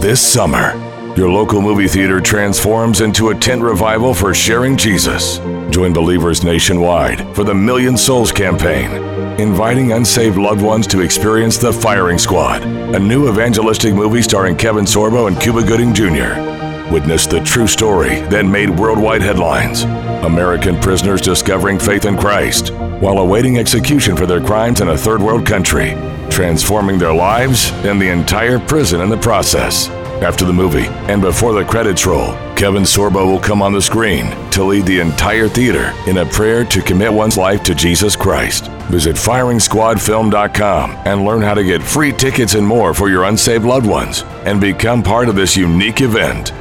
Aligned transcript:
This 0.00 0.20
summer, 0.20 0.76
your 1.16 1.28
local 1.28 1.60
movie 1.60 1.88
theater 1.88 2.20
transforms 2.20 3.00
into 3.00 3.30
a 3.30 3.34
tent 3.34 3.62
revival 3.62 4.14
for 4.14 4.32
sharing 4.32 4.76
Jesus. 4.76 5.38
Join 5.70 5.92
believers 5.92 6.44
nationwide 6.44 7.34
for 7.34 7.42
the 7.42 7.52
Million 7.52 7.96
Souls 7.96 8.30
campaign, 8.30 8.92
inviting 9.40 9.90
unsaved 9.90 10.38
loved 10.38 10.62
ones 10.62 10.86
to 10.86 11.00
experience 11.00 11.58
The 11.58 11.72
Firing 11.72 12.16
Squad, 12.16 12.62
a 12.62 12.98
new 12.98 13.28
evangelistic 13.28 13.92
movie 13.92 14.22
starring 14.22 14.56
Kevin 14.56 14.84
Sorbo 14.84 15.26
and 15.26 15.40
Cuba 15.40 15.64
Gooding 15.64 15.92
Jr. 15.92 16.92
Witness 16.92 17.26
the 17.26 17.42
true 17.44 17.66
story 17.66 18.20
that 18.28 18.46
made 18.46 18.70
worldwide 18.70 19.20
headlines. 19.20 19.82
American 20.24 20.78
prisoners 20.80 21.20
discovering 21.20 21.76
faith 21.76 22.04
in 22.04 22.16
Christ 22.16 22.72
while 23.00 23.18
awaiting 23.18 23.58
execution 23.58 24.16
for 24.16 24.26
their 24.26 24.40
crimes 24.40 24.80
in 24.80 24.90
a 24.90 24.96
third 24.96 25.20
world 25.20 25.44
country, 25.44 25.90
transforming 26.30 26.98
their 26.98 27.14
lives 27.14 27.70
and 27.84 28.00
the 28.00 28.08
entire 28.08 28.58
prison 28.58 29.00
in 29.00 29.08
the 29.08 29.16
process. 29.16 29.88
After 30.22 30.44
the 30.44 30.52
movie 30.52 30.88
and 31.08 31.22
before 31.22 31.52
the 31.52 31.64
credits 31.64 32.04
roll, 32.04 32.32
Kevin 32.56 32.82
Sorbo 32.82 33.24
will 33.24 33.38
come 33.38 33.62
on 33.62 33.72
the 33.72 33.80
screen 33.80 34.30
to 34.50 34.64
lead 34.64 34.84
the 34.84 34.98
entire 34.98 35.46
theater 35.46 35.92
in 36.08 36.18
a 36.18 36.26
prayer 36.26 36.64
to 36.64 36.82
commit 36.82 37.12
one's 37.12 37.36
life 37.36 37.62
to 37.62 37.74
Jesus 37.74 38.16
Christ. 38.16 38.66
Visit 38.90 39.14
FiringSquadFilm.com 39.14 40.90
and 41.04 41.24
learn 41.24 41.42
how 41.42 41.54
to 41.54 41.62
get 41.62 41.82
free 41.82 42.10
tickets 42.10 42.54
and 42.54 42.66
more 42.66 42.94
for 42.94 43.08
your 43.08 43.24
unsaved 43.24 43.64
loved 43.64 43.86
ones 43.86 44.24
and 44.44 44.60
become 44.60 45.04
part 45.04 45.28
of 45.28 45.36
this 45.36 45.56
unique 45.56 46.00
event. 46.00 46.52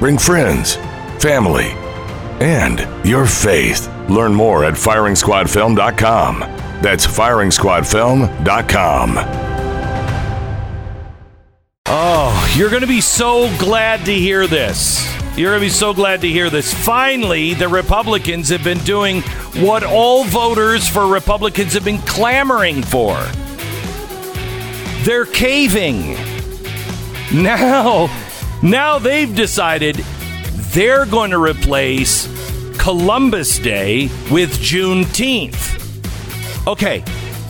Bring 0.00 0.16
friends, 0.16 0.76
family, 1.20 1.72
and 2.40 2.80
your 3.06 3.26
faith. 3.26 3.88
Learn 4.08 4.32
more 4.32 4.64
at 4.64 4.74
FiringSquadFilm.com. 4.74 6.65
That's 6.82 7.06
FiringSquadFilm.com. 7.06 9.18
Oh, 11.88 12.54
you're 12.56 12.70
going 12.70 12.82
to 12.82 12.88
be 12.88 13.00
so 13.00 13.48
glad 13.58 14.04
to 14.06 14.12
hear 14.12 14.46
this. 14.46 15.04
You're 15.36 15.52
going 15.52 15.60
to 15.60 15.66
be 15.66 15.70
so 15.70 15.94
glad 15.94 16.20
to 16.22 16.28
hear 16.28 16.50
this. 16.50 16.72
Finally, 16.72 17.54
the 17.54 17.68
Republicans 17.68 18.48
have 18.48 18.64
been 18.64 18.78
doing 18.78 19.22
what 19.56 19.84
all 19.84 20.24
voters 20.24 20.88
for 20.88 21.06
Republicans 21.06 21.74
have 21.74 21.84
been 21.84 21.98
clamoring 21.98 22.82
for. 22.82 23.14
They're 25.04 25.26
caving. 25.26 26.14
Now, 27.32 28.08
now 28.62 28.98
they've 28.98 29.34
decided 29.34 29.96
they're 30.72 31.06
going 31.06 31.30
to 31.30 31.38
replace 31.38 32.26
Columbus 32.78 33.58
Day 33.58 34.08
with 34.30 34.58
Juneteenth. 34.58 35.85
Okay, 36.66 37.00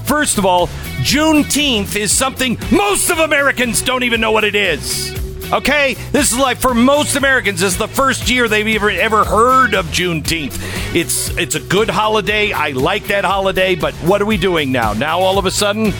first 0.04 0.36
of 0.36 0.44
all, 0.44 0.66
Juneteenth 0.98 1.96
is 1.96 2.12
something 2.12 2.58
most 2.70 3.10
of 3.10 3.18
Americans 3.18 3.80
don't 3.80 4.02
even 4.02 4.20
know 4.20 4.32
what 4.32 4.44
it 4.44 4.54
is. 4.54 5.14
Okay, 5.52 5.94
this 6.12 6.32
is 6.32 6.38
like 6.38 6.58
for 6.58 6.74
most 6.74 7.16
Americans, 7.16 7.62
is 7.62 7.78
the 7.78 7.88
first 7.88 8.28
year 8.28 8.48
they've 8.48 8.76
ever 8.76 8.90
ever 8.90 9.24
heard 9.24 9.74
of 9.74 9.86
Juneteenth. 9.86 10.58
It's 10.94 11.30
it's 11.38 11.54
a 11.54 11.60
good 11.60 11.88
holiday. 11.88 12.52
I 12.52 12.70
like 12.70 13.04
that 13.04 13.24
holiday, 13.24 13.74
but 13.74 13.94
what 13.94 14.20
are 14.20 14.26
we 14.26 14.36
doing 14.36 14.72
now? 14.72 14.92
Now 14.92 15.20
all 15.20 15.38
of 15.38 15.46
a 15.46 15.50
sudden, 15.50 15.94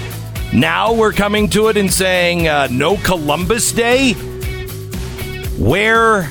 now 0.53 0.93
we're 0.93 1.13
coming 1.13 1.49
to 1.51 1.69
it 1.69 1.77
and 1.77 1.93
saying 1.93 2.49
uh, 2.49 2.69
no 2.71 2.97
Columbus 2.97 3.73
Day. 3.73 4.15
Where 5.59 6.31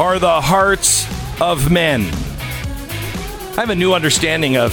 are 0.00 0.18
the 0.18 0.40
hearts 0.40 1.06
of 1.40 1.70
men? 1.70 2.02
I 3.56 3.62
have 3.62 3.70
a 3.70 3.74
new 3.74 3.92
understanding 3.92 4.56
of, 4.56 4.72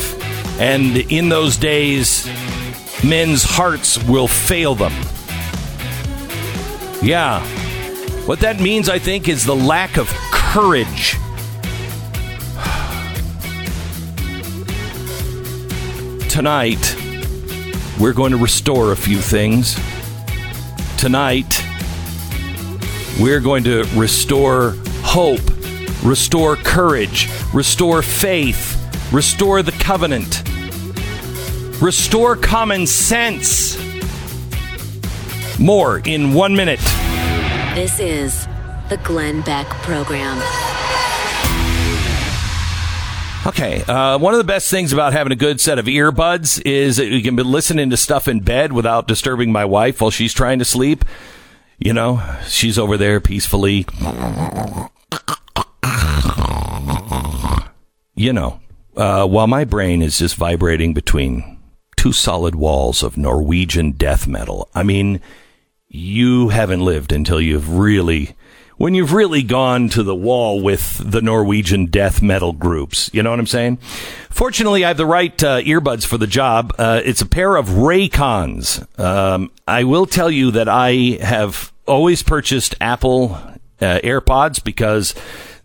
and 0.59 0.97
in 1.11 1.29
those 1.29 1.57
days, 1.57 2.25
men's 3.03 3.43
hearts 3.43 4.01
will 4.03 4.27
fail 4.27 4.75
them. 4.75 4.93
Yeah. 7.01 7.45
What 8.25 8.39
that 8.39 8.59
means, 8.59 8.89
I 8.89 8.99
think, 8.99 9.29
is 9.29 9.45
the 9.45 9.55
lack 9.55 9.97
of 9.97 10.09
courage. 10.31 11.11
Tonight, 16.29 16.95
we're 17.99 18.13
going 18.13 18.31
to 18.31 18.37
restore 18.37 18.91
a 18.91 18.97
few 18.97 19.17
things. 19.17 19.75
Tonight, 20.97 21.63
we're 23.19 23.39
going 23.39 23.63
to 23.65 23.83
restore 23.95 24.75
hope, 25.03 25.41
restore 26.03 26.55
courage, 26.55 27.29
restore 27.53 28.01
faith, 28.01 28.81
restore 29.13 29.61
the 29.61 29.71
covenant, 29.73 30.41
restore 31.81 32.35
common 32.35 32.87
sense. 32.87 33.77
More 35.59 35.99
in 36.05 36.33
one 36.33 36.55
minute. 36.55 36.79
This 37.73 37.99
is 37.99 38.47
the 38.89 38.97
Glenn 39.03 39.41
Beck 39.41 39.67
Program. 39.67 40.37
Okay, 43.47 43.83
uh, 43.83 44.17
one 44.17 44.33
of 44.33 44.39
the 44.39 44.43
best 44.43 44.71
things 44.71 44.91
about 44.91 45.13
having 45.13 45.31
a 45.31 45.35
good 45.35 45.61
set 45.61 45.77
of 45.77 45.85
earbuds 45.85 46.59
is 46.65 46.97
that 46.97 47.07
you 47.07 47.21
can 47.21 47.35
be 47.35 47.43
listening 47.43 47.91
to 47.91 47.97
stuff 47.97 48.27
in 48.27 48.39
bed 48.39 48.73
without 48.73 49.07
disturbing 49.07 49.51
my 49.51 49.65
wife 49.65 50.01
while 50.01 50.09
she's 50.09 50.33
trying 50.33 50.57
to 50.59 50.65
sleep. 50.65 51.05
You 51.77 51.93
know, 51.93 52.23
she's 52.47 52.79
over 52.79 52.97
there 52.97 53.19
peacefully. 53.19 53.85
You 58.15 58.33
know, 58.33 58.61
uh, 58.95 59.27
while 59.27 59.47
my 59.47 59.63
brain 59.65 60.01
is 60.01 60.17
just 60.17 60.35
vibrating 60.37 60.93
between 60.93 61.54
two 62.05 62.13
solid 62.13 62.53
walls 62.53 63.01
of 63.01 63.17
Norwegian 63.17 63.89
death 63.89 64.27
metal. 64.27 64.69
I 64.75 64.83
mean, 64.83 65.21
you 65.87 66.49
haven't 66.49 66.85
lived 66.85 67.11
until 67.11 67.41
you've 67.41 67.67
really, 67.75 68.35
when 68.77 68.93
you've 68.93 69.11
really 69.11 69.41
gone 69.41 69.89
to 69.89 70.03
the 70.03 70.13
wall 70.13 70.61
with 70.61 71.01
the 71.03 71.23
Norwegian 71.23 71.87
death 71.87 72.21
metal 72.21 72.53
groups. 72.53 73.09
You 73.11 73.23
know 73.23 73.31
what 73.31 73.39
I'm 73.39 73.47
saying? 73.47 73.77
Fortunately, 74.29 74.85
I 74.85 74.89
have 74.89 74.97
the 74.97 75.05
right 75.07 75.43
uh, 75.43 75.61
earbuds 75.61 76.05
for 76.05 76.19
the 76.19 76.27
job. 76.27 76.75
Uh, 76.77 77.01
it's 77.03 77.21
a 77.21 77.25
pair 77.25 77.55
of 77.55 77.69
Raycons. 77.69 78.99
Um, 78.99 79.49
I 79.67 79.83
will 79.83 80.05
tell 80.05 80.29
you 80.29 80.51
that 80.51 80.69
I 80.69 81.17
have 81.21 81.73
always 81.87 82.21
purchased 82.21 82.75
Apple 82.79 83.31
uh, 83.81 83.99
AirPods 84.03 84.63
because 84.63 85.15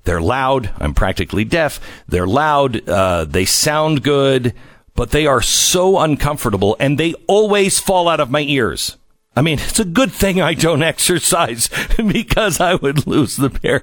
they're 0.04 0.22
loud. 0.22 0.70
I'm 0.78 0.94
practically 0.94 1.44
deaf. 1.44 1.80
They're 2.08 2.26
loud. 2.26 2.88
Uh, 2.88 3.26
they 3.26 3.44
sound 3.44 4.02
good, 4.02 4.54
but 4.94 5.10
they 5.10 5.26
are 5.26 5.42
so 5.42 5.98
uncomfortable 5.98 6.76
and 6.78 6.98
they 6.98 7.14
always 7.26 7.78
fall 7.78 8.08
out 8.08 8.20
of 8.20 8.30
my 8.30 8.40
ears. 8.40 8.96
I 9.36 9.42
mean, 9.42 9.60
it's 9.60 9.78
a 9.78 9.84
good 9.84 10.10
thing 10.10 10.40
I 10.40 10.54
don't 10.54 10.82
exercise 10.94 11.70
because 11.96 12.60
I 12.60 12.74
would 12.74 13.06
lose 13.06 13.36
the 13.36 13.48
pair 13.48 13.76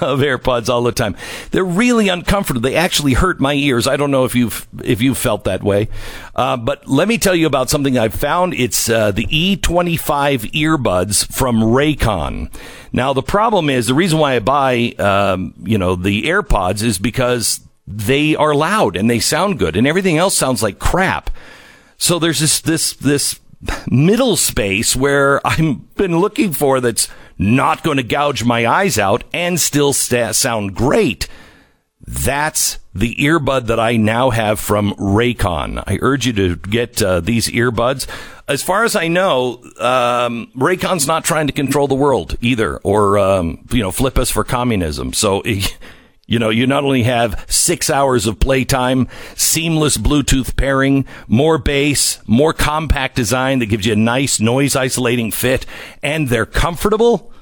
of 0.00 0.20
AirPods 0.20 0.68
all 0.68 0.82
the 0.82 0.92
time. 0.92 1.16
They're 1.52 1.64
really 1.64 2.08
uncomfortable. 2.08 2.60
They 2.60 2.74
actually 2.74 3.12
hurt 3.12 3.38
my 3.38 3.54
ears. 3.54 3.86
I 3.86 3.96
don't 3.96 4.10
know 4.10 4.24
if 4.24 4.34
you've 4.34 4.66
if 4.82 5.00
you 5.00 5.14
felt 5.14 5.44
that 5.44 5.62
way, 5.62 5.88
uh, 6.34 6.56
but 6.56 6.88
let 6.88 7.06
me 7.06 7.16
tell 7.16 7.34
you 7.34 7.46
about 7.46 7.70
something 7.70 7.96
I've 7.96 8.14
found. 8.14 8.54
It's 8.54 8.90
uh, 8.90 9.12
the 9.12 9.26
E25 9.26 10.50
earbuds 10.52 11.32
from 11.32 11.60
Raycon. 11.60 12.52
Now, 12.92 13.12
the 13.12 13.22
problem 13.22 13.70
is 13.70 13.86
the 13.86 13.94
reason 13.94 14.18
why 14.18 14.34
I 14.34 14.38
buy, 14.40 14.94
um, 14.98 15.54
you 15.62 15.78
know, 15.78 15.94
the 15.94 16.24
AirPods 16.24 16.82
is 16.82 16.98
because 16.98 17.60
they 17.90 18.36
are 18.36 18.54
loud 18.54 18.96
and 18.96 19.08
they 19.08 19.18
sound 19.18 19.58
good, 19.58 19.74
and 19.74 19.86
everything 19.86 20.18
else 20.18 20.36
sounds 20.36 20.62
like 20.62 20.78
crap. 20.78 21.30
So 21.96 22.18
there's 22.18 22.40
this 22.40 22.60
this 22.60 22.92
this 22.92 23.40
middle 23.90 24.36
space 24.36 24.94
where 24.94 25.44
I've 25.46 25.94
been 25.94 26.20
looking 26.20 26.52
for 26.52 26.80
that's 26.80 27.08
not 27.38 27.82
going 27.82 27.96
to 27.96 28.02
gouge 28.02 28.44
my 28.44 28.66
eyes 28.66 28.98
out 28.98 29.24
and 29.32 29.58
still 29.58 29.92
st- 29.92 30.34
sound 30.34 30.74
great. 30.74 31.28
That's 32.06 32.78
the 32.94 33.14
earbud 33.16 33.66
that 33.66 33.80
I 33.80 33.96
now 33.96 34.30
have 34.30 34.60
from 34.60 34.94
Raycon. 34.94 35.82
I 35.86 35.98
urge 36.00 36.26
you 36.26 36.32
to 36.34 36.56
get 36.56 37.02
uh, 37.02 37.20
these 37.20 37.48
earbuds. 37.48 38.06
As 38.46 38.62
far 38.62 38.84
as 38.84 38.96
I 38.96 39.08
know, 39.08 39.62
um, 39.78 40.50
Raycon's 40.56 41.06
not 41.06 41.24
trying 41.24 41.48
to 41.48 41.52
control 41.52 41.86
the 41.86 41.94
world 41.94 42.36
either, 42.40 42.78
or 42.78 43.18
um, 43.18 43.66
you 43.70 43.82
know, 43.82 43.90
flip 43.90 44.18
us 44.18 44.30
for 44.30 44.44
communism. 44.44 45.14
So. 45.14 45.42
You 46.30 46.38
know, 46.38 46.50
you 46.50 46.66
not 46.66 46.84
only 46.84 47.04
have 47.04 47.46
six 47.48 47.88
hours 47.88 48.26
of 48.26 48.38
playtime, 48.38 49.08
seamless 49.34 49.96
Bluetooth 49.96 50.56
pairing, 50.56 51.06
more 51.26 51.56
bass, 51.56 52.18
more 52.26 52.52
compact 52.52 53.16
design 53.16 53.60
that 53.60 53.66
gives 53.66 53.86
you 53.86 53.94
a 53.94 53.96
nice 53.96 54.38
noise 54.38 54.76
isolating 54.76 55.30
fit, 55.30 55.64
and 56.02 56.28
they're 56.28 56.44
comfortable. 56.44 57.32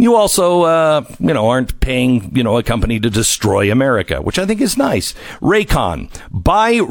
You 0.00 0.14
also, 0.14 0.62
uh, 0.62 1.04
you 1.18 1.34
know, 1.34 1.48
aren't 1.48 1.80
paying, 1.80 2.30
you 2.32 2.44
know, 2.44 2.56
a 2.56 2.62
company 2.62 3.00
to 3.00 3.10
destroy 3.10 3.72
America, 3.72 4.22
which 4.22 4.38
I 4.38 4.46
think 4.46 4.60
is 4.60 4.76
nice. 4.76 5.12
Raycon. 5.42 6.08
Buyraycon.com 6.30 6.86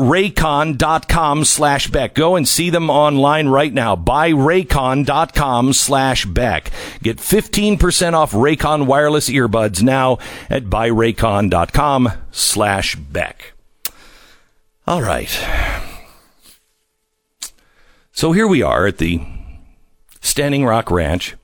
slash 1.46 1.88
Beck. 1.88 2.14
Go 2.16 2.36
and 2.36 2.46
see 2.46 2.70
them 2.70 2.90
online 2.90 3.48
right 3.48 3.74
now. 3.74 3.96
Buyraycon.com 3.96 5.72
slash 5.72 6.26
Beck. 6.26 6.70
Get 7.02 7.20
15% 7.20 8.12
off 8.12 8.34
Raycon 8.34 8.88
wireless 8.88 9.30
earbuds 9.30 9.82
now 9.82 10.18
at 10.50 10.66
buyraycon.com 10.66 12.12
slash 12.32 12.96
Beck. 12.96 13.54
All 14.86 15.02
right. 15.02 15.30
So 18.12 18.34
here 18.34 18.48
we 18.48 18.62
are 18.62 18.86
at 18.86 18.98
the 18.98 19.26
Standing 20.20 20.66
Rock 20.66 20.92
Ranch, 20.92 21.36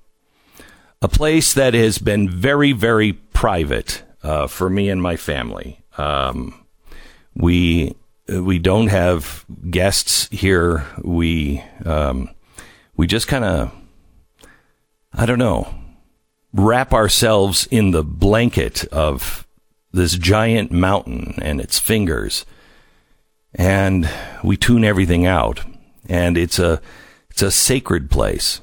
a 1.03 1.09
place 1.09 1.53
that 1.53 1.73
has 1.73 1.97
been 1.97 2.29
very, 2.29 2.71
very 2.71 3.11
private 3.11 4.03
uh, 4.23 4.47
for 4.47 4.69
me 4.69 4.89
and 4.89 5.01
my 5.01 5.17
family. 5.17 5.83
Um, 5.97 6.65
we 7.35 7.95
we 8.29 8.57
don't 8.57 8.88
have 8.88 9.45
guests 9.69 10.29
here. 10.29 10.85
We 11.03 11.61
um, 11.85 12.29
we 12.95 13.05
just 13.05 13.27
kind 13.27 13.44
of 13.44 13.75
I 15.13 15.25
don't 15.25 15.39
know 15.39 15.75
wrap 16.53 16.94
ourselves 16.94 17.67
in 17.69 17.91
the 17.91 18.03
blanket 18.03 18.85
of 18.85 19.45
this 19.91 20.15
giant 20.15 20.71
mountain 20.71 21.35
and 21.41 21.59
its 21.59 21.79
fingers, 21.79 22.45
and 23.53 24.09
we 24.41 24.55
tune 24.55 24.85
everything 24.85 25.25
out. 25.25 25.59
And 26.07 26.38
it's 26.38 26.59
a 26.59 26.81
it's 27.29 27.41
a 27.41 27.51
sacred 27.51 28.09
place. 28.09 28.61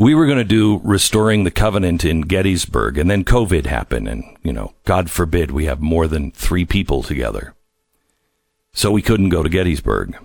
We 0.00 0.14
were 0.14 0.24
going 0.24 0.38
to 0.38 0.44
do 0.44 0.80
restoring 0.82 1.44
the 1.44 1.50
covenant 1.50 2.06
in 2.06 2.22
Gettysburg, 2.22 2.96
and 2.96 3.10
then 3.10 3.22
COVID 3.22 3.66
happened, 3.66 4.08
and 4.08 4.24
you 4.42 4.50
know, 4.50 4.72
God 4.86 5.10
forbid 5.10 5.50
we 5.50 5.66
have 5.66 5.82
more 5.82 6.08
than 6.08 6.30
three 6.30 6.64
people 6.64 7.02
together. 7.02 7.52
So 8.72 8.90
we 8.90 9.02
couldn't 9.02 9.28
go 9.28 9.42
to 9.42 9.50
Gettysburg. 9.50 10.16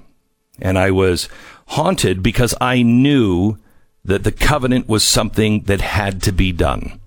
And 0.62 0.80
I 0.80 0.92
was 0.92 1.28
haunted 1.68 2.24
because 2.24 2.56
I 2.62 2.84
knew 2.84 3.58
that 4.06 4.24
the 4.24 4.32
covenant 4.32 4.88
was 4.88 5.04
something 5.04 5.64
that 5.64 5.82
had 5.82 6.22
to 6.22 6.32
be 6.32 6.54
done. 6.54 7.02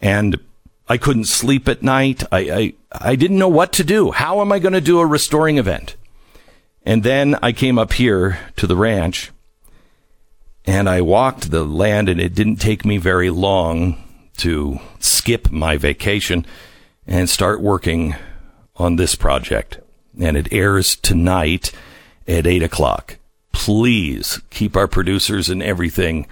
And 0.00 0.40
I 0.88 0.96
couldn't 0.96 1.24
sleep 1.24 1.68
at 1.68 1.82
night. 1.82 2.24
I, 2.32 2.38
I, 2.38 2.74
I 2.92 3.14
didn't 3.14 3.38
know 3.38 3.48
what 3.48 3.74
to 3.74 3.84
do. 3.84 4.12
How 4.12 4.40
am 4.40 4.52
I 4.52 4.58
going 4.58 4.72
to 4.72 4.80
do 4.80 5.00
a 5.00 5.06
restoring 5.06 5.58
event? 5.58 5.96
And 6.82 7.02
then 7.02 7.36
I 7.42 7.52
came 7.52 7.78
up 7.78 7.92
here 7.92 8.38
to 8.56 8.66
the 8.66 8.74
ranch 8.74 9.32
and 10.66 10.88
I 10.88 11.00
walked 11.00 11.50
the 11.50 11.64
land 11.64 12.08
and 12.08 12.20
it 12.20 12.34
didn't 12.34 12.56
take 12.56 12.84
me 12.84 12.98
very 12.98 13.30
long 13.30 14.02
to 14.38 14.80
skip 14.98 15.50
my 15.50 15.76
vacation 15.76 16.46
and 17.06 17.28
start 17.28 17.60
working 17.60 18.14
on 18.76 18.96
this 18.96 19.14
project. 19.14 19.78
And 20.18 20.36
it 20.36 20.52
airs 20.52 20.96
tonight 20.96 21.72
at 22.26 22.46
eight 22.46 22.62
o'clock. 22.62 23.18
Please 23.52 24.40
keep 24.50 24.76
our 24.76 24.88
producers 24.88 25.48
and 25.48 25.62
everything 25.62 26.26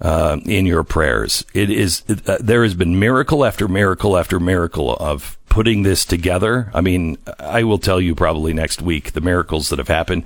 uh, 0.00 0.38
in 0.44 0.66
your 0.66 0.82
prayers. 0.82 1.44
It 1.54 1.70
is 1.70 2.02
uh, 2.26 2.38
there 2.40 2.62
has 2.62 2.74
been 2.74 2.98
miracle 2.98 3.44
after 3.44 3.68
miracle 3.68 4.16
after 4.16 4.40
miracle 4.40 4.96
of 4.96 5.38
putting 5.48 5.82
this 5.84 6.04
together. 6.04 6.70
I 6.74 6.80
mean, 6.80 7.16
I 7.38 7.62
will 7.62 7.78
tell 7.78 8.00
you 8.00 8.14
probably 8.14 8.52
next 8.52 8.82
week 8.82 9.12
the 9.12 9.20
miracles 9.20 9.68
that 9.68 9.78
have 9.78 9.88
happened, 9.88 10.24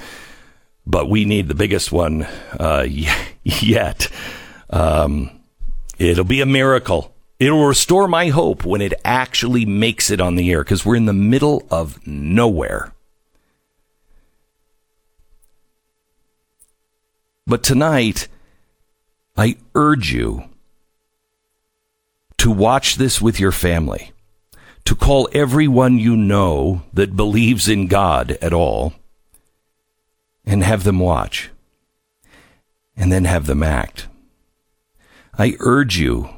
but 0.88 1.10
we 1.10 1.26
need 1.26 1.48
the 1.48 1.54
biggest 1.54 1.92
one 1.92 2.26
uh, 2.58 2.86
yet. 3.44 4.08
Um, 4.70 5.30
it'll 5.98 6.24
be 6.24 6.40
a 6.40 6.46
miracle. 6.46 7.14
It'll 7.38 7.66
restore 7.66 8.08
my 8.08 8.28
hope 8.28 8.64
when 8.64 8.80
it 8.80 8.94
actually 9.04 9.66
makes 9.66 10.10
it 10.10 10.20
on 10.20 10.34
the 10.34 10.50
air 10.50 10.64
because 10.64 10.84
we're 10.84 10.96
in 10.96 11.04
the 11.04 11.12
middle 11.12 11.66
of 11.70 12.04
nowhere. 12.06 12.92
But 17.46 17.62
tonight, 17.62 18.28
I 19.36 19.56
urge 19.74 20.12
you 20.12 20.44
to 22.38 22.50
watch 22.50 22.96
this 22.96 23.20
with 23.20 23.38
your 23.38 23.52
family, 23.52 24.12
to 24.84 24.94
call 24.94 25.28
everyone 25.32 25.98
you 25.98 26.16
know 26.16 26.82
that 26.92 27.16
believes 27.16 27.68
in 27.68 27.88
God 27.88 28.32
at 28.42 28.52
all, 28.52 28.94
and 30.48 30.64
have 30.64 30.82
them 30.82 30.98
watch, 30.98 31.50
and 32.96 33.12
then 33.12 33.26
have 33.26 33.46
them 33.46 33.62
act. 33.62 34.08
I 35.36 35.54
urge 35.60 35.98
you, 35.98 36.30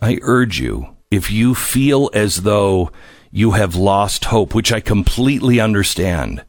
I 0.00 0.18
urge 0.20 0.60
you, 0.60 0.94
if 1.10 1.30
you 1.30 1.54
feel 1.54 2.10
as 2.12 2.42
though 2.42 2.92
you 3.30 3.52
have 3.52 3.74
lost 3.74 4.26
hope, 4.26 4.54
which 4.54 4.72
I 4.72 4.80
completely 4.80 5.58
understand, 5.58 6.44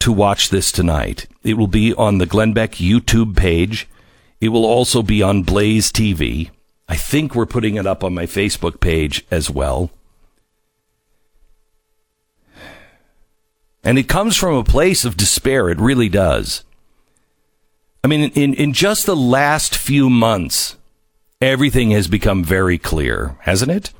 to 0.00 0.10
watch 0.10 0.48
this 0.48 0.72
tonight. 0.72 1.26
It 1.42 1.58
will 1.58 1.66
be 1.66 1.92
on 1.92 2.16
the 2.16 2.26
Glenn 2.26 2.54
Beck 2.54 2.72
YouTube 2.72 3.36
page. 3.36 3.86
It 4.40 4.48
will 4.48 4.64
also 4.64 5.02
be 5.02 5.22
on 5.22 5.42
Blaze 5.42 5.92
TV. 5.92 6.50
I 6.88 6.96
think 6.96 7.34
we're 7.34 7.44
putting 7.44 7.74
it 7.74 7.86
up 7.86 8.02
on 8.02 8.14
my 8.14 8.24
Facebook 8.24 8.80
page 8.80 9.26
as 9.30 9.50
well. 9.50 9.90
And 13.88 13.98
it 13.98 14.06
comes 14.06 14.36
from 14.36 14.54
a 14.54 14.64
place 14.64 15.06
of 15.06 15.16
despair. 15.16 15.70
It 15.70 15.80
really 15.80 16.10
does. 16.10 16.62
I 18.04 18.06
mean, 18.06 18.30
in, 18.32 18.52
in 18.52 18.74
just 18.74 19.06
the 19.06 19.16
last 19.16 19.74
few 19.74 20.10
months, 20.10 20.76
everything 21.40 21.92
has 21.92 22.06
become 22.06 22.44
very 22.44 22.76
clear, 22.76 23.38
hasn't 23.40 23.70
it? 23.70 23.94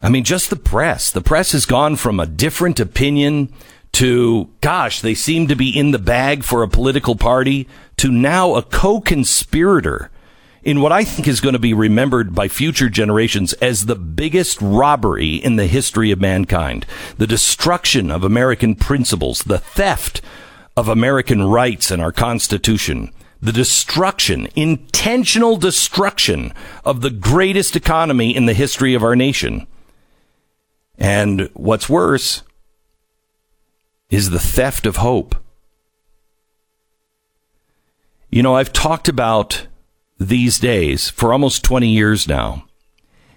I 0.00 0.08
mean, 0.08 0.22
just 0.22 0.50
the 0.50 0.56
press. 0.56 1.10
The 1.10 1.20
press 1.20 1.50
has 1.50 1.66
gone 1.66 1.96
from 1.96 2.20
a 2.20 2.26
different 2.26 2.78
opinion 2.78 3.52
to, 3.94 4.48
gosh, 4.60 5.00
they 5.00 5.14
seem 5.14 5.48
to 5.48 5.56
be 5.56 5.76
in 5.76 5.90
the 5.90 5.98
bag 5.98 6.44
for 6.44 6.62
a 6.62 6.68
political 6.68 7.16
party 7.16 7.66
to 7.96 8.12
now 8.12 8.54
a 8.54 8.62
co-conspirator 8.62 10.12
in 10.62 10.80
what 10.80 10.92
I 10.92 11.04
think 11.04 11.26
is 11.26 11.40
going 11.40 11.54
to 11.54 11.58
be 11.58 11.74
remembered 11.74 12.34
by 12.34 12.48
future 12.48 12.88
generations 12.88 13.52
as 13.54 13.86
the 13.86 13.96
biggest 13.96 14.60
robbery 14.60 15.36
in 15.36 15.56
the 15.56 15.66
history 15.66 16.10
of 16.10 16.20
mankind. 16.20 16.86
The 17.16 17.26
destruction 17.26 18.10
of 18.10 18.24
American 18.24 18.74
principles, 18.74 19.42
the 19.42 19.58
theft 19.58 20.20
of 20.76 20.88
American 20.88 21.44
rights 21.44 21.90
and 21.90 22.00
our 22.00 22.12
Constitution, 22.12 23.12
the 23.40 23.52
destruction, 23.52 24.48
intentional 24.54 25.56
destruction 25.56 26.52
of 26.84 27.00
the 27.00 27.10
greatest 27.10 27.74
economy 27.74 28.34
in 28.34 28.46
the 28.46 28.54
history 28.54 28.94
of 28.94 29.02
our 29.02 29.16
nation. 29.16 29.66
And 30.98 31.48
what's 31.54 31.88
worse, 31.88 32.42
is 34.10 34.30
the 34.30 34.40
theft 34.40 34.86
of 34.86 34.96
hope. 34.96 35.36
You 38.28 38.42
know, 38.42 38.56
I've 38.56 38.72
talked 38.72 39.08
about 39.08 39.66
these 40.20 40.58
days 40.58 41.08
for 41.08 41.32
almost 41.32 41.64
20 41.64 41.88
years 41.88 42.28
now, 42.28 42.66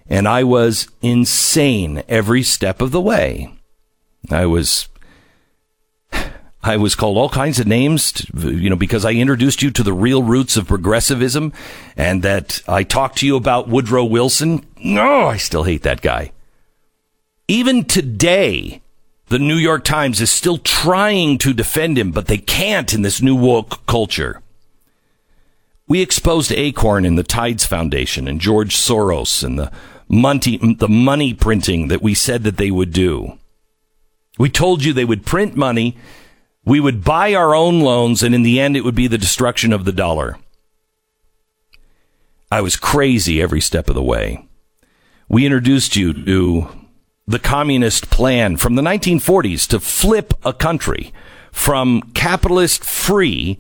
and 0.08 0.28
I 0.28 0.44
was 0.44 0.88
insane 1.02 2.04
every 2.08 2.44
step 2.44 2.82
of 2.82 2.92
the 2.92 3.02
way. 3.02 3.54
I 4.30 4.46
was 4.46 4.90
I 6.66 6.78
was 6.78 6.96
called 6.96 7.18
all 7.18 7.30
kinds 7.30 7.60
of 7.60 7.68
names, 7.68 8.14
to, 8.14 8.56
you 8.56 8.70
know, 8.70 8.78
because 8.78 9.04
I 9.04 9.12
introduced 9.12 9.62
you 9.62 9.70
to 9.72 9.84
the 9.84 9.92
real 9.92 10.24
roots 10.24 10.56
of 10.56 10.68
progressivism 10.68 11.52
and 11.98 12.24
that 12.24 12.62
I 12.68 12.84
talked 12.84 13.18
to 13.18 13.26
you 13.26 13.36
about 13.36 13.68
Woodrow 13.68 14.06
Wilson. 14.06 14.66
No, 14.78 15.28
I 15.28 15.38
still 15.38 15.64
hate 15.64 15.84
that 15.84 16.02
guy. 16.02 16.32
Even 17.50 17.84
today, 17.84 18.82
the 19.28 19.40
New 19.40 19.58
York 19.58 19.84
Times 19.84 20.22
is 20.22 20.32
still 20.32 20.58
trying 20.58 21.38
to 21.40 21.54
defend 21.54 21.98
him, 21.98 22.12
but 22.12 22.28
they 22.28 22.38
can't 22.38 22.94
in 22.94 23.02
this 23.02 23.22
new 23.22 23.36
woke 23.36 23.86
culture. 23.86 24.43
We 25.88 26.02
exposed 26.02 26.52
Acorn 26.52 27.06
and 27.06 27.18
the 27.18 27.24
Tides 27.24 27.66
Foundation 27.66 28.28
and 28.28 28.40
George 28.40 28.76
Soros 28.76 29.44
and 29.44 29.60
the 29.60 29.72
money, 30.08 30.58
the 30.58 30.88
money 30.88 31.34
printing 31.34 31.90
that 31.90 32.02
we 32.02 32.14
said 32.14 32.44
that 32.44 32.58
they 32.58 32.72
would 32.72 32.94
do. 32.94 33.38
We 34.38 34.50
told 34.50 34.84
you 34.84 34.94
they 34.94 35.06
would 35.06 35.26
print 35.26 35.56
money, 35.56 35.98
we 36.66 36.80
would 36.80 37.04
buy 37.04 37.34
our 37.34 37.54
own 37.54 37.82
loans, 37.82 38.24
and 38.24 38.34
in 38.34 38.44
the 38.44 38.60
end, 38.60 38.78
it 38.78 38.84
would 38.86 38.96
be 38.96 39.08
the 39.08 39.18
destruction 39.18 39.74
of 39.74 39.86
the 39.86 39.92
dollar. 39.92 40.38
I 42.50 42.62
was 42.62 42.78
crazy 42.78 43.42
every 43.42 43.62
step 43.62 43.90
of 43.90 43.96
the 43.96 44.04
way. 44.04 44.48
We 45.28 45.46
introduced 45.46 45.96
you 45.96 46.14
to 46.14 46.68
the 47.28 47.40
communist 47.40 48.10
plan 48.10 48.58
from 48.58 48.76
the 48.76 48.82
1940s 48.82 49.68
to 49.70 49.80
flip 49.80 50.34
a 50.44 50.54
country 50.54 51.14
from 51.52 52.02
capitalist 52.14 52.84
free 52.84 53.60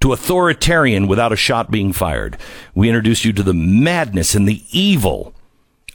to 0.00 0.12
authoritarian 0.12 1.06
without 1.06 1.32
a 1.32 1.36
shot 1.36 1.70
being 1.70 1.92
fired. 1.92 2.36
We 2.74 2.88
introduce 2.88 3.24
you 3.24 3.32
to 3.34 3.42
the 3.42 3.54
madness 3.54 4.34
and 4.34 4.48
the 4.48 4.62
evil 4.70 5.34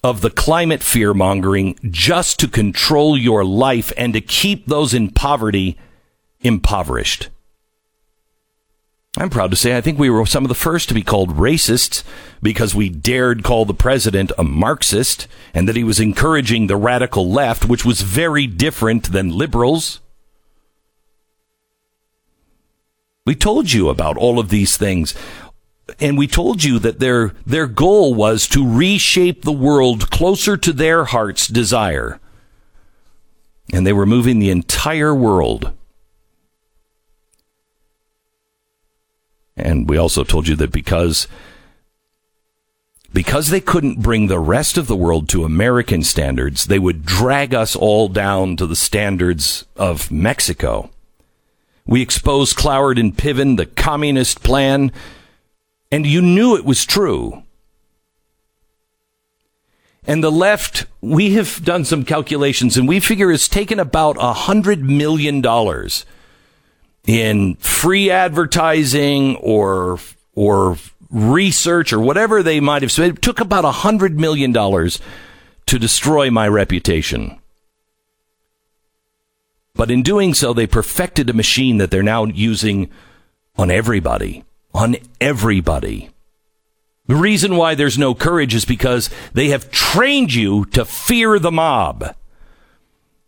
of 0.04 0.22
the 0.22 0.30
climate 0.30 0.84
fear 0.84 1.14
mongering 1.14 1.78
just 1.90 2.40
to 2.40 2.48
control 2.48 3.18
your 3.18 3.46
life 3.46 3.94
and 3.96 4.14
to 4.14 4.22
keep 4.22 4.66
those 4.66 4.94
in 4.94 5.10
poverty 5.10 5.78
impoverished. 6.42 7.30
I'm 9.16 9.30
proud 9.30 9.52
to 9.52 9.58
say 9.58 9.78
I 9.78 9.82
think 9.82 10.00
we 10.00 10.10
were 10.10 10.26
some 10.26 10.44
of 10.44 10.50
the 10.50 10.56
first 10.56 10.90
to 10.90 10.96
be 10.96 11.04
called 11.04 11.38
racists 11.38 12.04
because 12.42 12.74
we 12.74 12.90
dared 12.90 13.44
call 13.44 13.64
the 13.64 13.74
president 13.74 14.32
a 14.40 14.44
Marxist 14.44 15.28
and 15.54 15.70
that 15.70 15.76
he 15.76 15.84
was 15.84 16.00
encouraging 16.00 16.66
the 16.66 16.76
radical 16.76 17.30
left, 17.30 17.66
which 17.66 17.86
was 17.86 18.02
very 18.02 18.48
different 18.48 19.12
than 19.12 19.30
liberals. 19.30 20.00
We 23.26 23.36
told 23.36 23.72
you 23.72 23.90
about 23.90 24.18
all 24.18 24.40
of 24.40 24.50
these 24.50 24.78
things. 24.78 25.16
And 26.00 26.18
we 26.18 26.28
told 26.28 26.64
you 26.64 26.80
that 26.80 27.00
their, 27.00 27.34
their 27.46 27.68
goal 27.68 28.14
was 28.14 28.48
to 28.50 28.68
reshape 28.68 29.44
the 29.44 29.52
world 29.52 30.10
closer 30.10 30.58
to 30.58 30.74
their 30.74 31.06
heart's 31.06 31.48
desire. 31.48 32.20
And 33.72 33.86
they 33.86 33.94
were 33.94 34.06
moving 34.06 34.40
the 34.40 34.50
entire 34.50 35.14
world 35.14 35.74
And 39.56 39.90
we 39.90 39.98
also 39.98 40.24
told 40.24 40.48
you 40.48 40.56
that 40.58 40.72
because 40.72 41.28
because 43.12 43.50
they 43.50 43.62
couldn't 43.62 44.02
bring 44.02 44.26
the 44.26 44.40
rest 44.40 44.76
of 44.76 44.88
the 44.88 44.96
world 44.96 45.30
to 45.30 45.44
American 45.46 46.02
standards, 46.02 46.66
they 46.66 46.80
would 46.80 47.06
drag 47.06 47.54
us 47.54 47.76
all 47.76 48.10
down 48.10 48.58
to 48.58 48.66
the 48.66 48.76
standards 48.76 49.66
of 49.76 50.12
Mexico. 50.12 50.90
We 51.86 52.02
exposed 52.02 52.58
Cloward 52.58 53.00
and 53.00 53.16
Piven, 53.16 53.58
the 53.58 53.66
communist 53.66 54.44
plan, 54.44 54.92
and 55.92 56.06
you 56.08 56.22
knew 56.22 56.56
it 56.56 56.66
was 56.66 56.86
true. 56.86 57.44
And 60.06 60.24
the 60.24 60.32
left, 60.32 60.86
we 61.02 61.34
have 61.34 61.64
done 61.64 61.86
some 61.86 62.04
calculations 62.04 62.76
and 62.76 62.88
we 62.88 63.00
figure 63.00 63.32
it's 63.32 63.48
taken 63.48 63.80
about 63.80 64.18
a 64.20 64.34
hundred 64.34 64.84
million 64.84 65.40
dollars 65.40 66.06
in 67.06 67.56
free 67.56 68.10
advertising 68.10 69.38
or, 69.38 70.00
or 70.36 70.78
research 71.10 71.94
or 71.94 72.00
whatever 72.00 72.44
they 72.44 72.60
might 72.60 72.82
have 72.82 72.92
spent. 72.92 73.18
It 73.18 73.22
took 73.22 73.40
about 73.40 73.66
a 73.66 73.72
hundred 73.72 74.20
million 74.20 74.52
dollars 74.52 75.00
to 75.68 75.80
destroy 75.80 76.30
my 76.30 76.48
reputation. 76.48 77.40
But 79.76 79.92
in 79.92 80.04
doing 80.04 80.34
so, 80.34 80.54
they 80.54 80.68
perfected 80.68 81.30
a 81.30 81.34
machine 81.34 81.78
that 81.78 81.92
they're 81.92 82.04
now 82.04 82.26
using 82.26 82.90
on 83.56 83.72
everybody. 83.72 84.44
On 84.74 84.96
everybody. 85.20 86.10
The 87.08 87.16
reason 87.16 87.58
why 87.58 87.76
there's 87.76 87.98
no 87.98 88.16
courage 88.16 88.56
is 88.56 88.66
because 88.66 89.10
they 89.34 89.50
have 89.50 89.72
trained 89.72 90.34
you 90.34 90.66
to 90.66 90.86
fear 90.86 91.38
the 91.38 91.52
mob. 91.52 92.16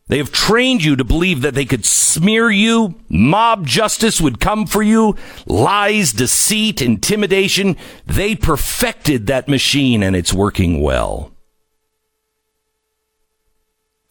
They 0.08 0.20
have 0.20 0.32
trained 0.32 0.84
you 0.84 0.96
to 0.96 1.04
believe 1.04 1.42
that 1.42 1.56
they 1.56 1.66
could 1.66 1.84
smear 1.84 2.52
you, 2.52 2.96
mob 3.10 3.66
justice 3.66 4.22
would 4.22 4.40
come 4.40 4.68
for 4.68 4.84
you, 4.84 5.16
lies, 5.48 6.14
deceit, 6.14 6.80
intimidation. 6.80 7.75
They 8.06 8.36
perfected 8.36 9.25
that 9.28 9.48
machine 9.48 10.04
and 10.04 10.16
it's 10.16 10.32
working 10.32 10.80
well. 10.80 11.32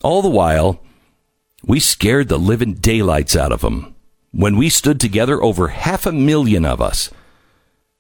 All 0.03 0.21
the 0.21 0.29
while, 0.29 0.81
we 1.67 1.81
scared 1.81 2.29
the 2.29 2.39
living 2.39 2.75
daylights 2.75 3.35
out 3.37 3.53
of 3.53 3.61
them. 3.61 3.95
When 4.33 4.57
we 4.57 4.69
stood 4.69 5.01
together, 5.01 5.43
over 5.43 5.69
half 5.69 6.07
a 6.07 6.13
million 6.13 6.65
of 6.65 6.81
us 6.81 7.11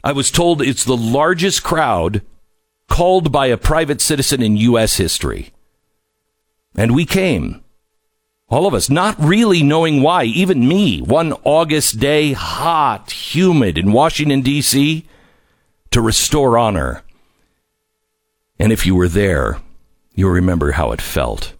I 0.04 0.12
was 0.12 0.30
told 0.30 0.60
it's 0.60 0.84
the 0.84 0.98
largest 0.98 1.62
crowd 1.62 2.20
called 2.88 3.32
by 3.32 3.46
a 3.46 3.56
private 3.56 4.02
citizen 4.02 4.42
in 4.42 4.58
U.S. 4.58 4.98
history. 4.98 5.50
And 6.76 6.94
we 6.94 7.06
came. 7.06 7.64
All 8.50 8.66
of 8.66 8.74
us, 8.74 8.90
not 8.90 9.18
really 9.18 9.62
knowing 9.62 10.02
why, 10.02 10.24
even 10.24 10.68
me, 10.68 11.00
one 11.00 11.32
August 11.42 11.98
day, 11.98 12.34
hot, 12.34 13.10
humid 13.12 13.78
in 13.78 13.92
Washington, 13.92 14.42
D.C., 14.42 15.06
to 15.90 16.00
restore 16.02 16.58
honor. 16.58 17.02
And 18.58 18.72
if 18.72 18.84
you 18.84 18.94
were 18.94 19.08
there, 19.08 19.58
you'll 20.14 20.30
remember 20.32 20.72
how 20.72 20.92
it 20.92 21.00
felt. 21.00 21.54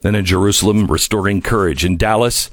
Then 0.00 0.14
in 0.14 0.24
Jerusalem, 0.24 0.86
restoring 0.86 1.42
courage. 1.42 1.84
In 1.84 1.96
Dallas, 1.96 2.50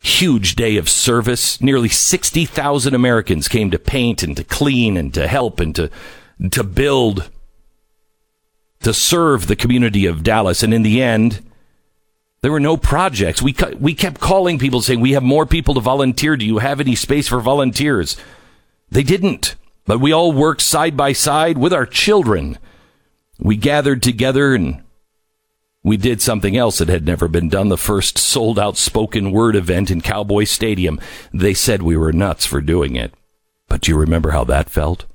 huge 0.00 0.56
day 0.56 0.76
of 0.76 0.88
service. 0.88 1.60
Nearly 1.60 1.88
60,000 1.88 2.94
Americans 2.94 3.48
came 3.48 3.70
to 3.70 3.78
paint 3.78 4.22
and 4.22 4.36
to 4.36 4.44
clean 4.44 4.96
and 4.96 5.12
to 5.14 5.28
help 5.28 5.60
and 5.60 5.74
to, 5.76 5.90
to 6.50 6.64
build, 6.64 7.30
to 8.82 8.94
serve 8.94 9.46
the 9.46 9.56
community 9.56 10.06
of 10.06 10.22
Dallas. 10.22 10.62
And 10.62 10.72
in 10.72 10.82
the 10.82 11.02
end, 11.02 11.44
there 12.42 12.52
were 12.52 12.60
no 12.60 12.76
projects. 12.76 13.42
We, 13.42 13.54
we 13.78 13.94
kept 13.94 14.20
calling 14.20 14.58
people 14.58 14.80
saying, 14.80 15.00
we 15.00 15.12
have 15.12 15.22
more 15.22 15.44
people 15.44 15.74
to 15.74 15.80
volunteer. 15.80 16.36
Do 16.36 16.46
you 16.46 16.58
have 16.58 16.80
any 16.80 16.94
space 16.94 17.28
for 17.28 17.40
volunteers? 17.40 18.16
They 18.88 19.02
didn't, 19.02 19.56
but 19.84 20.00
we 20.00 20.12
all 20.12 20.32
worked 20.32 20.62
side 20.62 20.96
by 20.96 21.12
side 21.12 21.58
with 21.58 21.72
our 21.72 21.86
children. 21.86 22.58
We 23.38 23.56
gathered 23.56 24.02
together 24.02 24.54
and 24.54 24.82
we 25.82 25.96
did 25.96 26.20
something 26.20 26.56
else 26.56 26.78
that 26.78 26.88
had 26.88 27.06
never 27.06 27.26
been 27.26 27.48
done 27.48 27.68
the 27.68 27.76
first 27.78 28.18
sold 28.18 28.58
out 28.58 28.76
spoken 28.76 29.32
word 29.32 29.56
event 29.56 29.90
in 29.90 30.00
Cowboy 30.00 30.44
Stadium. 30.44 31.00
They 31.32 31.54
said 31.54 31.82
we 31.82 31.96
were 31.96 32.12
nuts 32.12 32.44
for 32.44 32.60
doing 32.60 32.96
it. 32.96 33.14
But 33.68 33.82
do 33.82 33.90
you 33.90 33.98
remember 33.98 34.30
how 34.30 34.44
that 34.44 34.68
felt? 34.68 35.06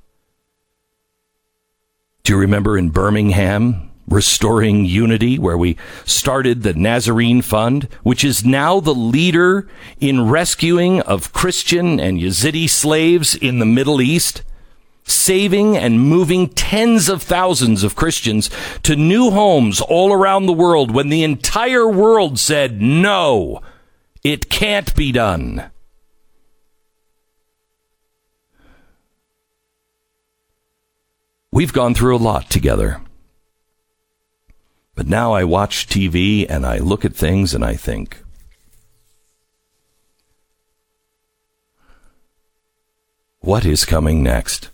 Do 2.24 2.32
you 2.32 2.38
remember 2.38 2.76
in 2.76 2.90
Birmingham, 2.90 3.92
restoring 4.08 4.84
unity, 4.84 5.38
where 5.38 5.56
we 5.56 5.76
started 6.04 6.62
the 6.62 6.74
Nazarene 6.74 7.42
Fund, 7.42 7.84
which 8.02 8.24
is 8.24 8.44
now 8.44 8.80
the 8.80 8.94
leader 8.94 9.68
in 10.00 10.28
rescuing 10.28 11.00
of 11.02 11.32
Christian 11.32 12.00
and 12.00 12.18
Yazidi 12.18 12.68
slaves 12.68 13.36
in 13.36 13.60
the 13.60 13.66
Middle 13.66 14.00
East? 14.00 14.42
Saving 15.06 15.76
and 15.76 16.00
moving 16.00 16.48
tens 16.48 17.08
of 17.08 17.22
thousands 17.22 17.84
of 17.84 17.94
Christians 17.94 18.50
to 18.82 18.96
new 18.96 19.30
homes 19.30 19.80
all 19.80 20.12
around 20.12 20.46
the 20.46 20.52
world 20.52 20.90
when 20.90 21.08
the 21.08 21.22
entire 21.22 21.88
world 21.88 22.38
said, 22.38 22.82
no, 22.82 23.62
it 24.24 24.50
can't 24.50 24.94
be 24.96 25.12
done. 25.12 25.70
We've 31.52 31.72
gone 31.72 31.94
through 31.94 32.16
a 32.16 32.18
lot 32.18 32.50
together. 32.50 33.00
But 34.94 35.06
now 35.06 35.32
I 35.32 35.44
watch 35.44 35.86
TV 35.86 36.44
and 36.48 36.66
I 36.66 36.78
look 36.78 37.04
at 37.04 37.14
things 37.14 37.54
and 37.54 37.64
I 37.64 37.74
think, 37.74 38.22
what 43.40 43.64
is 43.64 43.84
coming 43.84 44.22
next? 44.22 44.70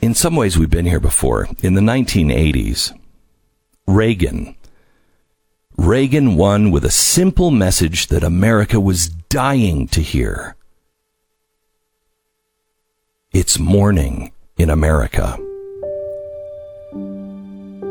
In 0.00 0.14
some 0.14 0.36
ways, 0.36 0.58
we've 0.58 0.70
been 0.70 0.86
here 0.86 1.00
before. 1.00 1.48
In 1.62 1.74
the 1.74 1.80
1980s, 1.80 2.92
Reagan, 3.86 4.54
Reagan 5.76 6.36
won 6.36 6.70
with 6.70 6.84
a 6.84 6.90
simple 6.90 7.50
message 7.50 8.08
that 8.08 8.24
America 8.24 8.80
was 8.80 9.08
dying 9.08 9.86
to 9.88 10.00
hear. 10.00 10.56
It's 13.32 13.58
morning 13.58 14.32
in 14.56 14.70
America. 14.70 15.38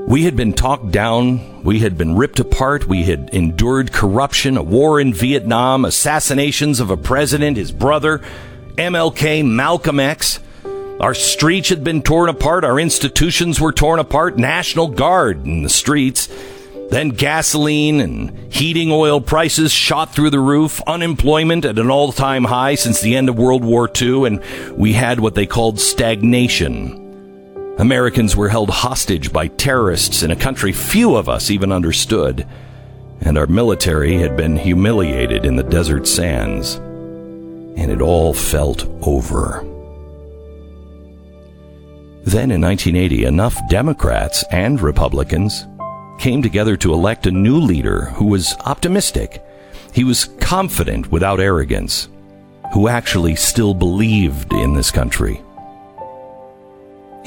We 0.07 0.23
had 0.23 0.35
been 0.35 0.53
talked 0.53 0.91
down. 0.91 1.63
We 1.63 1.79
had 1.79 1.97
been 1.97 2.15
ripped 2.15 2.39
apart. 2.39 2.87
We 2.87 3.03
had 3.03 3.29
endured 3.33 3.91
corruption, 3.91 4.57
a 4.57 4.63
war 4.63 5.01
in 5.01 5.13
Vietnam, 5.13 5.83
assassinations 5.83 6.79
of 6.79 6.89
a 6.89 6.97
president, 6.97 7.57
his 7.57 7.71
brother, 7.71 8.21
MLK, 8.77 9.45
Malcolm 9.45 9.99
X. 9.99 10.39
Our 10.99 11.13
streets 11.13 11.69
had 11.69 11.83
been 11.83 12.01
torn 12.01 12.27
apart. 12.27 12.63
Our 12.63 12.79
institutions 12.79 13.61
were 13.61 13.71
torn 13.71 13.99
apart. 13.99 14.37
National 14.37 14.87
Guard 14.87 15.45
in 15.45 15.61
the 15.61 15.69
streets. 15.69 16.27
Then 16.89 17.09
gasoline 17.09 18.01
and 18.01 18.51
heating 18.51 18.91
oil 18.91 19.21
prices 19.21 19.71
shot 19.71 20.15
through 20.15 20.31
the 20.31 20.39
roof. 20.39 20.81
Unemployment 20.87 21.65
at 21.65 21.77
an 21.77 21.91
all 21.91 22.11
time 22.11 22.45
high 22.45 22.73
since 22.73 22.99
the 22.99 23.15
end 23.15 23.29
of 23.29 23.37
World 23.37 23.63
War 23.63 23.87
II. 24.01 24.25
And 24.25 24.43
we 24.75 24.93
had 24.93 25.19
what 25.19 25.35
they 25.35 25.45
called 25.45 25.79
stagnation. 25.79 27.75
Americans 27.77 28.35
were 28.35 28.49
held 28.49 28.71
hostage 28.71 29.31
by 29.31 29.49
terrorists 29.49 30.23
in 30.23 30.31
a 30.31 30.35
country 30.35 30.71
few 30.71 31.15
of 31.15 31.29
us 31.29 31.51
even 31.51 31.71
understood. 31.71 32.47
And 33.21 33.37
our 33.37 33.47
military 33.47 34.17
had 34.17 34.35
been 34.35 34.57
humiliated 34.57 35.45
in 35.45 35.57
the 35.57 35.63
desert 35.63 36.07
sands. 36.07 36.75
And 36.75 37.91
it 37.91 38.01
all 38.01 38.33
felt 38.33 38.85
over. 39.03 39.76
Then 42.27 42.51
in 42.51 42.59
1980, 42.59 43.23
enough 43.23 43.57
Democrats 43.69 44.43
and 44.51 44.81
Republicans 44.81 45.65
came 46.19 46.41
together 46.41 46.75
to 46.75 46.91
elect 46.91 47.25
a 47.25 47.31
new 47.31 47.57
leader 47.57 48.07
who 48.15 48.25
was 48.25 48.53
optimistic. 48.65 49.41
He 49.93 50.03
was 50.03 50.25
confident 50.41 51.09
without 51.09 51.39
arrogance, 51.39 52.09
who 52.73 52.89
actually 52.89 53.37
still 53.37 53.73
believed 53.73 54.51
in 54.51 54.73
this 54.73 54.91
country. 54.91 55.41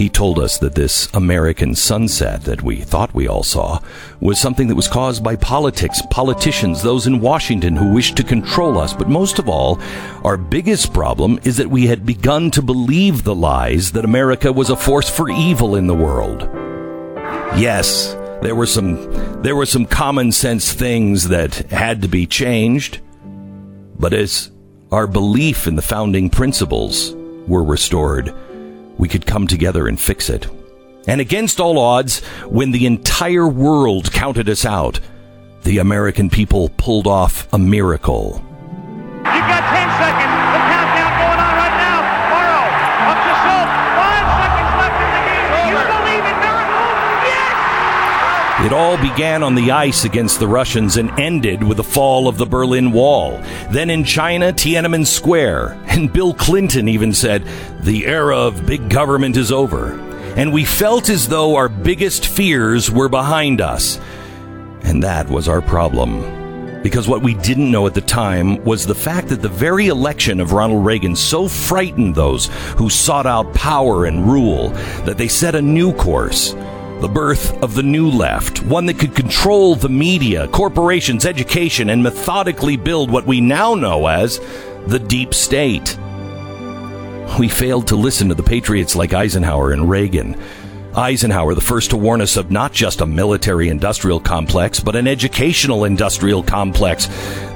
He 0.00 0.08
told 0.08 0.38
us 0.38 0.56
that 0.60 0.74
this 0.74 1.12
American 1.12 1.74
sunset 1.74 2.44
that 2.44 2.62
we 2.62 2.76
thought 2.76 3.12
we 3.12 3.28
all 3.28 3.42
saw 3.42 3.80
was 4.18 4.40
something 4.40 4.68
that 4.68 4.74
was 4.74 4.88
caused 4.88 5.22
by 5.22 5.36
politics, 5.36 6.00
politicians, 6.08 6.80
those 6.80 7.06
in 7.06 7.20
Washington 7.20 7.76
who 7.76 7.92
wished 7.92 8.16
to 8.16 8.24
control 8.24 8.78
us. 8.78 8.94
But 8.94 9.10
most 9.10 9.38
of 9.38 9.46
all, 9.46 9.78
our 10.24 10.38
biggest 10.38 10.94
problem 10.94 11.38
is 11.44 11.58
that 11.58 11.68
we 11.68 11.86
had 11.86 12.06
begun 12.06 12.50
to 12.52 12.62
believe 12.62 13.24
the 13.24 13.34
lies 13.34 13.92
that 13.92 14.06
America 14.06 14.50
was 14.50 14.70
a 14.70 14.74
force 14.74 15.10
for 15.10 15.28
evil 15.28 15.76
in 15.76 15.86
the 15.86 15.94
world. 15.94 16.48
Yes, 17.58 18.14
there 18.40 18.54
were 18.54 18.64
some, 18.64 19.42
there 19.42 19.54
were 19.54 19.66
some 19.66 19.84
common 19.84 20.32
sense 20.32 20.72
things 20.72 21.28
that 21.28 21.56
had 21.70 22.00
to 22.00 22.08
be 22.08 22.26
changed. 22.26 23.00
But 23.98 24.14
as 24.14 24.50
our 24.90 25.06
belief 25.06 25.66
in 25.66 25.76
the 25.76 25.82
founding 25.82 26.30
principles 26.30 27.14
were 27.46 27.62
restored, 27.62 28.34
we 29.00 29.08
could 29.08 29.24
come 29.24 29.46
together 29.46 29.88
and 29.88 29.98
fix 29.98 30.28
it. 30.28 30.46
And 31.08 31.22
against 31.22 31.58
all 31.58 31.78
odds, 31.78 32.20
when 32.46 32.70
the 32.70 32.84
entire 32.84 33.48
world 33.48 34.12
counted 34.12 34.48
us 34.48 34.66
out, 34.66 35.00
the 35.62 35.78
American 35.78 36.28
people 36.28 36.68
pulled 36.76 37.06
off 37.06 37.50
a 37.52 37.58
miracle. 37.58 38.44
It 48.62 48.74
all 48.74 48.98
began 48.98 49.42
on 49.42 49.54
the 49.54 49.70
ice 49.70 50.04
against 50.04 50.38
the 50.38 50.46
Russians 50.46 50.98
and 50.98 51.10
ended 51.18 51.64
with 51.64 51.78
the 51.78 51.82
fall 51.82 52.28
of 52.28 52.36
the 52.36 52.44
Berlin 52.44 52.92
Wall. 52.92 53.40
Then 53.70 53.88
in 53.88 54.04
China, 54.04 54.52
Tiananmen 54.52 55.06
Square. 55.06 55.78
And 55.90 56.12
Bill 56.12 56.34
Clinton 56.34 56.86
even 56.86 57.14
said, 57.14 57.46
the 57.80 58.06
era 58.06 58.36
of 58.36 58.66
big 58.66 58.90
government 58.90 59.38
is 59.38 59.50
over. 59.50 59.98
And 60.36 60.52
we 60.52 60.64
felt 60.64 61.08
as 61.08 61.26
though 61.26 61.56
our 61.56 61.70
biggest 61.70 62.26
fears 62.26 62.90
were 62.90 63.08
behind 63.08 63.62
us. 63.62 63.98
And 64.82 65.02
that 65.02 65.28
was 65.30 65.48
our 65.48 65.62
problem. 65.62 66.20
Because 66.82 67.08
what 67.08 67.22
we 67.22 67.34
didn't 67.34 67.70
know 67.70 67.86
at 67.86 67.94
the 67.94 68.02
time 68.02 68.62
was 68.64 68.86
the 68.86 68.94
fact 68.94 69.28
that 69.28 69.42
the 69.42 69.48
very 69.48 69.88
election 69.88 70.38
of 70.38 70.52
Ronald 70.52 70.84
Reagan 70.84 71.16
so 71.16 71.48
frightened 71.48 72.14
those 72.14 72.46
who 72.76 72.90
sought 72.90 73.26
out 73.26 73.54
power 73.54 74.04
and 74.04 74.30
rule 74.30 74.68
that 75.04 75.16
they 75.16 75.28
set 75.28 75.54
a 75.54 75.62
new 75.62 75.94
course. 75.94 76.54
The 77.00 77.08
birth 77.08 77.62
of 77.62 77.74
the 77.74 77.82
new 77.82 78.10
left, 78.10 78.62
one 78.62 78.84
that 78.84 78.98
could 78.98 79.14
control 79.14 79.74
the 79.74 79.88
media, 79.88 80.48
corporations, 80.48 81.24
education, 81.24 81.88
and 81.88 82.02
methodically 82.02 82.76
build 82.76 83.10
what 83.10 83.26
we 83.26 83.40
now 83.40 83.74
know 83.74 84.06
as 84.06 84.38
the 84.86 84.98
deep 84.98 85.32
state. 85.32 85.98
We 87.38 87.48
failed 87.48 87.88
to 87.88 87.96
listen 87.96 88.28
to 88.28 88.34
the 88.34 88.42
patriots 88.42 88.96
like 88.96 89.14
Eisenhower 89.14 89.72
and 89.72 89.88
Reagan. 89.88 90.38
Eisenhower, 90.96 91.54
the 91.54 91.60
first 91.60 91.90
to 91.90 91.96
warn 91.96 92.20
us 92.20 92.36
of 92.36 92.50
not 92.50 92.72
just 92.72 93.00
a 93.00 93.06
military 93.06 93.68
industrial 93.68 94.18
complex, 94.18 94.80
but 94.80 94.96
an 94.96 95.06
educational 95.06 95.84
industrial 95.84 96.42
complex. 96.42 97.08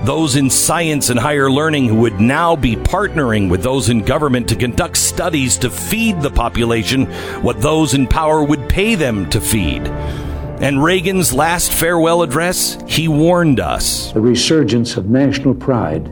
Those 0.05 0.37
in 0.37 0.49
science 0.49 1.11
and 1.11 1.19
higher 1.19 1.51
learning 1.51 1.89
who 1.89 1.97
would 1.97 2.21
now 2.21 2.55
be 2.55 2.77
partnering 2.77 3.51
with 3.51 3.63
those 3.63 3.89
in 3.89 4.05
government 4.05 4.49
to 4.51 4.57
conduct 4.57 4.97
studies 4.97 5.59
to 5.59 5.71
feed 5.71 6.21
the 6.21 6.31
population 6.31 7.07
what 7.43 7.61
those 7.61 7.95
in 7.95 8.07
power 8.07 8.45
would 8.45 8.69
pay 8.69 8.95
them 8.95 9.29
to 9.31 9.41
feed. 9.41 9.83
And 10.63 10.85
Reagan's 10.85 11.33
last 11.33 11.73
farewell 11.73 12.23
address, 12.23 12.79
he 12.87 13.09
warned 13.09 13.59
us. 13.59 14.13
The 14.13 14.21
resurgence 14.21 14.97
of 14.97 15.11
national 15.11 15.55
pride 15.55 16.09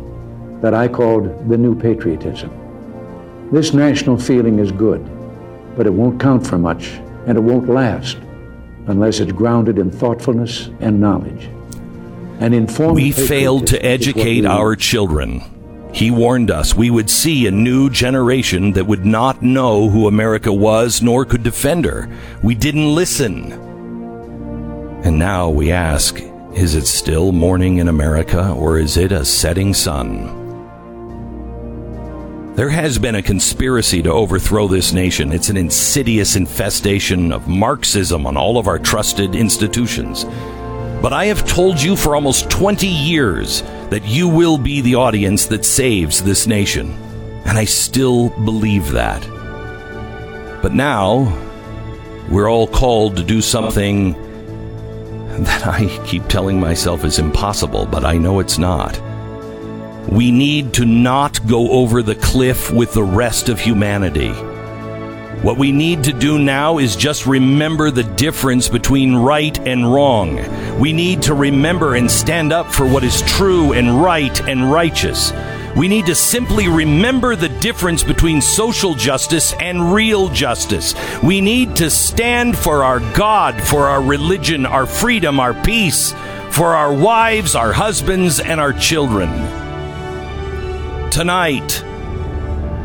that 0.61 0.75
I 0.75 0.89
called 0.89 1.49
the 1.49 1.57
new 1.57 1.79
patriotism. 1.79 2.51
This 3.53 3.73
national 3.73 4.19
feeling 4.19 4.59
is 4.59 4.73
good, 4.73 5.09
but 5.77 5.87
it 5.87 5.91
won't 5.91 6.21
count 6.21 6.45
for 6.45 6.59
much 6.59 7.01
and 7.27 7.39
it 7.39 7.41
won't 7.41 7.69
last 7.69 8.19
unless 8.87 9.21
it's 9.21 9.33
grounded 9.33 9.79
in 9.79 9.91
thoughtfulness 9.91 10.69
and 10.81 11.01
knowledge. 11.01 11.49
And 12.41 12.55
informed 12.55 12.97
We 12.97 13.13
failed 13.13 13.67
to 13.69 13.75
patriotism 13.75 14.11
is 14.11 14.17
what 14.17 14.23
educate 14.27 14.47
our 14.47 14.77
children. 14.77 15.43
He 15.93 16.11
warned 16.11 16.51
us 16.51 16.75
we 16.75 16.91
would 16.91 17.11
see 17.11 17.47
a 17.47 17.51
new 17.51 17.91
generation 17.91 18.73
that 18.73 18.87
would 18.87 19.05
not 19.05 19.43
know 19.43 19.89
who 19.91 20.09
America 20.09 20.53
was 20.53 21.03
nor 21.03 21.25
could 21.25 21.43
defend 21.43 21.85
her. 21.85 22.09
We 22.43 22.55
didn't 22.55 22.95
listen. 22.95 23.53
And 25.05 25.19
now 25.19 25.51
we 25.51 25.71
ask 25.71 26.21
is 26.55 26.75
it 26.75 26.87
still 26.87 27.33
morning 27.33 27.79
in 27.79 27.89
America 27.89 28.51
or 28.53 28.79
is 28.79 28.97
it 28.97 29.11
a 29.11 29.25
setting 29.25 29.73
sun? 29.73 30.42
There 32.55 32.69
has 32.69 32.99
been 32.99 33.15
a 33.15 33.23
conspiracy 33.23 34.03
to 34.03 34.13
overthrow 34.13 34.69
this 34.69 34.93
nation. 34.93 35.33
It's 35.33 35.49
an 35.49 35.57
insidious 35.57 36.37
infestation 36.37 37.33
of 37.33 37.49
Marxism 37.49 38.27
on 38.27 38.37
all 38.37 38.59
of 38.59 38.69
our 38.69 38.79
trusted 38.79 39.35
institutions. 39.35 40.25
But 41.01 41.15
I 41.15 41.25
have 41.25 41.49
told 41.49 41.81
you 41.81 41.97
for 41.97 42.15
almost 42.15 42.51
20 42.51 42.87
years 42.87 43.63
that 43.89 44.05
you 44.05 44.29
will 44.29 44.59
be 44.59 44.83
the 44.83 44.97
audience 44.97 45.47
that 45.47 45.65
saves 45.65 46.23
this 46.23 46.47
nation. 46.47 46.91
And 47.47 47.57
I 47.57 47.65
still 47.65 48.29
believe 48.45 48.93
that. 48.93 49.23
But 50.61 50.75
now, 50.75 51.35
we're 52.29 52.51
all 52.51 52.67
called 52.67 53.17
to 53.17 53.25
do 53.25 53.41
something 53.41 54.13
that 55.45 55.67
I 55.67 55.87
keep 56.07 56.29
telling 56.29 56.61
myself 56.61 57.03
is 57.07 57.19
impossible, 57.19 57.87
but 57.87 58.05
I 58.05 58.19
know 58.19 58.41
it's 58.41 58.59
not. 58.59 59.01
We 60.09 60.31
need 60.31 60.75
to 60.75 60.85
not 60.85 61.47
go 61.47 61.71
over 61.71 62.03
the 62.03 62.15
cliff 62.15 62.73
with 62.73 62.93
the 62.93 63.05
rest 63.05 63.49
of 63.49 63.61
humanity. 63.61 64.33
What 65.43 65.59
we 65.59 65.73
need 65.73 66.05
to 66.05 66.13
do 66.13 66.39
now 66.39 66.79
is 66.79 66.95
just 66.95 67.27
remember 67.27 67.91
the 67.91 68.05
difference 68.05 68.69
between 68.69 69.17
right 69.17 69.59
and 69.67 69.93
wrong. 69.93 70.39
We 70.79 70.93
need 70.93 71.23
to 71.23 71.35
remember 71.35 71.97
and 71.97 72.09
stand 72.09 72.53
up 72.53 72.71
for 72.71 72.87
what 72.87 73.03
is 73.03 73.23
true 73.23 73.73
and 73.73 74.03
right 74.03 74.41
and 74.49 74.71
righteous. 74.71 75.33
We 75.77 75.89
need 75.89 76.07
to 76.07 76.15
simply 76.15 76.69
remember 76.69 77.35
the 77.35 77.49
difference 77.49 78.05
between 78.05 78.41
social 78.41 78.95
justice 78.95 79.55
and 79.55 79.93
real 79.93 80.29
justice. 80.29 80.95
We 81.23 81.41
need 81.41 81.77
to 81.77 81.91
stand 81.91 82.57
for 82.57 82.85
our 82.85 83.01
God, 83.15 83.61
for 83.61 83.89
our 83.89 84.03
religion, 84.03 84.67
our 84.67 84.87
freedom, 84.87 85.41
our 85.41 85.55
peace, 85.55 86.13
for 86.51 86.75
our 86.75 86.93
wives, 86.93 87.55
our 87.55 87.73
husbands, 87.73 88.39
and 88.39 88.61
our 88.61 88.73
children. 88.73 89.62
Tonight, 91.13 91.85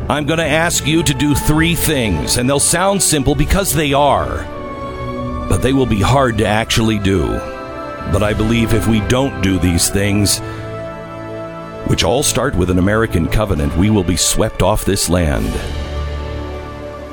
I'm 0.10 0.26
going 0.26 0.40
to 0.40 0.46
ask 0.46 0.86
you 0.86 1.02
to 1.02 1.14
do 1.14 1.34
three 1.34 1.76
things, 1.76 2.36
and 2.36 2.50
they'll 2.50 2.60
sound 2.60 3.02
simple 3.02 3.36
because 3.36 3.72
they 3.72 3.94
are, 3.94 4.44
but 5.48 5.60
they 5.60 5.72
will 5.72 5.86
be 5.86 6.02
hard 6.02 6.38
to 6.40 6.46
actually 6.46 7.00
do. 7.00 7.26
But 7.26 8.24
I 8.24 8.34
believe 8.34 8.74
if 8.74 8.86
we 8.86 9.00
don't 9.08 9.42
do 9.42 9.58
these 9.58 9.90
things, 9.90 10.40
which 11.88 12.04
all 12.04 12.22
start 12.22 12.54
with 12.54 12.70
an 12.70 12.80
American 12.80 13.30
covenant, 13.30 13.78
we 13.78 13.90
will 13.90 14.04
be 14.04 14.18
swept 14.18 14.62
off 14.62 14.84
this 14.84 15.08
land. 15.08 15.46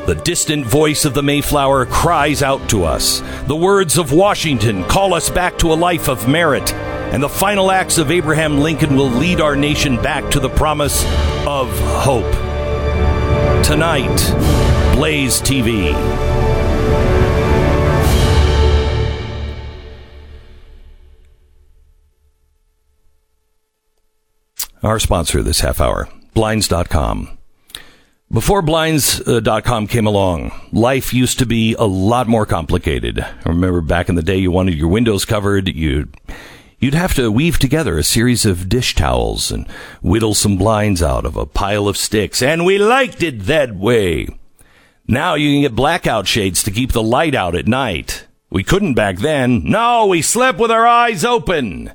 The 0.09 0.21
distant 0.25 0.67
voice 0.67 1.05
of 1.05 1.15
the 1.15 1.23
Mayflower 1.23 1.87
cries 1.87 2.43
out 2.43 2.69
to 2.71 2.83
us. 2.83 3.23
The 3.47 3.55
words 3.55 3.99
of 3.99 4.11
Washington 4.11 4.83
call 4.87 5.15
us 5.15 5.31
back 5.31 5.59
to 5.59 5.73
a 5.73 5.75
life 5.75 6.09
of 6.09 6.27
merit. 6.27 6.75
And 7.15 7.23
the 7.23 7.29
final 7.29 7.71
acts 7.71 7.99
of 7.99 8.11
Abraham 8.11 8.59
Lincoln 8.59 8.97
will 8.97 9.09
lead 9.09 9.41
our 9.41 9.55
nation 9.55 10.03
back 10.03 10.29
to 10.33 10.41
the 10.41 10.49
promise 10.49 11.05
of 11.47 11.71
hope. 11.79 12.25
Tonight, 13.65 14.17
Blaze 14.97 15.41
TV. 15.41 15.95
Our 24.83 24.99
sponsor 24.99 25.41
this 25.45 25.61
half 25.61 25.81
hour, 25.81 26.09
Blinds.com. 26.35 27.39
Before 28.33 28.61
Blinds.com 28.61 29.87
came 29.87 30.09
along, 30.09 30.51
life 30.73 31.15
used 31.15 31.39
to 31.39 31.47
be 31.47 31.75
a 31.75 31.85
lot 31.85 32.27
more 32.27 32.45
complicated. 32.45 33.21
I 33.21 33.49
remember 33.49 33.83
back 33.83 34.09
in 34.09 34.17
the 34.17 34.23
day, 34.23 34.39
you 34.39 34.51
wanted 34.51 34.75
your 34.75 34.89
windows 34.89 35.25
covered, 35.25 35.69
you'd, 35.69 36.13
you'd 36.85 36.93
have 36.93 37.15
to 37.15 37.33
weave 37.33 37.59
together 37.59 37.97
a 37.97 38.03
series 38.03 38.45
of 38.45 38.69
dish 38.69 38.95
towels 38.95 39.51
and 39.51 39.67
whittle 40.03 40.35
some 40.35 40.59
blinds 40.59 41.03
out 41.03 41.25
of 41.25 41.35
a 41.35 41.47
pile 41.47 41.89
of 41.89 41.97
sticks, 41.97 42.43
and 42.43 42.67
we 42.67 42.77
liked 42.77 43.23
it 43.23 43.41
that 43.45 43.75
way. 43.75 44.29
Now 45.09 45.35
you 45.35 45.55
can 45.55 45.63
get 45.63 45.75
blackout 45.75 46.29
shades 46.29 46.63
to 46.63 46.71
keep 46.71 46.93
the 46.93 47.03
light 47.03 47.35
out 47.35 47.57
at 47.57 47.67
night. 47.67 48.27
We 48.51 48.63
couldn't 48.63 48.95
back 48.95 49.17
then. 49.17 49.65
No, 49.65 50.07
we 50.07 50.21
slept 50.21 50.59
with 50.59 50.71
our 50.71 50.87
eyes 50.87 51.25
open. 51.25 51.91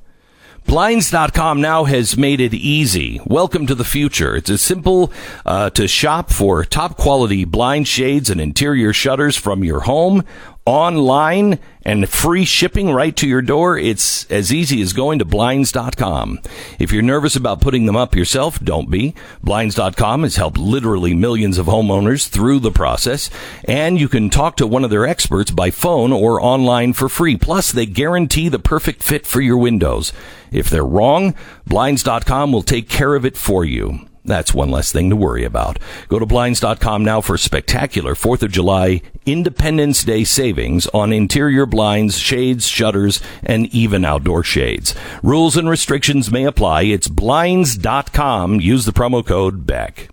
Blinds.com 0.70 1.62
now 1.62 1.86
has 1.86 2.16
made 2.16 2.40
it 2.40 2.54
easy. 2.54 3.20
Welcome 3.26 3.66
to 3.66 3.74
the 3.74 3.84
future. 3.84 4.36
It's 4.36 4.52
as 4.52 4.62
simple 4.62 5.12
uh, 5.44 5.72
to 5.72 5.88
shop 5.88 6.30
for 6.30 6.64
top 6.64 6.96
quality 6.96 7.44
blind 7.44 7.88
shades 7.88 8.30
and 8.30 8.40
interior 8.40 8.94
shutters 8.94 9.36
from 9.36 9.64
your 9.64 9.80
home, 9.80 10.24
online, 10.68 11.58
and 11.82 12.08
free 12.08 12.46
shipping 12.46 12.92
right 12.92 13.16
to 13.16 13.28
your 13.28 13.42
door. 13.42 13.80
It's 13.80 14.26
as 14.26 14.54
easy 14.54 14.80
as 14.84 14.94
going 14.94 15.18
to 15.18 15.26
Blinds.com. 15.26 16.40
If 16.78 16.92
you're 16.92 17.02
nervous 17.02 17.36
about 17.36 17.62
putting 17.62 17.88
them 17.88 17.96
up 17.96 18.14
yourself, 18.14 18.60
don't 18.60 18.92
be. 18.92 19.16
Blinds.com 19.42 20.22
has 20.22 20.36
helped 20.36 20.60
literally 20.60 21.16
millions 21.16 21.58
of 21.58 21.66
homeowners 21.66 22.28
through 22.28 22.60
the 22.60 22.70
process, 22.70 23.32
and 23.66 24.00
you 24.00 24.08
can 24.08 24.30
talk 24.30 24.56
to 24.58 24.68
one 24.68 24.84
of 24.84 24.92
their 24.92 25.08
experts 25.08 25.50
by 25.50 25.72
phone 25.72 26.14
or 26.14 26.40
online 26.40 26.94
for 26.94 27.10
free. 27.10 27.38
Plus, 27.38 27.72
they 27.72 27.88
guarantee 27.88 28.50
the 28.50 28.60
perfect 28.60 29.02
fit 29.02 29.26
for 29.26 29.42
your 29.42 29.58
windows. 29.58 30.14
If 30.52 30.70
they're 30.70 30.86
wrong, 30.86 31.36
Blinds.com 31.68 32.52
will 32.52 32.64
take 32.64 32.90
care 32.90 33.16
of 33.16 33.26
it 33.26 33.38
for 33.38 33.64
you. 33.64 34.08
That's 34.26 34.54
one 34.54 34.70
less 34.70 34.92
thing 34.92 35.10
to 35.10 35.16
worry 35.16 35.44
about. 35.44 35.80
Go 36.08 36.20
to 36.20 36.26
Blinds.com 36.26 37.04
now 37.04 37.20
for 37.22 37.38
spectacular 37.38 38.14
4th 38.14 38.44
of 38.44 38.52
July 38.52 39.02
Independence 39.26 40.04
Day 40.04 40.24
savings 40.24 40.88
on 40.88 41.14
interior 41.14 41.66
blinds, 41.66 42.18
shades, 42.20 42.68
shutters, 42.68 43.22
and 43.44 43.66
even 43.74 44.06
outdoor 44.06 44.44
shades. 44.44 44.94
Rules 45.24 45.58
and 45.58 45.70
restrictions 45.70 46.32
may 46.32 46.46
apply. 46.46 46.84
It's 46.84 47.08
Blinds.com. 47.08 48.62
Use 48.62 48.86
the 48.86 48.92
promo 48.94 49.26
code 49.26 49.66
BECK. 49.66 50.10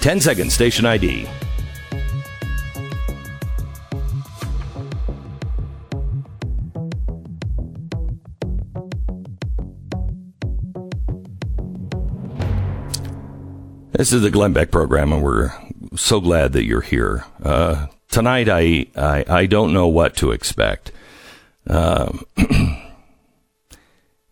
10 0.00 0.20
seconds, 0.20 0.52
station 0.54 0.84
ID. 0.84 1.26
This 13.96 14.12
is 14.12 14.20
the 14.20 14.30
Glenn 14.30 14.52
Beck 14.52 14.70
program, 14.70 15.10
and 15.10 15.22
we're 15.22 15.52
so 15.94 16.20
glad 16.20 16.52
that 16.52 16.64
you're 16.64 16.82
here. 16.82 17.24
Uh, 17.42 17.86
tonight, 18.10 18.46
I, 18.46 18.88
I, 18.94 19.24
I 19.26 19.46
don't 19.46 19.72
know 19.72 19.88
what 19.88 20.14
to 20.16 20.32
expect. 20.32 20.92
Um, 21.66 22.26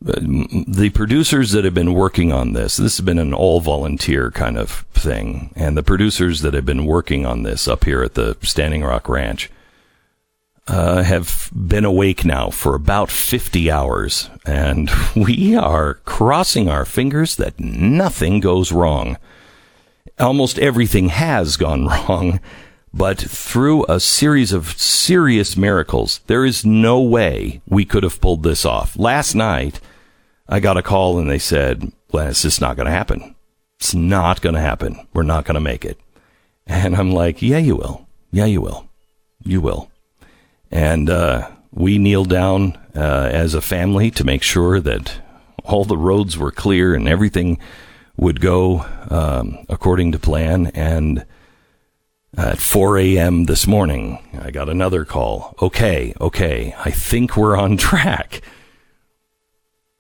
the 0.03 0.91
producers 0.93 1.53
that 1.53 1.65
have 1.65 1.73
been 1.73 1.95
working 1.95 2.31
on 2.31 2.53
this, 2.53 2.77
this 2.77 2.99
has 2.99 3.05
been 3.07 3.19
an 3.19 3.33
all 3.33 3.63
volunteer 3.63 4.31
kind 4.31 4.59
of 4.59 4.85
thing, 4.93 5.51
and 5.57 5.79
the 5.79 5.83
producers 5.83 6.43
that 6.43 6.53
have 6.53 6.67
been 6.67 6.85
working 6.85 7.25
on 7.25 7.43
this 7.43 7.67
up 7.67 7.85
here 7.85 8.03
at 8.03 8.13
the 8.13 8.37
Standing 8.43 8.85
Rock 8.85 9.09
Ranch 9.09 9.51
uh, 10.69 11.03
have 11.03 11.51
been 11.55 11.87
awake 11.87 12.23
now 12.23 12.51
for 12.51 12.75
about 12.75 13.09
50 13.09 13.71
hours, 13.71 14.29
and 14.45 14.91
we 15.17 15.57
are 15.57 15.95
crossing 16.05 16.69
our 16.69 16.85
fingers 16.85 17.37
that 17.37 17.59
nothing 17.59 18.41
goes 18.41 18.71
wrong. 18.71 19.17
Almost 20.19 20.59
everything 20.59 21.09
has 21.09 21.57
gone 21.57 21.87
wrong, 22.09 22.41
but 22.93 23.19
through 23.19 23.85
a 23.87 23.99
series 23.99 24.53
of 24.53 24.79
serious 24.81 25.57
miracles, 25.57 26.21
there 26.27 26.45
is 26.45 26.65
no 26.65 27.01
way 27.01 27.61
we 27.69 27.85
could 27.85 28.05
have 28.05 28.21
pulled 28.21 28.43
this 28.43 28.65
off. 28.65 28.97
Last 28.97 29.35
night, 29.35 29.81
I 30.49 30.61
got 30.61 30.77
a 30.77 30.83
call 30.83 31.19
and 31.19 31.29
they 31.29 31.39
said, 31.39 31.91
well, 32.13 32.29
it's 32.29 32.43
just 32.43 32.61
not 32.61 32.77
going 32.77 32.87
to 32.87 32.93
happen. 32.93 33.35
It's 33.81 33.95
not 33.95 34.41
going 34.41 34.55
to 34.55 34.61
happen. 34.61 35.07
We're 35.13 35.25
not 35.25 35.45
going 35.45 35.57
to 35.57 35.61
make 35.61 35.85
it. 35.85 35.99
And 36.67 36.95
I'm 36.95 37.11
like, 37.11 37.43
yeah, 37.43 37.59
you 37.59 37.77
will. 37.77 38.07
Yeah, 38.31 38.47
you 38.47 38.61
will. 38.61 38.89
You 39.43 39.61
will. 39.61 39.91
And 40.71 41.11
uh, 41.11 41.51
we 41.73 41.99
kneeled 41.99 42.31
down 42.31 42.79
uh, 42.95 43.29
as 43.33 43.55
a 43.55 43.61
family 43.61 44.11
to 44.13 44.25
make 44.25 44.43
sure 44.43 44.81
that 44.81 45.21
all 45.65 45.85
the 45.85 45.99
roads 45.99 46.39
were 46.39 46.53
clear 46.53 46.95
and 46.95 47.09
everything 47.09 47.59
would 48.17 48.41
go 48.41 48.87
um, 49.11 49.65
according 49.69 50.13
to 50.13 50.19
plan. 50.19 50.67
And 50.69 51.25
at 52.37 52.59
4 52.59 52.99
a.m. 52.99 53.45
this 53.45 53.67
morning, 53.67 54.19
I 54.41 54.51
got 54.51 54.69
another 54.69 55.05
call. 55.05 55.55
Okay, 55.63 56.15
okay, 56.21 56.75
I 56.79 56.91
think 56.91 57.37
we're 57.37 57.57
on 57.57 57.77
track. 57.77 58.43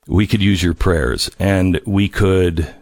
We 0.07 0.27
could 0.27 0.43
use 0.43 0.63
your 0.63 0.75
prayers 0.75 1.31
and 1.39 1.81
we 1.87 2.09
could. 2.09 2.75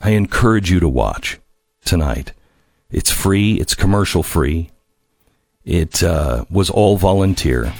I 0.00 0.10
encourage 0.10 0.70
you 0.70 0.80
to 0.80 0.88
watch 0.88 1.38
tonight. 1.84 2.32
It's 2.90 3.10
free, 3.10 3.54
it's 3.54 3.74
commercial 3.74 4.22
free. 4.22 4.70
It 5.64 6.02
uh, 6.02 6.44
was 6.50 6.70
all 6.70 6.96
volunteer. 6.96 7.72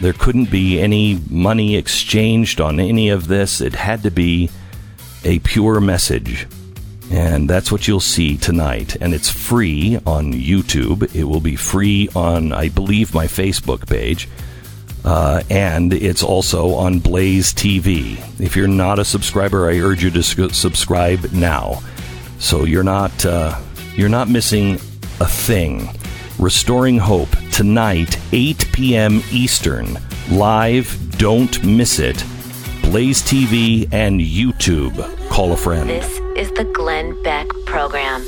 There 0.00 0.12
couldn't 0.12 0.50
be 0.50 0.80
any 0.80 1.20
money 1.28 1.76
exchanged 1.76 2.60
on 2.60 2.78
any 2.78 3.08
of 3.08 3.28
this. 3.28 3.60
It 3.60 3.74
had 3.74 4.02
to 4.02 4.10
be 4.10 4.50
a 5.28 5.38
pure 5.40 5.78
message. 5.78 6.46
And 7.10 7.48
that's 7.48 7.70
what 7.70 7.86
you'll 7.86 8.00
see 8.00 8.38
tonight. 8.38 8.96
And 9.00 9.12
it's 9.12 9.30
free 9.30 9.98
on 10.06 10.32
YouTube. 10.32 11.14
It 11.14 11.24
will 11.24 11.40
be 11.40 11.54
free 11.54 12.08
on, 12.16 12.52
I 12.52 12.70
believe, 12.70 13.14
my 13.14 13.26
Facebook 13.26 13.86
page. 13.86 14.26
Uh, 15.04 15.42
and 15.50 15.92
it's 15.92 16.22
also 16.22 16.74
on 16.74 16.98
Blaze 16.98 17.52
TV. 17.52 18.18
If 18.40 18.56
you're 18.56 18.68
not 18.68 18.98
a 18.98 19.04
subscriber, 19.04 19.70
I 19.70 19.78
urge 19.78 20.02
you 20.02 20.10
to 20.10 20.22
subscribe 20.22 21.32
now, 21.32 21.80
so 22.38 22.64
you're 22.64 22.82
not 22.82 23.24
uh, 23.24 23.58
you're 23.94 24.08
not 24.08 24.28
missing 24.28 24.74
a 25.20 25.26
thing. 25.26 25.88
Restoring 26.38 26.98
Hope 26.98 27.30
tonight, 27.52 28.18
8 28.32 28.68
p.m. 28.72 29.22
Eastern, 29.30 29.98
live. 30.30 31.16
Don't 31.16 31.64
miss 31.64 32.00
it. 32.00 32.22
Blaze 32.82 33.22
TV 33.22 33.88
and 33.92 34.20
YouTube. 34.20 35.17
Call 35.38 35.52
a 35.52 35.56
friend. 35.56 35.88
This 35.88 36.18
is 36.34 36.50
the 36.54 36.64
Glenn 36.64 37.22
Beck 37.22 37.46
Program. 37.64 38.24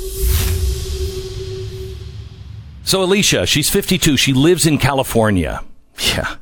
So, 2.84 3.02
Alicia, 3.02 3.46
she's 3.46 3.68
52. 3.68 4.16
She 4.16 4.32
lives 4.32 4.64
in 4.64 4.78
California. 4.78 5.64
Yeah. 5.98 6.36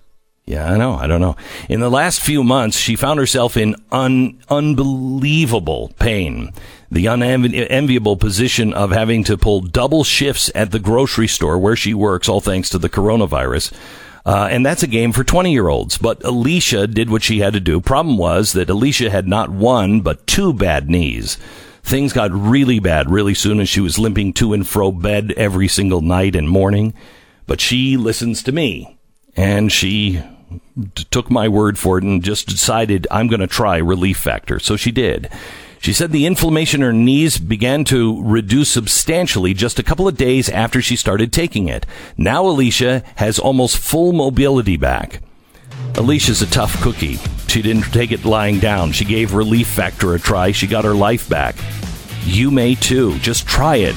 Yeah, 0.44 0.70
I 0.70 0.76
know. 0.76 0.92
I 0.92 1.06
don't 1.06 1.22
know. 1.22 1.36
In 1.70 1.80
the 1.80 1.90
last 1.90 2.20
few 2.20 2.44
months, 2.44 2.76
she 2.76 2.96
found 2.96 3.18
herself 3.18 3.56
in 3.56 3.76
un- 3.90 4.42
unbelievable 4.50 5.90
pain 5.98 6.52
the 6.90 7.06
unenviable 7.06 8.16
position 8.16 8.74
of 8.74 8.90
having 8.90 9.24
to 9.24 9.36
pull 9.36 9.60
double 9.60 10.04
shifts 10.04 10.50
at 10.54 10.70
the 10.70 10.78
grocery 10.78 11.28
store 11.28 11.58
where 11.58 11.76
she 11.76 11.94
works, 11.94 12.28
all 12.28 12.40
thanks 12.42 12.68
to 12.70 12.78
the 12.78 12.88
coronavirus. 12.88 13.72
Uh, 14.28 14.46
and 14.50 14.66
that's 14.66 14.82
a 14.82 14.86
game 14.86 15.10
for 15.10 15.24
20 15.24 15.50
year 15.50 15.68
olds. 15.68 15.96
But 15.96 16.22
Alicia 16.22 16.86
did 16.86 17.08
what 17.08 17.22
she 17.22 17.38
had 17.38 17.54
to 17.54 17.60
do. 17.60 17.80
Problem 17.80 18.18
was 18.18 18.52
that 18.52 18.68
Alicia 18.68 19.08
had 19.08 19.26
not 19.26 19.48
one, 19.48 20.02
but 20.02 20.26
two 20.26 20.52
bad 20.52 20.90
knees. 20.90 21.38
Things 21.82 22.12
got 22.12 22.30
really 22.30 22.78
bad 22.78 23.10
really 23.10 23.32
soon 23.32 23.58
as 23.58 23.70
she 23.70 23.80
was 23.80 23.98
limping 23.98 24.34
to 24.34 24.52
and 24.52 24.68
fro 24.68 24.92
bed 24.92 25.32
every 25.38 25.66
single 25.66 26.02
night 26.02 26.36
and 26.36 26.46
morning. 26.46 26.92
But 27.46 27.62
she 27.62 27.96
listens 27.96 28.42
to 28.42 28.52
me 28.52 28.98
and 29.34 29.72
she 29.72 30.22
took 31.10 31.30
my 31.30 31.48
word 31.48 31.78
for 31.78 31.96
it 31.96 32.04
and 32.04 32.22
just 32.22 32.48
decided 32.48 33.06
I'm 33.10 33.28
going 33.28 33.40
to 33.40 33.46
try 33.46 33.78
Relief 33.78 34.18
Factor. 34.18 34.58
So 34.58 34.76
she 34.76 34.90
did. 34.90 35.30
She 35.80 35.92
said 35.92 36.10
the 36.10 36.26
inflammation 36.26 36.82
in 36.82 36.86
her 36.86 36.92
knees 36.92 37.38
began 37.38 37.84
to 37.84 38.22
reduce 38.22 38.68
substantially 38.68 39.54
just 39.54 39.78
a 39.78 39.82
couple 39.82 40.08
of 40.08 40.16
days 40.16 40.48
after 40.48 40.82
she 40.82 40.96
started 40.96 41.32
taking 41.32 41.68
it. 41.68 41.86
Now 42.16 42.46
Alicia 42.46 43.02
has 43.16 43.38
almost 43.38 43.78
full 43.78 44.12
mobility 44.12 44.76
back. 44.76 45.20
Alicia's 45.94 46.42
a 46.42 46.46
tough 46.46 46.80
cookie. 46.82 47.18
She 47.48 47.62
didn't 47.62 47.92
take 47.92 48.12
it 48.12 48.24
lying 48.24 48.58
down. 48.58 48.92
She 48.92 49.04
gave 49.04 49.34
Relief 49.34 49.68
Factor 49.68 50.14
a 50.14 50.20
try. 50.20 50.52
She 50.52 50.66
got 50.66 50.84
her 50.84 50.94
life 50.94 51.28
back. 51.28 51.56
You 52.24 52.50
may 52.50 52.74
too. 52.74 53.18
Just 53.18 53.46
try 53.46 53.76
it. 53.76 53.96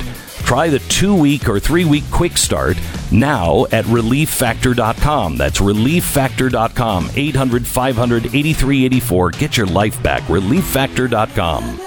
Try 0.51 0.67
the 0.67 0.79
two 0.79 1.15
week 1.15 1.47
or 1.47 1.61
three 1.61 1.85
week 1.85 2.03
quick 2.11 2.35
start 2.35 2.75
now 3.09 3.67
at 3.71 3.85
relieffactor.com. 3.85 5.37
That's 5.37 5.61
relieffactor.com. 5.61 7.11
800 7.15 7.65
500 7.65 8.25
8384. 8.25 9.29
Get 9.31 9.55
your 9.55 9.67
life 9.67 10.03
back. 10.03 10.23
Relieffactor.com. 10.23 11.79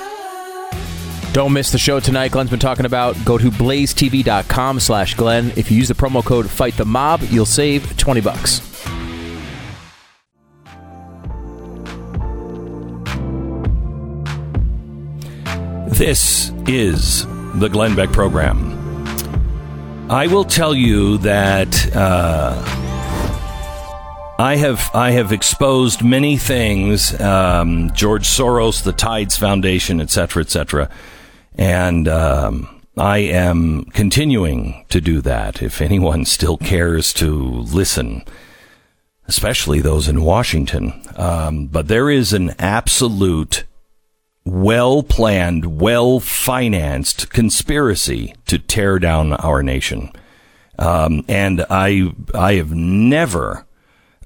Don't 1.34 1.52
miss 1.52 1.72
the 1.72 1.78
show 1.78 2.00
tonight. 2.00 2.30
Glenn's 2.30 2.48
been 2.48 2.58
talking 2.58 2.86
about. 2.86 3.22
Go 3.26 3.36
to 3.36 3.50
blazetv.com 3.50 4.80
slash 4.80 5.14
Glenn. 5.14 5.52
If 5.56 5.70
you 5.70 5.76
use 5.76 5.88
the 5.88 5.94
promo 5.94 6.24
code 6.24 6.48
Fight 6.48 6.78
the 6.78 6.86
Mob, 6.86 7.20
you'll 7.24 7.44
save 7.44 7.94
20 7.98 8.22
bucks. 8.22 8.60
This 15.98 16.50
is 16.66 17.26
the 17.56 17.68
Glenn 17.68 17.94
Beck 17.94 18.10
program. 18.12 18.72
I 20.10 20.26
will 20.26 20.44
tell 20.44 20.74
you 20.74 21.18
that 21.18 21.96
uh, 21.96 22.62
I 24.38 24.56
have 24.56 24.90
I 24.92 25.12
have 25.12 25.32
exposed 25.32 26.02
many 26.02 26.36
things. 26.36 27.18
Um, 27.20 27.90
George 27.94 28.26
Soros, 28.26 28.82
the 28.82 28.92
Tides 28.92 29.36
Foundation, 29.36 30.00
etc., 30.00 30.42
etc., 30.42 30.90
and 31.56 32.08
um, 32.08 32.82
I 32.96 33.18
am 33.18 33.84
continuing 33.86 34.84
to 34.90 35.00
do 35.00 35.20
that. 35.20 35.62
If 35.62 35.80
anyone 35.80 36.24
still 36.24 36.56
cares 36.56 37.12
to 37.14 37.32
listen, 37.32 38.24
especially 39.26 39.80
those 39.80 40.08
in 40.08 40.22
Washington, 40.22 41.00
um, 41.16 41.66
but 41.66 41.88
there 41.88 42.10
is 42.10 42.32
an 42.32 42.54
absolute 42.58 43.64
well 44.44 45.02
planned, 45.02 45.80
well 45.80 46.20
financed 46.20 47.30
conspiracy 47.30 48.34
to 48.46 48.58
tear 48.58 48.98
down 48.98 49.32
our 49.32 49.62
nation. 49.62 50.12
Um, 50.78 51.24
and 51.28 51.64
I, 51.70 52.12
I 52.34 52.54
have 52.54 52.74
never 52.74 53.66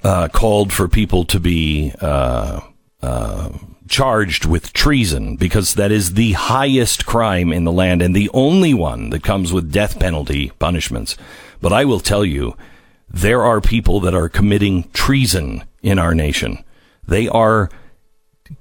uh, 0.02 0.28
called 0.28 0.72
for 0.72 0.88
people 0.88 1.24
to 1.26 1.40
be 1.40 1.92
uh, 2.00 2.60
uh, 3.02 3.50
charged 3.88 4.44
with 4.44 4.72
treason 4.72 5.36
because 5.36 5.74
that 5.74 5.92
is 5.92 6.14
the 6.14 6.32
highest 6.32 7.06
crime 7.06 7.52
in 7.52 7.64
the 7.64 7.72
land 7.72 8.02
and 8.02 8.14
the 8.14 8.30
only 8.32 8.74
one 8.74 9.10
that 9.10 9.22
comes 9.22 9.52
with 9.52 9.72
death 9.72 9.98
penalty 9.98 10.52
punishments. 10.58 11.16
But 11.60 11.72
I 11.72 11.84
will 11.84 12.00
tell 12.00 12.24
you, 12.24 12.56
there 13.08 13.42
are 13.42 13.60
people 13.60 14.00
that 14.00 14.14
are 14.14 14.28
committing 14.28 14.88
treason 14.92 15.64
in 15.82 15.98
our 15.98 16.14
nation. 16.14 16.62
They 17.06 17.28
are 17.28 17.70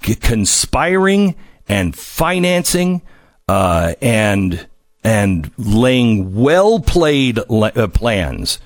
conspiring 0.02 1.36
and 1.68 1.96
financing 1.96 3.02
uh, 3.48 3.94
and 4.02 4.68
and 5.04 5.52
laying 5.58 6.36
well 6.36 6.80
played 6.80 7.40
le- 7.50 7.72
uh, 7.76 7.88
plans 7.88 8.60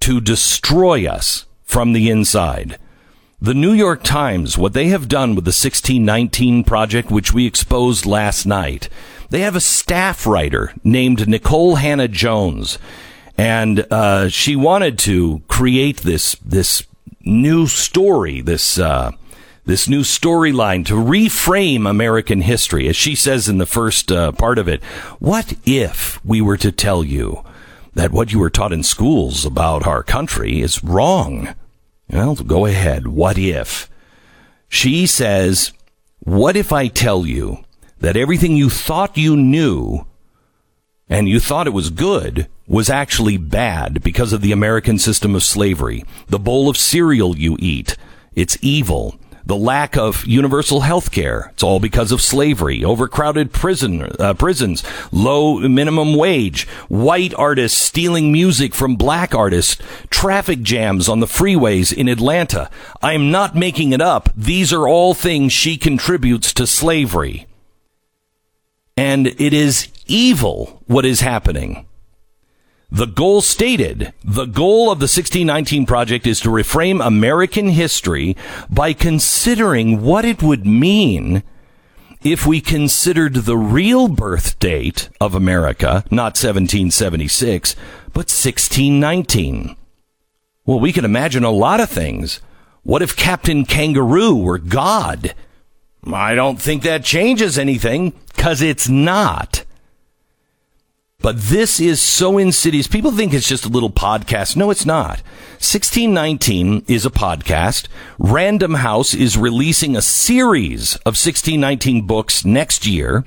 to 0.00 0.20
destroy 0.20 1.06
us 1.06 1.46
from 1.62 1.92
the 1.92 2.10
inside. 2.10 2.78
The 3.40 3.54
New 3.54 3.72
York 3.72 4.02
Times, 4.02 4.58
what 4.58 4.72
they 4.72 4.88
have 4.88 5.08
done 5.08 5.36
with 5.36 5.44
the 5.44 5.50
1619 5.50 6.64
project, 6.64 7.10
which 7.10 7.32
we 7.32 7.46
exposed 7.46 8.04
last 8.04 8.46
night, 8.46 8.88
they 9.30 9.40
have 9.40 9.54
a 9.54 9.60
staff 9.60 10.26
writer 10.26 10.72
named 10.82 11.20
Nikole 11.20 11.78
Hannah 11.78 12.08
Jones, 12.08 12.78
and 13.36 13.86
uh, 13.92 14.28
she 14.28 14.56
wanted 14.56 14.98
to 15.00 15.42
create 15.46 15.98
this 15.98 16.34
this 16.44 16.82
new 17.20 17.66
story, 17.66 18.40
this 18.40 18.78
uh, 18.78 19.12
this 19.68 19.86
new 19.86 20.00
storyline 20.00 20.82
to 20.86 20.94
reframe 20.94 21.88
American 21.88 22.40
history. 22.40 22.88
As 22.88 22.96
she 22.96 23.14
says 23.14 23.50
in 23.50 23.58
the 23.58 23.66
first 23.66 24.10
uh, 24.10 24.32
part 24.32 24.56
of 24.58 24.66
it, 24.66 24.82
what 25.18 25.52
if 25.66 26.24
we 26.24 26.40
were 26.40 26.56
to 26.56 26.72
tell 26.72 27.04
you 27.04 27.44
that 27.92 28.10
what 28.10 28.32
you 28.32 28.38
were 28.38 28.48
taught 28.48 28.72
in 28.72 28.82
schools 28.82 29.44
about 29.44 29.86
our 29.86 30.02
country 30.02 30.62
is 30.62 30.82
wrong? 30.82 31.54
Well, 32.08 32.34
go 32.36 32.64
ahead. 32.64 33.08
What 33.08 33.36
if? 33.36 33.90
She 34.70 35.06
says, 35.06 35.74
what 36.20 36.56
if 36.56 36.72
I 36.72 36.88
tell 36.88 37.26
you 37.26 37.62
that 38.00 38.16
everything 38.16 38.56
you 38.56 38.70
thought 38.70 39.18
you 39.18 39.36
knew 39.36 40.06
and 41.10 41.28
you 41.28 41.40
thought 41.40 41.66
it 41.66 41.74
was 41.74 41.90
good 41.90 42.48
was 42.66 42.88
actually 42.88 43.36
bad 43.36 44.02
because 44.02 44.32
of 44.32 44.40
the 44.40 44.52
American 44.52 44.98
system 44.98 45.34
of 45.34 45.44
slavery. 45.44 46.06
The 46.28 46.38
bowl 46.38 46.70
of 46.70 46.78
cereal 46.78 47.36
you 47.36 47.58
eat, 47.60 47.98
it's 48.34 48.56
evil. 48.62 49.18
The 49.48 49.56
lack 49.56 49.96
of 49.96 50.26
universal 50.26 50.82
health 50.82 51.10
care, 51.10 51.52
it's 51.54 51.62
all 51.62 51.80
because 51.80 52.12
of 52.12 52.20
slavery. 52.20 52.84
Overcrowded 52.84 53.50
prison, 53.50 54.02
uh, 54.20 54.34
prisons, 54.34 54.84
low 55.10 55.60
minimum 55.60 56.16
wage, 56.16 56.68
white 56.88 57.32
artists 57.32 57.80
stealing 57.80 58.30
music 58.30 58.74
from 58.74 58.96
black 58.96 59.34
artists, 59.34 59.78
traffic 60.10 60.60
jams 60.60 61.08
on 61.08 61.20
the 61.20 61.26
freeways 61.26 61.96
in 61.96 62.10
Atlanta. 62.10 62.68
I'm 63.00 63.30
not 63.30 63.56
making 63.56 63.92
it 63.92 64.02
up. 64.02 64.28
These 64.36 64.70
are 64.70 64.86
all 64.86 65.14
things 65.14 65.54
she 65.54 65.78
contributes 65.78 66.52
to 66.52 66.66
slavery. 66.66 67.46
And 68.98 69.28
it 69.28 69.54
is 69.54 69.88
evil 70.06 70.82
what 70.88 71.06
is 71.06 71.20
happening. 71.20 71.87
The 72.90 73.06
goal 73.06 73.42
stated, 73.42 74.14
the 74.24 74.46
goal 74.46 74.90
of 74.90 74.98
the 74.98 75.04
1619 75.04 75.84
project 75.84 76.26
is 76.26 76.40
to 76.40 76.48
reframe 76.48 77.04
American 77.04 77.68
history 77.68 78.34
by 78.70 78.94
considering 78.94 80.00
what 80.00 80.24
it 80.24 80.42
would 80.42 80.66
mean 80.66 81.42
if 82.22 82.46
we 82.46 82.62
considered 82.62 83.34
the 83.34 83.58
real 83.58 84.08
birth 84.08 84.58
date 84.58 85.10
of 85.20 85.34
America, 85.34 86.02
not 86.10 86.34
1776, 86.34 87.74
but 88.06 88.30
1619. 88.30 89.76
Well, 90.64 90.80
we 90.80 90.92
can 90.92 91.04
imagine 91.04 91.44
a 91.44 91.50
lot 91.50 91.80
of 91.80 91.90
things. 91.90 92.40
What 92.84 93.02
if 93.02 93.14
Captain 93.16 93.66
Kangaroo 93.66 94.34
were 94.34 94.58
God? 94.58 95.34
I 96.10 96.34
don't 96.34 96.60
think 96.60 96.82
that 96.84 97.04
changes 97.04 97.58
anything, 97.58 98.14
because 98.34 98.62
it's 98.62 98.88
not. 98.88 99.64
But 101.20 101.40
this 101.40 101.80
is 101.80 102.00
so 102.00 102.38
insidious. 102.38 102.86
People 102.86 103.10
think 103.10 103.34
it's 103.34 103.48
just 103.48 103.66
a 103.66 103.68
little 103.68 103.90
podcast. 103.90 104.54
No, 104.54 104.70
it's 104.70 104.86
not. 104.86 105.20
1619 105.58 106.84
is 106.86 107.04
a 107.04 107.10
podcast. 107.10 107.88
Random 108.20 108.74
House 108.74 109.14
is 109.14 109.36
releasing 109.36 109.96
a 109.96 110.00
series 110.00 110.94
of 110.98 111.18
1619 111.18 112.06
books 112.06 112.44
next 112.44 112.86
year. 112.86 113.24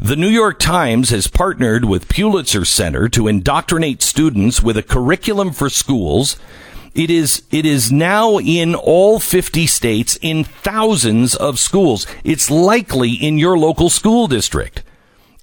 The 0.00 0.16
New 0.16 0.30
York 0.30 0.58
Times 0.58 1.10
has 1.10 1.26
partnered 1.26 1.84
with 1.84 2.08
Pulitzer 2.08 2.64
Center 2.64 3.10
to 3.10 3.28
indoctrinate 3.28 4.00
students 4.00 4.62
with 4.62 4.78
a 4.78 4.82
curriculum 4.82 5.52
for 5.52 5.68
schools. 5.68 6.38
It 6.94 7.10
is, 7.10 7.42
it 7.50 7.66
is 7.66 7.92
now 7.92 8.38
in 8.38 8.74
all 8.74 9.20
50 9.20 9.66
states 9.66 10.18
in 10.22 10.44
thousands 10.44 11.34
of 11.34 11.58
schools. 11.58 12.06
It's 12.24 12.50
likely 12.50 13.12
in 13.12 13.36
your 13.36 13.58
local 13.58 13.90
school 13.90 14.28
district. 14.28 14.82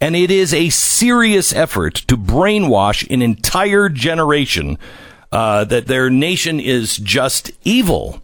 And 0.02 0.16
it 0.16 0.32
is 0.32 0.52
a 0.52 0.70
serious 0.70 1.54
effort 1.54 1.94
to 2.08 2.18
brainwash 2.18 3.08
an 3.14 3.22
entire 3.22 3.88
generation 3.88 4.80
uh, 5.32 5.64
that 5.66 5.86
their 5.86 6.10
nation 6.10 6.60
is 6.60 6.98
just 6.98 7.52
evil. 7.64 8.22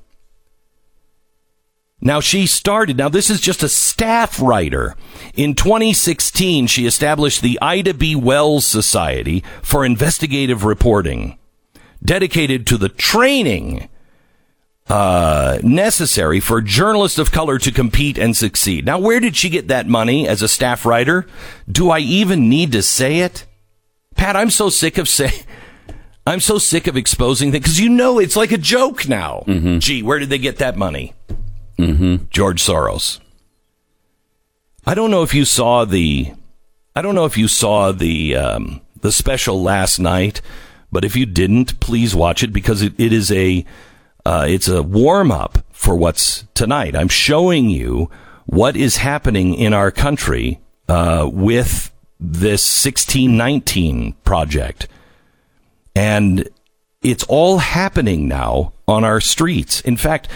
Now, 2.01 2.19
she 2.19 2.47
started, 2.47 2.97
now 2.97 3.09
this 3.09 3.29
is 3.29 3.39
just 3.39 3.61
a 3.61 3.69
staff 3.69 4.41
writer. 4.41 4.95
In 5.35 5.53
2016, 5.53 6.65
she 6.65 6.87
established 6.87 7.41
the 7.41 7.59
Ida 7.61 7.93
B. 7.93 8.15
Wells 8.15 8.65
Society 8.65 9.43
for 9.61 9.85
Investigative 9.85 10.63
Reporting, 10.63 11.37
dedicated 12.03 12.65
to 12.67 12.77
the 12.77 12.89
training 12.89 13.87
uh, 14.89 15.59
necessary 15.63 16.39
for 16.39 16.61
journalists 16.61 17.19
of 17.19 17.31
color 17.31 17.59
to 17.59 17.71
compete 17.71 18.17
and 18.17 18.35
succeed. 18.35 18.85
Now, 18.85 18.99
where 18.99 19.19
did 19.19 19.35
she 19.35 19.49
get 19.49 19.67
that 19.67 19.87
money 19.87 20.27
as 20.27 20.41
a 20.41 20.47
staff 20.47 20.85
writer? 20.85 21.25
Do 21.69 21.89
I 21.89 21.99
even 21.99 22.49
need 22.49 22.71
to 22.71 22.81
say 22.81 23.19
it? 23.19 23.45
Pat, 24.15 24.35
I'm 24.35 24.49
so 24.49 24.69
sick 24.69 24.97
of 24.97 25.09
saying. 25.09 25.33
I'm 26.25 26.41
so 26.41 26.57
sick 26.57 26.87
of 26.87 26.97
exposing 26.97 27.53
things 27.53 27.63
because 27.63 27.79
you 27.79 27.87
know 27.87 28.19
it's 28.19 28.35
like 28.35 28.51
a 28.51 28.57
joke 28.57 29.07
now. 29.07 29.45
Mm-hmm. 29.47 29.79
Gee, 29.79 30.03
where 30.03 30.19
did 30.19 30.29
they 30.29 30.37
get 30.37 30.57
that 30.57 30.75
money? 30.75 31.13
Mm-hmm. 31.77 32.25
George 32.29 32.61
Soros. 32.61 33.21
I 34.85 34.93
don't 34.93 35.09
know 35.09 35.23
if 35.23 35.33
you 35.33 35.45
saw 35.45 35.85
the. 35.85 36.33
I 36.95 37.01
don't 37.01 37.15
know 37.15 37.23
if 37.25 37.37
you 37.37 37.47
saw 37.47 37.93
the 37.93 38.35
um, 38.35 38.81
the 38.99 39.11
special 39.13 39.61
last 39.61 39.99
night, 39.99 40.41
but 40.91 41.05
if 41.05 41.15
you 41.15 41.25
didn't, 41.25 41.79
please 41.79 42.13
watch 42.13 42.43
it 42.43 42.51
because 42.51 42.81
it, 42.81 42.93
it 42.97 43.13
is 43.13 43.31
a 43.31 43.65
uh, 44.27 44.45
it's 44.45 44.67
a 44.67 44.83
warm 44.83 45.31
up 45.31 45.59
for 45.71 45.95
what's 45.95 46.43
tonight. 46.53 46.97
I'm 46.97 47.07
showing 47.07 47.69
you 47.69 48.11
what 48.45 48.75
is 48.75 48.97
happening 48.97 49.53
in 49.53 49.71
our 49.73 49.89
country 49.89 50.59
uh, 50.89 51.29
with 51.31 51.93
this 52.19 52.83
1619 52.83 54.17
project. 54.25 54.89
And 55.95 56.49
it's 57.01 57.23
all 57.29 57.59
happening 57.59 58.27
now 58.27 58.73
on 58.85 59.05
our 59.05 59.21
streets. 59.21 59.79
In 59.79 59.95
fact, 59.95 60.27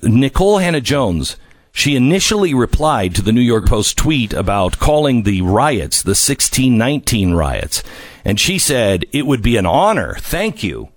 Nikole 0.00 0.62
Hannah 0.62 0.80
Jones, 0.80 1.36
she 1.70 1.96
initially 1.96 2.54
replied 2.54 3.14
to 3.14 3.20
the 3.20 3.32
New 3.32 3.42
York 3.42 3.66
Post 3.66 3.98
tweet 3.98 4.32
about 4.32 4.78
calling 4.78 5.24
the 5.24 5.42
riots 5.42 6.02
the 6.02 6.16
1619 6.16 7.34
riots. 7.34 7.82
And 8.24 8.40
she 8.40 8.58
said, 8.58 9.04
it 9.12 9.26
would 9.26 9.42
be 9.42 9.58
an 9.58 9.66
honor. 9.66 10.16
Thank 10.18 10.62
you 10.62 10.93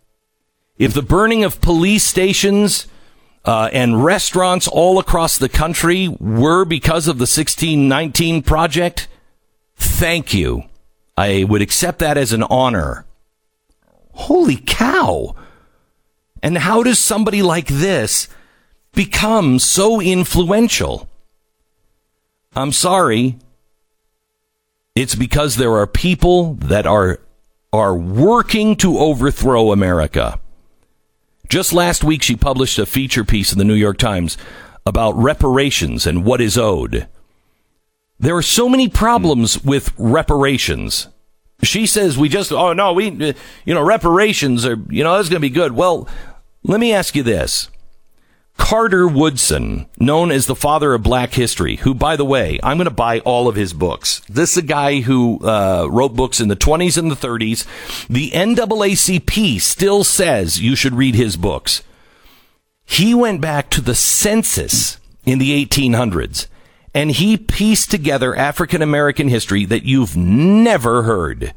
if 0.77 0.93
the 0.93 1.01
burning 1.01 1.43
of 1.43 1.61
police 1.61 2.03
stations 2.03 2.87
uh, 3.45 3.69
and 3.73 4.03
restaurants 4.03 4.67
all 4.67 4.99
across 4.99 5.37
the 5.37 5.49
country 5.49 6.07
were 6.19 6.65
because 6.65 7.07
of 7.07 7.17
the 7.17 7.23
1619 7.23 8.43
project, 8.43 9.07
thank 9.75 10.33
you. 10.33 10.63
I 11.17 11.45
would 11.45 11.61
accept 11.61 11.99
that 11.99 12.17
as 12.17 12.31
an 12.31 12.43
honor. 12.43 13.05
Holy 14.13 14.57
cow. 14.57 15.35
And 16.43 16.57
how 16.57 16.83
does 16.83 16.99
somebody 16.99 17.41
like 17.41 17.67
this 17.67 18.27
become 18.93 19.59
so 19.59 19.99
influential? 19.99 21.09
I'm 22.55 22.71
sorry. 22.71 23.37
It's 24.95 25.15
because 25.15 25.55
there 25.55 25.73
are 25.73 25.87
people 25.87 26.55
that 26.55 26.85
are 26.85 27.19
are 27.73 27.95
working 27.95 28.75
to 28.77 28.97
overthrow 28.97 29.71
America. 29.71 30.39
Just 31.49 31.73
last 31.73 32.03
week, 32.03 32.21
she 32.21 32.35
published 32.35 32.77
a 32.77 32.85
feature 32.85 33.23
piece 33.23 33.51
in 33.51 33.57
the 33.57 33.63
New 33.63 33.73
York 33.73 33.97
Times 33.97 34.37
about 34.85 35.17
reparations 35.17 36.05
and 36.05 36.25
what 36.25 36.41
is 36.41 36.57
owed. 36.57 37.07
There 38.19 38.35
are 38.35 38.41
so 38.41 38.67
many 38.67 38.89
problems 38.89 39.63
with 39.63 39.93
reparations. 39.97 41.07
She 41.63 41.85
says 41.85 42.17
we 42.17 42.29
just, 42.29 42.51
oh 42.51 42.73
no, 42.73 42.93
we, 42.93 43.09
you 43.65 43.73
know, 43.73 43.83
reparations 43.83 44.65
are, 44.65 44.77
you 44.89 45.03
know, 45.03 45.15
that's 45.15 45.29
going 45.29 45.41
to 45.41 45.47
be 45.47 45.49
good. 45.49 45.71
Well, 45.73 46.07
let 46.63 46.79
me 46.79 46.93
ask 46.93 47.15
you 47.15 47.23
this. 47.23 47.69
Carter 48.57 49.07
Woodson, 49.07 49.85
known 49.99 50.31
as 50.31 50.45
the 50.45 50.55
father 50.55 50.93
of 50.93 51.03
black 51.03 51.33
history, 51.33 51.77
who, 51.77 51.93
by 51.93 52.15
the 52.15 52.25
way, 52.25 52.59
I'm 52.63 52.77
going 52.77 52.85
to 52.85 52.91
buy 52.91 53.19
all 53.19 53.47
of 53.47 53.55
his 53.55 53.71
books. 53.71 54.21
This 54.27 54.51
is 54.51 54.57
a 54.57 54.61
guy 54.63 54.99
who 55.01 55.39
uh, 55.39 55.87
wrote 55.89 56.15
books 56.15 56.39
in 56.39 56.47
the 56.47 56.55
20s 56.55 56.97
and 56.97 57.09
the 57.09 57.15
30s. 57.15 57.65
The 58.07 58.31
NAACP 58.31 59.61
still 59.61 60.03
says 60.03 60.59
you 60.59 60.75
should 60.75 60.95
read 60.95 61.15
his 61.15 61.37
books. 61.37 61.81
He 62.85 63.13
went 63.13 63.41
back 63.41 63.69
to 63.71 63.81
the 63.81 63.95
census 63.95 64.99
in 65.25 65.39
the 65.39 65.65
1800s 65.65 66.47
and 66.93 67.11
he 67.11 67.37
pieced 67.37 67.91
together 67.91 68.35
African 68.35 68.81
American 68.81 69.27
history 69.27 69.65
that 69.65 69.83
you've 69.83 70.17
never 70.17 71.03
heard. 71.03 71.53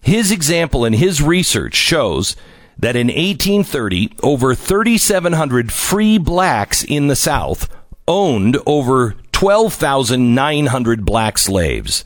His 0.00 0.30
example 0.30 0.84
and 0.84 0.94
his 0.94 1.20
research 1.20 1.74
shows 1.74 2.36
that 2.78 2.96
in 2.96 3.08
1830, 3.08 4.14
over 4.22 4.54
3,700 4.54 5.72
free 5.72 6.18
blacks 6.18 6.82
in 6.84 7.06
the 7.06 7.16
South 7.16 7.68
owned 8.08 8.58
over 8.66 9.14
12,900 9.32 11.04
black 11.04 11.38
slaves. 11.38 12.04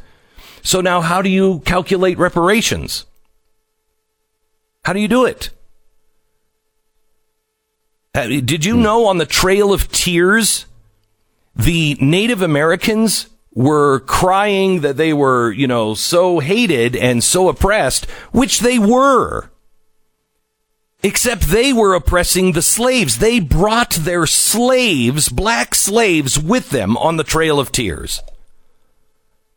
So 0.63 0.81
now, 0.81 1.01
how 1.01 1.23
do 1.23 1.29
you 1.29 1.61
calculate 1.61 2.19
reparations? 2.19 3.07
How 4.85 4.93
do 4.93 5.01
you 5.01 5.09
do 5.09 5.25
it? 5.25 5.51
Uh, 8.15 8.27
did 8.27 8.65
you 8.65 8.77
know 8.77 9.07
on 9.07 9.19
the 9.19 9.27
Trail 9.27 9.73
of 9.73 9.93
Tears, 9.93 10.67
the 11.55 11.97
Native 12.01 12.43
Americans 12.43 13.29
were 13.57 14.01
crying 14.01 14.81
that 14.81 14.97
they 14.97 15.13
were, 15.13 15.51
you 15.51 15.67
know, 15.67 15.95
so 15.95 16.41
hated 16.41 16.95
and 16.95 17.25
so 17.25 17.49
oppressed, 17.49 18.05
which 18.31 18.61
they 18.61 18.79
were. 18.79 19.51
Except 21.03 21.43
they 21.43 21.73
were 21.73 21.95
oppressing 21.95 22.53
the 22.53 22.63
slaves. 22.63 23.19
They 23.19 23.39
brought 23.39 23.91
their 23.93 24.27
slaves, 24.27 25.29
black 25.29 25.75
slaves, 25.75 26.39
with 26.39 26.71
them 26.71 26.97
on 26.97 27.17
the 27.17 27.25
Trail 27.25 27.61
of 27.61 27.71
Tears. 27.71 28.23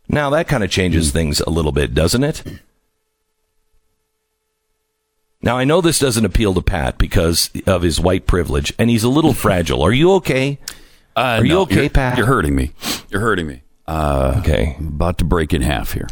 Now 0.07 0.29
that 0.31 0.47
kind 0.47 0.63
of 0.63 0.69
changes 0.69 1.11
things 1.11 1.39
a 1.39 1.49
little 1.49 1.71
bit, 1.71 1.93
doesn't 1.93 2.23
it? 2.23 2.43
Now 5.41 5.57
I 5.57 5.63
know 5.63 5.79
this 5.81 5.99
doesn't 5.99 6.25
appeal 6.25 6.53
to 6.55 6.61
Pat 6.61 6.97
because 6.97 7.49
of 7.65 7.81
his 7.81 7.99
white 7.99 8.27
privilege, 8.27 8.73
and 8.77 8.89
he's 8.89 9.03
a 9.03 9.09
little 9.09 9.33
fragile. 9.45 9.81
Are 9.81 9.93
you 9.93 10.13
okay? 10.15 10.59
Uh, 11.15 11.39
Are 11.39 11.45
you 11.45 11.53
no, 11.53 11.61
okay, 11.61 11.81
you're, 11.81 11.89
Pat? 11.89 12.17
You're 12.17 12.27
hurting 12.27 12.55
me. 12.55 12.71
You're 13.09 13.21
hurting 13.21 13.47
me. 13.47 13.61
Uh, 13.87 14.35
Okay. 14.39 14.75
I'm 14.77 14.87
about 14.87 15.17
to 15.19 15.25
break 15.25 15.53
in 15.53 15.61
half 15.61 15.93
here 15.93 16.07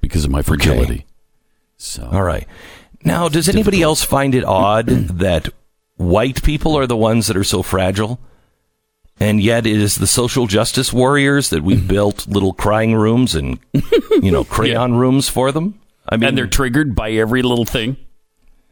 because 0.00 0.24
of 0.24 0.30
my 0.30 0.42
fragility. 0.42 1.06
So 1.78 2.08
All 2.12 2.22
right. 2.22 2.46
Now, 3.04 3.28
does 3.28 3.48
anybody 3.48 3.82
else 3.82 4.02
find 4.04 4.34
it 4.34 4.44
odd 4.44 4.86
that 4.86 5.48
white 5.96 6.42
people 6.42 6.76
are 6.76 6.86
the 6.86 6.96
ones 6.96 7.26
that 7.26 7.36
are 7.36 7.44
so 7.44 7.62
fragile? 7.62 8.20
And 9.18 9.40
yet 9.42 9.66
it 9.66 9.76
is 9.76 9.96
the 9.96 10.06
social 10.06 10.46
justice 10.46 10.92
warriors 10.92 11.50
that 11.50 11.62
we 11.62 11.76
built 11.76 12.26
little 12.26 12.54
crying 12.54 12.94
rooms 12.94 13.34
and, 13.34 13.58
you 14.22 14.30
know, 14.30 14.44
crayon 14.44 14.94
rooms 14.94 15.28
for 15.28 15.52
them? 15.52 15.78
I 16.08 16.16
mean, 16.16 16.28
and 16.30 16.38
they're 16.38 16.46
triggered 16.46 16.94
by 16.94 17.10
every 17.12 17.42
little 17.42 17.66
thing. 17.66 17.96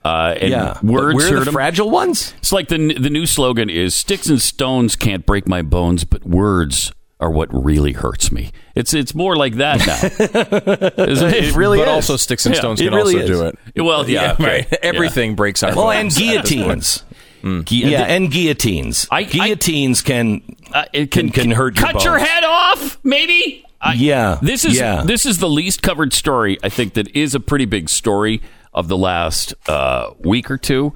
Uh, 0.04 0.34
and 0.40 0.50
yeah. 0.50 0.78
but 0.82 0.84
words 0.84 1.16
we're 1.16 1.44
the 1.44 1.52
fragile 1.52 1.90
ones? 1.90 2.32
It's 2.38 2.52
like 2.52 2.68
the 2.68 2.94
the 2.94 3.10
new 3.10 3.26
slogan 3.26 3.68
is 3.68 3.94
"Sticks 3.94 4.28
and 4.28 4.40
stones 4.40 4.96
can't 4.96 5.26
break 5.26 5.46
my 5.48 5.60
bones, 5.60 6.04
but 6.04 6.24
words 6.24 6.92
are 7.20 7.30
what 7.30 7.48
really 7.52 7.92
hurts 7.92 8.30
me." 8.32 8.50
It's 8.74 8.94
it's 8.94 9.14
more 9.14 9.36
like 9.36 9.54
that 9.56 9.78
now. 9.86 10.88
It? 10.98 11.54
Really 11.56 11.78
but 11.78 11.88
is. 11.88 11.94
also 11.94 12.16
sticks 12.16 12.46
and 12.46 12.54
Yeah, 12.54 12.60
stones 12.60 12.80
it 12.80 12.84
can 12.84 12.94
really 12.94 13.14
also 13.20 13.24
is. 13.24 13.30
do 13.30 13.46
it. 13.74 13.82
Well, 13.82 14.08
yeah, 14.08 14.32
okay. 14.32 14.44
right. 14.44 14.72
Everything 14.82 15.34
breaks 15.34 15.62
our 15.62 15.74
Well, 15.74 15.90
and 15.90 16.10
guillotines. 16.14 17.04
Gu- 17.42 17.62
Yeah, 17.70 18.02
and 18.02 18.30
guillotines. 18.30 19.06
I- 19.10 19.18
I- 19.20 19.22
guillotines 19.24 20.02
can, 20.02 20.42
uh, 20.72 20.84
it 20.92 21.10
can, 21.10 21.30
can 21.30 21.50
hurt 21.52 21.78
your 21.78 21.86
cut 21.92 22.04
your 22.04 22.18
bones. 22.18 22.28
head 22.28 22.44
off, 22.44 22.98
maybe. 23.04 23.64
I- 23.80 23.94
Yeah, 23.94 24.38
This 24.42 24.64
is 24.64 24.76
yeah. 24.78 25.02
this 25.04 25.24
is 25.24 25.38
the 25.38 25.48
least 25.48 25.82
covered 25.82 26.12
story. 26.12 26.58
I 26.64 26.68
think 26.68 26.94
that 26.94 27.14
is 27.16 27.34
a 27.34 27.40
pretty 27.40 27.64
big 27.64 27.88
story 27.88 28.42
of 28.74 28.88
the 28.88 28.96
last 28.96 29.54
uh, 29.68 30.10
week 30.20 30.50
or 30.50 30.58
two, 30.58 30.92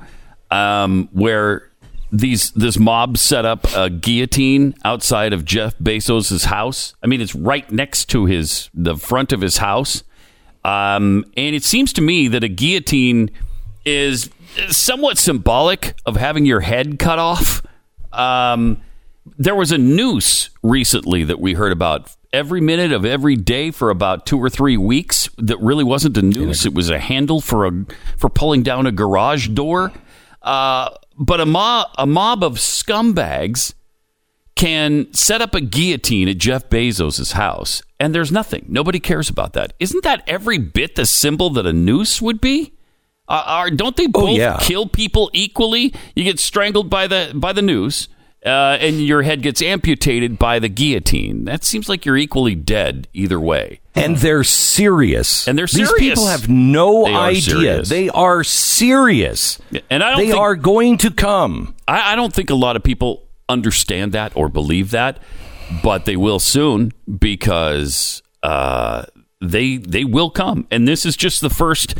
um, 0.50 1.08
where 1.12 1.68
these 2.12 2.50
this 2.50 2.78
mob 2.78 3.16
set 3.16 3.44
up 3.44 3.66
a 3.74 3.88
guillotine 3.88 4.74
outside 4.84 5.32
of 5.32 5.44
Jeff 5.44 5.76
Bezos' 5.78 6.44
house. 6.44 6.94
I 7.02 7.06
mean, 7.06 7.20
it's 7.20 7.34
right 7.34 7.68
next 7.72 8.10
to 8.10 8.26
his 8.26 8.68
the 8.74 8.96
front 8.96 9.32
of 9.32 9.40
his 9.40 9.56
house, 9.56 10.04
um, 10.64 11.24
and 11.36 11.56
it 11.56 11.64
seems 11.64 11.92
to 11.94 12.02
me 12.02 12.28
that 12.28 12.44
a 12.44 12.48
guillotine 12.48 13.30
is 13.86 14.28
somewhat 14.68 15.16
symbolic 15.16 15.94
of 16.04 16.16
having 16.16 16.44
your 16.44 16.60
head 16.60 16.98
cut 16.98 17.18
off. 17.18 17.62
Um, 18.12 18.82
there 19.38 19.54
was 19.54 19.72
a 19.72 19.78
noose 19.78 20.50
recently 20.62 21.24
that 21.24 21.40
we 21.40 21.54
heard 21.54 21.72
about 21.72 22.14
every 22.32 22.60
minute 22.60 22.92
of 22.92 23.04
every 23.04 23.36
day 23.36 23.70
for 23.70 23.90
about 23.90 24.26
two 24.26 24.38
or 24.38 24.50
three 24.50 24.76
weeks 24.76 25.28
that 25.38 25.58
really 25.60 25.84
wasn't 25.84 26.16
a 26.16 26.22
noose 26.22 26.64
it 26.64 26.72
was 26.72 26.88
a 26.88 26.98
handle 26.98 27.42
for 27.42 27.66
a 27.66 27.84
for 28.16 28.30
pulling 28.30 28.62
down 28.62 28.86
a 28.86 28.92
garage 28.92 29.48
door 29.48 29.92
uh, 30.40 30.88
but 31.18 31.40
a 31.40 31.46
mob 31.46 31.88
a 31.98 32.06
mob 32.06 32.42
of 32.42 32.54
scumbags 32.54 33.74
can 34.54 35.12
set 35.12 35.40
up 35.40 35.54
a 35.54 35.60
guillotine 35.60 36.28
at 36.28 36.38
Jeff 36.38 36.68
Bezos' 36.68 37.32
house 37.32 37.82
and 37.98 38.14
there's 38.14 38.32
nothing 38.32 38.66
nobody 38.68 39.00
cares 39.00 39.28
about 39.28 39.52
that 39.54 39.72
isn't 39.80 40.04
that 40.04 40.22
every 40.26 40.58
bit 40.58 40.94
the 40.94 41.06
symbol 41.06 41.50
that 41.50 41.66
a 41.66 41.72
noose 41.72 42.20
would 42.20 42.40
be 42.40 42.74
uh, 43.28 43.42
are, 43.46 43.70
don't 43.70 43.96
they 43.96 44.06
both 44.06 44.36
yeah. 44.36 44.58
kill 44.60 44.86
people 44.86 45.30
equally 45.32 45.94
you 46.14 46.24
get 46.24 46.38
strangled 46.38 46.90
by 46.90 47.06
the 47.06 47.32
by 47.34 47.52
the 47.52 47.62
noose 47.62 48.08
uh, 48.44 48.76
and 48.80 49.00
your 49.00 49.22
head 49.22 49.42
gets 49.42 49.62
amputated 49.62 50.38
by 50.38 50.58
the 50.58 50.68
guillotine. 50.68 51.44
That 51.44 51.64
seems 51.64 51.88
like 51.88 52.04
you're 52.04 52.16
equally 52.16 52.54
dead 52.54 53.08
either 53.12 53.38
way. 53.38 53.80
And 53.94 54.16
they're 54.16 54.44
serious. 54.44 55.46
And 55.46 55.58
they're 55.58 55.66
serious. 55.66 55.92
These 55.92 56.08
people 56.08 56.26
have 56.26 56.48
no 56.48 57.04
They 57.04 57.14
idea. 57.14 57.82
They 57.82 58.08
are 58.08 58.42
serious. 58.44 59.60
And 59.90 60.02
I 60.02 60.10
don't 60.10 60.20
they 60.20 60.26
think, 60.28 60.38
are 60.40 60.56
going 60.56 60.98
to 60.98 61.10
come. 61.10 61.74
I, 61.86 62.12
I 62.12 62.16
don't 62.16 62.32
think 62.32 62.50
a 62.50 62.54
lot 62.54 62.76
of 62.76 62.82
people 62.82 63.28
understand 63.48 64.12
that 64.12 64.36
or 64.36 64.48
believe 64.48 64.90
that, 64.92 65.18
but 65.82 66.04
they 66.04 66.16
will 66.16 66.38
soon 66.38 66.92
because 67.18 68.22
uh, 68.42 69.04
they 69.40 69.76
they 69.76 70.04
will 70.04 70.30
come. 70.30 70.66
And 70.70 70.88
this 70.88 71.04
is 71.04 71.16
just 71.16 71.40
the 71.40 71.50
first 71.50 71.94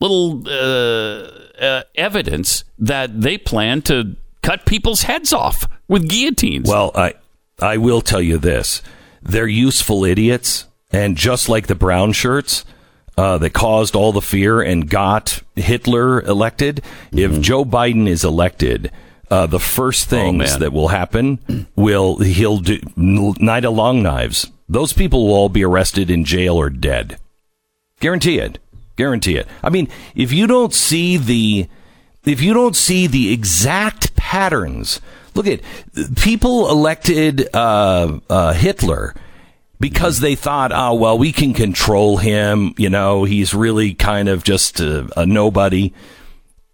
little 0.00 0.46
uh, 0.46 1.30
uh, 1.60 1.82
evidence 1.94 2.64
that 2.78 3.20
they 3.20 3.38
plan 3.38 3.82
to 3.82 4.16
cut 4.42 4.66
people's 4.66 5.02
heads 5.02 5.32
off 5.32 5.66
with 5.88 6.08
guillotines. 6.08 6.68
Well, 6.68 6.92
I 6.94 7.14
I 7.60 7.78
will 7.78 8.00
tell 8.00 8.22
you 8.22 8.38
this: 8.38 8.82
they're 9.22 9.48
useful 9.48 10.04
idiots, 10.04 10.66
and 10.90 11.16
just 11.16 11.48
like 11.48 11.66
the 11.66 11.74
brown 11.74 12.12
shirts. 12.12 12.64
Uh, 13.16 13.36
that 13.36 13.52
caused 13.52 13.96
all 13.96 14.12
the 14.12 14.22
fear 14.22 14.60
and 14.60 14.88
got 14.88 15.42
Hitler 15.56 16.20
elected. 16.22 16.80
If 17.10 17.40
Joe 17.40 17.64
Biden 17.64 18.06
is 18.06 18.22
elected, 18.22 18.92
uh, 19.28 19.46
the 19.46 19.58
first 19.58 20.08
things 20.08 20.52
man. 20.52 20.60
that 20.60 20.72
will 20.72 20.88
happen 20.88 21.66
will 21.76 22.18
he'll 22.18 22.58
do 22.58 22.78
night 22.96 23.64
of 23.64 23.74
long 23.74 24.02
knives. 24.02 24.46
Those 24.68 24.92
people 24.92 25.26
will 25.26 25.34
all 25.34 25.48
be 25.48 25.64
arrested 25.64 26.10
in 26.10 26.24
jail 26.24 26.54
or 26.56 26.70
dead. 26.70 27.18
Guarantee 28.00 28.38
it. 28.38 28.58
Guarantee 28.96 29.36
it. 29.36 29.46
I 29.62 29.70
mean, 29.70 29.88
if 30.14 30.32
you 30.32 30.46
don't 30.46 30.74
see 30.74 31.16
the 31.16 31.68
if 32.24 32.40
you 32.40 32.52
don't 32.52 32.76
see 32.76 33.06
the 33.06 33.32
exact 33.32 34.14
patterns, 34.16 35.00
look 35.34 35.46
at 35.46 35.60
people 36.16 36.70
elected 36.70 37.48
uh, 37.54 38.18
uh, 38.28 38.52
Hitler 38.52 39.14
because 39.80 40.20
they 40.20 40.34
thought, 40.34 40.72
oh 40.72 40.94
well, 40.94 41.18
we 41.18 41.32
can 41.32 41.54
control 41.54 42.18
him. 42.18 42.74
You 42.76 42.90
know, 42.90 43.24
he's 43.24 43.54
really 43.54 43.94
kind 43.94 44.28
of 44.28 44.44
just 44.44 44.80
a, 44.80 45.08
a 45.16 45.26
nobody. 45.26 45.92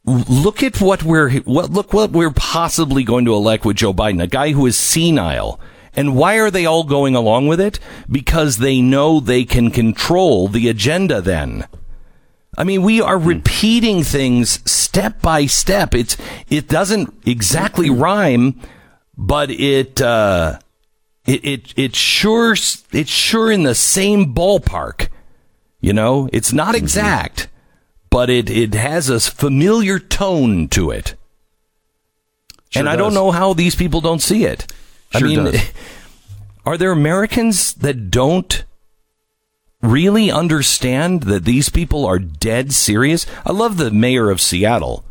Look 0.04 0.62
at 0.62 0.80
what 0.80 1.02
we're 1.02 1.30
what 1.40 1.70
look 1.70 1.92
what 1.92 2.10
we're 2.10 2.30
possibly 2.30 3.04
going 3.04 3.24
to 3.24 3.34
elect 3.34 3.64
with 3.64 3.76
Joe 3.76 3.94
Biden, 3.94 4.22
a 4.22 4.26
guy 4.26 4.52
who 4.52 4.66
is 4.66 4.76
senile. 4.76 5.60
And 5.96 6.16
why 6.16 6.38
are 6.40 6.50
they 6.50 6.66
all 6.66 6.82
going 6.82 7.14
along 7.14 7.46
with 7.46 7.60
it? 7.60 7.78
Because 8.10 8.58
they 8.58 8.80
know 8.80 9.20
they 9.20 9.44
can 9.44 9.70
control 9.70 10.48
the 10.48 10.68
agenda 10.68 11.20
then. 11.20 11.66
I 12.58 12.64
mean, 12.64 12.82
we 12.82 13.00
are 13.00 13.18
repeating 13.18 14.02
things 14.02 14.60
step 14.70 15.20
by 15.22 15.46
step. 15.46 15.94
It's 15.94 16.16
it 16.48 16.68
doesn't 16.68 17.14
exactly 17.26 17.90
rhyme, 17.90 18.60
but 19.16 19.50
it 19.50 20.00
uh, 20.00 20.58
it 21.26 21.44
it 21.44 21.74
it 21.76 21.96
sure 21.96 22.52
it's 22.52 23.10
sure 23.10 23.50
in 23.50 23.62
the 23.62 23.74
same 23.74 24.34
ballpark. 24.34 25.08
You 25.80 25.92
know, 25.92 26.28
it's 26.32 26.52
not 26.52 26.74
mm-hmm. 26.74 26.84
exact, 26.84 27.48
but 28.10 28.30
it 28.30 28.50
it 28.50 28.74
has 28.74 29.08
a 29.08 29.20
familiar 29.20 29.98
tone 29.98 30.68
to 30.68 30.90
it. 30.90 31.14
and 32.74 32.88
I 32.88 32.96
don't 32.96 33.14
know 33.14 33.30
how 33.30 33.52
these 33.52 33.74
people 33.74 34.00
don't 34.00 34.22
see 34.22 34.44
it. 34.44 34.72
I 35.14 35.20
mean, 35.20 35.44
does. 35.44 35.60
are 36.66 36.76
there 36.76 36.92
Americans 36.92 37.74
that 37.74 38.10
don't 38.10 38.64
really 39.80 40.30
understand 40.30 41.24
that 41.24 41.44
these 41.44 41.68
people 41.68 42.04
are 42.04 42.18
dead 42.18 42.72
serious? 42.72 43.26
I 43.46 43.52
love 43.52 43.76
the 43.76 43.90
mayor 43.90 44.30
of 44.30 44.40
Seattle. 44.40 45.04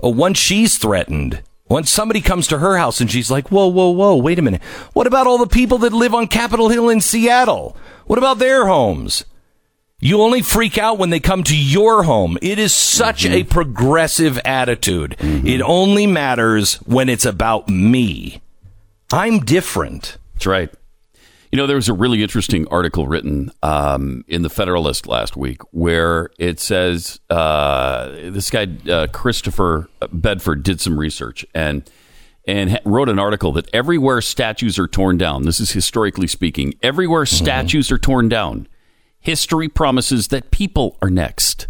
Oh, 0.00 0.10
once 0.10 0.38
she's 0.38 0.78
threatened, 0.78 1.42
once 1.68 1.90
somebody 1.90 2.20
comes 2.20 2.46
to 2.48 2.58
her 2.58 2.76
house 2.76 3.00
and 3.00 3.10
she's 3.10 3.30
like, 3.30 3.50
whoa, 3.50 3.66
whoa, 3.68 3.90
whoa, 3.90 4.16
wait 4.16 4.38
a 4.38 4.42
minute. 4.42 4.62
What 4.92 5.06
about 5.06 5.26
all 5.26 5.38
the 5.38 5.46
people 5.46 5.78
that 5.78 5.92
live 5.92 6.14
on 6.14 6.26
Capitol 6.26 6.68
Hill 6.68 6.88
in 6.88 7.00
Seattle? 7.00 7.76
What 8.06 8.18
about 8.18 8.38
their 8.38 8.66
homes? 8.66 9.24
You 10.00 10.20
only 10.20 10.42
freak 10.42 10.76
out 10.76 10.98
when 10.98 11.08
they 11.08 11.20
come 11.20 11.42
to 11.44 11.56
your 11.56 12.02
home. 12.02 12.36
It 12.42 12.58
is 12.58 12.74
such 12.74 13.24
a 13.24 13.28
mm-hmm. 13.28 13.48
progressive 13.48 14.38
attitude. 14.44 15.16
Mm-hmm. 15.18 15.46
It 15.46 15.62
only 15.62 16.06
matters 16.06 16.74
when 16.82 17.08
it's 17.08 17.24
about 17.24 17.68
me. 17.68 18.42
I'm 19.10 19.40
different. 19.40 20.18
That's 20.34 20.46
right. 20.46 20.70
You 21.54 21.58
know, 21.58 21.68
there 21.68 21.76
was 21.76 21.88
a 21.88 21.92
really 21.94 22.20
interesting 22.20 22.66
article 22.66 23.06
written 23.06 23.52
um, 23.62 24.24
in 24.26 24.42
the 24.42 24.50
Federalist 24.50 25.06
last 25.06 25.36
week 25.36 25.62
where 25.70 26.30
it 26.36 26.58
says 26.58 27.20
uh, 27.30 28.08
this 28.08 28.50
guy 28.50 28.66
uh, 28.90 29.06
Christopher 29.12 29.88
Bedford 30.12 30.64
did 30.64 30.80
some 30.80 30.98
research 30.98 31.46
and 31.54 31.88
and 32.44 32.80
wrote 32.84 33.08
an 33.08 33.20
article 33.20 33.52
that 33.52 33.72
everywhere 33.72 34.20
statues 34.20 34.80
are 34.80 34.88
torn 34.88 35.16
down. 35.16 35.44
This 35.44 35.60
is 35.60 35.70
historically 35.70 36.26
speaking. 36.26 36.74
Everywhere 36.82 37.24
statues 37.24 37.92
are 37.92 37.98
torn 37.98 38.28
down, 38.28 38.66
history 39.20 39.68
promises 39.68 40.26
that 40.28 40.50
people 40.50 40.98
are 41.02 41.08
next. 41.08 41.68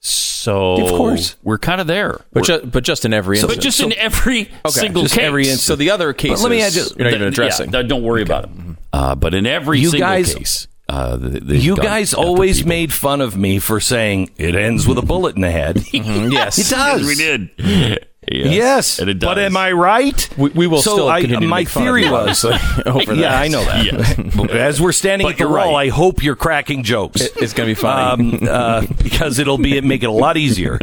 So 0.00 0.72
Of 0.82 0.88
course. 0.96 1.36
we're 1.44 1.58
kind 1.58 1.80
of 1.80 1.86
there. 1.86 2.22
But, 2.32 2.42
ju- 2.42 2.62
but 2.64 2.82
just 2.82 3.04
in 3.04 3.12
every 3.14 3.36
instance. 3.36 3.54
but 3.54 3.62
just 3.62 3.78
in 3.78 3.92
every 3.92 4.50
single 4.66 5.02
case. 5.04 5.16
every 5.16 5.42
instance. 5.42 5.62
So 5.62 5.76
the 5.76 5.92
other 5.92 6.12
cases 6.12 6.42
let 6.42 6.50
me 6.50 6.60
add 6.60 6.72
just- 6.72 6.96
you're 6.96 7.04
not 7.04 7.14
even 7.14 7.28
addressing. 7.28 7.70
yeah, 7.72 7.82
don't 7.82 8.02
worry 8.02 8.22
about 8.22 8.46
it. 8.46 8.50
Uh, 8.92 9.14
but 9.14 9.34
in 9.34 9.46
every 9.46 9.80
You 9.80 9.90
single 9.90 10.08
guys- 10.08 10.34
case, 10.34 10.68
Uh, 10.88 11.16
You 11.46 11.76
guys 11.76 12.12
always 12.12 12.58
people. 12.58 12.68
made 12.68 12.92
fun 12.92 13.20
of 13.22 13.36
me 13.36 13.58
for 13.58 13.80
saying 13.80 14.30
it 14.36 14.54
ends 14.54 14.86
with 14.86 14.98
a 14.98 15.02
bullet 15.02 15.34
in 15.36 15.40
the 15.42 15.50
head. 15.50 15.76
Mm-hmm. 15.76 16.32
Yes. 16.32 16.58
it 16.70 16.74
does. 16.74 17.00
Yes, 17.00 17.06
we 17.06 17.14
did. 17.14 18.06
Yes, 18.30 18.98
and 19.00 19.10
it 19.10 19.18
does. 19.18 19.28
but 19.30 19.38
am 19.38 19.56
I 19.56 19.72
right? 19.72 20.28
We, 20.38 20.50
we 20.50 20.66
will 20.68 20.80
so 20.82 20.92
still 20.92 21.08
I, 21.08 21.20
continue 21.22 21.40
to 21.40 21.46
my 21.48 21.60
make 21.60 21.68
fun 21.68 21.82
of 21.82 21.86
theory 21.86 22.08
was, 22.10 22.44
over 22.86 23.14
yeah, 23.14 23.30
that. 23.30 23.42
I 23.42 23.48
know 23.48 23.64
that. 23.64 23.84
Yes. 23.84 24.50
As 24.50 24.80
we're 24.80 24.92
standing 24.92 25.26
But 25.26 25.32
at 25.32 25.38
the 25.38 25.48
wall, 25.48 25.74
right. 25.74 25.86
I 25.86 25.88
hope 25.88 26.22
you're 26.22 26.36
cracking 26.36 26.84
jokes. 26.84 27.20
It's 27.20 27.52
going 27.52 27.68
to 27.68 27.74
be 27.74 27.74
funny. 27.74 28.38
um, 28.42 28.48
uh, 28.48 28.86
because 29.02 29.38
it'll 29.40 29.58
be 29.58 29.80
make 29.80 30.02
it 30.04 30.06
a 30.06 30.12
lot 30.12 30.36
easier. 30.36 30.78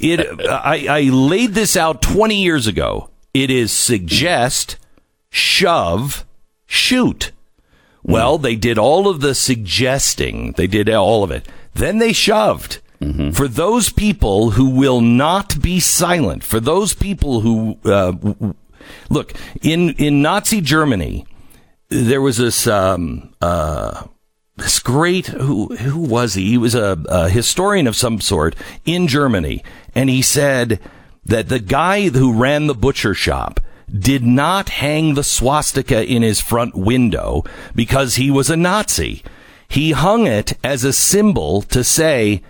It 0.00 0.40
I, 0.48 0.86
I 0.88 1.00
laid 1.10 1.52
this 1.54 1.76
out 1.76 2.00
20 2.02 2.40
years 2.42 2.66
ago. 2.66 3.10
It 3.34 3.50
is 3.50 3.72
suggest, 3.72 4.76
shove, 5.28 6.24
shoot. 6.66 7.32
Well, 8.02 8.38
they 8.38 8.56
did 8.56 8.78
all 8.78 9.08
of 9.08 9.20
the 9.20 9.34
suggesting. 9.34 10.52
They 10.52 10.66
did 10.66 10.88
all 10.88 11.22
of 11.22 11.30
it. 11.30 11.46
Then 11.74 11.98
they 11.98 12.12
shoved. 12.12 12.80
For 13.32 13.48
those 13.48 13.88
people 13.90 14.50
who 14.50 14.68
will 14.68 15.00
not 15.00 15.62
be 15.62 15.80
silent, 15.80 16.44
for 16.44 16.60
those 16.60 16.92
people 16.92 17.40
who 17.40 17.78
uh, 17.86 18.12
look 19.08 19.32
in 19.62 19.94
in 19.94 20.20
Nazi 20.20 20.60
Germany, 20.60 21.24
there 21.88 22.20
was 22.20 22.36
this 22.36 22.66
um, 22.66 23.34
uh, 23.40 24.04
this 24.58 24.80
great 24.80 25.28
who 25.28 25.74
who 25.76 25.98
was 25.98 26.34
he? 26.34 26.50
He 26.50 26.58
was 26.58 26.74
a, 26.74 27.02
a 27.08 27.30
historian 27.30 27.86
of 27.86 27.96
some 27.96 28.20
sort 28.20 28.54
in 28.84 29.08
Germany, 29.08 29.64
and 29.94 30.10
he 30.10 30.20
said 30.20 30.78
that 31.24 31.48
the 31.48 31.58
guy 31.58 32.10
who 32.10 32.34
ran 32.34 32.66
the 32.66 32.74
butcher 32.74 33.14
shop 33.14 33.60
did 33.98 34.24
not 34.24 34.68
hang 34.68 35.14
the 35.14 35.24
swastika 35.24 36.04
in 36.04 36.22
his 36.22 36.40
front 36.40 36.74
window 36.74 37.44
because 37.74 38.16
he 38.16 38.30
was 38.30 38.50
a 38.50 38.56
Nazi. 38.56 39.22
He 39.68 39.92
hung 39.92 40.26
it 40.26 40.52
as 40.64 40.84
a 40.84 40.92
symbol 40.92 41.62
to 41.62 41.84
say, 41.84 42.42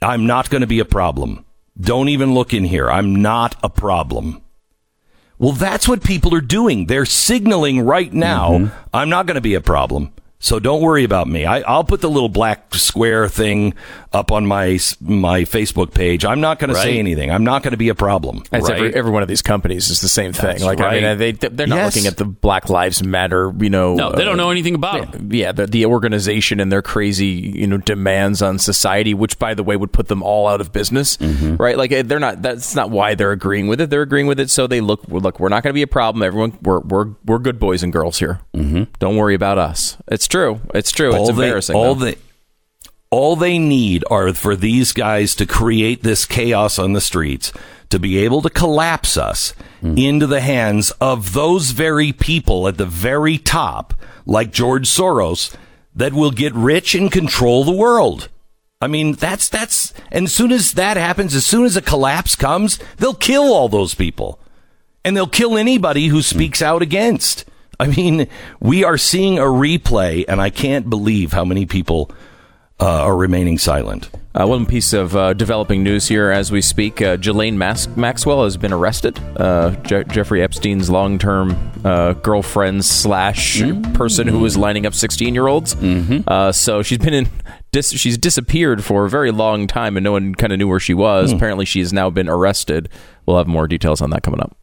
"I'm 0.00 0.26
not 0.26 0.50
going 0.50 0.62
to 0.62 0.66
be 0.66 0.80
a 0.80 0.84
problem. 0.84 1.44
Don't 1.80 2.08
even 2.08 2.34
look 2.34 2.52
in 2.52 2.64
here. 2.64 2.90
I'm 2.90 3.22
not 3.22 3.56
a 3.62 3.68
problem." 3.68 4.42
Well, 5.38 5.52
that's 5.52 5.88
what 5.88 6.04
people 6.04 6.34
are 6.36 6.40
doing. 6.40 6.86
They're 6.86 7.04
signaling 7.04 7.80
right 7.80 8.12
now, 8.12 8.50
mm-hmm. 8.52 8.88
I'm 8.94 9.08
not 9.08 9.26
going 9.26 9.34
to 9.34 9.40
be 9.40 9.54
a 9.54 9.60
problem. 9.60 10.12
So 10.44 10.58
don't 10.58 10.82
worry 10.82 11.04
about 11.04 11.28
me. 11.28 11.46
I, 11.46 11.60
I'll 11.60 11.84
put 11.84 12.00
the 12.00 12.10
little 12.10 12.28
black 12.28 12.74
square 12.74 13.28
thing 13.28 13.74
up 14.12 14.32
on 14.32 14.44
my 14.44 14.78
my 15.00 15.42
Facebook 15.42 15.94
page. 15.94 16.24
I'm 16.24 16.40
not 16.40 16.58
going 16.58 16.70
to 16.70 16.74
say 16.76 16.98
anything. 16.98 17.30
I'm 17.30 17.44
not 17.44 17.62
going 17.62 17.70
to 17.70 17.76
be 17.76 17.88
a 17.90 17.94
problem. 17.94 18.42
As 18.50 18.64
right? 18.64 18.72
every, 18.72 18.94
every 18.94 19.10
one 19.12 19.22
of 19.22 19.28
these 19.28 19.40
companies 19.40 19.88
is 19.88 20.00
the 20.00 20.08
same 20.08 20.32
thing. 20.32 20.58
That's 20.58 20.64
like 20.64 20.80
I 20.80 21.00
mean, 21.00 21.18
they 21.18 21.30
they're 21.30 21.68
not 21.68 21.76
Yes. 21.76 21.94
looking 21.94 22.08
at 22.08 22.16
the 22.16 22.24
Black 22.24 22.68
Lives 22.68 23.04
Matter. 23.04 23.52
You 23.56 23.70
know, 23.70 23.94
No, 23.94 24.10
they 24.10 24.24
don't 24.24 24.34
uh, 24.34 24.42
know 24.42 24.50
anything 24.50 24.74
about 24.74 25.14
it. 25.14 25.32
yeah, 25.32 25.52
the, 25.52 25.68
the 25.68 25.86
organization 25.86 26.58
and 26.58 26.72
their 26.72 26.82
crazy, 26.82 27.26
you 27.26 27.68
know, 27.68 27.78
demands 27.78 28.42
on 28.42 28.58
society, 28.58 29.14
which, 29.14 29.38
by 29.38 29.54
the 29.54 29.62
way, 29.62 29.76
would 29.76 29.92
put 29.92 30.08
them 30.08 30.24
all 30.24 30.48
out 30.48 30.60
of 30.60 30.72
business, 30.72 31.16
Mm-hmm. 31.18 31.54
right? 31.56 31.78
Like 31.78 31.92
eh, 31.92 32.02
they're 32.02 32.18
not. 32.18 32.42
That's 32.42 32.74
not 32.74 32.90
why 32.90 33.14
they're 33.14 33.30
agreeing 33.32 33.68
with 33.68 33.80
it. 33.80 33.90
They're 33.90 34.02
agreeing 34.02 34.26
with 34.26 34.40
it 34.40 34.50
so 34.50 34.66
they 34.66 34.80
look. 34.80 35.04
Look, 35.06 35.38
we're 35.38 35.50
not 35.50 35.62
going 35.62 35.70
to 35.70 35.74
be 35.74 35.82
a 35.82 35.86
problem. 35.86 36.24
Everyone, 36.24 36.58
we're 36.62 36.80
we're 36.80 37.10
we're 37.24 37.38
good 37.38 37.60
boys 37.60 37.84
and 37.84 37.92
girls 37.92 38.18
here. 38.18 38.40
Mm-hmm. 38.56 38.84
Don't 38.98 39.16
worry 39.16 39.36
about 39.36 39.56
us. 39.58 39.96
It's 40.08 40.26
true. 40.32 40.60
It's 40.74 40.90
true. 40.90 41.14
it's 41.14 41.28
they, 41.28 41.44
embarrassing. 41.44 41.76
all 41.76 41.94
though. 41.94 42.06
they 42.06 42.16
all 43.10 43.36
they 43.36 43.58
need 43.58 44.04
are 44.10 44.32
for 44.32 44.56
these 44.56 44.92
guys 44.92 45.36
to 45.36 45.46
create 45.46 46.02
this 46.02 46.24
chaos 46.24 46.78
on 46.78 46.94
the 46.94 47.00
streets 47.00 47.52
to 47.90 47.98
be 47.98 48.16
able 48.16 48.40
to 48.40 48.48
collapse 48.48 49.18
us 49.18 49.50
hmm. 49.82 49.98
into 49.98 50.26
the 50.26 50.40
hands 50.40 50.92
of 50.92 51.34
those 51.34 51.72
very 51.72 52.10
people 52.10 52.66
at 52.66 52.78
the 52.78 52.86
very 52.86 53.36
top 53.36 53.92
like 54.24 54.50
George 54.50 54.88
Soros 54.88 55.54
that 55.94 56.14
will 56.14 56.30
get 56.30 56.54
rich 56.54 56.94
and 56.94 57.12
control 57.12 57.64
the 57.64 57.70
world. 57.70 58.30
I 58.80 58.86
mean, 58.86 59.12
that's 59.12 59.50
that's 59.50 59.92
and 60.10 60.24
as 60.24 60.32
soon 60.32 60.50
as 60.50 60.72
that 60.72 60.96
happens, 60.96 61.34
as 61.34 61.44
soon 61.44 61.66
as 61.66 61.76
a 61.76 61.82
collapse 61.82 62.34
comes, 62.34 62.78
they'll 62.96 63.12
kill 63.12 63.52
all 63.52 63.68
those 63.68 63.94
people 63.94 64.40
and 65.04 65.14
they'll 65.14 65.26
kill 65.26 65.58
anybody 65.58 66.06
who 66.06 66.16
hmm. 66.16 66.22
speaks 66.22 66.62
out 66.62 66.80
against. 66.80 67.44
I 67.82 67.86
mean, 67.88 68.28
we 68.60 68.84
are 68.84 68.96
seeing 68.96 69.38
a 69.38 69.42
replay, 69.42 70.24
and 70.28 70.40
I 70.40 70.50
can't 70.50 70.88
believe 70.88 71.32
how 71.32 71.44
many 71.44 71.66
people 71.66 72.10
uh, 72.80 73.02
are 73.04 73.16
remaining 73.16 73.58
silent. 73.58 74.10
Uh, 74.34 74.46
one 74.46 74.64
piece 74.66 74.92
of 74.94 75.14
uh, 75.14 75.34
developing 75.34 75.82
news 75.82 76.08
here 76.08 76.30
as 76.30 76.50
we 76.50 76.62
speak: 76.62 77.02
uh, 77.02 77.16
Ghislaine 77.16 77.58
Mas- 77.58 77.88
Maxwell 77.96 78.44
has 78.44 78.56
been 78.56 78.72
arrested. 78.72 79.18
Uh, 79.36 79.70
Je- 79.82 80.04
Jeffrey 80.04 80.42
Epstein's 80.42 80.88
long-term 80.88 81.54
uh, 81.84 82.14
girlfriend 82.14 82.84
slash 82.84 83.60
person 83.92 84.26
who 84.28 84.38
was 84.38 84.56
lining 84.56 84.86
up 84.86 84.94
sixteen-year-olds. 84.94 85.74
Mm-hmm. 85.74 86.20
Uh, 86.26 86.52
so 86.52 86.82
she's 86.82 86.98
been 86.98 87.14
in. 87.14 87.28
Dis- 87.72 87.92
she's 87.92 88.16
disappeared 88.18 88.84
for 88.84 89.04
a 89.04 89.10
very 89.10 89.30
long 89.32 89.66
time, 89.66 89.96
and 89.96 90.04
no 90.04 90.12
one 90.12 90.34
kind 90.34 90.52
of 90.52 90.58
knew 90.58 90.68
where 90.68 90.80
she 90.80 90.94
was. 90.94 91.32
Apparently, 91.32 91.64
she 91.64 91.80
has 91.80 91.92
now 91.92 92.10
been 92.10 92.28
arrested. 92.28 92.88
We'll 93.26 93.38
have 93.38 93.46
more 93.46 93.66
details 93.66 94.00
on 94.00 94.10
that 94.10 94.22
coming 94.22 94.40
up. 94.40 94.56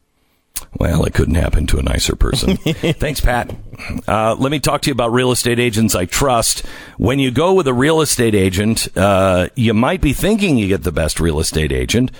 Well, 0.78 1.04
it 1.04 1.14
couldn't 1.14 1.34
happen 1.34 1.66
to 1.68 1.78
a 1.78 1.82
nicer 1.82 2.16
person. 2.16 2.56
Thanks, 2.56 3.20
Pat. 3.20 3.54
Uh, 4.06 4.34
let 4.38 4.50
me 4.50 4.60
talk 4.60 4.82
to 4.82 4.90
you 4.90 4.92
about 4.92 5.12
real 5.12 5.32
estate 5.32 5.58
agents 5.58 5.94
I 5.94 6.04
trust. 6.04 6.64
When 6.98 7.18
you 7.18 7.30
go 7.30 7.54
with 7.54 7.66
a 7.66 7.74
real 7.74 8.00
estate 8.00 8.34
agent, 8.34 8.88
uh, 8.96 9.48
you 9.54 9.74
might 9.74 10.00
be 10.00 10.12
thinking 10.12 10.56
you 10.56 10.68
get 10.68 10.82
the 10.82 10.92
best 10.92 11.20
real 11.20 11.40
estate 11.40 11.72
agent, 11.72 12.10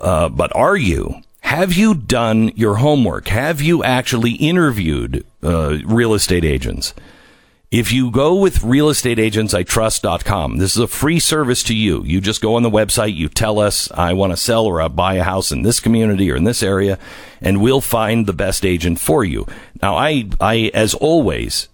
uh, 0.00 0.28
but 0.28 0.54
are 0.54 0.76
you? 0.76 1.22
Have 1.40 1.74
you 1.74 1.94
done 1.94 2.48
your 2.56 2.76
homework? 2.76 3.28
Have 3.28 3.60
you 3.60 3.84
actually 3.84 4.32
interviewed 4.32 5.26
uh, 5.42 5.78
real 5.84 6.14
estate 6.14 6.44
agents? 6.44 6.94
If 7.70 7.90
you 7.90 8.10
go 8.10 8.36
with 8.36 8.60
realestateagentsitrust.com, 8.60 10.58
this 10.58 10.76
is 10.76 10.82
a 10.82 10.86
free 10.86 11.18
service 11.18 11.62
to 11.64 11.74
you. 11.74 12.04
You 12.04 12.20
just 12.20 12.40
go 12.40 12.54
on 12.54 12.62
the 12.62 12.70
website, 12.70 13.16
you 13.16 13.28
tell 13.28 13.58
us, 13.58 13.90
I 13.90 14.12
want 14.12 14.32
to 14.32 14.36
sell 14.36 14.66
or 14.66 14.80
I 14.80 14.86
buy 14.88 15.14
a 15.14 15.24
house 15.24 15.50
in 15.50 15.62
this 15.62 15.80
community 15.80 16.30
or 16.30 16.36
in 16.36 16.44
this 16.44 16.62
area, 16.62 17.00
and 17.40 17.60
we'll 17.60 17.80
find 17.80 18.26
the 18.26 18.32
best 18.32 18.64
agent 18.64 19.00
for 19.00 19.24
you. 19.24 19.46
Now, 19.82 19.96
I, 19.96 20.28
I, 20.40 20.70
as 20.72 20.94
always, 20.94 21.68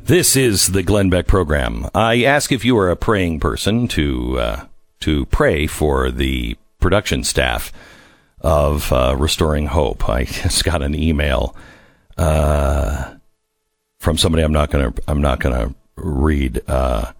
This 0.05 0.35
is 0.35 0.67
the 0.67 0.83
Glenn 0.83 1.09
Beck 1.09 1.27
program. 1.27 1.87
I 1.95 2.23
ask 2.23 2.51
if 2.51 2.65
you 2.65 2.77
are 2.77 2.89
a 2.89 2.95
praying 2.95 3.39
person 3.39 3.87
to 3.89 4.39
uh, 4.39 4.65
to 4.99 5.25
pray 5.27 5.65
for 5.65 6.11
the 6.11 6.57
production 6.79 7.23
staff 7.23 7.71
of 8.43 8.91
uh, 8.91 9.15
Restoring 9.17 9.67
Hope. 9.67 10.07
I 10.09 10.23
just 10.25 10.63
got 10.63 10.81
an 10.81 10.93
email 10.93 11.55
uh, 12.17 13.15
from 13.99 14.17
somebody 14.17 14.43
I'm 14.43 14.51
not 14.51 14.69
gonna 14.69 14.93
I'm 15.07 15.21
not 15.21 15.39
gonna 15.39 15.73
read, 15.95 16.61
uh, 16.67 17.13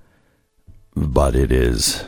but 0.96 1.36
it 1.36 1.52
is 1.52 2.04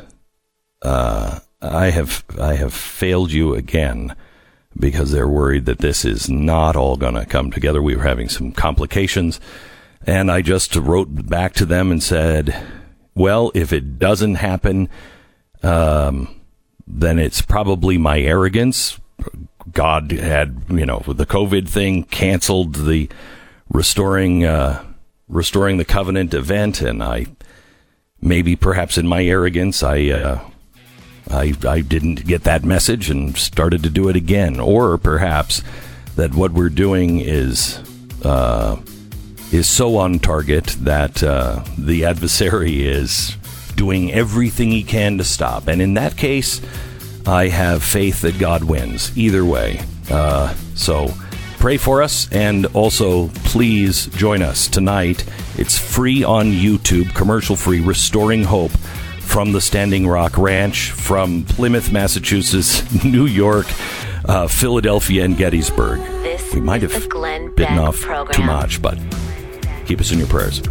uh, 0.82 1.40
I 1.62 1.90
have 1.90 2.24
I 2.40 2.56
have 2.56 2.74
failed 2.74 3.32
you 3.32 3.56
again 3.56 4.16
because 4.78 5.12
they're 5.12 5.28
worried 5.28 5.66
that 5.66 5.80
this 5.80 6.04
is 6.06 6.30
not 6.30 6.76
all 6.76 6.98
going 6.98 7.14
to 7.14 7.26
come 7.26 7.52
together. 7.52 7.82
We 7.82 7.96
were 7.96 8.04
having 8.04 8.30
some 8.30 8.52
complications. 8.52 9.40
And 10.06 10.30
I 10.30 10.42
just 10.42 10.76
wrote 10.76 11.28
back 11.30 11.54
to 11.54 11.66
them 11.66 11.92
and 11.92 12.04
said, 12.04 12.56
well, 13.16 13.52
if 13.56 13.72
it 13.72 13.98
doesn't 13.98 14.36
happen, 14.36 14.90
um, 15.64 16.42
then 16.86 17.18
it's 17.18 17.42
probably 17.42 17.98
my 17.98 18.20
arrogance. 18.20 19.00
God 19.72 20.12
had, 20.12 20.62
you 20.70 20.86
know, 20.86 21.04
the 21.08 21.26
COVID 21.26 21.68
thing, 21.68 22.04
canceled 22.04 22.76
the 22.76 23.10
restoring, 23.70 24.46
uh, 24.46 24.84
restoring 25.28 25.78
the 25.78 25.86
covenant 25.86 26.34
event. 26.34 26.82
And 26.82 27.04
I 27.04 27.28
maybe 28.22 28.56
perhaps 28.56 28.98
in 28.98 29.08
my 29.08 29.24
arrogance, 29.24 29.84
I, 29.84 30.08
uh, 30.10 30.40
I, 31.30 31.54
I 31.68 31.82
didn't 31.82 32.26
get 32.26 32.44
that 32.44 32.64
message 32.64 33.10
and 33.10 33.36
started 33.36 33.84
to 33.84 33.90
do 33.90 34.10
it 34.10 34.16
again. 34.16 34.60
Or 34.60 34.98
perhaps 34.98 35.64
that 36.16 36.34
what 36.34 36.52
we're 36.52 36.70
doing 36.70 37.20
is, 37.20 37.80
uh, 38.24 38.78
is 39.52 39.68
so 39.68 39.98
on 39.98 40.20
target 40.20 40.76
that 40.82 41.24
uh, 41.24 41.64
the 41.78 42.06
adversary 42.06 42.86
is 42.86 43.38
doing 43.76 44.12
everything 44.12 44.72
he 44.72 44.84
can 44.84 45.18
to 45.18 45.24
stop. 45.24 45.68
And 45.68 45.82
in 45.82 45.96
that 45.96 46.18
case, 46.18 46.62
I 47.28 47.48
have 47.48 47.84
faith 47.84 48.22
that 48.22 48.38
God 48.38 48.64
wins 48.64 49.16
either 49.18 49.44
way. 49.44 49.82
Uh, 50.10 50.54
so 50.76 51.12
pray 51.58 51.78
for 51.78 52.04
us 52.04 52.32
and 52.32 52.66
also 52.68 53.30
please 53.46 54.06
join 54.08 54.42
us 54.42 54.68
tonight. 54.68 55.26
It's 55.58 55.78
free 55.78 56.24
on 56.24 56.52
YouTube, 56.52 57.14
commercial 57.16 57.56
free, 57.56 57.80
Restoring 57.82 58.44
Hope 58.44 58.72
from 59.20 59.52
the 59.52 59.62
Standing 59.62 60.08
Rock 60.08 60.38
Ranch, 60.38 60.92
from 60.92 61.44
Plymouth, 61.46 61.92
Massachusetts, 61.92 62.84
New 63.04 63.26
York, 63.26 63.66
uh, 64.26 64.48
Philadelphia, 64.48 65.26
and 65.26 65.36
Gettysburg. 65.36 66.00
This 66.22 66.54
we 66.54 66.62
might 66.62 66.84
have 66.84 66.92
bitten 67.56 67.80
off 67.80 68.00
program. 68.02 68.34
too 68.36 68.44
much, 68.44 68.82
but 68.82 69.00
keep 69.86 70.00
us 70.00 70.12
in 70.12 70.20
your 70.20 70.28
prayers. 70.28 70.62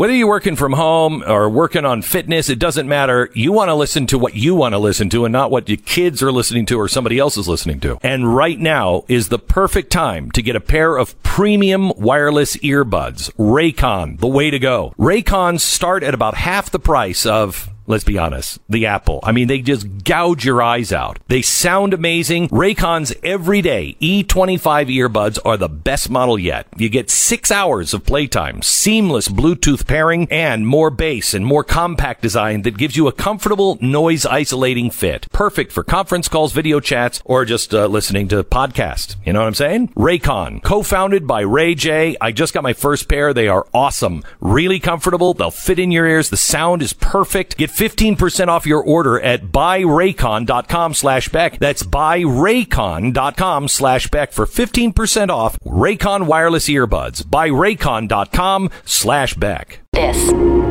Whether 0.00 0.14
you're 0.14 0.28
working 0.28 0.56
from 0.56 0.72
home 0.72 1.22
or 1.26 1.50
working 1.50 1.84
on 1.84 2.00
fitness, 2.00 2.48
it 2.48 2.58
doesn't 2.58 2.88
matter. 2.88 3.28
You 3.34 3.52
want 3.52 3.68
to 3.68 3.74
listen 3.74 4.06
to 4.06 4.18
what 4.18 4.32
you 4.32 4.54
want 4.54 4.72
to 4.72 4.78
listen 4.78 5.10
to 5.10 5.26
and 5.26 5.32
not 5.34 5.50
what 5.50 5.68
your 5.68 5.76
kids 5.76 6.22
are 6.22 6.32
listening 6.32 6.64
to 6.66 6.80
or 6.80 6.88
somebody 6.88 7.18
else 7.18 7.36
is 7.36 7.46
listening 7.46 7.80
to. 7.80 7.98
And 8.02 8.34
right 8.34 8.58
now 8.58 9.04
is 9.08 9.28
the 9.28 9.38
perfect 9.38 9.92
time 9.92 10.30
to 10.30 10.40
get 10.40 10.56
a 10.56 10.60
pair 10.60 10.96
of 10.96 11.22
premium 11.22 11.92
wireless 11.98 12.56
earbuds. 12.56 13.30
Raycon, 13.32 14.20
the 14.20 14.26
way 14.26 14.48
to 14.48 14.58
go. 14.58 14.94
Raycons 14.98 15.60
start 15.60 16.02
at 16.02 16.14
about 16.14 16.32
half 16.32 16.70
the 16.70 16.80
price 16.80 17.26
of 17.26 17.68
Let's 17.90 18.04
be 18.04 18.18
honest. 18.18 18.60
The 18.68 18.86
Apple. 18.86 19.18
I 19.24 19.32
mean, 19.32 19.48
they 19.48 19.60
just 19.62 20.04
gouge 20.04 20.44
your 20.44 20.62
eyes 20.62 20.92
out. 20.92 21.18
They 21.26 21.42
sound 21.42 21.92
amazing. 21.92 22.48
Raycon's 22.50 23.12
everyday 23.24 23.96
E25 24.00 24.86
earbuds 24.96 25.40
are 25.44 25.56
the 25.56 25.68
best 25.68 26.08
model 26.08 26.38
yet. 26.38 26.68
You 26.76 26.88
get 26.88 27.10
six 27.10 27.50
hours 27.50 27.92
of 27.92 28.06
playtime, 28.06 28.62
seamless 28.62 29.26
Bluetooth 29.28 29.88
pairing, 29.88 30.28
and 30.30 30.68
more 30.68 30.90
bass 30.90 31.34
and 31.34 31.44
more 31.44 31.64
compact 31.64 32.22
design 32.22 32.62
that 32.62 32.78
gives 32.78 32.96
you 32.96 33.08
a 33.08 33.12
comfortable 33.12 33.76
noise 33.80 34.24
isolating 34.24 34.92
fit. 34.92 35.26
Perfect 35.32 35.72
for 35.72 35.82
conference 35.82 36.28
calls, 36.28 36.52
video 36.52 36.78
chats, 36.78 37.20
or 37.24 37.44
just 37.44 37.74
uh, 37.74 37.88
listening 37.88 38.28
to 38.28 38.44
podcasts. 38.44 39.16
You 39.26 39.32
know 39.32 39.40
what 39.40 39.48
I'm 39.48 39.54
saying? 39.54 39.88
Raycon, 39.94 40.62
co-founded 40.62 41.26
by 41.26 41.40
Ray 41.40 41.74
J. 41.74 42.16
I 42.20 42.30
just 42.30 42.54
got 42.54 42.62
my 42.62 42.72
first 42.72 43.08
pair. 43.08 43.34
They 43.34 43.48
are 43.48 43.66
awesome. 43.74 44.22
Really 44.38 44.78
comfortable. 44.78 45.34
They'll 45.34 45.50
fit 45.50 45.80
in 45.80 45.90
your 45.90 46.06
ears. 46.06 46.30
The 46.30 46.36
sound 46.36 46.82
is 46.82 46.92
perfect. 46.92 47.56
Get 47.56 47.79
15% 47.80 48.48
off 48.48 48.66
your 48.66 48.84
order 48.84 49.18
at 49.18 49.44
buyraycon.com 49.44 50.92
slash 50.92 51.30
Beck. 51.30 51.58
That's 51.58 51.82
buyraycon.com 51.82 53.68
slash 53.68 54.08
Beck 54.08 54.32
for 54.32 54.44
15% 54.44 55.30
off 55.30 55.58
Raycon 55.60 56.26
wireless 56.26 56.68
earbuds. 56.68 57.22
Buyraycon.com 57.22 58.68
slash 58.84 59.32
Beck. 59.32 59.80
This 59.92 60.18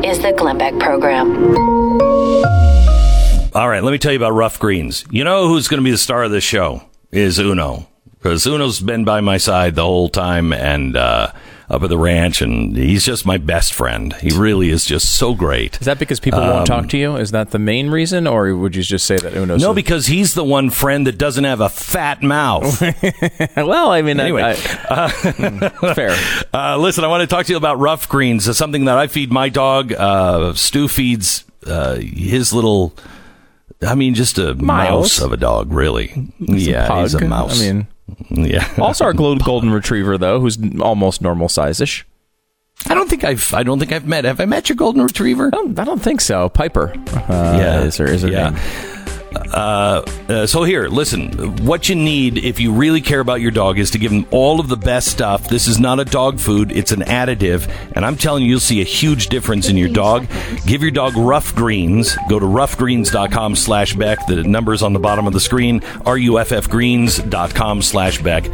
is 0.04 0.22
the 0.22 0.32
Glenn 0.38 0.58
Beck 0.58 0.78
program. 0.78 1.36
All 3.56 3.68
right, 3.68 3.82
let 3.82 3.90
me 3.90 3.98
tell 3.98 4.12
you 4.12 4.18
about 4.18 4.34
Ruff 4.34 4.60
Greens. 4.60 5.04
You 5.10 5.24
know 5.24 5.48
who's 5.48 5.66
going 5.66 5.80
to 5.80 5.84
be 5.84 5.90
the 5.90 5.98
star 5.98 6.22
of 6.22 6.30
this 6.30 6.44
show 6.44 6.84
is 7.10 7.40
Uno. 7.40 7.88
Because 8.18 8.46
Uno's 8.46 8.78
been 8.78 9.04
by 9.04 9.20
my 9.20 9.38
side 9.38 9.74
the 9.74 9.82
whole 9.82 10.10
time 10.10 10.52
and 10.52 10.96
uh, 10.96 11.32
up 11.70 11.84
at 11.84 11.88
the 11.88 11.96
ranch, 11.96 12.42
and 12.42 12.76
he's 12.76 13.04
just 13.04 13.24
my 13.24 13.38
best 13.38 13.72
friend. 13.72 14.12
He 14.14 14.36
really 14.36 14.70
is 14.70 14.84
just 14.84 15.14
so 15.14 15.34
great. 15.34 15.80
Is 15.80 15.86
that 15.86 16.00
because 16.00 16.18
people 16.18 16.40
won't 16.40 16.66
talk 16.66 16.88
to 16.88 16.98
you? 16.98 17.14
Is 17.16 17.30
that 17.30 17.52
the 17.52 17.60
main 17.60 17.90
reason, 17.90 18.26
or 18.26 18.54
would 18.56 18.74
you 18.74 18.82
just 18.82 19.06
say 19.06 19.16
that 19.16 19.34
Uno's 19.34 19.62
No, 19.62 19.72
because 19.72 20.06
he's 20.06 20.34
the 20.34 20.42
one 20.44 20.70
friend 20.70 21.06
that 21.06 21.16
doesn't 21.16 21.44
have 21.44 21.60
a 21.60 21.68
fat 21.68 22.22
mouth. 22.22 22.80
well, 23.56 23.90
I 23.92 24.02
mean, 24.02 24.18
Anyway, 24.18 24.42
I, 24.42 24.50
I, 24.50 25.08
mm, 25.10 25.94
fair. 25.94 26.10
Uh, 26.52 26.76
listen, 26.76 27.04
I 27.04 27.06
want 27.06 27.20
to 27.20 27.28
talk 27.28 27.46
to 27.46 27.52
you 27.52 27.56
about 27.56 27.78
Ruff 27.78 28.08
Greens. 28.08 28.48
It's 28.48 28.58
something 28.58 28.86
that 28.86 28.98
I 28.98 29.06
feed 29.06 29.30
my 29.30 29.48
dog. 29.48 29.92
Uh, 29.92 30.52
Stu 30.54 30.88
feeds 30.88 31.44
uh, 31.66 31.94
his 31.96 32.52
little. 32.52 32.92
I 33.80 33.94
mean, 33.94 34.14
just 34.14 34.36
a 34.38 34.54
Miles. 34.56 35.18
mouse 35.18 35.20
of 35.24 35.32
a 35.32 35.36
dog, 35.36 35.72
really. 35.72 36.32
yeah, 36.38 37.00
he's 37.02 37.14
a 37.14 37.20
mouse. 37.24 37.62
I 37.62 37.72
mean, 37.72 37.86
yeah. 38.30 38.68
also 38.78 39.04
our 39.04 39.12
golden 39.12 39.70
retriever 39.70 40.16
though, 40.18 40.40
who's 40.40 40.58
almost 40.80 41.20
normal 41.22 41.48
size-ish. 41.48 42.06
I 42.86 42.94
don't 42.94 43.10
think 43.10 43.24
I've. 43.24 43.52
I 43.52 43.62
don't 43.62 43.78
think 43.78 43.92
I've 43.92 44.06
met. 44.06 44.24
Have 44.24 44.40
I 44.40 44.46
met 44.46 44.68
your 44.70 44.76
golden 44.76 45.02
retriever? 45.02 45.48
I 45.48 45.50
don't, 45.50 45.78
I 45.78 45.84
don't 45.84 46.00
think 46.00 46.20
so. 46.22 46.48
Piper. 46.48 46.94
Uh, 47.14 47.56
Yeah. 47.58 47.82
is 47.82 47.98
her, 47.98 48.06
is 48.06 48.22
her 48.22 48.28
Yeah. 48.28 48.50
name. 48.50 48.60
Uh, 49.32 50.02
uh, 50.28 50.46
so 50.46 50.64
here, 50.64 50.88
listen. 50.88 51.64
What 51.64 51.88
you 51.88 51.94
need 51.94 52.38
if 52.38 52.60
you 52.60 52.72
really 52.72 53.00
care 53.00 53.20
about 53.20 53.40
your 53.40 53.50
dog 53.50 53.78
is 53.78 53.90
to 53.92 53.98
give 53.98 54.10
them 54.10 54.26
all 54.30 54.60
of 54.60 54.68
the 54.68 54.76
best 54.76 55.08
stuff. 55.08 55.48
This 55.48 55.68
is 55.68 55.78
not 55.78 56.00
a 56.00 56.04
dog 56.04 56.38
food; 56.38 56.72
it's 56.72 56.92
an 56.92 57.00
additive, 57.00 57.70
and 57.92 58.04
I'm 58.04 58.16
telling 58.16 58.42
you, 58.42 58.50
you'll 58.50 58.60
see 58.60 58.80
a 58.80 58.84
huge 58.84 59.28
difference 59.28 59.68
in 59.68 59.76
your 59.76 59.88
dog. 59.88 60.26
Give 60.66 60.82
your 60.82 60.90
dog 60.90 61.16
Ruff 61.16 61.54
Greens. 61.54 62.16
Go 62.28 62.38
to 62.38 62.46
ruffgreens.com/slash 62.46 63.94
Beck. 63.94 64.26
The 64.26 64.42
number's 64.44 64.82
on 64.82 64.92
the 64.92 64.98
bottom 64.98 65.26
of 65.26 65.32
the 65.32 65.40
screen. 65.40 65.80
ruffgreens.com/slash 65.80 68.22
Beck. 68.22 68.44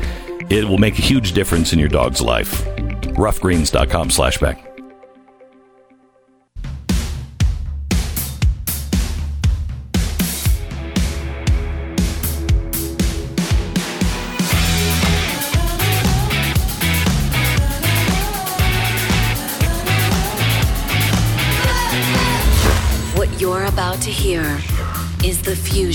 It 0.48 0.64
will 0.64 0.78
make 0.78 0.98
a 0.98 1.02
huge 1.02 1.32
difference 1.32 1.72
in 1.72 1.78
your 1.78 1.88
dog's 1.88 2.20
life. 2.20 2.64
Ruffgreens.com/slash 3.16 4.65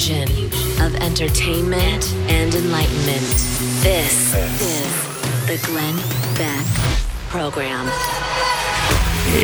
fusion 0.02 0.46
of 0.82 0.96
entertainment 0.96 2.12
and 2.28 2.56
enlightenment. 2.56 3.22
This 3.84 4.34
is 4.34 5.46
the 5.46 5.68
Glenn 5.68 5.96
Beck 6.36 6.66
program. 7.30 7.88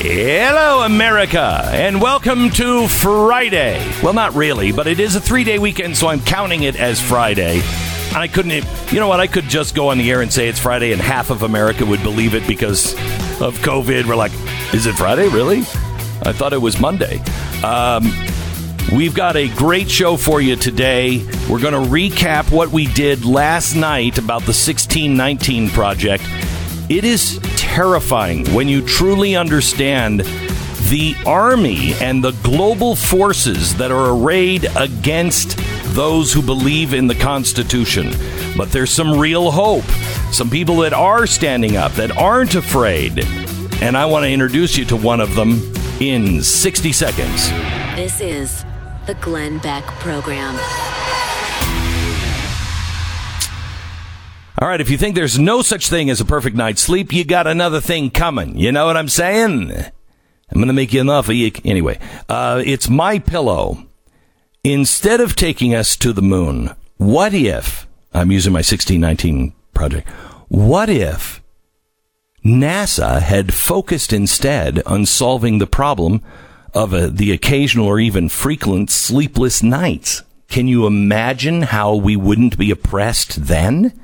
Hello, 0.02 0.82
America, 0.82 1.62
and 1.72 2.02
welcome 2.02 2.50
to 2.52 2.88
Friday. 2.88 3.88
Well, 4.02 4.14
not 4.14 4.34
really, 4.34 4.72
but 4.72 4.88
it 4.88 5.00
is 5.00 5.16
a 5.16 5.22
three 5.22 5.44
day 5.44 5.60
weekend, 5.60 5.96
so 5.96 6.08
I'm 6.08 6.22
counting 6.22 6.64
it 6.64 6.76
as 6.76 7.00
Friday. 7.00 7.62
And 8.08 8.18
I 8.18 8.28
couldn't, 8.28 8.66
you 8.92 9.00
know 9.00 9.08
what? 9.08 9.20
I 9.20 9.28
could 9.28 9.46
just 9.46 9.76
go 9.76 9.90
on 9.90 10.00
the 10.00 10.10
air 10.10 10.22
and 10.22 10.34
say 10.34 10.48
it's 10.48 10.60
Friday, 10.60 10.92
and 10.92 11.00
half 11.00 11.30
of 11.30 11.44
America 11.44 11.86
would 11.86 12.02
believe 12.02 12.34
it 12.34 12.48
because 12.48 12.94
of 13.42 13.60
COVID. 13.60 14.08
We're 14.08 14.16
like, 14.16 14.34
is 14.74 14.88
it 14.88 14.96
Friday? 14.96 15.28
Really? 15.28 15.60
I 16.24 16.32
thought 16.34 16.52
it 16.52 16.62
was 16.62 16.80
Monday. 16.80 17.20
Um, 17.64 18.12
We've 18.94 19.14
got 19.14 19.36
a 19.36 19.50
great 19.50 19.92
show 19.92 20.16
for 20.16 20.40
you 20.40 20.56
today. 20.56 21.18
We're 21.50 21.60
going 21.60 21.74
to 21.74 21.90
recap 21.90 22.50
what 22.52 22.70
we 22.70 22.88
did 22.88 23.26
last 23.26 23.76
night 23.76 24.18
about 24.18 24.44
the 24.44 24.54
1619 24.54 25.70
project. 25.72 26.24
It 26.90 27.04
is 27.04 27.38
terrifying 27.58 28.48
when 28.54 28.70
you 28.70 28.82
truly 28.82 29.36
understand 29.36 30.22
the 30.90 31.16
army 31.26 31.96
and 31.96 32.24
the 32.24 32.32
global 32.44 32.96
forces 32.96 33.76
that 33.76 33.92
are 33.92 34.12
arrayed 34.12 34.66
against 34.78 35.58
those 35.94 36.32
who 36.32 36.42
believe 36.42 36.94
in 36.94 37.08
the 37.08 37.16
Constitution. 37.16 38.14
But 38.56 38.72
there's 38.72 38.92
some 38.92 39.20
real 39.20 39.52
hope. 39.52 39.86
Some 40.32 40.50
people 40.50 40.78
that 40.78 40.94
are 40.94 41.28
standing 41.28 41.76
up, 41.76 41.92
that 41.94 42.16
aren't 42.16 42.56
afraid. 42.56 43.26
And 43.82 43.98
I 43.98 44.06
want 44.06 44.24
to 44.24 44.32
introduce 44.32 44.78
you 44.78 44.86
to 44.86 44.96
one 44.96 45.20
of 45.20 45.36
them 45.36 45.74
in 46.00 46.42
60 46.42 46.94
seconds. 46.94 47.50
This 47.98 48.22
is 48.22 48.64
the 49.08 49.16
Glenn 49.16 49.58
Beck 49.60 49.86
program. 50.02 50.56
All 54.60 54.68
right, 54.68 54.82
if 54.82 54.90
you 54.90 54.98
think 54.98 55.16
there's 55.16 55.40
no 55.40 55.62
such 55.62 55.88
thing 55.88 56.10
as 56.10 56.20
a 56.20 56.26
perfect 56.26 56.58
night's 56.58 56.82
sleep, 56.82 57.14
you 57.14 57.24
got 57.24 57.48
another 57.48 57.80
thing 57.80 58.10
coming. 58.10 58.58
You 58.58 58.74
know 58.74 58.86
what 58.86 58.98
I'm 58.98 59.08
saying? 59.08 59.72
I'm 59.72 60.56
going 60.56 60.68
to 60.68 60.74
make 60.74 60.92
you. 60.92 61.04
You, 61.04 61.52
anyway, 61.64 62.00
uh, 62.28 62.62
it's 62.66 62.90
my 62.90 63.20
pillow. 63.20 63.86
Instead 64.64 65.22
of 65.22 65.36
taking 65.36 65.74
us 65.74 65.96
to 65.98 66.12
the 66.12 66.22
moon, 66.22 66.72
what 66.98 67.34
if 67.34 67.88
I'm 68.14 68.32
using 68.32 68.52
my 68.52 68.58
1619 68.58 69.54
project? 69.74 70.10
What 70.50 70.90
if 70.90 71.42
NASA 72.44 73.22
had 73.22 73.54
focused 73.54 74.12
instead 74.12 74.82
on 74.84 75.06
solving 75.06 75.60
the 75.60 75.68
problem 75.68 76.22
of 76.74 76.94
uh, 76.94 77.08
the 77.08 77.32
occasional 77.32 77.88
or 77.88 78.00
even 78.00 78.30
frequent 78.30 78.90
sleepless 78.90 79.64
nights? 79.64 80.24
Can 80.48 80.68
you 80.68 80.88
imagine 80.88 81.64
how 81.64 81.96
we 81.96 82.16
wouldn't 82.16 82.58
be 82.58 82.72
oppressed 82.72 83.48
then? 83.48 84.00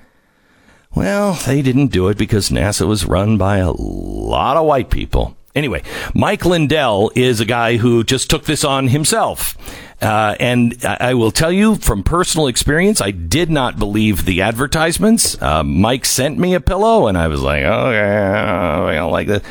Well, 0.95 1.33
they 1.45 1.61
didn't 1.61 1.87
do 1.87 2.09
it 2.09 2.17
because 2.17 2.49
NASA 2.49 2.87
was 2.87 3.05
run 3.05 3.37
by 3.37 3.57
a 3.57 3.71
lot 3.71 4.57
of 4.57 4.65
white 4.65 4.89
people. 4.89 5.35
Anyway, 5.55 5.83
Mike 6.15 6.45
Lindell 6.45 7.11
is 7.15 7.39
a 7.39 7.45
guy 7.45 7.77
who 7.77 8.03
just 8.03 8.29
took 8.29 8.45
this 8.45 8.63
on 8.63 8.87
himself. 8.87 9.55
Uh, 10.01 10.35
and 10.39 10.83
I 10.83 11.13
will 11.13 11.31
tell 11.31 11.51
you 11.51 11.75
from 11.75 12.03
personal 12.03 12.47
experience, 12.47 13.01
I 13.01 13.11
did 13.11 13.49
not 13.49 13.77
believe 13.77 14.25
the 14.25 14.41
advertisements. 14.41 15.39
Uh, 15.41 15.63
Mike 15.63 16.05
sent 16.05 16.37
me 16.37 16.55
a 16.55 16.59
pillow, 16.59 17.07
and 17.07 17.17
I 17.17 17.27
was 17.27 17.41
like, 17.41 17.63
oh, 17.63 17.91
yeah, 17.91 18.83
I 18.83 18.95
don't 18.95 19.11
like 19.11 19.27
this. 19.27 19.43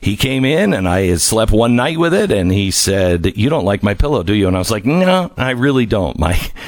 He 0.00 0.16
came 0.16 0.44
in, 0.44 0.72
and 0.72 0.88
I 0.88 1.14
slept 1.16 1.52
one 1.52 1.76
night 1.76 1.98
with 1.98 2.14
it, 2.14 2.30
and 2.30 2.50
he 2.50 2.70
said, 2.70 3.36
You 3.36 3.50
don't 3.50 3.64
like 3.64 3.82
my 3.82 3.94
pillow, 3.94 4.22
do 4.22 4.34
you? 4.34 4.48
And 4.48 4.56
I 4.56 4.58
was 4.58 4.70
like, 4.70 4.84
No, 4.84 5.30
I 5.36 5.50
really 5.50 5.86
don't, 5.86 6.18
Mike. 6.18 6.52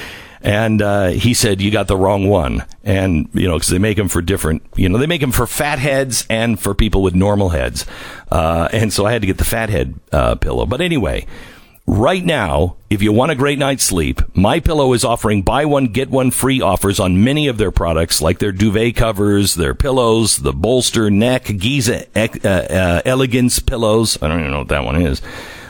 And 0.45 0.83
uh, 0.83 1.11
he 1.11 1.35
said, 1.35 1.61
You 1.61 1.71
got 1.71 1.87
the 1.87 1.97
wrong 1.97 2.29
one. 2.29 2.65
And, 2.83 3.29
you 3.33 3.47
know, 3.47 3.55
because 3.55 3.69
they 3.69 3.79
make 3.79 3.97
them 3.97 4.09
for 4.09 4.21
different, 4.21 4.63
you 4.75 4.89
know, 4.89 4.99
they 4.99 5.07
make 5.07 5.21
them 5.21 5.31
for 5.31 5.47
fat 5.47 5.79
heads 5.79 6.27
and 6.29 6.59
for 6.59 6.75
people 6.75 7.01
with 7.01 7.15
normal 7.15 7.51
heads. 7.51 7.87
Uh, 8.31 8.69
and 8.73 8.93
so 8.93 9.07
I 9.07 9.13
had 9.13 9.21
to 9.23 9.27
get 9.27 9.39
the 9.39 9.45
fat 9.45 9.71
head 9.71 9.95
uh, 10.11 10.35
pillow. 10.35 10.67
But 10.67 10.81
anyway, 10.81 11.27
Right 11.87 12.25
now, 12.25 12.77
if 12.91 13.03
you 13.03 13.13
want 13.13 13.33
a 13.33 13.37
great 13.37 13.59
night's 13.59 13.83
sleep, 13.83 14.23
My 14.37 14.61
Pillow 14.61 14.93
is 14.93 15.05
offering 15.05 15.43
buy 15.43 15.65
one 15.65 15.87
get 15.87 16.11
one 16.11 16.31
free 16.31 16.61
offers 16.61 17.01
on 17.01 17.25
many 17.25 17.49
of 17.49 17.59
their 17.59 17.73
products, 17.73 18.23
like 18.23 18.39
their 18.39 18.53
duvet 18.53 18.95
covers, 18.95 19.57
their 19.57 19.75
pillows, 19.75 20.37
the 20.37 20.53
bolster, 20.53 21.11
neck, 21.11 21.45
Giza 21.45 22.07
uh, 22.15 22.49
uh, 22.49 23.03
elegance 23.05 23.59
pillows. 23.59 24.17
I 24.23 24.29
don't 24.29 24.39
even 24.39 24.53
know 24.53 24.61
what 24.61 24.69
that 24.69 24.85
one 24.85 25.03
is. 25.03 25.21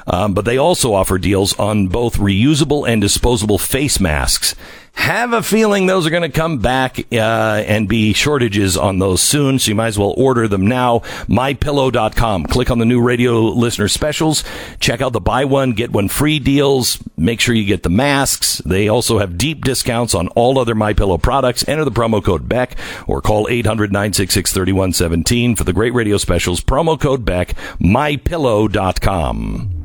Um, 0.07 0.35
but 0.35 0.45
they 0.45 0.59
also 0.59 0.93
offer 0.93 1.17
deals 1.17 1.59
on 1.59 1.89
both 1.89 2.19
reusable 2.19 2.87
and 2.87 3.01
disposable 3.01 3.57
face 3.57 3.99
masks. 3.99 4.55
Have 4.95 5.33
a 5.33 5.43
feeling 5.43 5.87
those 5.87 6.07
are 6.07 6.11
going 6.11 6.23
to 6.23 6.29
come 6.29 6.59
back 6.59 7.01
uh, 7.13 7.65
and 7.67 7.89
be 7.89 8.13
shortages 8.13 8.77
on 8.77 8.99
those 8.99 9.23
soon, 9.23 9.59
so 9.59 9.71
you 9.71 9.75
might 9.75 9.87
as 9.89 9.99
well 9.99 10.15
order 10.17 10.47
them 10.47 10.67
now. 10.67 11.01
MyPillow.com. 11.29 12.45
Click 12.45 12.71
on 12.71 12.79
the 12.79 12.85
new 12.85 13.03
radio 13.03 13.41
listener 13.41 13.89
specials. 13.89 14.45
Check 14.81 15.01
out 15.01 15.13
the 15.13 15.21
buy 15.21 15.45
one 15.45 15.73
get 15.73 15.91
one 15.91 16.09
free 16.09 16.39
deals. 16.39 17.03
Make 17.17 17.41
sure 17.41 17.55
you 17.55 17.65
get 17.65 17.83
the 17.83 17.91
masks. 17.91 18.59
They 18.59 18.89
also 18.89 19.19
have 19.19 19.39
deep 19.39 19.65
discounts 19.65 20.15
on 20.15 20.29
all 20.29 20.59
other 20.59 20.75
MyPillow 20.75 21.21
products. 21.21 21.67
Enter 21.67 21.85
the 21.85 21.91
promo 21.91 22.23
code 22.23 22.49
Beck 22.49 22.77
or 23.07 23.21
call 23.23 23.47
800-966-3117 23.47 25.57
for 25.57 25.65
the 25.65 25.73
great 25.73 25.95
radio 25.95 26.19
specials. 26.19 26.61
Promo 26.61 27.01
code 27.01 27.25
Beck. 27.25 27.55
MyPillow.com. 27.81 29.82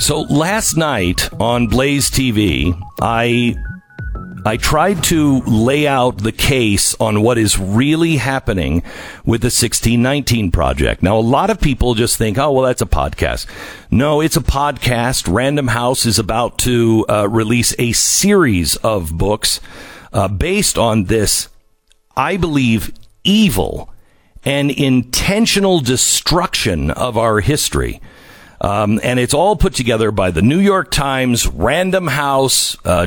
So 0.00 0.22
last 0.22 0.78
night 0.78 1.30
on 1.38 1.66
Blaze 1.66 2.10
TV, 2.10 2.74
I 3.02 3.54
I 4.46 4.56
tried 4.56 5.04
to 5.04 5.40
lay 5.40 5.86
out 5.86 6.16
the 6.16 6.32
case 6.32 6.94
on 6.98 7.20
what 7.20 7.36
is 7.36 7.58
really 7.58 8.16
happening 8.16 8.82
with 9.26 9.42
the 9.42 9.52
1619 9.52 10.52
project. 10.52 11.02
Now, 11.02 11.18
a 11.18 11.20
lot 11.20 11.50
of 11.50 11.60
people 11.60 11.92
just 11.92 12.16
think, 12.16 12.38
oh, 12.38 12.50
well, 12.50 12.64
that's 12.64 12.80
a 12.80 12.86
podcast. 12.86 13.44
No, 13.90 14.22
it's 14.22 14.38
a 14.38 14.40
podcast. 14.40 15.30
Random 15.30 15.68
House 15.68 16.06
is 16.06 16.18
about 16.18 16.56
to 16.60 17.04
uh, 17.06 17.28
release 17.28 17.74
a 17.78 17.92
series 17.92 18.76
of 18.76 19.18
books 19.18 19.60
uh, 20.14 20.28
based 20.28 20.78
on 20.78 21.04
this, 21.04 21.50
I 22.16 22.38
believe, 22.38 22.90
evil 23.22 23.92
and 24.46 24.70
intentional 24.70 25.80
destruction 25.80 26.90
of 26.90 27.18
our 27.18 27.40
history. 27.40 28.00
Um, 28.60 29.00
and 29.02 29.18
it's 29.18 29.34
all 29.34 29.56
put 29.56 29.74
together 29.74 30.10
by 30.10 30.30
the 30.30 30.42
New 30.42 30.58
York 30.58 30.90
Times, 30.90 31.46
Random 31.46 32.06
House, 32.06 32.76
uh, 32.84 33.06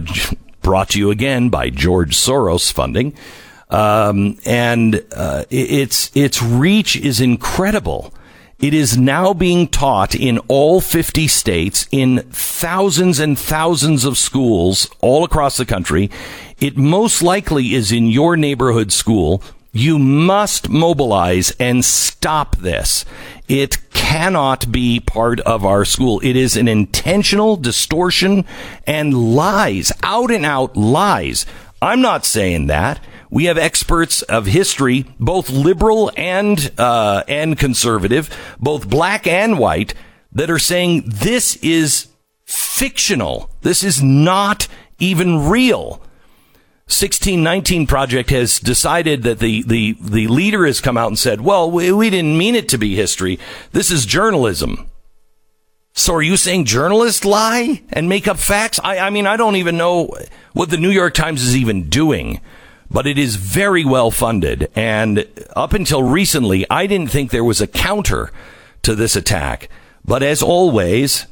brought 0.61 0.89
to 0.89 0.99
you 0.99 1.11
again 1.11 1.49
by 1.49 1.69
George 1.69 2.15
Soros 2.15 2.71
funding. 2.71 3.15
Um, 3.69 4.37
and 4.45 5.03
uh, 5.15 5.45
its 5.49 6.11
its 6.15 6.41
reach 6.41 6.95
is 6.95 7.19
incredible. 7.19 8.13
It 8.59 8.73
is 8.73 8.97
now 8.97 9.33
being 9.33 9.67
taught 9.67 10.15
in 10.15 10.37
all 10.47 10.79
50 10.79 11.27
states 11.27 11.87
in 11.91 12.19
thousands 12.29 13.19
and 13.19 13.37
thousands 13.37 14.05
of 14.05 14.17
schools 14.17 14.89
all 15.01 15.25
across 15.25 15.57
the 15.57 15.65
country. 15.65 16.09
It 16.59 16.77
most 16.77 17.21
likely 17.21 17.73
is 17.73 17.91
in 17.91 18.07
your 18.07 18.37
neighborhood 18.37 18.91
school. 18.91 19.43
You 19.75 19.97
must 19.97 20.69
mobilize 20.69 21.49
and 21.59 21.83
stop 21.83 22.57
this. 22.57 23.05
It 23.47 23.89
cannot 23.89 24.71
be 24.71 24.99
part 24.99 25.39
of 25.39 25.65
our 25.65 25.83
school. 25.83 26.21
It 26.23 26.35
is 26.35 26.55
an 26.55 26.67
intentional 26.67 27.57
distortion 27.57 28.45
and 28.85 29.35
lies, 29.35 29.91
out 30.03 30.29
and 30.29 30.45
out 30.45 30.77
lies. 30.77 31.47
I'm 31.81 32.01
not 32.01 32.23
saying 32.23 32.67
that. 32.67 33.03
We 33.31 33.45
have 33.45 33.57
experts 33.57 34.21
of 34.21 34.45
history, 34.45 35.07
both 35.19 35.49
liberal 35.49 36.11
and 36.15 36.71
uh, 36.77 37.23
and 37.27 37.57
conservative, 37.57 38.29
both 38.59 38.87
black 38.87 39.25
and 39.25 39.57
white, 39.57 39.95
that 40.33 40.51
are 40.51 40.59
saying 40.59 41.05
this 41.07 41.55
is 41.57 42.09
fictional. 42.45 43.49
This 43.61 43.83
is 43.83 44.03
not 44.03 44.67
even 44.99 45.49
real. 45.49 45.99
1619 46.85 47.87
Project 47.87 48.29
has 48.29 48.59
decided 48.59 49.23
that 49.23 49.39
the, 49.39 49.63
the, 49.63 49.95
the 50.01 50.27
leader 50.27 50.65
has 50.65 50.81
come 50.81 50.97
out 50.97 51.07
and 51.07 51.17
said, 51.17 51.39
well, 51.39 51.71
we, 51.71 51.91
we 51.93 52.09
didn't 52.09 52.37
mean 52.37 52.55
it 52.55 52.67
to 52.69 52.77
be 52.77 52.93
history. 52.93 53.39
This 53.71 53.89
is 53.89 54.05
journalism. 54.05 54.89
So 55.93 56.15
are 56.15 56.21
you 56.21 56.35
saying 56.35 56.65
journalists 56.65 57.23
lie 57.23 57.83
and 57.89 58.09
make 58.09 58.27
up 58.27 58.37
facts? 58.37 58.81
I, 58.83 58.97
I 58.97 59.09
mean, 59.11 59.27
I 59.27 59.37
don't 59.37 59.55
even 59.55 59.77
know 59.77 60.13
what 60.51 60.71
the 60.71 60.77
New 60.77 60.89
York 60.89 61.13
Times 61.13 61.41
is 61.41 61.55
even 61.55 61.87
doing, 61.87 62.41
but 62.91 63.07
it 63.07 63.17
is 63.17 63.37
very 63.37 63.85
well 63.85 64.11
funded. 64.11 64.69
And 64.75 65.25
up 65.55 65.71
until 65.71 66.03
recently, 66.03 66.65
I 66.69 66.85
didn't 66.85 67.11
think 67.11 67.31
there 67.31 67.43
was 67.43 67.61
a 67.61 67.67
counter 67.67 68.29
to 68.81 68.93
this 68.93 69.15
attack. 69.15 69.69
But 70.03 70.21
as 70.21 70.41
always, 70.43 71.27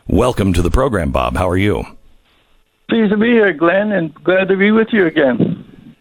Welcome 0.06 0.52
to 0.54 0.62
the 0.62 0.70
program, 0.70 1.10
Bob. 1.12 1.36
How 1.36 1.48
are 1.48 1.56
you? 1.56 1.84
Pleased 2.88 3.12
to 3.12 3.16
be 3.16 3.30
here, 3.30 3.52
Glenn, 3.52 3.92
and 3.92 4.12
glad 4.12 4.48
to 4.48 4.56
be 4.56 4.72
with 4.72 4.88
you 4.92 5.06
again. 5.06 5.94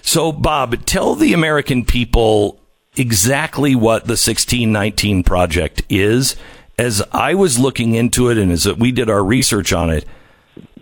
So, 0.00 0.32
Bob, 0.32 0.86
tell 0.86 1.14
the 1.14 1.34
American 1.34 1.84
people 1.84 2.58
exactly 2.96 3.74
what 3.74 4.04
the 4.04 4.12
1619 4.12 5.22
Project 5.22 5.82
is. 5.90 6.36
As 6.78 7.02
I 7.12 7.34
was 7.34 7.58
looking 7.58 7.94
into 7.94 8.30
it 8.30 8.38
and 8.38 8.50
as 8.50 8.66
we 8.74 8.90
did 8.92 9.10
our 9.10 9.22
research 9.22 9.70
on 9.72 9.90
it, 9.90 10.06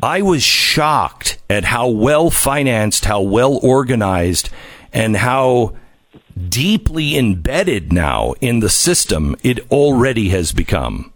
I 0.02 0.22
was 0.22 0.42
shocked 0.42 1.38
at 1.48 1.64
how 1.64 1.88
well 1.88 2.30
financed, 2.30 3.04
how 3.06 3.22
well 3.22 3.58
organized, 3.62 4.50
and 4.92 5.16
how 5.16 5.74
deeply 6.48 7.16
embedded 7.16 7.92
now 7.92 8.34
in 8.40 8.60
the 8.60 8.68
system 8.68 9.36
it 9.42 9.58
already 9.70 10.28
has 10.28 10.52
become. 10.52 11.12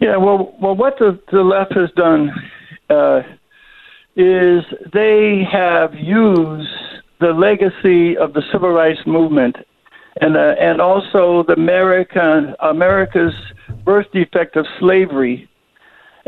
Yeah, 0.00 0.16
well, 0.16 0.54
well, 0.60 0.76
what 0.76 0.98
the, 0.98 1.18
the 1.32 1.42
left 1.42 1.74
has 1.74 1.90
done 1.96 2.30
uh, 2.88 3.22
is 4.14 4.62
they 4.92 5.44
have 5.50 5.94
used 5.94 6.68
the 7.20 7.32
legacy 7.32 8.16
of 8.16 8.34
the 8.34 8.42
civil 8.52 8.70
rights 8.70 9.00
movement 9.06 9.56
and 10.20 10.36
uh, 10.36 10.54
and 10.58 10.80
also 10.80 11.42
the 11.42 11.54
American 11.54 12.54
America's 12.60 13.34
birth 13.84 14.06
defect 14.12 14.56
of 14.56 14.66
slavery 14.78 15.48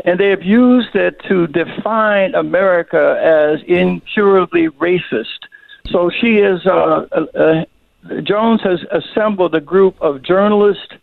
and 0.05 0.19
they 0.19 0.29
have 0.29 0.43
used 0.43 0.95
it 0.95 1.19
to 1.27 1.47
define 1.47 2.35
America 2.35 3.19
as 3.21 3.61
incurably 3.67 4.69
racist. 4.69 5.47
So 5.89 6.09
she 6.09 6.37
is, 6.37 6.65
uh, 6.65 7.07
uh, 7.11 7.25
uh, 7.37 8.21
Jones 8.21 8.61
has 8.63 8.79
assembled 8.91 9.55
a 9.55 9.61
group 9.61 9.99
of 10.01 10.21
journalists 10.21 10.93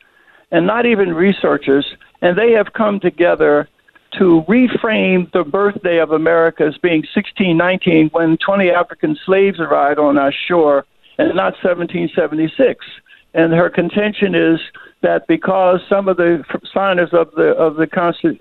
and 0.50 0.66
not 0.66 0.86
even 0.86 1.14
researchers, 1.14 1.86
and 2.22 2.38
they 2.38 2.52
have 2.52 2.72
come 2.72 3.00
together 3.00 3.68
to 4.12 4.44
reframe 4.48 5.30
the 5.32 5.44
birthday 5.44 5.98
of 5.98 6.12
America 6.12 6.64
as 6.64 6.78
being 6.78 7.00
1619 7.14 8.08
when 8.10 8.38
20 8.38 8.70
African 8.70 9.18
slaves 9.26 9.60
arrived 9.60 9.98
on 9.98 10.16
our 10.16 10.32
shore 10.32 10.86
and 11.18 11.28
not 11.28 11.54
1776. 11.62 12.84
And 13.36 13.52
her 13.52 13.68
contention 13.68 14.34
is 14.34 14.58
that 15.02 15.26
because 15.28 15.80
some 15.90 16.08
of 16.08 16.16
the 16.16 16.42
signers 16.72 17.10
of 17.12 17.30
the 17.32 17.50
of 17.50 17.76
the 17.76 17.86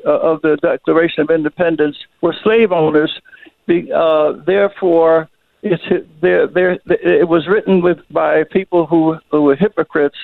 uh, 0.05 0.09
of 0.09 0.41
the 0.41 0.55
Declaration 0.55 1.21
of 1.21 1.29
Independence 1.29 1.97
were 2.21 2.33
slave 2.43 2.71
owners, 2.71 3.11
uh, 3.69 4.31
therefore 4.45 5.29
it's 5.63 5.83
it 5.89 7.27
was 7.27 7.45
written 7.47 7.81
with 7.81 7.99
by 8.09 8.45
people 8.45 8.85
who 8.85 9.17
who 9.31 9.41
were 9.41 9.57
hypocrites, 9.57 10.17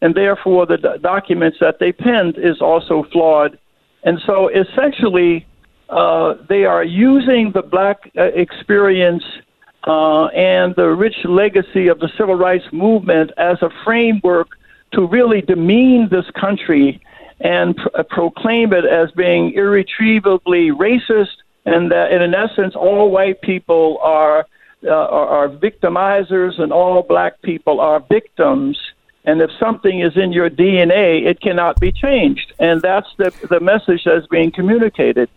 and 0.00 0.16
therefore 0.16 0.66
the 0.66 0.78
do- 0.78 0.98
documents 0.98 1.58
that 1.60 1.78
they 1.78 1.92
penned 1.92 2.36
is 2.36 2.60
also 2.60 3.04
flawed, 3.12 3.56
and 4.02 4.20
so 4.26 4.48
essentially 4.48 5.46
uh, 5.88 6.34
they 6.48 6.64
are 6.64 6.82
using 6.82 7.52
the 7.52 7.62
black 7.62 8.10
uh, 8.18 8.24
experience. 8.34 9.22
Uh, 9.86 10.26
and 10.26 10.74
the 10.74 10.88
rich 10.88 11.14
legacy 11.24 11.86
of 11.86 12.00
the 12.00 12.10
civil 12.18 12.34
rights 12.34 12.64
movement 12.72 13.30
as 13.36 13.56
a 13.62 13.70
framework 13.84 14.48
to 14.92 15.06
really 15.06 15.40
demean 15.42 16.08
this 16.10 16.28
country 16.30 17.00
and 17.40 17.76
pr- 17.76 18.02
proclaim 18.08 18.72
it 18.72 18.84
as 18.84 19.10
being 19.12 19.52
irretrievably 19.52 20.70
racist, 20.70 21.36
and 21.64 21.90
that, 21.90 22.12
in 22.12 22.34
essence, 22.34 22.74
all 22.74 23.10
white 23.10 23.40
people 23.42 23.98
are, 24.02 24.46
uh, 24.84 24.90
are 24.90 25.28
are 25.28 25.48
victimizers, 25.48 26.60
and 26.60 26.72
all 26.72 27.02
black 27.02 27.40
people 27.42 27.80
are 27.80 28.00
victims. 28.00 28.78
And 29.24 29.40
if 29.40 29.50
something 29.58 30.00
is 30.00 30.16
in 30.16 30.32
your 30.32 30.48
DNA, 30.48 31.26
it 31.26 31.40
cannot 31.40 31.80
be 31.80 31.90
changed, 31.92 32.52
and 32.58 32.80
that's 32.80 33.08
the 33.18 33.32
the 33.48 33.60
message 33.60 34.02
that's 34.04 34.26
being 34.28 34.50
communicated. 34.50 35.28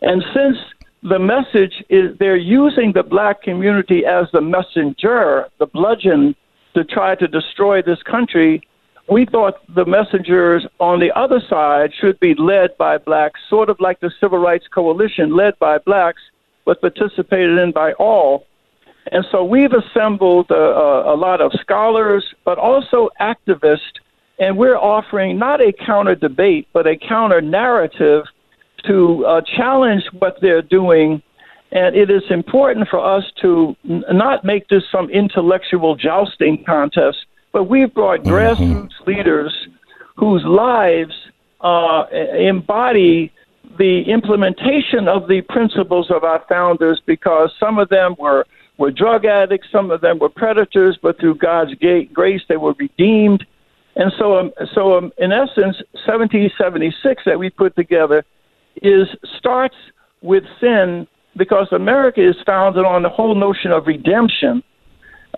And 0.00 0.24
since 0.34 0.58
the 1.02 1.18
message 1.18 1.82
is 1.88 2.16
they're 2.18 2.36
using 2.36 2.92
the 2.92 3.02
black 3.02 3.42
community 3.42 4.04
as 4.06 4.26
the 4.32 4.40
messenger, 4.40 5.48
the 5.58 5.66
bludgeon, 5.66 6.34
to 6.74 6.84
try 6.84 7.14
to 7.14 7.28
destroy 7.28 7.82
this 7.82 8.02
country, 8.04 8.62
we 9.10 9.26
thought 9.26 9.54
the 9.74 9.84
messengers 9.84 10.64
on 10.78 11.00
the 11.00 11.10
other 11.18 11.40
side 11.50 11.90
should 12.00 12.18
be 12.20 12.34
led 12.34 12.76
by 12.78 12.98
blacks, 12.98 13.40
sort 13.50 13.68
of 13.68 13.78
like 13.80 14.00
the 14.00 14.12
Civil 14.20 14.38
Rights 14.38 14.66
Coalition, 14.72 15.36
led 15.36 15.58
by 15.58 15.78
blacks, 15.78 16.22
but 16.64 16.80
participated 16.80 17.58
in 17.58 17.72
by 17.72 17.92
all. 17.94 18.46
And 19.10 19.26
so 19.32 19.44
we've 19.44 19.72
assembled 19.72 20.50
a, 20.50 20.54
a, 20.54 21.14
a 21.14 21.16
lot 21.16 21.40
of 21.40 21.52
scholars, 21.60 22.24
but 22.44 22.58
also 22.58 23.10
activists, 23.20 23.98
and 24.38 24.56
we're 24.56 24.78
offering 24.78 25.38
not 25.38 25.60
a 25.60 25.72
counter 25.72 26.14
debate, 26.14 26.68
but 26.72 26.86
a 26.86 26.96
counter 26.96 27.40
narrative 27.40 28.24
to 28.86 29.24
uh, 29.26 29.40
challenge 29.56 30.02
what 30.18 30.36
they're 30.40 30.62
doing. 30.62 31.22
And 31.70 31.96
it 31.96 32.10
is 32.10 32.22
important 32.30 32.88
for 32.88 33.00
us 33.00 33.24
to 33.40 33.74
n- 33.88 34.04
not 34.10 34.44
make 34.44 34.68
this 34.68 34.82
some 34.92 35.08
intellectual 35.10 35.96
jousting 35.96 36.64
contest, 36.64 37.18
but 37.52 37.64
we've 37.64 37.92
brought 37.92 38.20
grassroots 38.20 39.06
leaders 39.06 39.52
whose 40.16 40.42
lives 40.44 41.14
uh, 41.60 42.04
embody 42.38 43.32
the 43.78 44.02
implementation 44.06 45.08
of 45.08 45.28
the 45.28 45.40
principles 45.48 46.10
of 46.10 46.24
our 46.24 46.44
founders 46.48 47.00
because 47.06 47.50
some 47.58 47.78
of 47.78 47.88
them 47.88 48.14
were, 48.18 48.46
were 48.76 48.90
drug 48.90 49.24
addicts, 49.24 49.68
some 49.72 49.90
of 49.90 50.00
them 50.00 50.18
were 50.18 50.28
predators, 50.28 50.98
but 51.00 51.18
through 51.18 51.36
God's 51.36 51.74
ga- 51.76 52.04
grace 52.06 52.42
they 52.48 52.56
were 52.56 52.74
redeemed. 52.78 53.46
And 53.96 54.12
so, 54.18 54.38
um, 54.38 54.52
so 54.74 54.98
um, 54.98 55.12
in 55.18 55.32
essence, 55.32 55.76
1776 56.04 57.22
that 57.26 57.38
we 57.38 57.50
put 57.50 57.74
together 57.76 58.24
is 58.76 59.08
starts 59.38 59.76
with 60.22 60.44
sin 60.60 61.06
because 61.36 61.68
America 61.72 62.26
is 62.26 62.36
founded 62.44 62.84
on 62.84 63.02
the 63.02 63.08
whole 63.08 63.34
notion 63.34 63.72
of 63.72 63.86
redemption. 63.86 64.62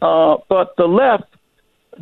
Uh, 0.03 0.37
but 0.49 0.74
the 0.76 0.87
left 0.87 1.24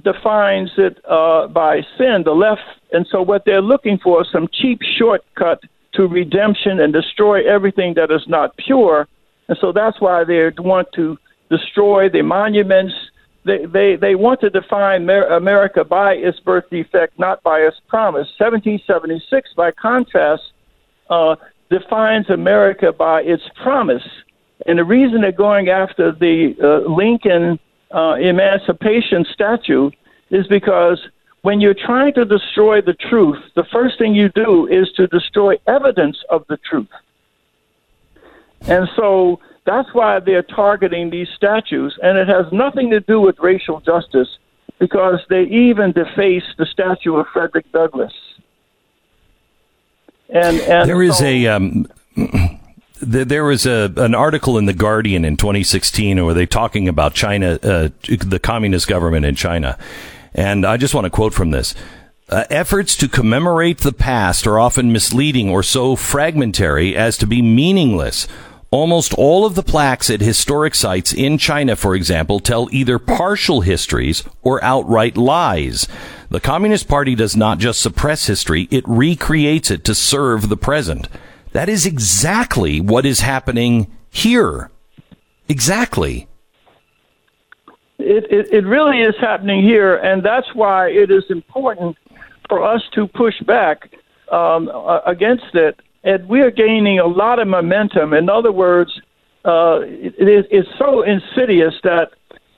defines 0.03 0.71
it 0.79 0.99
uh, 1.09 1.47
by 1.49 1.83
sin, 1.99 2.23
the 2.25 2.33
left, 2.33 2.63
and 2.93 3.07
so 3.11 3.21
what 3.21 3.45
they're 3.45 3.63
looking 3.63 3.99
for 3.99 4.23
is 4.23 4.29
some 4.33 4.49
cheap 4.53 4.81
shortcut 4.99 5.61
to 5.93 6.07
redemption 6.07 6.81
and 6.81 6.93
destroy 6.93 7.47
everything 7.47 7.95
that 7.95 8.11
is 8.11 8.27
not 8.27 8.57
pure, 8.57 9.07
and 9.49 9.59
so 9.61 9.73
that's 9.73 10.01
why 10.01 10.25
they 10.25 10.51
want 10.59 10.89
to 10.95 11.19
destroy 11.51 12.09
the 12.09 12.23
monuments. 12.23 12.95
They 13.45 13.67
they 13.67 13.97
they 13.97 14.15
want 14.15 14.41
to 14.41 14.49
define 14.51 15.09
America 15.11 15.85
by 15.85 16.15
its 16.15 16.41
birth 16.41 16.65
defect, 16.71 17.19
not 17.19 17.43
by 17.43 17.59
its 17.59 17.77
promise. 17.89 18.29
1776, 18.39 19.51
by 19.55 19.71
contrast, 19.73 20.43
uh, 21.13 21.37
defines 21.71 22.29
America 22.31 22.93
by 22.93 23.23
its 23.23 23.43
promise, 23.63 24.07
and 24.67 24.79
the 24.79 24.85
reason 24.85 25.21
they're 25.21 25.33
going 25.51 25.69
after 25.69 26.13
the 26.13 26.55
uh, 26.63 26.91
Lincoln 26.91 27.59
uh, 27.95 28.15
emancipation 28.15 29.25
statute 29.33 29.95
is 30.31 30.47
because 30.47 30.99
when 31.43 31.61
you're 31.61 31.81
trying 31.91 32.15
to 32.15 32.25
destroy 32.25 32.81
the 32.81 32.95
truth, 32.95 33.41
the 33.57 33.65
first 33.65 33.99
thing 33.99 34.15
you 34.15 34.29
do 34.31 34.67
is 34.69 34.91
to 34.93 35.07
destroy 35.09 35.57
evidence 35.67 36.19
of 36.31 36.45
the 36.49 36.57
truth. 36.57 36.95
And 38.63 38.89
so 38.97 39.41
that's 39.67 39.93
why 39.93 40.21
they're 40.21 40.43
targeting 40.43 41.11
these 41.11 41.29
statues, 41.37 41.99
and 42.03 42.17
it 42.17 42.29
has 42.29 42.47
nothing 42.53 42.91
to 42.91 43.01
do 43.01 43.21
with 43.21 43.37
racial 43.41 43.81
justice 43.81 44.29
because 44.79 45.21
they 45.29 45.43
even 45.43 45.93
deface 45.93 46.49
the 46.59 46.67
statue 46.67 47.17
of 47.17 47.27
Frederick 47.33 47.71
Douglass. 47.73 48.15
And, 50.33 50.61
and 50.61 50.89
there 50.89 51.03
is 51.03 51.19
so- 51.19 51.25
a 51.25 51.47
um, 51.49 51.87
there 53.01 53.45
was 53.45 53.67
a 53.67 53.93
an 53.97 54.15
article 54.15 54.57
in 54.59 54.65
the 54.65 54.73
Guardian 54.73 55.25
in 55.25 55.37
2016 55.37 56.25
where 56.25 56.35
they 56.35 56.47
talking 56.47 56.89
about 56.89 57.15
China, 57.15 57.59
uh, 57.63 57.89
the 58.09 58.41
communist 58.43 58.89
government 58.89 59.27
in 59.27 59.35
China, 59.35 59.79
and 60.33 60.65
I 60.65 60.77
just 60.79 60.95
want 60.95 61.05
to 61.05 61.11
quote 61.11 61.35
from 61.35 61.51
this. 61.51 61.75
Uh, 62.29 62.45
efforts 62.49 62.97
to 62.97 63.09
commemorate 63.09 63.79
the 63.79 63.93
past 63.93 64.47
are 64.47 64.59
often 64.59 64.91
misleading 64.91 65.51
or 65.51 65.63
so 65.63 65.97
fragmentary 65.97 66.97
as 66.97 67.19
to 67.19 67.27
be 67.27 67.43
meaningless. 67.43 68.27
Almost 68.73 69.13
all 69.19 69.45
of 69.45 69.55
the 69.55 69.63
plaques 69.63 70.09
at 70.09 70.23
historic 70.23 70.75
sites 70.75 71.13
in 71.13 71.37
China, 71.37 71.77
for 71.77 71.95
example, 71.95 72.41
tell 72.41 72.71
either 72.73 72.99
partial 72.99 73.61
histories 73.61 74.25
or 74.43 74.65
outright 74.65 75.15
lies. 75.15 75.87
The 76.31 76.41
Communist 76.41 76.89
Party 76.89 77.15
does 77.15 77.37
not 77.37 77.59
just 77.59 77.83
suppress 77.83 78.27
history, 78.29 78.69
it 78.71 78.83
recreates 78.87 79.71
it 79.71 79.85
to 79.85 79.95
serve 79.95 80.49
the 80.49 80.57
present. 80.57 81.07
That 81.53 81.69
is 81.69 81.85
exactly 81.85 82.81
what 82.81 83.05
is 83.05 83.21
happening 83.21 83.95
here. 84.11 84.71
Exactly. 85.51 86.27
It, 87.99 88.25
it, 88.33 88.55
it 88.55 88.67
really 88.67 89.03
is 89.03 89.15
happening 89.21 89.63
here, 89.63 89.97
and 89.97 90.23
that's 90.23 90.55
why 90.55 90.89
it 90.89 91.11
is 91.11 91.25
important 91.29 91.99
for 92.49 92.65
us 92.65 92.83
to 92.95 93.07
push 93.07 93.39
back 93.43 93.91
um, 94.31 94.71
against 95.05 95.55
it. 95.55 95.79
And 96.05 96.29
we 96.29 96.41
are 96.41 96.51
gaining 96.51 96.99
a 96.99 97.07
lot 97.07 97.39
of 97.39 97.49
momentum. 97.49 98.13
In 98.13 98.29
other 98.29 98.53
words, 98.53 98.91
uh, 99.45 99.81
it, 99.83 100.29
is, 100.29 100.45
it's 100.51 100.69
so 100.79 101.03
insidious 101.03 101.75
that 101.85 102.13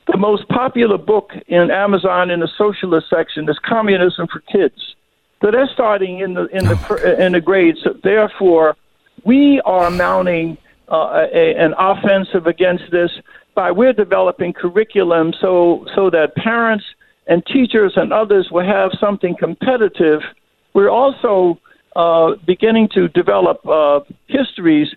the 0.06 0.16
most 0.16 0.48
popular 0.48 0.98
book 0.98 1.32
in 1.48 1.70
Amazon 1.70 2.30
in 2.30 2.40
the 2.40 2.48
socialist 2.58 3.08
section 3.08 3.48
is 3.48 3.58
Communism 3.64 4.26
for 4.28 4.40
Kids. 4.40 4.94
So 5.42 5.50
they're 5.50 5.68
starting 5.72 6.20
in 6.20 6.34
the 6.34 6.46
in 6.46 6.64
the 6.64 7.16
in 7.24 7.32
the 7.32 7.40
grades. 7.40 7.78
So 7.82 7.94
therefore, 8.02 8.76
we 9.24 9.60
are 9.66 9.90
mounting 9.90 10.56
uh, 10.90 11.26
a, 11.32 11.54
an 11.56 11.74
offensive 11.78 12.46
against 12.46 12.84
this 12.90 13.10
by 13.54 13.70
we're 13.70 13.92
developing 13.92 14.52
curriculum 14.52 15.34
so 15.40 15.86
so 15.94 16.10
that 16.10 16.34
parents 16.36 16.84
and 17.26 17.44
teachers 17.46 17.92
and 17.96 18.12
others 18.12 18.48
will 18.50 18.64
have 18.64 18.90
something 18.98 19.34
competitive. 19.38 20.20
We're 20.74 20.90
also 20.90 21.58
beginning 22.46 22.88
to 22.94 23.08
develop 23.08 23.66
uh, 23.66 24.00
histories. 24.26 24.88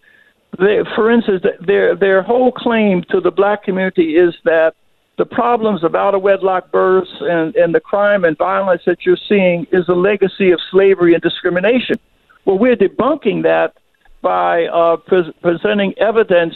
They, 0.57 0.83
for 0.95 1.11
instance, 1.11 1.43
their 1.59 1.95
their 1.95 2.21
whole 2.21 2.51
claim 2.51 3.03
to 3.11 3.19
the 3.19 3.31
black 3.31 3.63
community 3.63 4.15
is 4.15 4.35
that 4.45 4.75
the 5.17 5.25
problems 5.25 5.83
of 5.83 5.95
out 5.95 6.13
of 6.13 6.21
wedlock 6.21 6.71
births 6.71 7.11
and, 7.21 7.55
and 7.55 7.73
the 7.73 7.79
crime 7.79 8.23
and 8.23 8.37
violence 8.37 8.83
that 8.85 9.05
you're 9.05 9.17
seeing 9.27 9.65
is 9.71 9.87
a 9.89 9.93
legacy 9.93 10.51
of 10.51 10.59
slavery 10.71 11.13
and 11.13 11.23
discrimination. 11.23 11.99
Well, 12.45 12.57
we're 12.57 12.75
debunking 12.75 13.43
that 13.43 13.75
by 14.21 14.67
uh, 14.67 14.97
pre- 14.97 15.33
presenting 15.41 15.97
evidence 15.97 16.55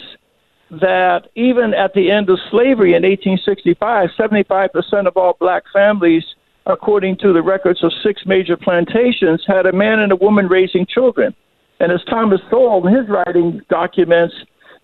that 0.70 1.28
even 1.34 1.74
at 1.74 1.92
the 1.92 2.10
end 2.10 2.30
of 2.30 2.38
slavery 2.50 2.94
in 2.94 3.02
1865, 3.02 4.10
75% 4.10 5.06
of 5.06 5.16
all 5.16 5.36
black 5.38 5.64
families, 5.72 6.24
according 6.66 7.16
to 7.18 7.32
the 7.32 7.42
records 7.42 7.82
of 7.82 7.92
six 8.02 8.24
major 8.26 8.56
plantations, 8.56 9.42
had 9.46 9.66
a 9.66 9.72
man 9.72 10.00
and 10.00 10.12
a 10.12 10.16
woman 10.16 10.46
raising 10.48 10.86
children. 10.86 11.34
And 11.80 11.90
as 11.90 12.02
Thomas 12.04 12.40
Sowell 12.50 12.86
in 12.86 12.94
his 12.94 13.08
writing 13.08 13.60
documents, 13.68 14.34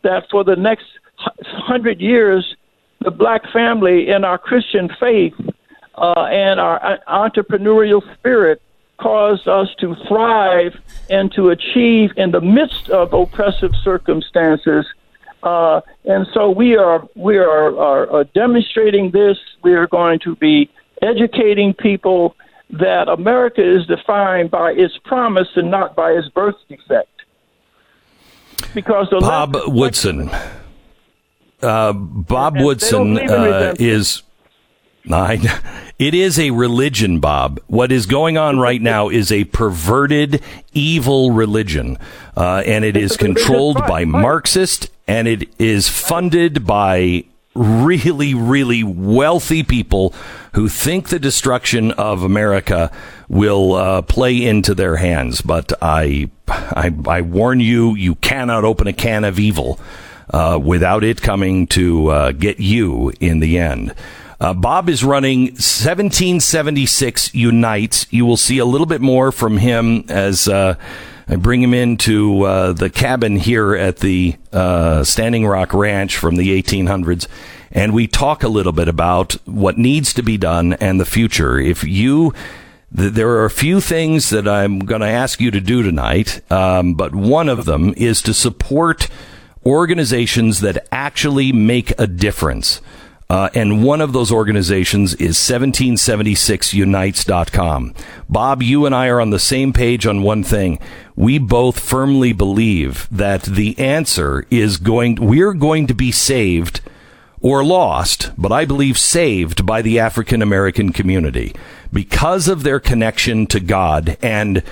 that 0.03 0.29
for 0.31 0.45
the 0.45 0.57
next 0.57 0.87
hundred 1.17 2.01
years, 2.01 2.57
the 3.01 3.11
black 3.11 3.43
family 3.53 4.09
in 4.09 4.25
our 4.25 4.39
Christian 4.39 4.89
faith 4.99 5.35
uh, 5.97 6.23
and 6.25 6.59
our 6.61 6.85
uh, 6.85 6.97
entrepreneurial 7.09 8.03
spirit 8.15 8.61
caused 8.99 9.47
us 9.47 9.69
to 9.79 9.95
thrive 10.09 10.75
and 11.09 11.33
to 11.33 11.51
achieve 11.51 12.11
in 12.17 12.33
the 12.33 12.41
midst 12.41 12.91
of 12.91 13.13
oppressive 13.13 13.73
circumstances 13.85 14.85
Uh, 15.43 15.81
and 16.05 16.27
so 16.35 16.51
we 16.51 16.77
are 16.77 17.07
we 17.15 17.39
are, 17.39 17.77
are, 17.79 18.11
are 18.11 18.25
demonstrating 18.35 19.11
this. 19.13 19.39
We 19.63 19.75
are 19.75 19.87
going 19.87 20.19
to 20.21 20.35
be 20.37 20.69
educating 21.03 21.75
people 21.75 22.37
that 22.71 23.09
America 23.09 23.63
is 23.63 23.87
defined 23.87 24.51
by 24.51 24.73
its 24.73 24.95
promise 25.05 25.49
and 25.57 25.71
not 25.71 25.97
by 25.97 26.13
its 26.13 26.29
birth 26.29 26.57
defect. 26.69 27.09
Because 28.75 29.09
the 29.11 29.21
Bob 29.21 29.57
Woodson. 29.67 30.31
Uh, 31.63 31.93
Bob 31.93 32.57
And 32.57 32.65
Woodson 32.65 33.15
don't 33.15 33.27
believe 33.27 33.31
in 33.31 33.69
uh, 33.69 33.75
is. 33.79 34.23
I, 35.11 35.61
it 35.99 36.13
is 36.13 36.39
a 36.39 36.51
religion, 36.51 37.19
Bob. 37.19 37.61
What 37.67 37.91
is 37.91 38.05
going 38.05 38.37
on 38.37 38.59
right 38.59 38.81
now 38.81 39.09
is 39.09 39.33
a 39.33 39.45
perverted, 39.45 40.43
evil 40.75 41.31
religion, 41.31 41.97
uh, 42.37 42.63
and 42.67 42.85
it 42.85 42.97
is 42.97 43.13
It's 43.13 43.23
religious 43.23 43.43
controlled 43.43 43.79
by. 43.87 44.05
Marxist, 44.05 44.91
and 45.07 45.27
it 45.27 45.49
is 45.59 45.89
funded 45.89 46.67
by 46.67 47.25
really, 47.59 48.35
really 48.35 48.85
wealthy 48.85 49.63
people 49.63 50.15
who 50.55 50.69
think 50.69 51.09
the 51.09 51.19
destruction 51.19 51.93
of 51.93 52.23
America 52.23 52.91
will 53.29 53.75
uh, 53.75 54.03
play 54.03 54.43
into 54.45 54.75
their 54.75 54.97
hands. 54.97 55.41
But 55.41 55.73
I, 55.83 56.31
I, 56.49 56.95
I 57.07 57.21
warn 57.21 57.61
you, 57.61 57.95
you 57.95 58.15
cannot 58.17 58.65
open 58.65 58.87
a 58.87 58.93
can 58.93 59.25
of 59.25 59.39
evil 59.39 59.79
uh, 60.31 60.59
without 60.63 61.05
it 61.05 61.21
coming 61.21 61.67
to 61.69 62.09
uh, 62.09 62.33
get 62.33 62.61
you 62.61 63.13
in 63.21 63.41
the 63.41 63.59
end. 63.59 63.95
Uh, 64.41 64.55
Bob 64.55 64.89
is 64.89 65.03
running 65.03 65.47
1776 65.47 67.35
Unites. 67.35 68.07
You 68.11 68.25
will 68.25 68.37
see 68.37 68.59
a 68.59 68.65
little 68.65 68.87
bit 68.87 69.01
more 69.01 69.33
from 69.33 69.57
him 69.57 70.05
as 70.09 70.47
uh, 70.47 70.77
I 71.29 71.37
bring 71.37 71.63
him 71.63 71.75
into 71.75 72.45
uh, 72.45 72.73
the 72.73 72.89
cabin 72.89 73.37
here 73.37 73.75
at 73.75 73.99
the 73.99 74.37
uh, 74.51 75.05
Standing 75.05 75.47
Rock 75.47 75.75
Ranch 75.75 76.17
from 76.17 76.37
the 76.37 76.63
1800s. 76.63 77.27
And 77.71 77.93
we 77.93 78.07
talk 78.07 78.43
a 78.43 78.49
little 78.49 78.73
bit 78.73 78.89
about 78.89 79.35
what 79.45 79.77
needs 79.77 80.15
to 80.15 80.23
be 80.23 80.39
done 80.39 80.73
and 80.75 80.99
the 80.99 81.05
future. 81.05 81.59
If 81.59 81.85
you 81.85 82.33
th- 82.97 83.13
there 83.13 83.29
are 83.29 83.45
a 83.45 83.51
few 83.51 83.83
things 83.83 84.31
that 84.31 84.49
I'm 84.49 84.79
going 84.79 85.03
to 85.03 85.07
ask 85.07 85.39
you 85.39 85.51
to 85.51 85.61
do 85.61 85.83
tonight, 85.83 86.41
um, 86.51 86.95
but 86.95 87.15
one 87.15 87.51
of 87.51 87.67
them 87.67 87.93
is 87.99 88.23
to 88.23 88.33
support 88.33 89.09
organizations 89.67 90.61
that 90.61 90.89
actually 90.91 91.53
make 91.53 91.93
a 92.01 92.07
difference. 92.07 92.81
Uh, 93.31 93.51
and 93.55 93.85
one 93.85 94.01
of 94.01 94.15
those 94.15 94.33
organizations 94.33 95.13
is 95.17 95.37
1776unites.com. 95.37 97.95
Bob, 98.27 98.63
you 98.63 98.87
and 98.87 98.95
I 98.95 99.09
are 99.09 99.21
on 99.21 99.29
the 99.29 99.39
same 99.39 99.75
page 99.75 100.07
on 100.07 100.23
one 100.23 100.43
thing. 100.43 100.79
We 101.15 101.39
both 101.39 101.79
firmly 101.79 102.33
believe 102.33 103.07
that 103.11 103.43
the 103.43 103.79
answer 103.79 104.47
is 104.51 104.79
going, 104.79 105.17
we're 105.17 105.53
going 105.53 105.87
to 105.89 105.95
be 105.95 106.11
saved 106.11 106.81
or 107.41 107.63
lost, 107.63 108.31
but 108.39 108.51
I 108.51 108.65
believe 108.65 108.97
saved 108.97 109.67
by 109.67 109.83
the 109.83 109.99
African 109.99 110.41
American 110.41 110.91
community 110.93 111.55
because 111.93 112.49
of 112.49 112.63
their 112.63 112.81
connection 112.81 113.47
to 113.49 113.61
God 113.61 114.17
and 114.23 114.63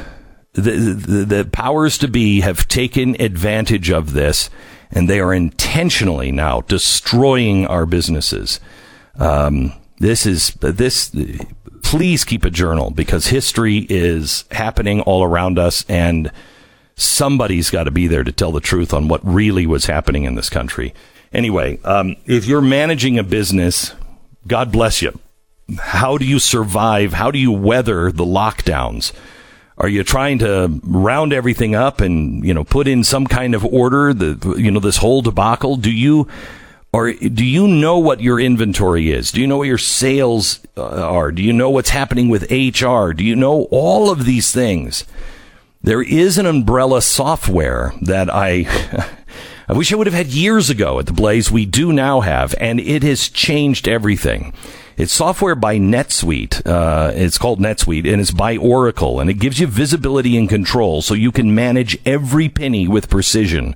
the, 0.55 0.61
the 0.61 1.25
the 1.25 1.45
powers 1.51 1.97
to 1.99 2.09
be 2.09 2.41
have 2.43 2.69
taken 2.69 3.19
advantage 3.19 3.91
of 3.91 4.13
this, 4.13 4.51
and 4.93 5.09
they 5.09 5.21
are 5.21 5.35
intentionally 5.35 6.31
now 6.31 6.61
destroying 6.63 7.67
our 7.67 7.87
businesses. 7.87 8.61
Um, 9.17 9.73
this 9.99 10.27
is 10.27 10.51
this. 10.61 11.11
Please 11.83 12.25
keep 12.25 12.45
a 12.45 12.51
journal 12.51 12.91
because 12.91 13.27
history 13.27 13.87
is 13.89 14.45
happening 14.51 15.01
all 15.01 15.25
around 15.25 15.59
us, 15.59 15.85
and 15.89 16.31
somebody's 16.97 17.71
got 17.71 17.85
to 17.85 17.91
be 17.91 18.07
there 18.07 18.25
to 18.25 18.33
tell 18.33 18.53
the 18.53 18.61
truth 18.61 18.93
on 18.93 19.09
what 19.09 19.21
really 19.25 19.67
was 19.67 19.87
happening 19.87 20.25
in 20.25 20.35
this 20.35 20.51
country. 20.51 20.95
Anyway, 21.33 21.79
um, 21.85 22.17
if 22.27 22.47
you're 22.47 22.61
managing 22.61 23.19
a 23.19 23.23
business, 23.23 23.95
God 24.47 24.71
bless 24.71 25.01
you. 25.01 25.19
How 25.79 26.19
do 26.19 26.27
you 26.27 26.39
survive? 26.39 27.15
How 27.15 27.31
do 27.31 27.39
you 27.39 27.53
weather 27.53 28.13
the 28.13 28.25
lockdowns? 28.25 29.13
Are 29.79 29.89
you 29.89 30.05
trying 30.05 30.39
to 30.41 30.81
round 30.85 31.33
everything 31.33 31.75
up 31.75 32.01
and 32.01 32.45
you 32.45 32.55
know 32.55 32.65
put 32.65 32.87
in 32.87 33.05
some 33.05 33.27
kind 33.27 33.55
of 33.55 33.65
order? 33.65 34.13
The 34.13 34.57
you 34.59 34.71
know 34.71 34.81
this 34.81 34.99
whole 34.99 35.23
debacle. 35.23 35.77
Do 35.77 35.91
you 35.91 36.29
or 36.93 37.13
do 37.13 37.45
you 37.45 37.67
know 37.67 37.99
what 37.99 38.21
your 38.21 38.39
inventory 38.39 39.11
is? 39.11 39.33
Do 39.33 39.41
you 39.41 39.47
know 39.47 39.57
what 39.57 39.69
your 39.69 39.79
sales 39.79 40.61
uh, 40.77 40.85
are? 40.85 41.33
Do 41.33 41.43
you 41.43 41.53
know 41.53 41.71
what's 41.71 41.89
happening 41.89 42.29
with 42.29 42.51
HR? 42.51 43.13
Do 43.13 43.25
you 43.25 43.35
know 43.35 43.63
all 43.71 44.11
of 44.11 44.27
these 44.27 44.53
things? 44.53 45.05
There 45.83 46.03
is 46.03 46.37
an 46.39 46.47
umbrella 46.47 47.03
software 47.03 47.95
that 48.03 48.33
I. 48.33 48.67
I 49.69 49.75
wish 49.75 49.93
I 49.93 49.97
would 49.97 50.09
have 50.09 50.13
had 50.13 50.27
years 50.27 50.69
ago 50.69 50.99
at 50.99 51.07
the 51.07 51.13
Blaze. 51.15 51.51
We 51.51 51.65
do 51.65 51.93
now 51.93 52.21
have, 52.21 52.55
and 52.61 52.79
it 52.79 53.03
has 53.05 53.29
changed 53.29 53.89
everything. 53.89 54.53
It's 54.97 55.13
software 55.13 55.55
by 55.55 55.79
NetSuite. 55.79 56.67
Uh, 56.67 57.13
it's 57.15 57.39
called 57.39 57.61
NetSuite, 57.61 58.11
and 58.11 58.21
it's 58.21 58.31
by 58.31 58.57
Oracle, 58.57 59.21
and 59.21 59.31
it 59.31 59.35
gives 59.35 59.59
you 59.59 59.67
visibility 59.67 60.37
and 60.37 60.49
control 60.49 61.01
so 61.01 61.15
you 61.15 61.33
can 61.33 61.55
manage 61.55 61.99
every 62.05 62.49
penny 62.49 62.87
with 62.87 63.09
precision. 63.09 63.75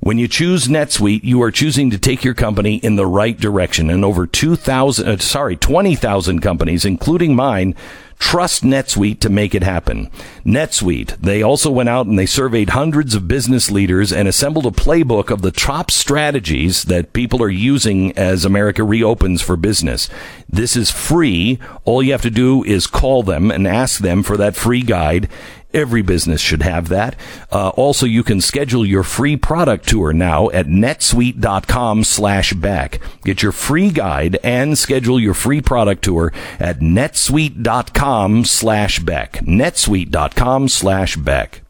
When 0.00 0.18
you 0.18 0.28
choose 0.28 0.66
NetSuite, 0.66 1.22
you 1.22 1.40
are 1.42 1.52
choosing 1.52 1.90
to 1.90 1.98
take 1.98 2.24
your 2.24 2.34
company 2.34 2.76
in 2.76 2.96
the 2.96 3.06
right 3.06 3.38
direction. 3.38 3.88
And 3.88 4.04
over 4.04 4.26
2,000, 4.26 5.08
uh, 5.08 5.16
sorry, 5.18 5.56
20,000 5.56 6.40
companies, 6.40 6.84
including 6.84 7.36
mine, 7.36 7.74
trust 8.22 8.62
NetSuite 8.62 9.18
to 9.18 9.28
make 9.28 9.52
it 9.52 9.64
happen. 9.64 10.08
NetSuite, 10.46 11.16
they 11.16 11.42
also 11.42 11.72
went 11.72 11.88
out 11.88 12.06
and 12.06 12.16
they 12.16 12.24
surveyed 12.24 12.70
hundreds 12.70 13.16
of 13.16 13.26
business 13.26 13.68
leaders 13.68 14.12
and 14.12 14.28
assembled 14.28 14.64
a 14.64 14.70
playbook 14.70 15.28
of 15.28 15.42
the 15.42 15.50
top 15.50 15.90
strategies 15.90 16.84
that 16.84 17.12
people 17.12 17.42
are 17.42 17.48
using 17.48 18.16
as 18.16 18.44
America 18.44 18.84
reopens 18.84 19.42
for 19.42 19.56
business. 19.56 20.08
This 20.48 20.76
is 20.76 20.88
free. 20.88 21.58
All 21.84 22.00
you 22.00 22.12
have 22.12 22.22
to 22.22 22.30
do 22.30 22.62
is 22.62 22.86
call 22.86 23.24
them 23.24 23.50
and 23.50 23.66
ask 23.66 24.00
them 24.00 24.22
for 24.22 24.36
that 24.36 24.54
free 24.54 24.82
guide. 24.82 25.28
Every 25.74 26.02
business 26.02 26.40
should 26.40 26.62
have 26.62 26.88
that. 26.88 27.16
Uh, 27.50 27.70
also, 27.70 28.06
you 28.06 28.22
can 28.22 28.40
schedule 28.40 28.84
your 28.84 29.02
free 29.02 29.36
product 29.36 29.88
tour 29.88 30.12
now 30.12 30.50
at 30.50 30.66
netsuite.com 30.66 32.04
slash 32.04 32.52
back. 32.52 33.00
Get 33.24 33.42
your 33.42 33.52
free 33.52 33.90
guide 33.90 34.38
and 34.42 34.76
schedule 34.76 35.18
your 35.18 35.34
free 35.34 35.60
product 35.60 36.04
tour 36.04 36.32
at 36.58 36.80
netsuite.com 36.80 38.44
slash 38.44 38.98
back. 38.98 39.32
netsuite.com 39.34 40.68
slash 40.68 41.16
back. 41.16 41.62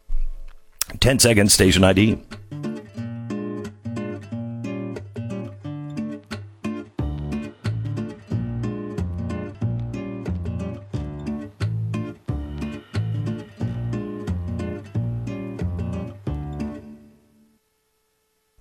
10 0.99 1.19
seconds, 1.19 1.53
station 1.53 1.83
ID. 1.83 2.19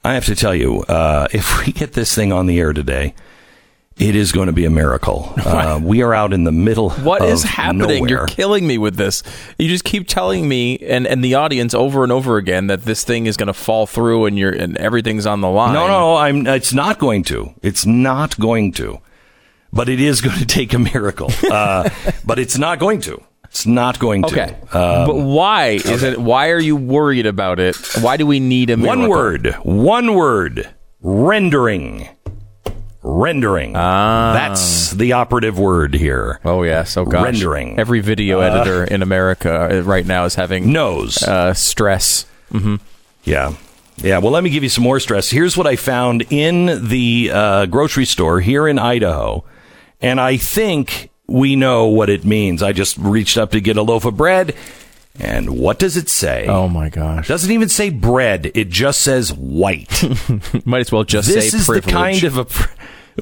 I 0.05 0.14
have 0.14 0.24
to 0.26 0.34
tell 0.34 0.55
you, 0.55 0.80
uh, 0.82 1.28
if 1.32 1.64
we 1.66 1.72
get 1.72 1.92
this 1.92 2.14
thing 2.14 2.32
on 2.32 2.46
the 2.46 2.59
air 2.59 2.72
today, 2.72 3.14
it 3.98 4.16
is 4.16 4.32
going 4.32 4.46
to 4.46 4.53
be 4.53 4.64
a 4.64 4.70
miracle. 4.70 5.34
Uh, 5.53 5.78
we 5.82 6.03
are 6.03 6.14
out 6.14 6.32
in 6.32 6.44
the 6.44 6.53
middle. 6.53 6.90
What 6.90 7.22
is 7.22 7.42
happening? 7.42 8.05
Nowhere. 8.05 8.09
You're 8.09 8.26
killing 8.26 8.66
me 8.66 8.78
with 8.78 8.96
this. 8.96 9.22
You 9.59 9.68
just 9.68 9.84
keep 9.84 10.09
telling 10.09 10.48
me 10.48 10.78
and, 10.78 11.07
and 11.07 11.22
the 11.22 11.34
audience 11.34 11.74
over 11.74 12.03
and 12.03 12.11
over 12.11 12.38
again 12.38 12.68
that 12.68 12.84
this 12.84 13.05
thing 13.05 13.26
is 13.26 13.36
going 13.36 13.48
to 13.48 13.53
fall 13.53 13.86
through 13.86 14.24
and 14.24 14.38
you're 14.38 14.50
and 14.50 14.76
everything's 14.78 15.26
on 15.26 15.40
the 15.42 15.48
line. 15.48 15.74
No, 15.74 15.86
no, 15.86 16.16
I'm. 16.16 16.46
It's 16.46 16.72
not 16.72 16.98
going 16.98 17.22
to. 17.24 17.55
It's 17.62 17.84
not 17.84 18.38
going 18.40 18.72
to. 18.72 19.00
But 19.72 19.88
it 19.90 20.00
is 20.00 20.20
going 20.22 20.38
to 20.38 20.46
take 20.46 20.72
a 20.72 20.78
miracle. 20.78 21.30
Uh, 21.50 21.90
but 22.24 22.38
it's 22.38 22.57
not 22.57 22.78
going 22.78 23.00
to. 23.03 23.22
It's 23.53 23.66
not 23.66 23.98
going 23.98 24.22
to. 24.22 24.28
Okay, 24.28 24.55
Um, 24.72 25.07
but 25.07 25.14
why 25.16 25.72
is 25.84 26.03
it? 26.03 26.18
Why 26.18 26.48
are 26.53 26.59
you 26.59 26.74
worried 26.74 27.26
about 27.26 27.61
it? 27.61 27.76
Why 28.00 28.16
do 28.16 28.24
we 28.26 28.40
need 28.40 28.70
a 28.70 28.78
one 28.78 29.09
word. 29.09 29.55
One 29.62 30.14
word. 30.14 30.70
Rendering. 31.03 32.09
Rendering. 33.03 33.74
Ah. 33.76 34.32
That's 34.32 34.92
the 34.92 35.12
operative 35.12 35.59
word 35.59 35.92
here. 35.92 36.40
Oh 36.46 36.62
yes, 36.62 36.96
oh 36.96 37.05
gosh. 37.05 37.24
Rendering. 37.24 37.78
Every 37.78 38.00
video 38.00 38.40
editor 38.40 38.84
in 38.84 39.03
America 39.03 39.68
uh, 39.70 39.82
right 39.82 40.07
now 40.07 40.24
is 40.24 40.34
having 40.36 40.72
Knows. 40.72 41.22
uh, 41.22 41.53
stress. 41.53 42.24
hmm 42.50 42.76
Yeah. 43.24 43.53
Yeah. 43.96 44.16
Well, 44.18 44.30
let 44.32 44.42
me 44.42 44.48
give 44.48 44.62
you 44.62 44.70
some 44.70 44.84
more 44.84 44.98
stress. 44.98 45.28
Here's 45.28 45.59
what 45.59 45.66
I 45.66 45.76
found 45.76 46.22
in 46.30 46.88
the 46.88 47.30
uh, 47.30 47.66
grocery 47.66 48.07
store 48.07 48.40
here 48.40 48.66
in 48.66 48.78
Idaho. 48.78 49.44
And 50.00 50.18
I 50.20 50.38
think 50.38 51.11
we 51.32 51.56
know 51.56 51.86
what 51.86 52.10
it 52.10 52.24
means. 52.24 52.62
I 52.62 52.72
just 52.72 52.96
reached 52.98 53.36
up 53.38 53.50
to 53.52 53.60
get 53.60 53.76
a 53.76 53.82
loaf 53.82 54.04
of 54.04 54.16
bread. 54.16 54.54
And 55.20 55.58
what 55.58 55.78
does 55.78 55.96
it 55.98 56.08
say? 56.08 56.46
Oh 56.46 56.68
my 56.68 56.88
gosh! 56.88 57.28
Doesn't 57.28 57.50
even 57.50 57.68
say 57.68 57.90
bread. 57.90 58.50
It 58.54 58.70
just 58.70 59.02
says 59.02 59.30
white. 59.32 60.02
Might 60.64 60.80
as 60.80 60.92
well 60.92 61.04
just 61.04 61.28
this 61.28 61.50
say 61.50 61.56
is 61.58 61.66
privilege. 61.66 61.84
the 61.84 61.90
kind 61.92 62.24
of 62.24 62.38
a. 62.38 62.44
pr- 62.46 62.70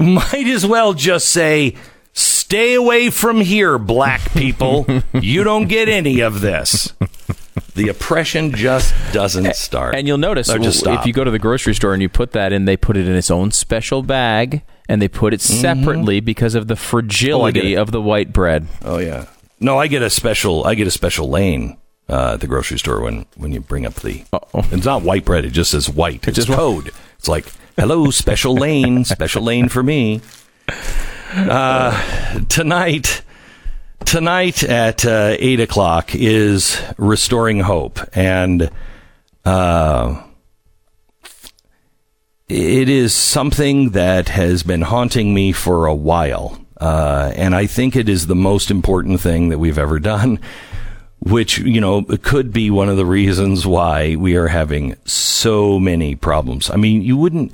Might 0.01 0.47
as 0.47 0.65
well 0.65 0.93
just 0.93 1.27
say, 1.27 1.75
stay 2.13 2.75
away 2.75 3.09
from 3.09 3.41
here, 3.41 3.77
black 3.77 4.31
people. 4.31 4.85
you 5.13 5.43
don't 5.43 5.67
get 5.67 5.89
any 5.89 6.21
of 6.21 6.39
this. 6.39 6.93
The 7.75 7.89
oppression 7.89 8.53
just 8.53 8.93
doesn't 9.13 9.55
start. 9.55 9.95
And 9.95 10.07
you'll 10.07 10.17
notice 10.17 10.49
if 10.49 11.05
you 11.05 11.13
go 11.13 11.23
to 11.23 11.31
the 11.31 11.39
grocery 11.39 11.75
store 11.75 11.93
and 11.93 12.01
you 12.01 12.09
put 12.09 12.31
that 12.31 12.53
in, 12.53 12.65
they 12.65 12.77
put 12.77 12.97
it 12.97 13.07
in 13.07 13.15
its 13.15 13.29
own 13.31 13.51
special 13.51 14.03
bag 14.03 14.61
and 14.87 15.01
they 15.01 15.07
put 15.07 15.33
it 15.33 15.41
separately 15.41 16.19
because 16.19 16.55
of 16.55 16.67
the 16.67 16.75
fragility 16.75 17.73
it. 17.73 17.77
of 17.77 17.91
the 17.91 18.01
white 18.01 18.33
bread. 18.33 18.67
Oh 18.83 18.97
yeah. 18.99 19.27
No, 19.59 19.77
I 19.77 19.87
get 19.87 20.01
a 20.01 20.09
special. 20.09 20.65
I 20.65 20.75
get 20.75 20.87
a 20.87 20.91
special 20.91 21.29
lane 21.29 21.77
uh, 22.09 22.33
at 22.33 22.39
the 22.41 22.47
grocery 22.47 22.79
store 22.79 23.01
when 23.01 23.25
when 23.35 23.51
you 23.51 23.59
bring 23.61 23.85
up 23.85 23.93
the. 23.95 24.23
Uh-oh. 24.33 24.67
It's 24.71 24.85
not 24.85 25.01
white 25.03 25.23
bread. 25.25 25.45
It 25.45 25.51
just 25.51 25.71
says 25.71 25.89
white. 25.89 26.27
It's 26.27 26.35
just- 26.37 26.49
code. 26.49 26.91
It's 27.17 27.27
like 27.27 27.45
hello, 27.77 28.09
special 28.11 28.55
lane, 28.55 29.05
special 29.05 29.43
lane 29.43 29.69
for 29.69 29.83
me. 29.83 30.21
Uh, 31.33 32.41
tonight, 32.49 33.21
tonight 34.05 34.63
at 34.63 35.05
uh, 35.05 35.35
eight 35.39 35.59
o'clock 35.59 36.15
is 36.15 36.81
restoring 36.97 37.59
hope, 37.59 37.99
and 38.13 38.69
uh, 39.45 40.21
it 42.47 42.89
is 42.89 43.13
something 43.13 43.91
that 43.91 44.29
has 44.29 44.63
been 44.63 44.81
haunting 44.81 45.33
me 45.33 45.51
for 45.51 45.85
a 45.85 45.95
while. 45.95 46.57
Uh, 46.79 47.31
and 47.35 47.55
I 47.55 47.67
think 47.67 47.95
it 47.95 48.09
is 48.09 48.27
the 48.27 48.35
most 48.35 48.71
important 48.71 49.21
thing 49.21 49.49
that 49.49 49.59
we've 49.59 49.77
ever 49.77 49.99
done, 49.99 50.39
which, 51.19 51.59
you 51.59 51.79
know, 51.79 52.01
could 52.23 52.51
be 52.51 52.71
one 52.71 52.89
of 52.89 52.97
the 52.97 53.05
reasons 53.05 53.67
why 53.67 54.15
we 54.15 54.35
are 54.35 54.47
having 54.47 54.95
so 55.05 55.79
many 55.79 56.15
problems. 56.15 56.71
I 56.71 56.77
mean, 56.77 57.03
you 57.03 57.15
wouldn't, 57.17 57.53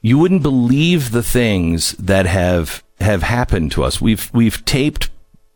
you 0.00 0.18
wouldn't 0.18 0.44
believe 0.44 1.10
the 1.10 1.22
things 1.22 1.92
that 1.92 2.26
have, 2.26 2.84
have 3.00 3.22
happened 3.22 3.72
to 3.72 3.82
us. 3.82 4.00
We've, 4.00 4.30
we've 4.32 4.64
taped, 4.64 5.10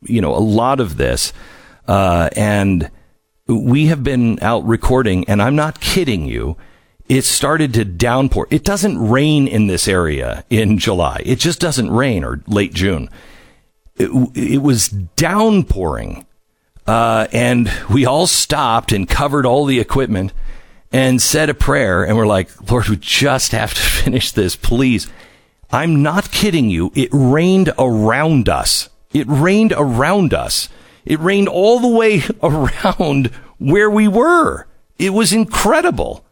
you 0.04 0.20
know, 0.20 0.34
a 0.34 0.38
lot 0.38 0.80
of 0.80 0.96
this, 0.96 1.32
uh, 1.88 2.30
and 2.36 2.90
we 3.46 3.86
have 3.86 4.02
been 4.02 4.38
out 4.42 4.66
recording, 4.66 5.28
and 5.28 5.42
I'm 5.42 5.56
not 5.56 5.80
kidding 5.80 6.26
you. 6.26 6.56
It 7.08 7.22
started 7.22 7.74
to 7.74 7.84
downpour. 7.84 8.46
It 8.50 8.64
doesn't 8.64 8.98
rain 8.98 9.46
in 9.46 9.66
this 9.66 9.86
area 9.86 10.44
in 10.48 10.78
July. 10.78 11.20
It 11.24 11.38
just 11.38 11.60
doesn't 11.60 11.90
rain 11.90 12.24
or 12.24 12.40
late 12.46 12.72
June. 12.72 13.10
It, 13.96 14.10
it 14.34 14.62
was 14.62 14.88
downpouring. 14.88 16.26
Uh, 16.86 17.26
and 17.32 17.70
we 17.90 18.06
all 18.06 18.26
stopped 18.26 18.92
and 18.92 19.08
covered 19.08 19.44
all 19.44 19.66
the 19.66 19.80
equipment 19.80 20.32
and 20.92 21.20
said 21.20 21.50
a 21.50 21.54
prayer. 21.54 22.04
And 22.04 22.16
we're 22.16 22.26
like, 22.26 22.70
Lord, 22.70 22.88
we 22.88 22.96
just 22.96 23.52
have 23.52 23.74
to 23.74 23.80
finish 24.02 24.32
this, 24.32 24.56
please. 24.56 25.10
I'm 25.70 26.02
not 26.02 26.30
kidding 26.30 26.70
you. 26.70 26.92
It 26.94 27.08
rained 27.12 27.72
around 27.78 28.48
us. 28.48 28.88
It 29.14 29.26
rained 29.28 29.72
around 29.74 30.34
us. 30.34 30.68
It 31.06 31.20
rained 31.20 31.48
all 31.48 31.78
the 31.78 31.88
way 31.88 32.22
around 32.42 33.28
where 33.58 33.88
we 33.88 34.08
were. 34.08 34.66
It 34.98 35.10
was 35.10 35.32
incredible. 35.32 36.24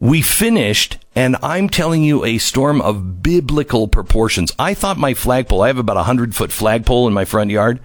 We 0.00 0.22
finished, 0.22 0.98
and 1.14 1.36
I'm 1.42 1.68
telling 1.68 2.02
you, 2.02 2.24
a 2.24 2.38
storm 2.38 2.80
of 2.80 3.22
biblical 3.22 3.86
proportions. 3.86 4.50
I 4.58 4.74
thought 4.74 4.96
my 4.96 5.14
flagpole, 5.14 5.62
I 5.62 5.68
have 5.68 5.78
about 5.78 5.98
a 5.98 6.04
hundred 6.04 6.34
foot 6.34 6.50
flagpole 6.50 7.06
in 7.06 7.12
my 7.12 7.26
front 7.26 7.50
yard. 7.50 7.80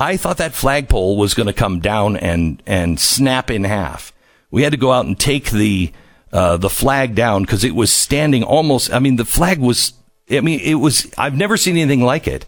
I 0.00 0.16
thought 0.16 0.36
that 0.36 0.54
flagpole 0.54 1.16
was 1.16 1.34
going 1.34 1.48
to 1.48 1.52
come 1.52 1.80
down 1.80 2.16
and, 2.16 2.62
and 2.64 3.00
snap 3.00 3.50
in 3.50 3.64
half. 3.64 4.12
We 4.52 4.62
had 4.62 4.70
to 4.70 4.78
go 4.78 4.92
out 4.92 5.06
and 5.06 5.18
take 5.18 5.50
the, 5.50 5.92
uh, 6.32 6.56
the 6.58 6.70
flag 6.70 7.16
down 7.16 7.42
because 7.42 7.64
it 7.64 7.74
was 7.74 7.92
standing 7.92 8.44
almost, 8.44 8.92
I 8.92 9.00
mean, 9.00 9.16
the 9.16 9.24
flag 9.24 9.58
was, 9.58 9.94
I 10.30 10.40
mean, 10.40 10.60
it 10.60 10.76
was, 10.76 11.12
I've 11.18 11.36
never 11.36 11.56
seen 11.56 11.76
anything 11.76 12.04
like 12.04 12.28
it. 12.28 12.46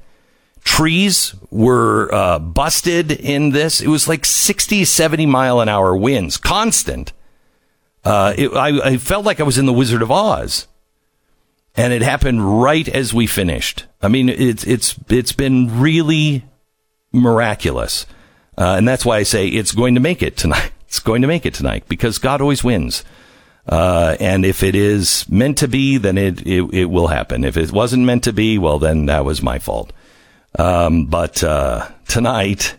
Trees 0.64 1.34
were, 1.50 2.12
uh, 2.14 2.38
busted 2.38 3.12
in 3.12 3.50
this. 3.50 3.80
It 3.80 3.88
was 3.88 4.08
like 4.08 4.24
60, 4.24 4.84
70 4.84 5.26
mile 5.26 5.60
an 5.60 5.68
hour 5.68 5.96
winds, 5.96 6.36
constant. 6.36 7.12
Uh, 8.04 8.34
it, 8.36 8.52
I, 8.52 8.92
I 8.92 8.96
felt 8.96 9.26
like 9.26 9.40
I 9.40 9.44
was 9.44 9.58
in 9.58 9.66
the 9.66 9.72
Wizard 9.72 10.02
of 10.02 10.10
Oz, 10.10 10.66
and 11.76 11.92
it 11.92 12.02
happened 12.02 12.62
right 12.62 12.88
as 12.88 13.12
we 13.12 13.26
finished. 13.26 13.86
I 14.02 14.08
mean, 14.08 14.28
it's 14.28 14.64
it's 14.64 14.96
it's 15.08 15.32
been 15.32 15.80
really 15.80 16.44
miraculous, 17.12 18.06
uh, 18.56 18.74
and 18.78 18.88
that's 18.88 19.04
why 19.04 19.18
I 19.18 19.22
say 19.22 19.48
it's 19.48 19.72
going 19.72 19.94
to 19.94 20.00
make 20.00 20.22
it 20.22 20.36
tonight. 20.36 20.72
It's 20.90 20.98
going 20.98 21.22
to 21.22 21.28
make 21.28 21.46
it 21.46 21.54
tonight 21.54 21.84
because 21.86 22.18
God 22.18 22.40
always 22.40 22.64
wins. 22.64 23.04
Uh, 23.64 24.16
and 24.18 24.44
if 24.44 24.64
it 24.64 24.74
is 24.74 25.24
meant 25.28 25.58
to 25.58 25.68
be, 25.68 25.98
then 25.98 26.18
it, 26.18 26.44
it 26.44 26.62
it 26.74 26.86
will 26.86 27.06
happen. 27.06 27.44
If 27.44 27.56
it 27.56 27.70
wasn't 27.70 28.02
meant 28.06 28.24
to 28.24 28.32
be, 28.32 28.58
well, 28.58 28.80
then 28.80 29.06
that 29.06 29.24
was 29.24 29.40
my 29.40 29.60
fault. 29.60 29.92
Um, 30.58 31.06
but 31.06 31.42
uh, 31.44 31.88
tonight 32.08 32.76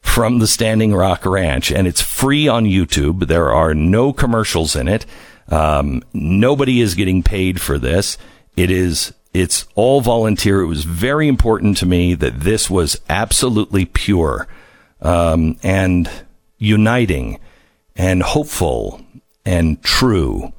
from 0.00 0.38
the 0.38 0.46
Standing 0.46 0.94
Rock 0.94 1.24
Ranch, 1.24 1.72
and 1.72 1.86
it's 1.86 2.02
free 2.02 2.46
on 2.46 2.64
YouTube. 2.64 3.26
There 3.26 3.52
are 3.52 3.74
no 3.74 4.12
commercials 4.12 4.76
in 4.76 4.86
it. 4.86 5.06
Um, 5.48 6.02
nobody 6.12 6.80
is 6.80 6.94
getting 6.94 7.22
paid 7.22 7.60
for 7.60 7.78
this. 7.78 8.18
It 8.56 8.70
is 8.70 9.12
it's 9.32 9.66
all 9.74 10.00
volunteer. 10.00 10.60
It 10.60 10.68
was 10.68 10.84
very 10.84 11.26
important 11.26 11.76
to 11.78 11.86
me 11.86 12.14
that 12.14 12.40
this 12.40 12.70
was 12.70 13.00
absolutely 13.08 13.84
pure 13.84 14.46
um, 15.02 15.58
and 15.62 16.08
uniting 16.58 17.40
and 17.96 18.22
hopeful 18.22 19.04
and 19.44 19.82
true. 19.82 20.52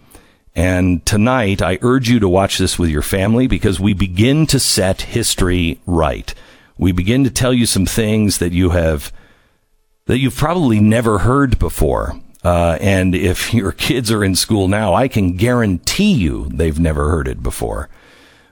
And 0.56 1.06
tonight, 1.06 1.62
I 1.62 1.80
urge 1.82 2.10
you 2.10 2.20
to 2.20 2.30
watch 2.30 2.58
this 2.58 2.78
with 2.78 2.90
your 2.90 3.02
family 3.02 3.48
because 3.48 3.80
we 3.80 3.94
begin 3.94 4.46
to 4.48 4.60
set 4.60 5.02
history 5.02 5.80
right. 5.86 6.34
We 6.78 6.92
begin 6.92 7.24
to 7.24 7.30
tell 7.30 7.54
you 7.54 7.66
some 7.66 7.86
things 7.86 8.38
that 8.40 8.52
you 8.52 8.72
have 8.72 9.14
that 10.06 10.20
you've 10.20 10.36
probably 10.36 10.80
never 10.80 11.20
heard 11.20 11.58
before. 11.58 12.20
Uh, 12.44 12.78
and 12.80 13.16
if 13.16 13.54
your 13.54 13.72
kids 13.72 14.12
are 14.12 14.24
in 14.24 14.36
school 14.36 14.68
now, 14.68 14.94
I 14.94 15.08
can 15.08 15.36
guarantee 15.36 16.14
you 16.14 16.50
they've 16.54 16.80
never 16.80 17.10
heard 17.10 17.28
it 17.28 17.42
before. 17.42 17.90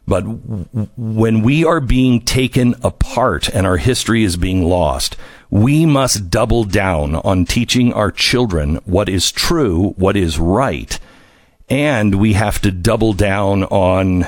But 0.06 0.22
w- 0.22 0.66
when 0.98 1.44
we 1.44 1.64
are 1.64 1.80
being 1.80 2.22
taken 2.22 2.76
apart 2.84 3.50
and 3.50 3.66
our 3.66 3.78
history 3.78 4.24
is 4.24 4.36
being 4.36 4.66
lost, 4.66 5.16
we 5.50 5.86
must 5.86 6.30
double 6.30 6.64
down 6.64 7.16
on 7.16 7.46
teaching 7.46 7.94
our 7.94 8.12
children 8.12 8.78
what 8.86 9.08
is 9.08 9.32
true, 9.32 9.94
what 9.98 10.18
is 10.18 10.40
right. 10.40 11.00
And 11.70 12.16
we 12.16 12.34
have 12.34 12.60
to 12.62 12.72
double 12.72 13.14
down 13.14 13.64
on 13.66 14.28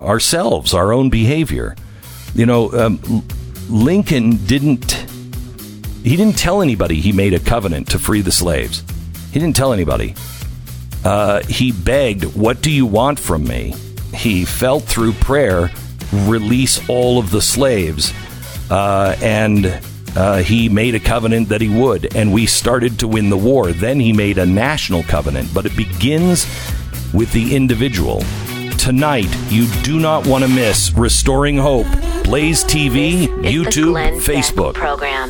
ourselves, 0.00 0.74
our 0.74 0.92
own 0.92 1.08
behavior. 1.08 1.76
You 2.36 2.44
know, 2.44 2.70
um, 2.72 3.00
Lincoln 3.70 4.36
didn't 4.44 4.92
he 6.04 6.14
didn't 6.16 6.38
tell 6.38 6.62
anybody 6.62 7.00
he 7.00 7.10
made 7.10 7.34
a 7.34 7.40
covenant 7.40 7.88
to 7.88 7.98
free 7.98 8.20
the 8.20 8.30
slaves. 8.30 8.84
He 9.32 9.40
didn't 9.40 9.56
tell 9.56 9.72
anybody. 9.72 10.14
Uh, 11.04 11.42
he 11.44 11.72
begged, 11.72 12.24
What 12.36 12.62
do 12.62 12.70
you 12.70 12.86
want 12.86 13.18
from 13.18 13.42
me? 13.42 13.74
He 14.14 14.44
felt 14.44 14.84
through 14.84 15.14
prayer, 15.14 15.70
release 16.12 16.86
all 16.88 17.18
of 17.18 17.30
the 17.30 17.40
slaves. 17.40 18.12
Uh, 18.70 19.16
and 19.20 19.80
uh, 20.14 20.38
he 20.38 20.68
made 20.68 20.94
a 20.94 21.00
covenant 21.00 21.48
that 21.48 21.60
he 21.60 21.68
would. 21.68 22.14
And 22.14 22.32
we 22.32 22.46
started 22.46 23.00
to 23.00 23.08
win 23.08 23.30
the 23.30 23.36
war. 23.36 23.72
Then 23.72 23.98
he 23.98 24.12
made 24.12 24.38
a 24.38 24.46
national 24.46 25.02
covenant. 25.04 25.48
But 25.52 25.66
it 25.66 25.76
begins 25.76 26.44
with 27.12 27.32
the 27.32 27.56
individual. 27.56 28.22
Tonight, 28.86 29.26
you 29.50 29.66
do 29.82 29.98
not 29.98 30.28
want 30.28 30.44
to 30.44 30.48
miss 30.48 30.92
Restoring 30.92 31.58
Hope. 31.58 31.88
Blaze 32.22 32.62
TV, 32.62 32.92
This 32.92 33.22
is 33.22 33.28
the 33.28 33.34
YouTube, 33.82 33.90
Glenn 33.90 34.14
Beck 34.14 34.22
Facebook. 34.22 34.74
program. 34.74 35.28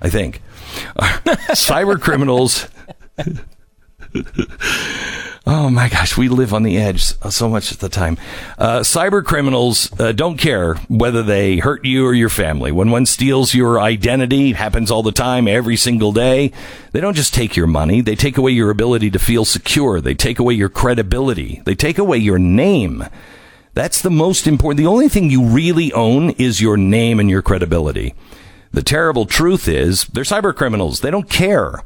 I 0.00 0.10
think. 0.10 0.42
Cyber 1.54 2.00
criminals. 2.00 2.66
Oh 5.44 5.70
my 5.70 5.88
gosh, 5.88 6.16
we 6.16 6.28
live 6.28 6.54
on 6.54 6.62
the 6.62 6.78
edge 6.78 7.02
so 7.02 7.48
much 7.48 7.72
of 7.72 7.80
the 7.80 7.88
time. 7.88 8.16
Uh, 8.58 8.80
cyber 8.80 9.24
criminals 9.24 9.90
uh, 9.98 10.12
don't 10.12 10.36
care 10.36 10.74
whether 10.88 11.24
they 11.24 11.56
hurt 11.56 11.84
you 11.84 12.06
or 12.06 12.14
your 12.14 12.28
family. 12.28 12.70
When 12.70 12.92
one 12.92 13.06
steals 13.06 13.52
your 13.52 13.80
identity, 13.80 14.52
happens 14.52 14.88
all 14.88 15.02
the 15.02 15.10
time, 15.10 15.48
every 15.48 15.76
single 15.76 16.12
day. 16.12 16.52
They 16.92 17.00
don't 17.00 17.16
just 17.16 17.34
take 17.34 17.56
your 17.56 17.66
money; 17.66 18.02
they 18.02 18.14
take 18.14 18.38
away 18.38 18.52
your 18.52 18.70
ability 18.70 19.10
to 19.10 19.18
feel 19.18 19.44
secure. 19.44 20.00
They 20.00 20.14
take 20.14 20.38
away 20.38 20.54
your 20.54 20.68
credibility. 20.68 21.60
They 21.64 21.74
take 21.74 21.98
away 21.98 22.18
your 22.18 22.38
name. 22.38 23.04
That's 23.74 24.00
the 24.00 24.10
most 24.10 24.46
important. 24.46 24.78
The 24.78 24.86
only 24.86 25.08
thing 25.08 25.28
you 25.28 25.42
really 25.42 25.92
own 25.92 26.30
is 26.30 26.60
your 26.60 26.76
name 26.76 27.18
and 27.18 27.28
your 27.28 27.42
credibility. 27.42 28.14
The 28.70 28.82
terrible 28.82 29.26
truth 29.26 29.66
is, 29.66 30.04
they're 30.04 30.22
cyber 30.22 30.54
criminals. 30.54 31.00
They 31.00 31.10
don't 31.10 31.28
care. 31.28 31.82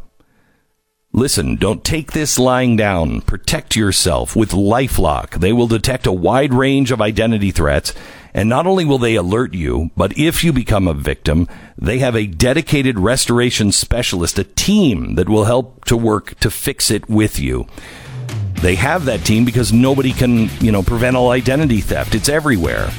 Listen, 1.19 1.57
don't 1.57 1.83
take 1.83 2.13
this 2.13 2.39
lying 2.39 2.77
down. 2.77 3.23
Protect 3.23 3.75
yourself 3.75 4.37
with 4.37 4.51
LifeLock. 4.51 5.41
They 5.41 5.51
will 5.51 5.67
detect 5.67 6.07
a 6.07 6.13
wide 6.13 6.53
range 6.53 6.91
of 6.91 7.01
identity 7.01 7.51
threats. 7.51 7.95
And 8.35 8.51
not 8.51 8.67
only 8.67 8.85
will 8.85 8.99
they 8.99 9.15
alert 9.15 9.55
you, 9.55 9.91
but 9.97 10.19
if 10.19 10.45
you 10.45 10.53
become 10.53 10.87
a 10.87 10.93
victim, 10.93 11.49
they 11.79 12.01
have 12.01 12.15
a 12.15 12.27
dedicated 12.27 12.99
restoration 12.99 13.73
specialist, 13.73 14.39
a 14.39 14.45
team 14.45 15.15
that 15.15 15.27
will 15.27 15.47
help 15.47 15.87
to 15.87 15.97
work 15.97 16.39
to 16.41 16.51
fix 16.51 16.91
it 16.91 17.09
with 17.09 17.39
you. 17.39 17.67
They 18.61 18.75
have 18.75 19.07
that 19.07 19.25
team 19.25 19.47
because 19.47 19.73
nobody 19.73 20.13
can, 20.13 20.51
you 20.61 20.71
know, 20.71 20.83
prevent 20.83 21.17
all 21.17 21.31
identity 21.31 21.81
theft. 21.81 22.15
It's 22.15 22.29
everywhere. 22.29 22.91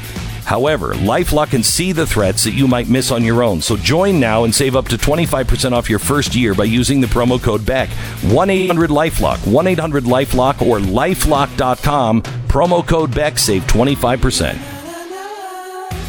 However, 0.48 0.94
LifeLock 0.94 1.50
can 1.50 1.62
see 1.62 1.92
the 1.92 2.08
threats 2.08 2.46
that 2.46 2.54
you 2.54 2.70
might 2.70 2.88
miss 2.88 3.12
on 3.12 3.22
your 3.22 3.44
own. 3.44 3.60
So 3.60 3.76
join 3.76 4.18
now 4.18 4.46
and 4.46 4.56
save 4.56 4.78
up 4.78 4.88
to 4.88 4.96
25% 4.96 5.74
off 5.74 5.90
your 5.90 6.00
first 6.00 6.36
year 6.36 6.56
by 6.56 6.64
using 6.64 7.02
the 7.02 7.08
promo 7.08 7.38
code 7.44 7.66
BECK. 7.66 7.90
1-800-LifeLock, 8.22 9.40
1-800-LifeLock 9.40 10.66
or 10.66 10.80
lifelock.com. 10.80 12.22
Promo 12.22 12.88
code 12.88 13.14
BECK, 13.14 13.38
save 13.38 13.64
25%. 13.64 14.54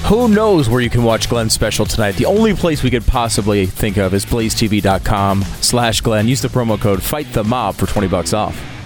Who 0.07 0.28
knows 0.28 0.68
where 0.68 0.82
you 0.82 0.89
can 0.89 1.03
watch 1.03 1.28
Glenn's 1.28 1.53
special 1.53 1.84
tonight? 1.84 2.12
The 2.12 2.26
only 2.26 2.55
place 2.55 2.84
we 2.84 2.91
could 2.91 3.09
possibly 3.09 3.66
think 3.66 3.97
of 3.97 4.14
is 4.14 4.24
blazetv.com 4.24 5.43
slash 5.43 6.01
Glenn. 6.01 6.28
Use 6.28 6.43
the 6.43 6.47
promo 6.47 6.80
code 6.80 7.03
Fight 7.03 7.26
the 7.32 7.43
Mob 7.43 7.74
for 7.74 7.86
20 7.86 8.07
bucks 8.07 8.32
off. 8.32 8.78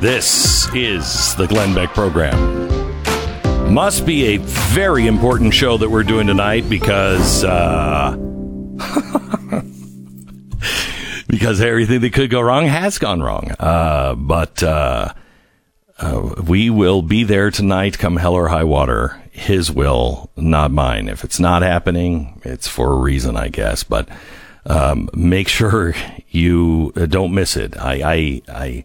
This 0.00 0.66
is 0.74 1.34
the 1.34 1.46
Glenn 1.46 1.74
Beck 1.74 1.90
program. 1.90 2.34
Must 3.70 4.06
be 4.06 4.28
a 4.28 4.38
very 4.38 5.06
important 5.06 5.52
show 5.52 5.76
that 5.76 5.90
we're 5.90 6.04
doing 6.04 6.26
tonight 6.26 6.70
because 6.70 7.44
uh, 7.44 8.16
because 11.28 11.60
everything 11.60 12.00
that 12.00 12.14
could 12.14 12.30
go 12.30 12.40
wrong 12.40 12.64
has 12.66 12.96
gone 12.96 13.22
wrong. 13.22 13.52
Uh, 13.58 14.14
but 14.14 14.62
uh, 14.62 15.12
uh, 15.98 16.34
we 16.46 16.70
will 16.70 17.02
be 17.02 17.22
there 17.22 17.50
tonight, 17.50 17.98
come 17.98 18.16
hell 18.16 18.32
or 18.32 18.48
high 18.48 18.64
water. 18.64 19.22
His 19.32 19.70
will, 19.70 20.30
not 20.34 20.70
mine. 20.70 21.08
If 21.08 21.24
it's 21.24 21.38
not 21.38 21.60
happening, 21.60 22.40
it's 22.42 22.66
for 22.66 22.94
a 22.94 22.96
reason, 22.96 23.36
I 23.36 23.48
guess. 23.48 23.84
But 23.84 24.08
um, 24.64 25.10
make 25.12 25.48
sure 25.48 25.94
you 26.30 26.94
uh, 26.96 27.04
don't 27.04 27.34
miss 27.34 27.54
it. 27.54 27.76
I, 27.76 28.00
I, 28.02 28.42
I 28.48 28.84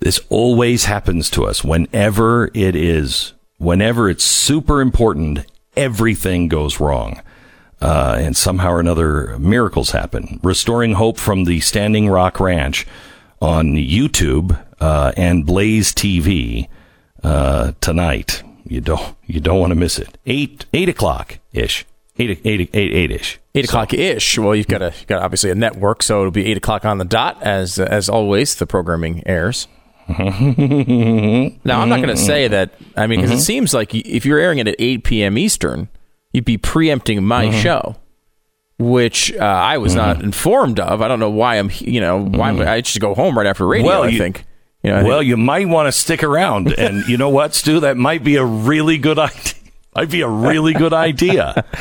this 0.00 0.20
always 0.28 0.84
happens 0.86 1.30
to 1.30 1.44
us 1.44 1.62
whenever 1.62 2.50
it 2.54 2.74
is, 2.74 3.34
whenever 3.58 4.08
it's 4.08 4.24
super 4.24 4.80
important, 4.80 5.46
everything 5.76 6.48
goes 6.48 6.80
wrong. 6.80 7.22
Uh, 7.80 8.16
and 8.18 8.36
somehow 8.36 8.72
or 8.72 8.80
another, 8.80 9.38
miracles 9.38 9.92
happen. 9.92 10.38
Restoring 10.42 10.94
Hope 10.94 11.16
from 11.16 11.44
the 11.44 11.60
Standing 11.60 12.10
Rock 12.10 12.38
Ranch 12.38 12.86
on 13.40 13.72
YouTube 13.72 14.62
uh, 14.80 15.12
and 15.16 15.46
Blaze 15.46 15.92
TV 15.92 16.68
uh, 17.22 17.72
tonight. 17.80 18.42
You 18.64 18.80
don't 18.80 19.16
you 19.26 19.40
don't 19.40 19.58
want 19.58 19.70
to 19.70 19.76
miss 19.76 19.98
it. 19.98 20.18
Eight 20.26 20.66
eight 20.74 20.88
o'clock 20.88 21.38
ish. 21.52 21.86
Eight 22.18 22.40
eight 22.44 22.70
eight 22.74 22.92
eight 22.92 23.10
ish. 23.10 23.40
Eight 23.54 23.64
o'clock 23.64 23.94
ish. 23.94 24.38
Well, 24.38 24.54
you've 24.54 24.68
got 24.68 24.82
a 24.82 24.92
you've 24.96 25.06
got 25.06 25.22
obviously 25.22 25.50
a 25.50 25.54
network, 25.54 26.02
so 26.02 26.20
it'll 26.20 26.30
be 26.30 26.46
eight 26.46 26.58
o'clock 26.58 26.84
on 26.84 26.98
the 26.98 27.04
dot 27.04 27.42
as 27.42 27.78
as 27.78 28.08
always. 28.08 28.54
The 28.54 28.66
programming 28.66 29.22
airs. 29.26 29.66
Now, 31.64 31.80
I'm 31.80 31.88
not 31.88 31.96
going 31.96 32.08
to 32.08 32.16
say 32.16 32.48
that. 32.48 32.74
I 32.96 33.06
mean, 33.06 33.20
because 33.20 33.38
it 33.40 33.42
seems 33.44 33.72
like 33.74 33.94
if 33.94 34.24
you're 34.24 34.38
airing 34.38 34.58
it 34.58 34.68
at 34.68 34.76
8 34.78 35.04
p.m. 35.04 35.38
Eastern, 35.38 35.88
you'd 36.32 36.44
be 36.44 36.58
preempting 36.58 37.24
my 37.24 37.50
show, 37.50 37.96
which 38.78 39.32
uh, 39.34 39.38
I 39.44 39.78
was 39.78 39.94
not 39.94 40.22
informed 40.22 40.80
of. 40.80 41.02
I 41.02 41.08
don't 41.08 41.20
know 41.20 41.30
why 41.30 41.56
I'm. 41.56 41.70
You 41.78 42.00
know, 42.00 42.22
why 42.24 42.52
would 42.52 42.66
I 42.66 42.82
should 42.82 43.00
go 43.00 43.14
home 43.14 43.36
right 43.36 43.46
after 43.46 43.66
radio? 43.66 43.86
Well, 43.86 44.02
I 44.04 44.08
you- 44.08 44.18
think. 44.18 44.44
You 44.82 44.90
know, 44.90 44.96
I 44.96 45.02
well, 45.02 45.18
think- 45.18 45.28
you 45.28 45.36
might 45.36 45.68
want 45.68 45.88
to 45.88 45.92
stick 45.92 46.22
around, 46.22 46.72
and 46.78 47.06
you 47.06 47.16
know 47.18 47.28
what, 47.30 47.54
Stu? 47.54 47.80
That 47.80 47.96
might 47.96 48.24
be 48.24 48.36
a 48.36 48.44
really 48.44 48.98
good 48.98 49.18
idea. 49.18 49.54
Might 49.96 50.10
be 50.10 50.20
a 50.20 50.28
really 50.28 50.72
good 50.72 50.92
idea. 50.92 51.64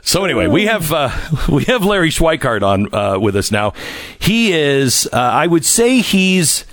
So 0.00 0.24
anyway, 0.24 0.46
we 0.46 0.64
have 0.64 0.90
uh, 0.90 1.10
we 1.50 1.64
have 1.64 1.84
Larry 1.84 2.08
Schweikart 2.08 2.62
on 2.62 2.94
uh, 2.94 3.18
with 3.18 3.36
us 3.36 3.50
now. 3.50 3.74
He 4.18 4.52
is, 4.54 5.06
uh, 5.12 5.16
I 5.18 5.46
would 5.46 5.66
say, 5.66 5.98
he's 6.00 6.64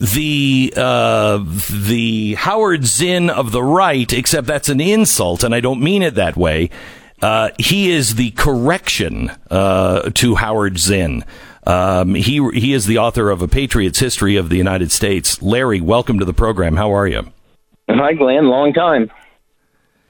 the 0.00 0.72
uh, 0.76 1.44
the 1.70 2.34
Howard 2.34 2.84
Zinn 2.86 3.28
of 3.28 3.52
the 3.52 3.62
right, 3.62 4.10
except 4.12 4.46
that's 4.46 4.70
an 4.70 4.80
insult, 4.80 5.44
and 5.44 5.54
I 5.54 5.60
don't 5.60 5.80
mean 5.80 6.02
it 6.02 6.14
that 6.14 6.36
way. 6.36 6.70
Uh, 7.20 7.50
he 7.58 7.90
is 7.90 8.14
the 8.14 8.30
correction 8.30 9.30
uh, 9.50 10.08
to 10.14 10.36
Howard 10.36 10.78
Zinn. 10.78 11.22
Um, 11.66 12.14
he 12.14 12.40
he 12.54 12.72
is 12.72 12.86
the 12.86 12.96
author 12.96 13.30
of 13.30 13.42
a 13.42 13.48
Patriot's 13.48 13.98
History 13.98 14.36
of 14.36 14.48
the 14.48 14.56
United 14.56 14.90
States. 14.90 15.42
Larry, 15.42 15.82
welcome 15.82 16.18
to 16.18 16.24
the 16.24 16.32
program. 16.32 16.76
How 16.76 16.92
are 16.92 17.06
you? 17.06 17.30
Hi, 17.90 18.14
Glenn. 18.14 18.46
Long 18.46 18.72
time. 18.72 19.10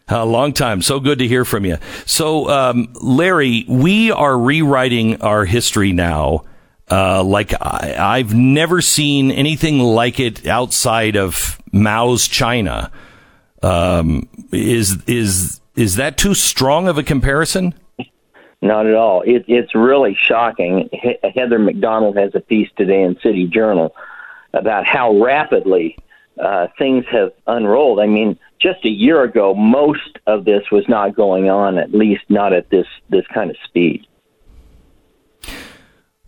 A 0.06 0.24
long 0.24 0.52
time. 0.52 0.82
So 0.82 1.00
good 1.00 1.18
to 1.20 1.26
hear 1.26 1.44
from 1.44 1.64
you. 1.64 1.78
So, 2.04 2.48
um, 2.48 2.92
Larry, 3.00 3.64
we 3.68 4.10
are 4.10 4.36
rewriting 4.36 5.20
our 5.22 5.44
history 5.44 5.92
now. 5.92 6.44
Uh, 6.90 7.22
like 7.22 7.52
I, 7.60 7.94
I've 7.98 8.34
never 8.34 8.80
seen 8.80 9.30
anything 9.30 9.78
like 9.78 10.18
it 10.18 10.46
outside 10.46 11.16
of 11.16 11.60
Mao's 11.72 12.26
China. 12.26 12.90
Um, 13.62 14.28
is 14.52 14.96
is 15.06 15.60
is 15.76 15.96
that 15.96 16.16
too 16.16 16.34
strong 16.34 16.88
of 16.88 16.98
a 16.98 17.02
comparison? 17.02 17.74
Not 18.62 18.86
at 18.86 18.94
all. 18.94 19.22
It, 19.22 19.44
it's 19.48 19.74
really 19.74 20.14
shocking. 20.20 20.90
He- 20.92 21.18
Heather 21.34 21.58
Mac 21.58 21.78
Donald 21.78 22.16
has 22.16 22.34
a 22.34 22.40
piece 22.40 22.68
today 22.76 23.02
in 23.02 23.18
City 23.22 23.46
Journal 23.46 23.94
about 24.52 24.84
how 24.84 25.18
rapidly 25.18 25.96
uh, 26.38 26.66
things 26.78 27.04
have 27.10 27.32
unrolled. 27.46 28.00
I 28.00 28.06
mean, 28.06 28.38
just 28.60 28.84
a 28.84 28.90
year 28.90 29.22
ago, 29.22 29.54
most 29.54 30.18
of 30.26 30.44
this 30.44 30.70
was 30.70 30.84
not 30.88 31.14
going 31.14 31.48
on, 31.48 31.78
at 31.78 31.92
least 31.92 32.24
not 32.28 32.52
at 32.52 32.68
this 32.70 32.86
this 33.08 33.26
kind 33.32 33.50
of 33.50 33.56
speed. 33.64 34.06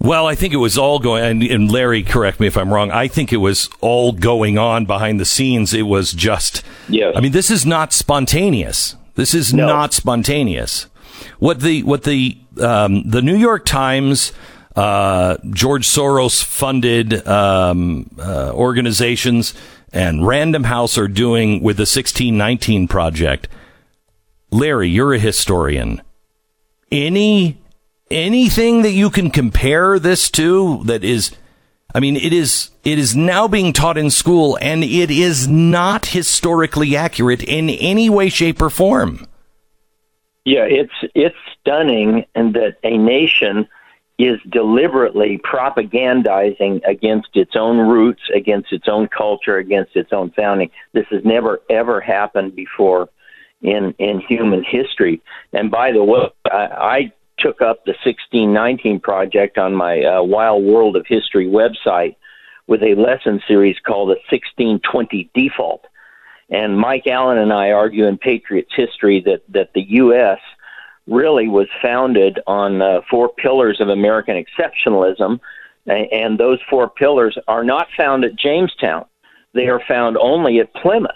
Well, 0.02 0.26
I 0.26 0.34
think 0.34 0.52
it 0.52 0.56
was 0.56 0.76
all 0.76 0.98
going, 0.98 1.22
and, 1.24 1.42
and 1.44 1.70
Larry, 1.70 2.02
correct 2.02 2.40
me 2.40 2.48
if 2.48 2.56
I'm 2.56 2.74
wrong. 2.74 2.90
I 2.90 3.06
think 3.06 3.32
it 3.32 3.36
was 3.36 3.70
all 3.80 4.10
going 4.10 4.58
on 4.58 4.84
behind 4.84 5.20
the 5.20 5.24
scenes. 5.24 5.72
It 5.72 5.82
was 5.82 6.12
just, 6.12 6.64
Yes. 6.88 7.14
I 7.16 7.20
mean, 7.20 7.30
this 7.30 7.52
is 7.52 7.64
not 7.64 7.92
spontaneous. 7.92 8.96
This 9.14 9.32
is 9.32 9.54
No. 9.54 9.66
not 9.66 9.92
spontaneous. 9.94 10.86
What 11.38 11.60
the 11.60 11.84
what 11.84 12.02
the 12.02 12.36
um, 12.60 13.08
the 13.08 13.22
New 13.22 13.36
York 13.36 13.64
Times, 13.64 14.32
uh, 14.74 15.36
George 15.50 15.86
Soros 15.86 16.42
funded 16.42 17.26
um, 17.28 18.10
uh, 18.18 18.50
organizations 18.54 19.54
and 19.92 20.26
Random 20.26 20.64
House 20.64 20.98
are 20.98 21.06
doing 21.08 21.62
with 21.62 21.76
the 21.76 21.82
1619 21.82 22.88
project. 22.88 23.46
Larry, 24.50 24.88
you're 24.88 25.14
a 25.14 25.18
historian. 25.18 26.02
Any 26.90 27.58
anything 28.12 28.82
that 28.82 28.92
you 28.92 29.10
can 29.10 29.30
compare 29.30 29.98
this 29.98 30.30
to 30.32 30.82
that 30.84 31.02
is 31.02 31.32
I 31.94 32.00
mean 32.00 32.16
it 32.16 32.32
is 32.32 32.70
it 32.84 32.98
is 32.98 33.16
now 33.16 33.48
being 33.48 33.72
taught 33.72 33.98
in 33.98 34.10
school 34.10 34.58
and 34.60 34.84
it 34.84 35.10
is 35.10 35.48
not 35.48 36.06
historically 36.06 36.96
accurate 36.96 37.42
in 37.42 37.70
any 37.70 38.08
way 38.10 38.28
shape 38.28 38.60
or 38.62 38.70
form. 38.70 39.26
Yeah, 40.44 40.64
it's 40.64 41.12
it's 41.14 41.36
stunning, 41.60 42.24
and 42.34 42.54
that 42.54 42.78
a 42.82 42.98
nation 42.98 43.68
is 44.18 44.40
deliberately 44.50 45.38
propagandizing 45.38 46.80
against 46.86 47.28
its 47.34 47.56
own 47.56 47.78
roots, 47.78 48.22
against 48.34 48.72
its 48.72 48.88
own 48.88 49.08
culture, 49.08 49.56
against 49.56 49.96
its 49.96 50.12
own 50.12 50.30
founding. 50.32 50.70
This 50.92 51.06
has 51.10 51.24
never 51.24 51.60
ever 51.70 52.00
happened 52.00 52.56
before 52.56 53.08
in 53.62 53.94
in 53.98 54.20
human 54.20 54.64
history. 54.64 55.22
And 55.52 55.70
by 55.70 55.92
the 55.92 56.02
way, 56.02 56.28
I, 56.50 56.56
I 56.56 57.12
took 57.42 57.60
up 57.60 57.84
the 57.84 57.96
1619 58.04 59.00
project 59.00 59.58
on 59.58 59.74
my 59.74 60.02
uh, 60.02 60.22
Wild 60.22 60.64
World 60.64 60.96
of 60.96 61.06
History 61.06 61.46
website 61.46 62.16
with 62.66 62.82
a 62.82 62.94
lesson 62.94 63.42
series 63.46 63.76
called 63.84 64.08
the 64.08 64.20
1620 64.30 65.30
Default. 65.34 65.84
And 66.48 66.78
Mike 66.78 67.06
Allen 67.06 67.38
and 67.38 67.52
I 67.52 67.70
argue 67.70 68.06
in 68.06 68.18
Patriots 68.18 68.72
history 68.74 69.20
that, 69.26 69.42
that 69.48 69.72
the 69.74 69.82
U.S. 69.88 70.38
really 71.06 71.48
was 71.48 71.66
founded 71.82 72.38
on 72.46 72.80
uh, 72.80 73.00
four 73.10 73.30
pillars 73.30 73.80
of 73.80 73.88
American 73.88 74.42
exceptionalism, 74.42 75.40
and, 75.86 76.12
and 76.12 76.38
those 76.38 76.60
four 76.70 76.88
pillars 76.88 77.36
are 77.48 77.64
not 77.64 77.88
found 77.96 78.24
at 78.24 78.36
Jamestown. 78.36 79.06
They 79.54 79.68
are 79.68 79.82
found 79.88 80.16
only 80.16 80.60
at 80.60 80.72
Plymouth. 80.74 81.10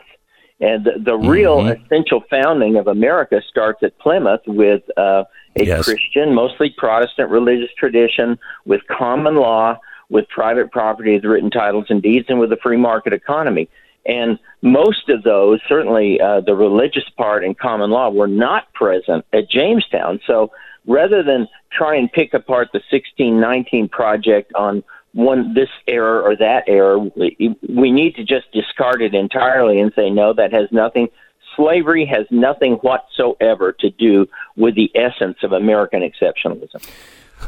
And 0.59 0.85
the, 0.85 0.93
the 0.99 1.13
mm-hmm. 1.13 1.29
real 1.29 1.67
essential 1.67 2.25
founding 2.31 2.77
of 2.77 2.87
America 2.87 3.43
starts 3.49 3.83
at 3.83 3.99
Plymouth 3.99 4.41
with 4.47 4.83
uh, 4.97 5.25
a 5.57 5.65
yes. 5.65 5.85
Christian, 5.85 6.35
mostly 6.35 6.71
Protestant 6.77 7.31
religious 7.31 7.71
tradition, 7.77 8.39
with 8.65 8.81
common 8.87 9.37
law, 9.37 9.79
with 10.09 10.29
private 10.29 10.71
property, 10.71 11.15
with 11.15 11.25
written 11.25 11.51
titles 11.51 11.87
and 11.89 12.03
deeds, 12.03 12.27
and 12.29 12.39
with 12.39 12.53
a 12.53 12.59
free 12.63 12.77
market 12.77 13.13
economy. 13.13 13.69
And 14.05 14.39
most 14.63 15.09
of 15.09 15.23
those, 15.25 15.61
certainly 15.69 16.21
uh, 16.21 16.41
the 16.41 16.55
religious 16.55 17.09
part 17.17 17.45
and 17.45 17.59
common 17.59 17.91
law, 17.91 18.11
were 18.11 18.29
not 18.29 18.73
present 18.73 19.25
at 19.33 19.51
Jamestown. 19.51 20.21
So 20.27 20.53
rather 20.87 21.23
than 21.23 21.49
try 21.73 21.97
and 21.97 22.11
pick 22.11 22.33
apart 22.33 22.69
the 22.73 22.81
1619 22.91 23.89
project 23.89 24.53
on 24.55 24.85
one 25.13 25.55
this 25.55 25.71
error 25.89 26.23
or 26.23 26.37
that 26.37 26.65
error, 26.69 26.99
we 26.99 27.91
need 27.91 28.15
to 28.17 28.25
just 28.25 28.53
discard 28.53 29.01
it 29.03 29.15
entirely 29.15 29.81
and 29.81 29.93
say 29.97 30.11
no, 30.11 30.35
that 30.35 30.53
has 30.53 30.69
nothing. 30.71 31.09
Slavery 31.57 32.07
has 32.07 32.27
nothing 32.31 32.75
whatsoever 32.75 33.73
to 33.81 33.91
do 33.91 34.27
with 34.57 34.75
the 34.75 34.91
essence 34.95 35.39
of 35.43 35.53
American 35.53 36.03
exceptionalism. 36.03 36.87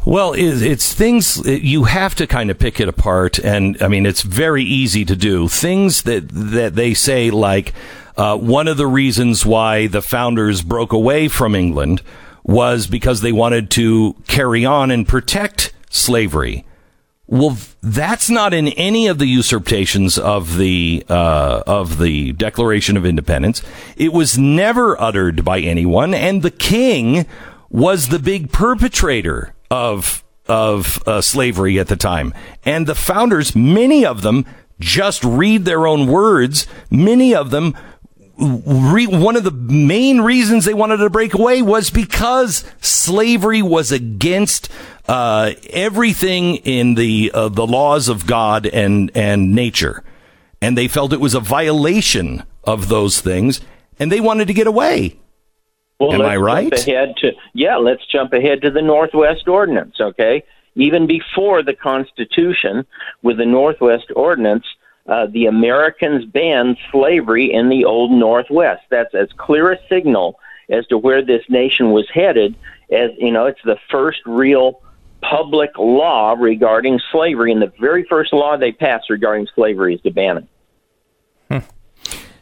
Well, 0.05 0.35
it's 0.35 0.95
things 0.95 1.45
you 1.47 1.85
have 1.85 2.15
to 2.17 2.27
kind 2.27 2.51
of 2.51 2.59
pick 2.59 2.81
it 2.81 2.89
apart, 2.89 3.39
and 3.39 3.81
I 3.83 3.89
mean 3.89 4.07
it's 4.07 4.23
very 4.23 4.63
easy 4.63 5.05
to 5.05 5.17
do. 5.17 5.49
Things 5.49 6.03
that 6.03 6.29
that 6.29 6.75
they 6.75 6.95
say 6.95 7.31
like 7.31 7.73
uh, 8.17 8.37
one 8.37 8.69
of 8.69 8.77
the 8.77 8.87
reasons 8.87 9.47
why 9.47 9.87
the 9.87 10.03
founders 10.03 10.63
broke 10.63 10.93
away 10.93 11.29
from 11.29 11.55
England 11.55 12.03
was 12.43 12.87
because 12.87 13.21
they 13.21 13.33
wanted 13.33 13.71
to 13.73 14.15
carry 14.27 14.65
on 14.65 14.91
and 14.91 15.07
protect 15.07 15.73
slavery. 15.91 16.65
Well, 17.31 17.59
that's 17.83 18.31
not 18.31 18.55
in 18.55 18.69
any 18.69 19.07
of 19.07 19.19
the 19.19 19.27
usurpations 19.27 20.19
of 20.19 20.57
the 20.57 21.05
uh, 21.11 21.63
of 21.67 21.99
the 21.99 22.33
Declaration 22.33 22.97
of 22.97 23.05
Independence. 23.05 23.63
It 23.99 24.15
was 24.15 24.39
never 24.39 24.99
uttered 24.99 25.45
by 25.45 25.61
anyone, 25.61 26.15
and 26.15 26.41
the 26.41 26.51
king 26.51 27.27
was 27.69 28.09
the 28.09 28.19
big 28.19 28.51
perpetrator 28.51 29.55
of 29.71 30.25
of 30.47 31.07
uh, 31.07 31.21
slavery 31.21 31.79
at 31.79 31.89
the 31.89 31.97
time. 31.97 32.33
And 32.65 32.87
the 32.87 32.95
founders, 32.95 33.55
many 33.55 34.07
of 34.07 34.23
them, 34.23 34.47
just 34.81 35.23
read 35.23 35.67
their 35.67 35.87
own 35.87 36.07
words. 36.07 36.67
Many 36.91 37.35
of 37.35 37.51
them, 37.51 37.77
re- 38.39 39.07
one 39.07 39.37
of 39.37 39.45
the 39.45 39.51
main 39.51 40.21
reasons 40.21 40.65
they 40.65 40.75
wanted 40.75 40.99
to 40.99 41.11
break 41.11 41.35
away 41.35 41.63
was 41.63 41.91
because 41.91 42.65
slavery 42.81 43.63
was 43.63 43.91
against 43.93 44.71
uh, 45.09 45.53
everything 45.71 46.57
in 46.57 46.95
the 46.95 47.31
uh, 47.35 47.49
the 47.49 47.67
laws 47.67 48.09
of 48.09 48.27
God 48.27 48.67
and 48.67 49.11
and 49.15 49.55
nature, 49.55 50.05
and 50.61 50.77
they 50.77 50.89
felt 50.89 51.13
it 51.13 51.21
was 51.21 51.35
a 51.35 51.41
violation 51.41 52.43
of 52.65 52.89
those 52.89 53.21
things, 53.21 53.61
and 53.99 54.13
they 54.13 54.21
wanted 54.21 54.49
to 54.49 54.55
get 54.55 54.67
away. 54.67 55.17
Well, 55.99 56.13
Am 56.13 56.23
I 56.23 56.37
right? 56.37 56.73
ahead 56.73 57.15
to 57.23 57.33
yeah, 57.55 57.77
let's 57.77 58.07
jump 58.07 58.33
ahead 58.33 58.63
to 58.63 58.71
the 58.71 58.83
Northwest 58.83 59.49
Ordinance. 59.49 59.97
Okay, 60.01 60.45
even 60.77 61.07
before 61.07 61.63
the 61.63 61.75
Constitution, 61.75 62.87
with 63.23 63.39
the 63.39 63.47
Northwest 63.47 64.13
Ordinance, 64.15 64.65
uh, 65.09 65.27
the 65.27 65.47
Americans 65.47 66.25
banned 66.27 66.77
slavery 66.93 67.53
in 67.53 67.69
the 67.69 67.85
Old 67.85 68.13
Northwest. 68.13 68.83
That's 68.91 69.15
as 69.15 69.29
clear 69.37 69.73
a 69.73 69.79
signal 69.89 70.39
as 70.69 70.87
to 70.89 70.99
where 70.99 71.25
this 71.25 71.43
nation 71.49 71.93
was 71.93 72.09
headed. 72.13 72.55
As 72.91 73.11
you 73.19 73.33
know, 73.33 73.47
it's 73.47 73.63
the 73.65 73.79
first 73.91 74.21
real 74.27 74.83
public 75.21 75.71
law 75.79 76.35
regarding 76.39 77.01
slavery, 77.11 77.53
and 77.53 77.61
the 77.61 77.73
very 77.81 78.05
first 78.05 78.33
law 78.33 78.57
they 78.57 78.73
passed 78.73 79.11
regarding 79.11 79.49
slavery 79.55 79.95
is 79.95 80.01
to 80.03 80.11
ban 80.11 80.39
it. 80.39 80.47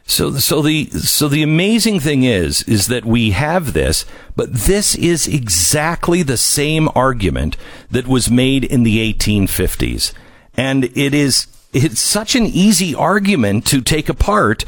So, 0.08 0.32
so 0.34 0.62
the 0.62 0.84
so 0.90 1.28
the 1.28 1.42
amazing 1.42 1.98
thing 1.98 2.22
is 2.22 2.62
is 2.62 2.86
that 2.86 3.04
we 3.04 3.32
have 3.32 3.72
this, 3.72 4.06
but 4.36 4.52
this 4.52 4.94
is 4.94 5.26
exactly 5.26 6.22
the 6.22 6.36
same 6.36 6.88
argument 6.94 7.56
that 7.90 8.06
was 8.06 8.30
made 8.30 8.64
in 8.64 8.84
the 8.84 9.12
1850s, 9.12 10.12
and 10.56 10.84
it 10.84 11.12
is 11.12 11.48
it's 11.76 12.00
such 12.00 12.34
an 12.34 12.46
easy 12.46 12.94
argument 12.94 13.66
to 13.66 13.80
take 13.80 14.08
apart 14.08 14.64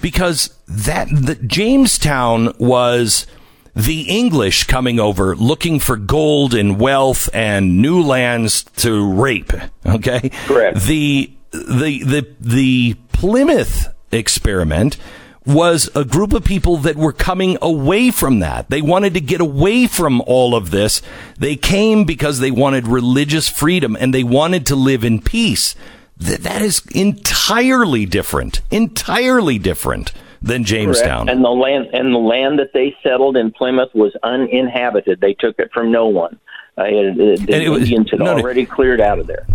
because 0.00 0.54
that 0.68 1.08
the 1.08 1.34
Jamestown 1.36 2.54
was 2.58 3.26
the 3.74 4.02
English 4.02 4.64
coming 4.64 5.00
over 5.00 5.34
looking 5.34 5.80
for 5.80 5.96
gold 5.96 6.52
and 6.52 6.78
wealth 6.78 7.30
and 7.32 7.80
new 7.80 8.02
lands 8.02 8.64
to 8.76 9.10
rape. 9.12 9.52
Okay, 9.86 10.30
correct. 10.46 10.80
The 10.82 11.32
the 11.52 12.02
the 12.04 12.26
the 12.40 12.94
Plymouth 13.12 13.88
experiment 14.10 14.98
was 15.44 15.90
a 15.94 16.04
group 16.04 16.32
of 16.32 16.44
people 16.44 16.76
that 16.78 16.96
were 16.96 17.12
coming 17.12 17.56
away 17.60 18.10
from 18.10 18.40
that. 18.40 18.70
They 18.70 18.82
wanted 18.82 19.14
to 19.14 19.20
get 19.20 19.40
away 19.40 19.86
from 19.86 20.20
all 20.26 20.54
of 20.54 20.70
this. 20.70 21.02
They 21.38 21.56
came 21.56 22.04
because 22.04 22.38
they 22.38 22.50
wanted 22.50 22.86
religious 22.86 23.48
freedom 23.48 23.96
and 23.98 24.14
they 24.14 24.22
wanted 24.22 24.66
to 24.66 24.76
live 24.76 25.02
in 25.02 25.20
peace. 25.20 25.74
That, 26.22 26.42
that 26.42 26.62
is 26.62 26.82
entirely 26.94 28.06
different, 28.06 28.60
entirely 28.70 29.58
different 29.58 30.12
than 30.40 30.64
Jamestown. 30.64 31.26
Correct. 31.26 31.30
And 31.30 31.44
the 31.44 31.50
land 31.50 31.88
and 31.92 32.14
the 32.14 32.18
land 32.18 32.58
that 32.58 32.72
they 32.72 32.94
settled 33.02 33.36
in 33.36 33.50
Plymouth 33.52 33.94
was 33.94 34.16
uninhabited. 34.22 35.20
They 35.20 35.34
took 35.34 35.58
it 35.58 35.70
from 35.72 35.92
no 35.92 36.06
one. 36.06 36.38
Uh, 36.76 36.84
it, 36.86 37.46
the 37.46 37.62
Indians 37.62 38.10
had 38.10 38.20
no, 38.20 38.38
already 38.38 38.64
cleared 38.64 39.00
out 39.00 39.18
of 39.18 39.26
there. 39.26 39.46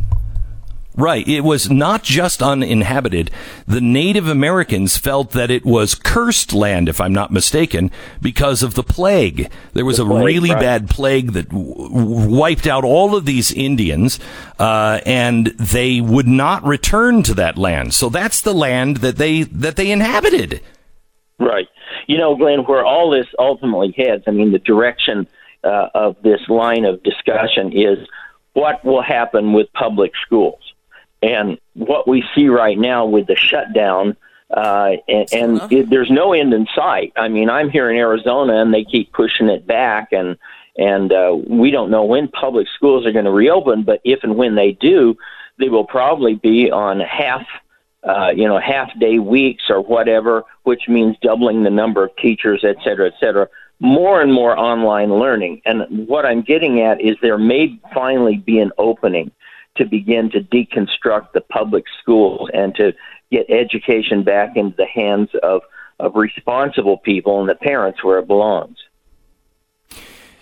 Right. 0.97 1.27
It 1.27 1.41
was 1.41 1.69
not 1.69 2.01
just 2.01 2.41
uninhabited. 2.41 3.29
The 3.67 3.79
Native 3.81 4.27
Americans 4.27 4.97
felt 4.97 5.29
that 5.31 5.51
it 5.51 5.63
was 5.63 5.93
cursed 5.93 6.53
land, 6.53 6.89
if 6.89 6.99
I'm 6.99 7.13
not 7.13 7.31
mistaken, 7.31 7.91
because 8.19 8.63
of 8.63 8.73
the 8.73 8.81
plague. 8.81 9.51
There 9.73 9.85
was 9.85 9.97
the 9.97 10.07
a 10.07 10.23
really 10.23 10.49
right. 10.49 10.59
bad 10.59 10.89
plague 10.89 11.33
that 11.33 11.49
w- 11.49 12.35
wiped 12.35 12.65
out 12.65 12.83
all 12.83 13.15
of 13.15 13.25
these 13.25 13.53
Indians, 13.53 14.19
uh, 14.57 14.99
and 15.05 15.47
they 15.59 16.01
would 16.01 16.27
not 16.27 16.65
return 16.65 17.21
to 17.23 17.35
that 17.35 17.59
land. 17.59 17.93
So 17.93 18.09
that's 18.09 18.41
the 18.41 18.53
land 18.53 18.97
that 18.97 19.17
they 19.17 19.43
that 19.43 19.75
they 19.75 19.91
inhabited. 19.91 20.61
Right. 21.39 21.67
You 22.07 22.17
know, 22.17 22.35
Glenn, 22.35 22.61
where 22.61 22.83
all 22.83 23.11
this 23.11 23.27
ultimately 23.37 23.93
heads. 23.95 24.23
I 24.25 24.31
mean, 24.31 24.51
the 24.51 24.57
direction 24.57 25.27
uh, 25.63 25.89
of 25.93 26.15
this 26.23 26.41
line 26.49 26.85
of 26.85 27.03
discussion 27.03 27.71
is 27.71 27.99
what 28.53 28.83
will 28.83 29.03
happen 29.03 29.53
with 29.53 29.71
public 29.73 30.13
schools 30.25 30.66
and 31.21 31.57
what 31.73 32.07
we 32.07 32.23
see 32.35 32.47
right 32.47 32.77
now 32.77 33.05
with 33.05 33.27
the 33.27 33.35
shutdown, 33.35 34.15
uh, 34.51 34.93
and, 35.07 35.33
and 35.33 35.71
it, 35.71 35.89
there's 35.89 36.09
no 36.09 36.33
end 36.33 36.53
in 36.53 36.67
sight. 36.75 37.13
I 37.15 37.27
mean, 37.27 37.49
I'm 37.49 37.69
here 37.69 37.89
in 37.89 37.97
Arizona, 37.97 38.61
and 38.61 38.73
they 38.73 38.83
keep 38.83 39.11
pushing 39.11 39.49
it 39.49 39.65
back, 39.67 40.11
and 40.11 40.37
and 40.77 41.11
uh, 41.11 41.35
we 41.47 41.71
don't 41.71 41.89
know 41.89 42.05
when 42.05 42.27
public 42.27 42.67
schools 42.75 43.05
are 43.05 43.11
going 43.11 43.25
to 43.25 43.31
reopen. 43.31 43.83
But 43.83 43.99
if 44.03 44.23
and 44.23 44.35
when 44.37 44.55
they 44.55 44.73
do, 44.73 45.17
they 45.59 45.69
will 45.69 45.85
probably 45.85 46.35
be 46.35 46.71
on 46.71 46.99
half, 46.99 47.45
uh, 48.03 48.31
you 48.35 48.47
know, 48.47 48.59
half 48.59 48.89
day 48.99 49.17
weeks 49.17 49.63
or 49.69 49.81
whatever, 49.81 50.43
which 50.63 50.87
means 50.87 51.17
doubling 51.21 51.63
the 51.63 51.71
number 51.71 52.05
of 52.05 52.15
teachers, 52.17 52.63
et 52.63 52.77
cetera, 52.83 53.07
et 53.07 53.15
cetera. 53.19 53.49
More 53.79 54.21
and 54.21 54.33
more 54.33 54.57
online 54.57 55.13
learning. 55.13 55.61
And 55.65 56.07
what 56.07 56.25
I'm 56.25 56.41
getting 56.41 56.81
at 56.81 57.01
is 57.01 57.15
there 57.21 57.37
may 57.37 57.79
finally 57.93 58.37
be 58.37 58.59
an 58.59 58.71
opening 58.77 59.31
to 59.77 59.85
begin 59.85 60.29
to 60.31 60.39
deconstruct 60.39 61.31
the 61.33 61.41
public 61.41 61.85
schools 62.01 62.49
and 62.53 62.75
to 62.75 62.93
get 63.31 63.49
education 63.49 64.23
back 64.23 64.55
into 64.55 64.75
the 64.77 64.85
hands 64.85 65.29
of, 65.43 65.61
of 65.99 66.15
responsible 66.15 66.97
people 66.97 67.39
and 67.39 67.49
the 67.49 67.55
parents 67.55 68.03
where 68.03 68.19
it 68.19 68.27
belongs. 68.27 68.77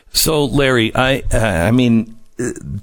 So, 0.10 0.46
Larry, 0.46 0.96
I 0.96 1.24
uh, 1.34 1.38
I 1.38 1.72
mean, 1.72 2.18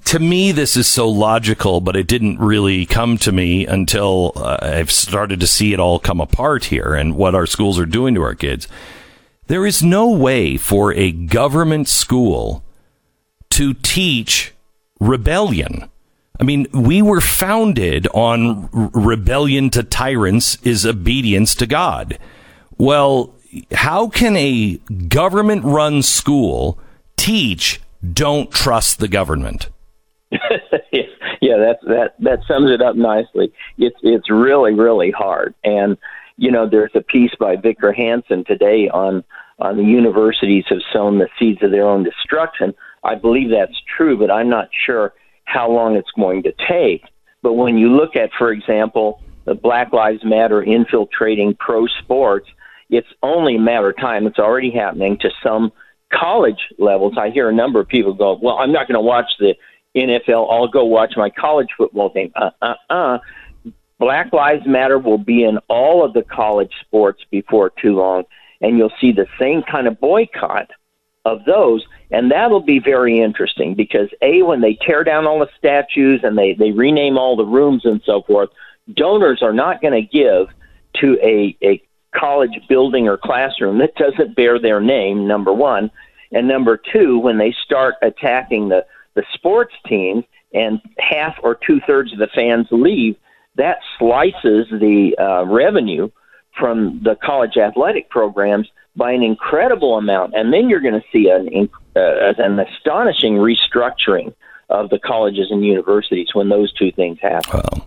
to 0.05 0.19
me, 0.19 0.51
this 0.51 0.75
is 0.75 0.87
so 0.87 1.09
logical, 1.09 1.81
but 1.81 1.95
it 1.95 2.07
didn't 2.07 2.39
really 2.39 2.85
come 2.85 3.17
to 3.19 3.31
me 3.31 3.65
until 3.65 4.33
uh, 4.35 4.57
I've 4.61 4.91
started 4.91 5.39
to 5.39 5.47
see 5.47 5.73
it 5.73 5.79
all 5.79 5.99
come 5.99 6.19
apart 6.19 6.65
here 6.65 6.93
and 6.93 7.15
what 7.15 7.35
our 7.35 7.45
schools 7.45 7.79
are 7.79 7.85
doing 7.85 8.15
to 8.15 8.21
our 8.21 8.35
kids. 8.35 8.67
There 9.47 9.65
is 9.65 9.83
no 9.83 10.09
way 10.09 10.57
for 10.57 10.93
a 10.93 11.11
government 11.11 11.87
school 11.87 12.63
to 13.51 13.73
teach 13.73 14.53
rebellion. 14.99 15.89
I 16.39 16.43
mean, 16.43 16.67
we 16.73 17.01
were 17.01 17.21
founded 17.21 18.07
on 18.07 18.69
rebellion 18.71 19.69
to 19.71 19.83
tyrants 19.83 20.57
is 20.63 20.85
obedience 20.85 21.53
to 21.55 21.67
God. 21.67 22.17
Well, 22.77 23.35
how 23.71 24.07
can 24.07 24.35
a 24.35 24.77
government 25.07 25.63
run 25.63 26.01
school 26.01 26.79
teach 27.17 27.81
don't 28.13 28.51
trust 28.51 28.99
the 28.99 29.07
government? 29.07 29.69
yeah, 30.31 31.57
that 31.57 31.77
that 31.83 32.15
that 32.19 32.39
sums 32.47 32.71
it 32.71 32.81
up 32.81 32.95
nicely. 32.95 33.53
It's 33.77 33.95
it's 34.01 34.31
really 34.31 34.73
really 34.73 35.11
hard, 35.11 35.53
and 35.63 35.97
you 36.37 36.51
know, 36.51 36.67
there's 36.67 36.91
a 36.95 37.01
piece 37.01 37.33
by 37.39 37.55
Victor 37.55 37.93
Hanson 37.93 38.43
today 38.45 38.89
on 38.89 39.23
uh, 39.59 39.73
the 39.73 39.83
universities 39.83 40.65
have 40.69 40.79
sown 40.91 41.19
the 41.19 41.29
seeds 41.37 41.61
of 41.61 41.71
their 41.71 41.87
own 41.87 42.03
destruction. 42.03 42.73
I 43.03 43.15
believe 43.15 43.49
that's 43.51 43.79
true, 43.95 44.17
but 44.17 44.31
I'm 44.31 44.49
not 44.49 44.69
sure 44.85 45.13
how 45.45 45.69
long 45.69 45.95
it's 45.95 46.11
going 46.11 46.43
to 46.43 46.53
take. 46.67 47.03
But 47.41 47.53
when 47.53 47.77
you 47.77 47.89
look 47.89 48.15
at, 48.15 48.29
for 48.37 48.51
example, 48.51 49.21
the 49.45 49.53
Black 49.53 49.91
Lives 49.91 50.23
Matter 50.23 50.63
infiltrating 50.63 51.55
pro 51.59 51.85
sports, 51.87 52.47
it's 52.89 53.07
only 53.21 53.55
a 53.55 53.59
matter 53.59 53.89
of 53.89 53.97
time. 53.97 54.25
It's 54.27 54.39
already 54.39 54.71
happening 54.71 55.17
to 55.21 55.29
some 55.43 55.71
college 56.11 56.59
levels. 56.77 57.15
I 57.17 57.29
hear 57.29 57.49
a 57.49 57.53
number 57.53 57.79
of 57.79 57.87
people 57.87 58.13
go, 58.13 58.39
"Well, 58.41 58.57
I'm 58.57 58.71
not 58.71 58.87
going 58.87 58.95
to 58.95 59.01
watch 59.01 59.31
the 59.39 59.55
NFL. 59.95 60.49
I'll 60.51 60.67
go 60.67 60.85
watch 60.85 61.13
my 61.17 61.29
college 61.29 61.69
football 61.77 62.09
game." 62.09 62.31
Uh, 62.35 62.51
uh, 62.61 62.75
uh. 62.89 63.17
Black 63.99 64.33
Lives 64.33 64.65
Matter 64.65 64.99
will 64.99 65.17
be 65.17 65.43
in 65.43 65.59
all 65.69 66.03
of 66.03 66.13
the 66.13 66.23
college 66.23 66.71
sports 66.81 67.23
before 67.31 67.71
too 67.81 67.95
long, 67.95 68.23
and 68.59 68.77
you'll 68.77 68.91
see 68.99 69.11
the 69.11 69.27
same 69.39 69.63
kind 69.63 69.87
of 69.87 69.99
boycott 69.99 70.69
of 71.25 71.45
those, 71.45 71.85
and 72.13 72.29
that'll 72.29 72.61
be 72.61 72.77
very 72.77 73.19
interesting 73.19 73.73
because 73.73 74.07
a 74.21 74.43
when 74.43 74.61
they 74.61 74.75
tear 74.75 75.03
down 75.03 75.25
all 75.25 75.39
the 75.39 75.49
statues 75.57 76.21
and 76.23 76.37
they 76.37 76.53
they 76.53 76.71
rename 76.71 77.17
all 77.17 77.35
the 77.35 77.43
rooms 77.43 77.85
and 77.85 78.01
so 78.05 78.21
forth, 78.21 78.49
donors 78.93 79.41
are 79.41 79.51
not 79.51 79.81
going 79.81 79.93
to 79.93 80.07
give 80.07 80.47
to 81.01 81.17
a 81.23 81.57
a 81.63 81.81
college 82.15 82.61
building 82.69 83.07
or 83.07 83.17
classroom 83.17 83.79
that 83.79 83.95
doesn't 83.95 84.35
bear 84.35 84.59
their 84.59 84.79
name. 84.79 85.27
Number 85.27 85.51
one, 85.51 85.89
and 86.31 86.47
number 86.47 86.77
two, 86.77 87.17
when 87.17 87.39
they 87.39 87.53
start 87.65 87.95
attacking 88.03 88.69
the 88.69 88.85
the 89.15 89.23
sports 89.33 89.73
teams 89.87 90.23
and 90.53 90.79
half 90.99 91.35
or 91.41 91.55
two 91.65 91.79
thirds 91.87 92.13
of 92.13 92.19
the 92.19 92.29
fans 92.35 92.67
leave, 92.69 93.15
that 93.55 93.79
slices 93.97 94.67
the 94.69 95.15
uh, 95.19 95.45
revenue 95.45 96.11
from 96.59 97.01
the 97.03 97.15
college 97.23 97.57
athletic 97.57 98.11
programs 98.11 98.67
by 98.95 99.11
an 99.11 99.23
incredible 99.23 99.97
amount, 99.97 100.33
and 100.35 100.53
then 100.53 100.69
you're 100.69 100.81
going 100.81 100.93
to 100.93 101.03
see 101.11 101.29
an 101.29 101.69
uh, 101.95 102.33
an 102.37 102.59
astonishing 102.59 103.35
restructuring 103.35 104.33
of 104.69 104.89
the 104.89 104.99
colleges 104.99 105.47
and 105.51 105.65
universities 105.65 106.29
when 106.33 106.49
those 106.49 106.71
two 106.73 106.91
things 106.91 107.19
happen. 107.21 107.81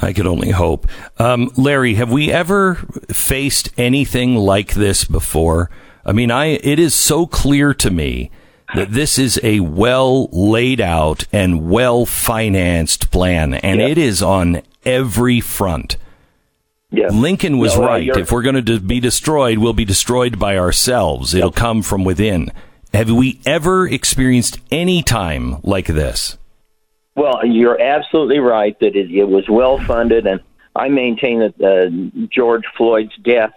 I 0.00 0.12
could 0.12 0.26
only 0.26 0.50
hope. 0.50 0.86
Um, 1.18 1.50
Larry, 1.56 1.94
have 1.94 2.10
we 2.10 2.32
ever 2.32 2.76
faced 3.10 3.70
anything 3.76 4.36
like 4.36 4.74
this 4.74 5.04
before? 5.04 5.70
I 6.04 6.12
mean, 6.12 6.30
I 6.30 6.46
it 6.46 6.78
is 6.78 6.94
so 6.94 7.26
clear 7.26 7.74
to 7.74 7.90
me 7.90 8.30
that 8.74 8.92
this 8.92 9.18
is 9.18 9.38
a 9.42 9.60
well 9.60 10.28
laid 10.32 10.80
out 10.80 11.26
and 11.32 11.68
well 11.68 12.06
financed 12.06 13.10
plan, 13.10 13.54
and 13.54 13.80
it 13.80 13.98
is 13.98 14.22
on 14.22 14.62
every 14.84 15.40
front. 15.40 15.96
Yes. 16.92 17.12
Lincoln 17.14 17.58
was 17.58 17.76
No, 17.78 17.86
right. 17.86 18.06
If 18.16 18.30
we're 18.30 18.42
going 18.42 18.62
to 18.64 18.78
be 18.78 19.00
destroyed, 19.00 19.58
we'll 19.58 19.72
be 19.72 19.84
destroyed 19.86 20.38
by 20.38 20.58
ourselves. 20.58 21.34
It'll 21.34 21.50
come 21.50 21.82
from 21.82 22.04
within. 22.04 22.52
Have 22.92 23.10
we 23.10 23.40
ever 23.46 23.88
experienced 23.88 24.60
any 24.70 25.02
time 25.02 25.56
like 25.62 25.86
this? 25.86 26.36
Well, 27.14 27.44
you're 27.46 27.80
absolutely 27.80 28.38
right 28.38 28.78
that 28.80 28.94
it, 28.94 29.10
it 29.10 29.24
was 29.24 29.48
well 29.48 29.78
funded, 29.78 30.26
and 30.26 30.40
I 30.76 30.88
maintain 30.88 31.40
that 31.40 31.60
uh, 31.60 32.26
George 32.30 32.64
Floyd's 32.76 33.16
death 33.24 33.52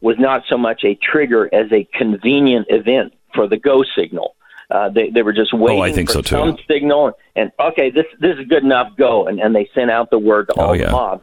was 0.00 0.16
not 0.18 0.42
so 0.48 0.56
much 0.58 0.82
a 0.84 0.94
trigger 0.96 1.48
as 1.54 1.70
a 1.72 1.84
convenient 1.96 2.66
event 2.70 3.12
for 3.34 3.46
the 3.46 3.56
go 3.56 3.84
signal. 3.96 4.34
Uh, 4.70 4.88
they, 4.88 5.10
they 5.10 5.22
were 5.22 5.32
just 5.32 5.52
waiting 5.52 5.80
Oh, 5.80 5.82
I 5.82 5.92
think 5.92 6.08
for 6.08 6.14
so, 6.14 6.22
too. 6.22 6.36
some 6.36 6.58
signal, 6.68 7.12
and 7.34 7.50
okay, 7.58 7.90
this 7.90 8.06
this 8.20 8.36
is 8.38 8.46
good 8.46 8.62
enough. 8.62 8.96
Go, 8.96 9.26
and, 9.26 9.40
and 9.40 9.54
they 9.54 9.68
sent 9.74 9.90
out 9.90 10.10
the 10.10 10.18
word 10.18 10.48
to 10.48 10.54
all 10.54 10.70
Oh, 10.70 10.72
yeah. 10.74 10.86
the 10.86 10.92
mob. 10.92 11.22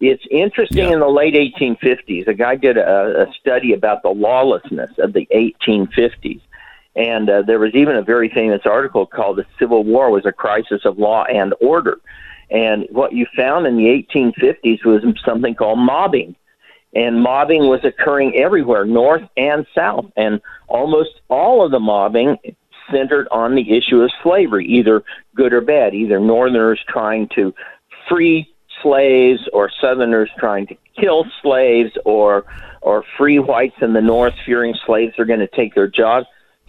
It's 0.00 0.24
interesting 0.30 0.84
Yeah. 0.84 0.92
in 0.92 1.00
the 1.00 1.08
late 1.08 1.34
1850s. 1.34 2.28
A 2.28 2.34
guy 2.34 2.56
did 2.56 2.76
a, 2.76 3.28
a 3.28 3.32
study 3.40 3.72
about 3.72 4.02
the 4.02 4.10
lawlessness 4.10 4.90
of 4.98 5.12
the 5.12 5.26
1850s. 5.34 6.40
And 6.94 7.28
uh, 7.28 7.42
there 7.42 7.58
was 7.58 7.74
even 7.74 7.96
a 7.96 8.02
very 8.02 8.28
famous 8.30 8.62
article 8.64 9.06
called 9.06 9.36
"The 9.36 9.46
Civil 9.58 9.84
War 9.84 10.10
was 10.10 10.24
a 10.24 10.32
crisis 10.32 10.84
of 10.84 10.98
law 10.98 11.24
and 11.24 11.54
order." 11.60 11.98
And 12.50 12.86
what 12.90 13.12
you 13.12 13.26
found 13.36 13.66
in 13.66 13.76
the 13.76 13.84
1850s 14.14 14.84
was 14.84 15.02
something 15.24 15.54
called 15.54 15.78
mobbing, 15.78 16.36
and 16.94 17.20
mobbing 17.20 17.66
was 17.68 17.84
occurring 17.84 18.36
everywhere, 18.36 18.86
north 18.86 19.22
and 19.36 19.66
south, 19.74 20.06
and 20.16 20.40
almost 20.68 21.20
all 21.28 21.64
of 21.64 21.70
the 21.70 21.80
mobbing 21.80 22.38
centered 22.90 23.28
on 23.30 23.56
the 23.56 23.76
issue 23.76 24.00
of 24.00 24.10
slavery, 24.22 24.64
either 24.66 25.02
good 25.34 25.52
or 25.52 25.60
bad, 25.60 25.92
either 25.92 26.18
Northerners 26.20 26.80
trying 26.88 27.28
to 27.34 27.52
free 28.08 28.48
slaves 28.82 29.40
or 29.52 29.70
Southerners 29.80 30.30
trying 30.38 30.66
to 30.68 30.76
kill 30.98 31.24
slaves 31.42 31.92
or 32.04 32.44
or 32.82 33.04
free 33.18 33.38
whites 33.38 33.76
in 33.80 33.92
the 33.92 34.00
North 34.00 34.34
fearing 34.44 34.74
slaves 34.86 35.18
are 35.18 35.24
going 35.24 35.40
to 35.40 35.48
take 35.48 35.74
their 35.74 35.88
jobs. 35.88 36.26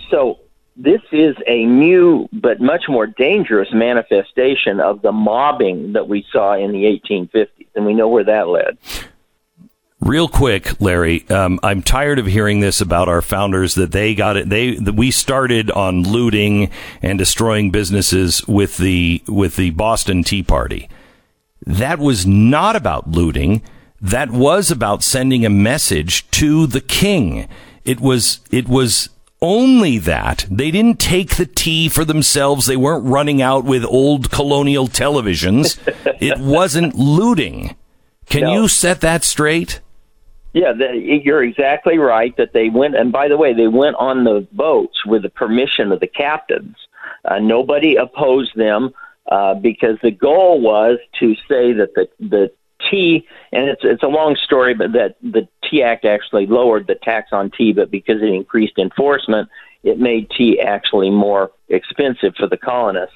So 0.10 0.40
this 0.76 1.02
is 1.12 1.36
a 1.46 1.66
new 1.66 2.28
but 2.32 2.60
much 2.60 2.86
more 2.88 3.08
dangerous 3.08 3.70
manifestation 3.74 4.80
of 4.80 5.02
the 5.02 5.12
mobbing 5.12 5.94
that 5.94 6.08
we 6.08 6.26
saw 6.32 6.56
in 6.56 6.72
the 6.72 6.84
1850s, 7.10 7.68
and 7.76 7.86
we 7.86 7.94
know 7.94 8.08
where 8.08 8.24
that 8.24 8.48
led. 8.48 8.78
Real 10.00 10.28
quick, 10.28 10.80
Larry, 10.80 11.28
um, 11.30 11.60
I'm 11.64 11.82
tired 11.82 12.20
of 12.20 12.28
hearing 12.28 12.60
this 12.60 12.82
about 12.82 13.10
our 13.10 13.24
founders 13.24 13.74
that 13.76 13.92
they 13.92 14.14
got 14.14 14.38
it. 14.38 14.48
They 14.48 14.76
that 14.76 14.94
we 14.94 15.10
started 15.10 15.72
on 15.72 16.04
looting 16.04 16.70
and 17.02 17.18
destroying 17.18 17.72
businesses 17.72 18.48
with 18.48 18.78
the 18.78 19.24
with 19.28 19.56
the 19.56 19.72
Boston 19.72 20.24
Tea 20.24 20.44
Party. 20.44 20.88
That 21.68 22.00
was 22.00 22.26
not 22.26 22.76
about 22.78 23.12
looting. 23.12 23.62
That 24.02 24.32
was 24.32 24.72
about 24.72 25.04
sending 25.04 25.46
a 25.46 25.50
message 25.50 26.30
to 26.32 26.66
the 26.66 26.80
king. 26.82 27.48
It 27.84 28.00
was 28.00 28.40
it 28.52 28.68
was 28.70 29.10
only 29.42 29.98
that 30.00 30.46
they 30.50 30.72
didn't 30.72 31.00
take 31.00 31.36
the 31.36 31.46
tea 31.46 31.90
for 31.90 32.06
themselves. 32.06 32.66
They 32.68 32.78
weren't 32.78 33.06
running 33.06 33.42
out 33.42 33.66
with 33.66 33.84
old 33.84 34.32
colonial 34.32 34.88
televisions. 34.88 35.78
it 36.22 36.40
wasn't 36.58 36.96
looting. 36.96 37.76
Can 38.28 38.42
No. 38.44 38.54
you 38.62 38.68
set 38.68 39.02
that 39.02 39.24
straight? 39.24 39.82
Yeah, 40.54 40.72
the, 40.74 40.96
you're 41.24 41.44
exactly 41.44 41.98
right 41.98 42.36
that 42.38 42.54
they 42.54 42.70
went, 42.70 42.96
and 42.96 43.12
by 43.12 43.28
the 43.28 43.38
way, 43.38 43.54
they 43.54 43.68
went 43.68 43.96
on 43.98 44.24
the 44.24 44.48
boats 44.54 45.06
with 45.06 45.22
the 45.22 45.30
permission 45.30 45.92
of 45.92 46.00
the 46.00 46.08
captains. 46.08 46.76
Uh, 47.26 47.40
nobody 47.40 47.96
opposed 47.96 48.56
them 48.56 48.92
uh, 49.30 49.56
because 49.56 49.98
the 50.02 50.12
goal 50.12 50.62
was 50.62 51.00
to 51.20 51.36
say 51.48 51.74
that 51.74 51.94
the 51.96 52.08
the 52.20 52.52
tea, 52.90 53.28
and 53.52 53.70
it's 53.70 53.82
it's 53.84 54.04
a 54.04 54.08
long 54.08 54.36
story, 54.36 54.74
but 54.74 54.94
that 54.94 55.18
the 55.22 55.48
Tea 55.64 55.84
Act 55.84 56.06
actually 56.06 56.46
lowered 56.46 56.88
the 56.88 56.96
tax 56.96 57.30
on 57.32 57.52
tea, 57.52 57.74
but 57.74 57.92
because 57.92 58.22
it 58.22 58.30
increased 58.30 58.78
enforcement, 58.78 59.50
it 59.84 60.00
made 60.00 60.30
tea 60.30 60.60
actually 60.60 61.10
more 61.10 61.52
expensive 61.70 62.36
for 62.36 62.48
the 62.48 62.58
colonists. 62.58 63.16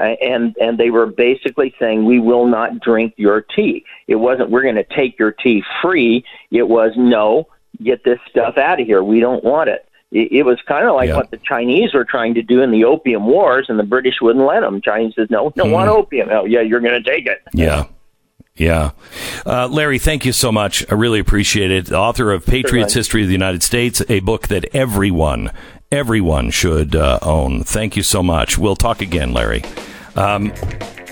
Uh, 0.00 0.14
and 0.22 0.56
and 0.60 0.78
they 0.78 0.90
were 0.90 1.06
basically 1.06 1.74
saying 1.78 2.04
we 2.04 2.20
will 2.20 2.46
not 2.46 2.80
drink 2.80 3.12
your 3.16 3.42
tea. 3.42 3.84
It 4.06 4.16
wasn't 4.16 4.50
we're 4.50 4.62
going 4.62 4.76
to 4.76 4.84
take 4.84 5.18
your 5.18 5.32
tea 5.32 5.62
free. 5.82 6.24
It 6.50 6.68
was 6.68 6.92
no, 6.96 7.48
get 7.82 8.04
this 8.04 8.18
stuff 8.30 8.56
out 8.56 8.80
of 8.80 8.86
here. 8.86 9.02
We 9.02 9.20
don't 9.20 9.44
want 9.44 9.68
it. 9.68 9.86
It, 10.12 10.32
it 10.32 10.42
was 10.44 10.58
kind 10.66 10.86
of 10.88 10.94
like 10.94 11.08
Yeah. 11.08 11.16
what 11.16 11.30
the 11.30 11.36
Chinese 11.38 11.94
were 11.94 12.04
trying 12.04 12.34
to 12.34 12.42
do 12.42 12.62
in 12.62 12.70
the 12.70 12.84
Opium 12.84 13.26
Wars, 13.26 13.66
and 13.68 13.78
the 13.78 13.84
British 13.84 14.14
wouldn't 14.20 14.44
let 14.46 14.60
them. 14.60 14.80
Chinese 14.80 15.14
says 15.14 15.28
no, 15.30 15.44
we 15.44 15.50
don't 15.56 15.70
want 15.70 15.88
opium. 15.88 16.28
Oh 16.32 16.44
yeah, 16.44 16.60
you're 16.60 16.80
going 16.80 17.02
to 17.02 17.08
take 17.10 17.26
it. 17.26 17.42
Yeah. 17.54 17.86
Yeah. 18.56 18.90
Uh, 19.46 19.68
Larry, 19.68 19.98
thank 19.98 20.26
you 20.26 20.32
so 20.32 20.52
much. 20.52 20.84
I 20.90 20.94
really 20.94 21.18
appreciate 21.20 21.70
it. 21.70 21.86
The 21.86 21.96
author 21.96 22.30
of 22.32 22.44
Patriots 22.44 22.92
Certainly. 22.92 23.00
History 23.00 23.22
of 23.22 23.28
the 23.28 23.32
United 23.32 23.62
States, 23.62 24.02
a 24.10 24.20
book 24.20 24.48
that 24.48 24.66
everyone, 24.74 25.50
everyone 25.90 26.50
should 26.50 26.94
uh, 26.94 27.20
own. 27.22 27.62
Thank 27.62 27.96
you 27.96 28.02
so 28.02 28.22
much. 28.22 28.58
We'll 28.58 28.76
talk 28.76 29.00
again, 29.00 29.32
Larry. 29.32 29.62
Um, 30.14 30.52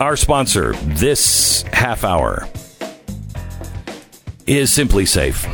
our 0.00 0.16
sponsor 0.16 0.72
this 0.74 1.62
half 1.72 2.04
hour 2.04 2.46
is 4.46 4.70
SimpliSafe. 4.70 5.46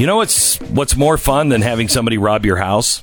You 0.00 0.06
know 0.06 0.16
what's 0.16 0.56
what's 0.62 0.96
more 0.96 1.18
fun 1.18 1.50
than 1.50 1.60
having 1.60 1.86
somebody 1.88 2.16
rob 2.16 2.46
your 2.46 2.56
house? 2.56 3.02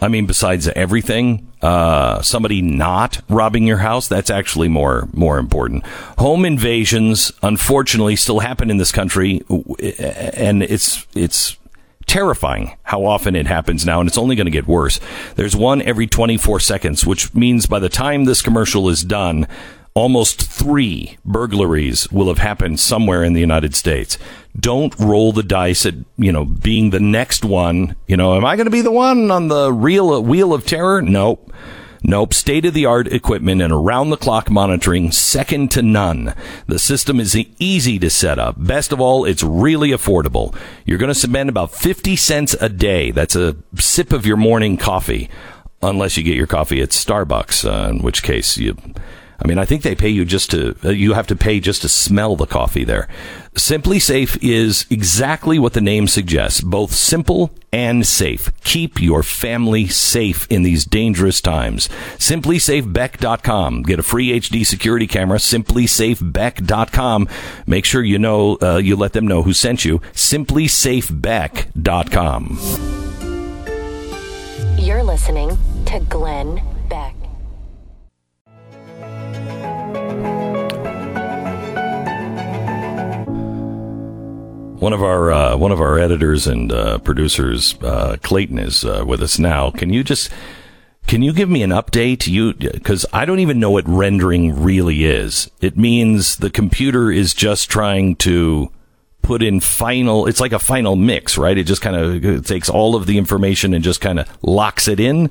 I 0.00 0.08
mean, 0.08 0.24
besides 0.24 0.66
everything, 0.66 1.52
uh, 1.60 2.22
somebody 2.22 2.62
not 2.62 3.20
robbing 3.28 3.66
your 3.66 3.76
house, 3.76 4.08
that's 4.08 4.30
actually 4.30 4.68
more, 4.68 5.10
more 5.12 5.36
important. 5.36 5.84
Home 6.16 6.46
invasions, 6.46 7.32
unfortunately, 7.42 8.16
still 8.16 8.38
happen 8.38 8.70
in 8.70 8.78
this 8.78 8.92
country, 8.92 9.42
and 10.38 10.62
it's, 10.62 11.06
it's 11.14 11.58
terrifying 12.06 12.78
how 12.82 13.04
often 13.04 13.36
it 13.36 13.46
happens 13.46 13.84
now, 13.84 14.00
and 14.00 14.08
it's 14.08 14.16
only 14.16 14.34
going 14.34 14.46
to 14.46 14.50
get 14.50 14.66
worse. 14.66 15.00
There's 15.34 15.54
one 15.54 15.82
every 15.82 16.06
24 16.06 16.60
seconds, 16.60 17.04
which 17.04 17.34
means 17.34 17.66
by 17.66 17.78
the 17.78 17.90
time 17.90 18.24
this 18.24 18.40
commercial 18.40 18.88
is 18.88 19.04
done, 19.04 19.46
almost 19.98 20.40
three 20.40 21.18
burglaries 21.24 22.10
will 22.12 22.28
have 22.28 22.38
happened 22.38 22.78
somewhere 22.78 23.24
in 23.24 23.32
the 23.32 23.40
United 23.40 23.74
States. 23.74 24.16
Don't 24.58 24.98
roll 24.98 25.32
the 25.32 25.42
dice 25.42 25.86
at, 25.86 25.94
you 26.16 26.32
know, 26.32 26.44
being 26.44 26.90
the 26.90 27.00
next 27.00 27.44
one. 27.44 27.96
You 28.06 28.16
know, 28.16 28.34
am 28.36 28.44
I 28.44 28.56
going 28.56 28.66
to 28.66 28.70
be 28.70 28.80
the 28.80 28.90
one 28.90 29.30
on 29.30 29.48
the 29.48 29.72
real 29.72 30.22
wheel 30.22 30.52
of 30.52 30.66
terror? 30.66 31.00
Nope. 31.02 31.52
Nope, 32.02 32.32
state 32.32 32.64
of 32.64 32.74
the 32.74 32.86
art 32.86 33.08
equipment 33.08 33.60
and 33.60 33.72
around 33.72 34.10
the 34.10 34.16
clock 34.16 34.50
monitoring, 34.50 35.10
second 35.10 35.72
to 35.72 35.82
none. 35.82 36.32
The 36.66 36.78
system 36.78 37.18
is 37.18 37.36
easy 37.58 37.98
to 37.98 38.08
set 38.08 38.38
up. 38.38 38.54
Best 38.56 38.92
of 38.92 39.00
all, 39.00 39.24
it's 39.24 39.42
really 39.42 39.90
affordable. 39.90 40.56
You're 40.84 40.98
going 40.98 41.12
to 41.12 41.14
spend 41.14 41.48
about 41.48 41.72
50 41.72 42.14
cents 42.14 42.54
a 42.60 42.68
day. 42.68 43.10
That's 43.10 43.34
a 43.34 43.56
sip 43.76 44.12
of 44.12 44.26
your 44.26 44.36
morning 44.36 44.76
coffee, 44.76 45.28
unless 45.82 46.16
you 46.16 46.22
get 46.22 46.36
your 46.36 46.46
coffee 46.46 46.80
at 46.80 46.90
Starbucks, 46.90 47.68
uh, 47.68 47.90
in 47.90 47.98
which 47.98 48.22
case 48.22 48.56
you 48.56 48.76
I 49.40 49.46
mean, 49.46 49.58
I 49.58 49.64
think 49.64 49.82
they 49.82 49.94
pay 49.94 50.08
you 50.08 50.24
just 50.24 50.50
to, 50.50 50.74
uh, 50.84 50.88
you 50.88 51.12
have 51.12 51.28
to 51.28 51.36
pay 51.36 51.60
just 51.60 51.82
to 51.82 51.88
smell 51.88 52.34
the 52.34 52.46
coffee 52.46 52.82
there. 52.84 53.06
SimpliSafe 53.54 54.36
is 54.42 54.84
exactly 54.90 55.58
what 55.58 55.74
the 55.74 55.80
name 55.80 56.08
suggests, 56.08 56.60
both 56.60 56.92
simple 56.92 57.50
and 57.72 58.04
safe. 58.06 58.50
Keep 58.64 59.00
your 59.00 59.22
family 59.22 59.86
safe 59.86 60.46
in 60.50 60.64
these 60.64 60.84
dangerous 60.84 61.40
times. 61.40 61.88
SimpliSafeBeck.com. 62.18 63.82
Get 63.82 64.00
a 64.00 64.02
free 64.02 64.40
HD 64.40 64.66
security 64.66 65.06
camera, 65.06 65.38
SimpliSafeBeck.com. 65.38 67.28
Make 67.66 67.84
sure 67.84 68.02
you 68.02 68.18
know, 68.18 68.58
uh, 68.60 68.78
you 68.78 68.96
let 68.96 69.12
them 69.12 69.28
know 69.28 69.42
who 69.42 69.52
sent 69.52 69.84
you. 69.84 70.00
SimpliSafeBeck.com. 70.14 72.58
You're 74.78 75.02
listening 75.02 75.58
to 75.86 75.98
Glenn 76.08 76.62
Beck. 76.88 77.17
One 84.78 84.92
of 84.92 85.02
our 85.02 85.30
uh, 85.32 85.56
one 85.56 85.72
of 85.72 85.80
our 85.80 85.98
editors 85.98 86.46
and 86.46 86.72
uh, 86.72 86.98
producers, 86.98 87.74
uh, 87.82 88.16
Clayton, 88.22 88.58
is 88.58 88.84
uh, 88.84 89.04
with 89.06 89.20
us 89.22 89.38
now. 89.38 89.70
Can 89.70 89.92
you 89.92 90.04
just 90.04 90.30
can 91.06 91.22
you 91.22 91.32
give 91.32 91.48
me 91.48 91.62
an 91.62 91.70
update? 91.70 92.26
You 92.26 92.54
because 92.54 93.04
I 93.12 93.24
don't 93.24 93.40
even 93.40 93.58
know 93.58 93.70
what 93.70 93.88
rendering 93.88 94.62
really 94.62 95.04
is. 95.04 95.50
It 95.60 95.76
means 95.76 96.36
the 96.36 96.50
computer 96.50 97.10
is 97.10 97.34
just 97.34 97.68
trying 97.70 98.16
to 98.16 98.70
put 99.22 99.42
in 99.42 99.60
final. 99.60 100.26
It's 100.26 100.40
like 100.40 100.52
a 100.52 100.58
final 100.60 100.94
mix, 100.94 101.36
right? 101.36 101.58
It 101.58 101.64
just 101.64 101.82
kind 101.82 101.96
of 101.96 102.46
takes 102.46 102.68
all 102.68 102.94
of 102.94 103.06
the 103.06 103.18
information 103.18 103.74
and 103.74 103.82
just 103.82 104.00
kind 104.00 104.20
of 104.20 104.28
locks 104.42 104.86
it 104.86 105.00
in. 105.00 105.30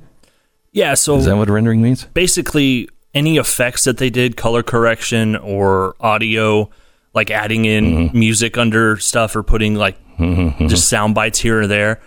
Yeah. 0.74 0.94
So 0.96 1.16
Is 1.18 1.26
that 1.26 1.38
what 1.38 1.50
rendering 1.50 1.82
means? 1.82 2.04
basically, 2.04 2.90
any 3.14 3.38
effects 3.38 3.86
that 3.86 3.98
they 3.98 4.10
did, 4.10 4.36
color 4.36 4.62
correction 4.62 5.36
or 5.38 5.96
audio, 6.02 6.70
like 7.18 7.30
adding 7.32 7.66
in 7.66 7.84
Mm-hmm. 7.86 8.20
music 8.20 8.58
under 8.58 8.96
stuff 8.98 9.36
or 9.36 9.44
putting 9.44 9.76
like 9.76 9.98
just 10.68 10.88
sound 10.90 11.14
bites 11.14 11.40
here 11.40 11.62
or 11.62 11.68
there. 11.68 12.00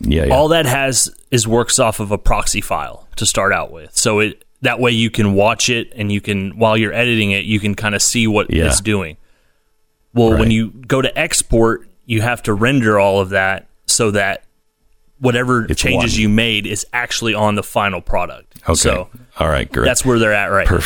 Yeah, 0.00 0.24
yeah. 0.24 0.34
All 0.34 0.48
that 0.48 0.64
has 0.66 1.14
is 1.30 1.46
works 1.46 1.78
off 1.78 2.00
of 2.00 2.10
a 2.10 2.18
proxy 2.18 2.60
file 2.62 3.06
to 3.16 3.26
start 3.26 3.52
out 3.52 3.70
with. 3.70 3.94
So 3.96 4.20
it 4.20 4.44
that 4.62 4.80
way 4.80 4.90
you 4.92 5.10
can 5.10 5.34
watch 5.34 5.68
it 5.68 5.92
and 5.94 6.10
you 6.10 6.20
can 6.20 6.56
while 6.58 6.76
you're 6.76 6.92
editing 6.94 7.32
it, 7.32 7.44
you 7.44 7.60
can 7.60 7.74
kind 7.74 7.94
of 7.94 8.00
see 8.00 8.26
what 8.26 8.50
Yeah. 8.50 8.66
it's 8.66 8.80
doing. 8.80 9.16
Well, 10.14 10.38
when 10.38 10.50
you 10.50 10.70
go 10.86 11.02
to 11.02 11.16
export, 11.18 11.88
you 12.06 12.20
have 12.22 12.42
to 12.44 12.52
render 12.54 12.98
all 12.98 13.20
of 13.20 13.30
that 13.30 13.66
so 13.86 14.10
that 14.12 14.44
whatever 15.18 15.64
It's 15.66 15.80
changes 15.80 16.14
one. 16.14 16.20
you 16.22 16.28
made 16.28 16.66
is 16.66 16.84
actually 16.92 17.34
on 17.34 17.54
the 17.54 17.62
final 17.62 18.00
product. 18.00 18.56
Okay. 18.64 18.74
So 18.74 19.08
all 19.38 19.48
right. 19.48 19.70
Great. 19.70 19.84
that's 19.84 20.04
where 20.04 20.18
they're 20.18 20.32
at 20.34 20.46
right 20.50 20.66
now. 20.68 20.76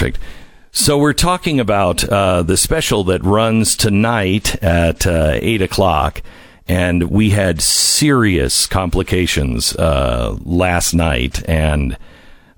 So 0.78 0.98
we're 0.98 1.14
talking 1.14 1.58
about 1.58 2.04
uh, 2.04 2.42
the 2.42 2.58
special 2.58 3.02
that 3.04 3.24
runs 3.24 3.76
tonight 3.76 4.62
at 4.62 5.06
uh, 5.06 5.38
eight 5.40 5.62
o'clock, 5.62 6.20
and 6.68 7.04
we 7.04 7.30
had 7.30 7.62
serious 7.62 8.66
complications 8.66 9.74
uh, 9.74 10.36
last 10.44 10.92
night, 10.92 11.42
and 11.48 11.96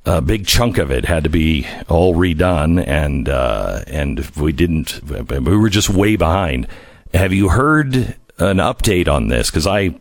a 0.04 0.20
big 0.20 0.48
chunk 0.48 0.78
of 0.78 0.90
it 0.90 1.04
had 1.04 1.22
to 1.24 1.30
be 1.30 1.64
all 1.88 2.16
redone, 2.16 2.84
and 2.84 3.28
uh, 3.28 3.84
and 3.86 4.28
we 4.30 4.52
didn't. 4.52 5.00
We 5.30 5.56
were 5.56 5.70
just 5.70 5.88
way 5.88 6.16
behind. 6.16 6.66
Have 7.14 7.32
you 7.32 7.50
heard 7.50 7.94
an 8.38 8.56
update 8.56 9.06
on 9.06 9.28
this? 9.28 9.48
Because 9.48 9.68
I 9.68 9.94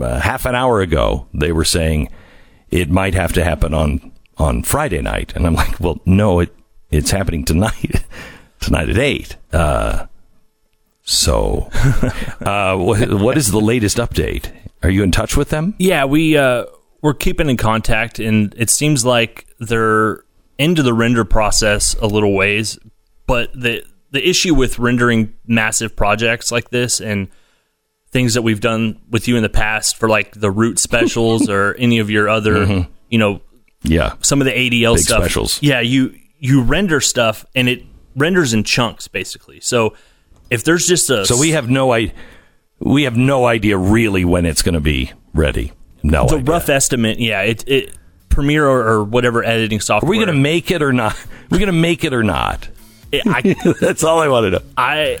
uh, 0.00 0.20
half 0.20 0.46
an 0.46 0.54
hour 0.54 0.80
ago 0.80 1.26
they 1.34 1.50
were 1.50 1.64
saying 1.64 2.08
it 2.70 2.88
might 2.88 3.14
have 3.14 3.32
to 3.32 3.42
happen 3.42 3.74
on 3.74 4.12
on 4.38 4.62
Friday 4.62 5.02
night, 5.02 5.32
and 5.34 5.44
I'm 5.44 5.54
like, 5.54 5.80
well, 5.80 6.00
no, 6.06 6.38
it 6.38 6.54
it's 6.90 7.10
happening 7.10 7.44
tonight, 7.44 8.04
tonight 8.60 8.88
at 8.88 8.98
eight. 8.98 9.36
Uh, 9.52 10.06
so, 11.02 11.68
uh, 12.40 12.76
what, 12.76 13.12
what 13.20 13.36
is 13.36 13.50
the 13.50 13.60
latest 13.60 13.98
update? 13.98 14.50
Are 14.82 14.90
you 14.90 15.02
in 15.02 15.10
touch 15.12 15.36
with 15.36 15.50
them? 15.50 15.74
Yeah, 15.78 16.04
we 16.04 16.36
uh, 16.36 16.64
we're 17.02 17.14
keeping 17.14 17.48
in 17.50 17.56
contact, 17.56 18.18
and 18.18 18.54
it 18.56 18.70
seems 18.70 19.04
like 19.04 19.46
they're 19.58 20.22
into 20.58 20.82
the 20.82 20.94
render 20.94 21.24
process 21.24 21.94
a 22.00 22.06
little 22.06 22.34
ways. 22.34 22.78
But 23.26 23.52
the 23.54 23.82
the 24.10 24.26
issue 24.26 24.54
with 24.54 24.78
rendering 24.78 25.34
massive 25.46 25.96
projects 25.96 26.52
like 26.52 26.70
this 26.70 27.00
and 27.00 27.28
things 28.10 28.34
that 28.34 28.42
we've 28.42 28.60
done 28.60 29.00
with 29.10 29.26
you 29.26 29.36
in 29.36 29.42
the 29.42 29.48
past 29.48 29.96
for 29.96 30.08
like 30.08 30.32
the 30.38 30.50
root 30.50 30.78
specials 30.88 31.48
or 31.48 31.74
any 31.74 31.98
of 31.98 32.08
your 32.10 32.28
other, 32.28 32.86
you 33.08 33.18
know, 33.18 33.40
Yeah, 33.82 34.14
some 34.20 34.40
of 34.40 34.44
the 34.44 34.52
ADL 34.52 34.94
Big 34.94 35.04
stuff. 35.04 35.22
specials. 35.22 35.58
Yeah, 35.62 35.80
you 35.80 36.14
you 36.44 36.60
render 36.60 37.00
stuff 37.00 37.46
and 37.54 37.70
it 37.70 37.82
renders 38.14 38.52
in 38.52 38.62
chunks 38.64 39.08
basically. 39.08 39.60
So 39.60 39.94
if 40.50 40.62
there's 40.62 40.86
just 40.86 41.08
a 41.08 41.24
So 41.24 41.38
we 41.40 41.52
have 41.52 41.70
no 41.70 41.92
I, 41.92 42.12
we 42.78 43.04
have 43.04 43.16
no 43.16 43.46
idea 43.46 43.78
really 43.78 44.26
when 44.26 44.44
it's 44.44 44.60
going 44.60 44.74
to 44.74 44.80
be 44.80 45.10
ready. 45.32 45.72
No 46.02 46.26
the 46.28 46.36
idea. 46.36 46.52
rough 46.52 46.68
estimate, 46.68 47.18
yeah, 47.18 47.40
it 47.40 47.66
it 47.66 47.96
Premiere 48.28 48.66
or, 48.66 48.86
or 48.86 49.04
whatever 49.04 49.42
editing 49.44 49.80
software. 49.80 50.08
Are 50.08 50.10
we 50.10 50.16
going 50.16 50.26
to 50.26 50.34
make 50.34 50.70
it 50.70 50.82
or 50.82 50.92
not? 50.92 51.16
We're 51.50 51.58
going 51.58 51.68
to 51.68 51.72
make 51.72 52.04
it 52.04 52.12
or 52.12 52.24
not. 52.24 52.68
it, 53.10 53.22
I, 53.26 53.74
That's 53.80 54.04
all 54.04 54.18
I 54.18 54.28
want 54.28 54.44
to 54.44 54.50
know. 54.50 54.62
I 54.76 55.18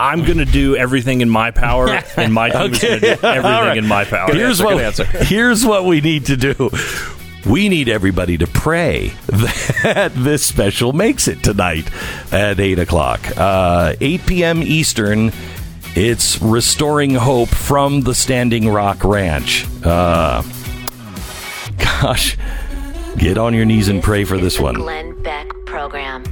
I'm 0.00 0.24
gonna 0.24 0.44
do 0.44 0.76
everything 0.76 1.22
in 1.22 1.28
my 1.28 1.50
power, 1.50 1.88
and 2.16 2.32
my 2.32 2.50
team 2.50 2.72
is 2.72 2.78
gonna 2.78 3.00
do 3.00 3.06
everything 3.06 3.42
right. 3.42 3.76
in 3.76 3.86
my 3.86 4.04
power. 4.04 4.32
Here's 4.32 4.62
what 4.62 4.96
here's 4.98 5.66
what 5.66 5.86
we 5.86 6.00
need 6.00 6.26
to 6.26 6.36
do. 6.36 6.70
We 7.46 7.68
need 7.68 7.88
everybody 7.88 8.36
to 8.38 8.46
pray 8.46 9.08
that 9.26 10.12
this 10.14 10.44
special 10.44 10.92
makes 10.92 11.28
it 11.28 11.42
tonight 11.42 11.88
at 12.32 12.58
eight 12.60 12.78
o'clock, 12.78 13.20
uh, 13.36 13.94
eight 14.00 14.26
p.m. 14.26 14.62
Eastern. 14.62 15.32
It's 15.94 16.40
restoring 16.42 17.14
hope 17.14 17.48
from 17.48 18.02
the 18.02 18.14
Standing 18.14 18.68
Rock 18.68 19.02
Ranch. 19.04 19.66
Uh, 19.84 20.42
gosh, 21.78 22.36
get 23.16 23.38
on 23.38 23.54
your 23.54 23.64
knees 23.64 23.88
and 23.88 24.02
pray 24.02 24.24
for 24.24 24.36
this 24.36 24.60
one. 24.60 24.74
Glenn 24.74 25.20
Beck 25.22 25.48
Program. 25.66 26.24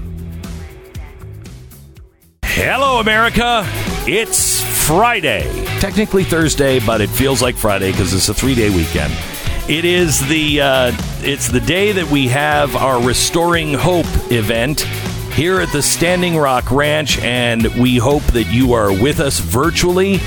Hello, 2.45 3.01
America. 3.01 3.63
It's 4.07 4.61
Friday. 4.87 5.43
Technically 5.81 6.25
Thursday, 6.25 6.81
but 6.81 7.01
it 7.01 7.09
feels 7.11 7.43
like 7.43 7.57
Friday 7.57 7.91
because 7.91 8.15
it's 8.15 8.29
a 8.29 8.35
three-day 8.35 8.71
weekend. 8.71 9.13
It 9.69 9.85
is 9.85 10.25
the 10.29 10.61
uh, 10.61 10.93
it's 11.23 11.49
the 11.49 11.59
day 11.59 11.91
that 11.91 12.09
we 12.09 12.29
have 12.29 12.77
our 12.77 13.03
Restoring 13.03 13.75
Hope 13.75 14.07
event 14.31 14.83
here 15.33 15.61
at 15.61 15.73
the 15.73 15.83
Standing 15.83 16.37
Rock 16.37 16.71
Ranch, 16.71 17.19
and 17.19 17.67
we 17.75 17.97
hope 17.97 18.23
that 18.27 18.45
you 18.45 18.75
are 18.75 18.93
with 18.93 19.19
us 19.19 19.41
virtually. 19.41 20.21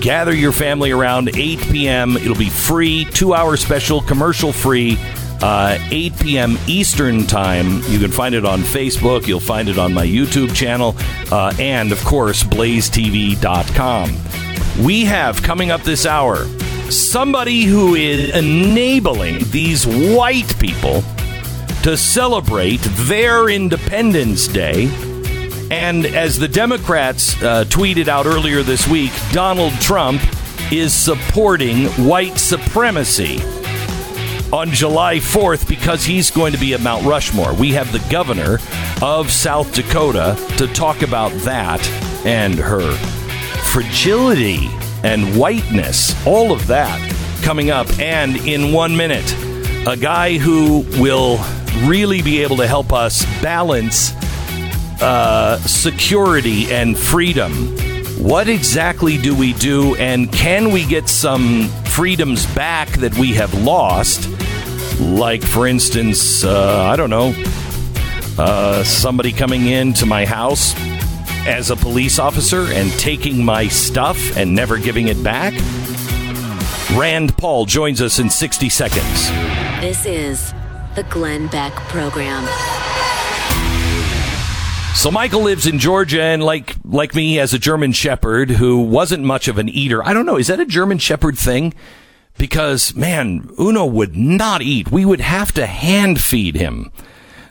Gather 0.00 0.34
your 0.34 0.50
family 0.50 0.90
around 0.90 1.28
8 1.28 1.60
p.m. 1.60 2.16
It'll 2.16 2.34
be 2.34 2.50
free, 2.50 3.04
two-hour 3.04 3.56
special, 3.56 4.00
commercial-free 4.00 4.98
uh, 5.40 5.78
8 5.92 6.18
p.m. 6.18 6.58
Eastern 6.66 7.24
Time. 7.24 7.82
You 7.84 8.00
can 8.00 8.10
find 8.10 8.34
it 8.34 8.44
on 8.44 8.62
Facebook. 8.62 9.28
You'll 9.28 9.38
find 9.38 9.68
it 9.68 9.78
on 9.78 9.94
my 9.94 10.04
YouTube 10.04 10.56
channel. 10.56 10.96
Uh, 11.30 11.54
and, 11.60 11.92
of 11.92 12.04
course, 12.04 12.42
blazetv.com. 12.42 14.16
We 14.84 15.04
have 15.04 15.40
coming 15.40 15.70
up 15.70 15.82
this 15.82 16.04
hour 16.04 16.48
somebody 16.90 17.62
who 17.62 17.94
is 17.94 18.34
enabling 18.34 19.38
these 19.50 19.86
white 19.86 20.58
people 20.58 21.02
to 21.82 21.96
celebrate 21.96 22.80
their 23.06 23.48
Independence 23.48 24.46
Day. 24.46 24.88
And 25.70 26.06
as 26.06 26.38
the 26.38 26.48
Democrats 26.48 27.40
uh, 27.42 27.64
tweeted 27.64 28.08
out 28.08 28.26
earlier 28.26 28.62
this 28.62 28.86
week, 28.86 29.12
Donald 29.32 29.72
Trump 29.80 30.22
is 30.72 30.92
supporting 30.92 31.86
white 32.06 32.38
supremacy 32.38 33.42
on 34.52 34.70
July 34.70 35.16
4th 35.16 35.66
because 35.66 36.04
he's 36.04 36.30
going 36.30 36.52
to 36.52 36.58
be 36.58 36.74
at 36.74 36.80
Mount 36.80 37.06
Rushmore. 37.06 37.54
We 37.54 37.72
have 37.72 37.90
the 37.90 38.06
governor 38.10 38.58
of 39.00 39.30
South 39.30 39.74
Dakota 39.74 40.36
to 40.58 40.66
talk 40.68 41.02
about 41.02 41.32
that 41.40 41.84
and 42.24 42.54
her 42.54 42.92
fragility 43.72 44.68
and 45.04 45.36
whiteness, 45.36 46.14
all 46.26 46.52
of 46.52 46.66
that 46.68 47.00
coming 47.42 47.70
up. 47.70 47.88
And 47.98 48.36
in 48.36 48.72
one 48.72 48.96
minute, 48.96 49.34
a 49.86 49.96
guy 49.96 50.38
who 50.38 50.84
will 50.98 51.38
really 51.84 52.22
be 52.22 52.42
able 52.42 52.56
to 52.58 52.66
help 52.66 52.92
us 52.92 53.24
balance 53.42 54.12
uh, 55.00 55.58
security 55.66 56.72
and 56.72 56.96
freedom. 56.96 57.76
What 58.22 58.48
exactly 58.48 59.18
do 59.18 59.34
we 59.34 59.52
do, 59.54 59.96
and 59.96 60.32
can 60.32 60.70
we 60.70 60.86
get 60.86 61.08
some 61.08 61.68
freedoms 61.86 62.46
back 62.54 62.88
that 62.98 63.16
we 63.18 63.32
have 63.32 63.52
lost 63.54 64.28
Like, 65.00 65.42
for 65.42 65.66
instance, 65.66 66.44
uh, 66.44 66.82
I 66.82 66.96
don't 66.96 67.10
know, 67.10 67.34
uh, 68.38 68.84
somebody 68.84 69.32
coming 69.32 69.66
into 69.66 70.06
my 70.06 70.24
house 70.24 70.74
as 71.46 71.70
a 71.70 71.76
police 71.76 72.18
officer 72.18 72.72
and 72.72 72.90
taking 72.92 73.44
my 73.44 73.68
stuff 73.68 74.36
and 74.36 74.54
never 74.54 74.78
giving 74.78 75.08
it 75.08 75.22
back? 75.22 75.52
Rand 76.96 77.36
Paul 77.36 77.66
joins 77.66 78.00
us 78.00 78.18
in 78.18 78.30
60 78.30 78.68
seconds. 78.68 79.30
This 79.80 80.04
is 80.06 80.52
the 80.94 81.02
Glenn 81.04 81.46
Beck 81.48 81.72
Program. 81.88 82.46
So 84.94 85.10
Michael 85.10 85.40
lives 85.40 85.66
in 85.66 85.78
Georgia 85.78 86.22
and 86.22 86.44
like 86.44 86.76
like 86.84 87.14
me 87.14 87.40
as 87.40 87.54
a 87.54 87.58
German 87.58 87.92
shepherd 87.92 88.50
who 88.50 88.80
wasn't 88.82 89.24
much 89.24 89.48
of 89.48 89.58
an 89.58 89.68
eater. 89.68 90.04
I 90.06 90.12
don't 90.12 90.26
know, 90.26 90.36
is 90.36 90.48
that 90.48 90.60
a 90.60 90.66
German 90.66 90.98
shepherd 90.98 91.36
thing? 91.38 91.72
Because 92.36 92.94
man, 92.94 93.48
Uno 93.58 93.86
would 93.86 94.14
not 94.14 94.60
eat. 94.62 94.92
We 94.92 95.04
would 95.04 95.20
have 95.20 95.50
to 95.52 95.66
hand 95.66 96.20
feed 96.20 96.56
him. 96.56 96.92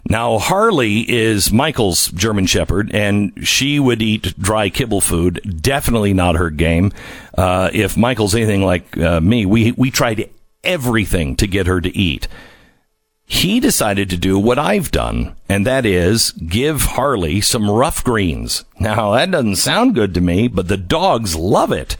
Now 0.10 0.40
Harley 0.40 1.10
is 1.10 1.52
Michael's 1.52 2.08
German 2.10 2.46
shepherd 2.46 2.94
and 2.94 3.48
she 3.48 3.80
would 3.80 4.02
eat 4.02 4.38
dry 4.40 4.70
kibble 4.70 5.02
food. 5.02 5.62
Definitely 5.62 6.14
not 6.14 6.36
her 6.36 6.50
game. 6.50 6.92
Uh, 7.38 7.70
if 7.74 7.96
Michael's 7.96 8.36
anything 8.36 8.64
like 8.64 8.98
uh, 8.98 9.22
me, 9.22 9.46
we 9.46 9.72
we 9.74 9.92
tried 9.92 10.30
everything 10.64 11.36
to 11.38 11.48
get 11.48 11.68
her 11.68 11.82
to 11.82 11.96
eat 11.98 12.28
he 13.32 13.62
decided 13.62 14.10
to 14.10 14.18
do 14.18 14.38
what 14.38 14.60
I've 14.60 14.92
done, 14.92 15.38
and 15.48 15.66
that 15.66 15.86
is 15.86 16.32
give 16.32 16.82
Harley 16.82 17.40
some 17.40 17.72
Ruff 17.72 18.04
Greens. 18.04 18.66
Now, 18.78 19.14
that 19.14 19.32
doesn't 19.32 19.56
sound 19.56 19.96
good 19.96 20.14
to 20.16 20.22
me, 20.22 20.50
but 20.50 20.68
the 20.68 20.76
dogs 20.76 21.34
love 21.34 21.72
it. 21.72 21.96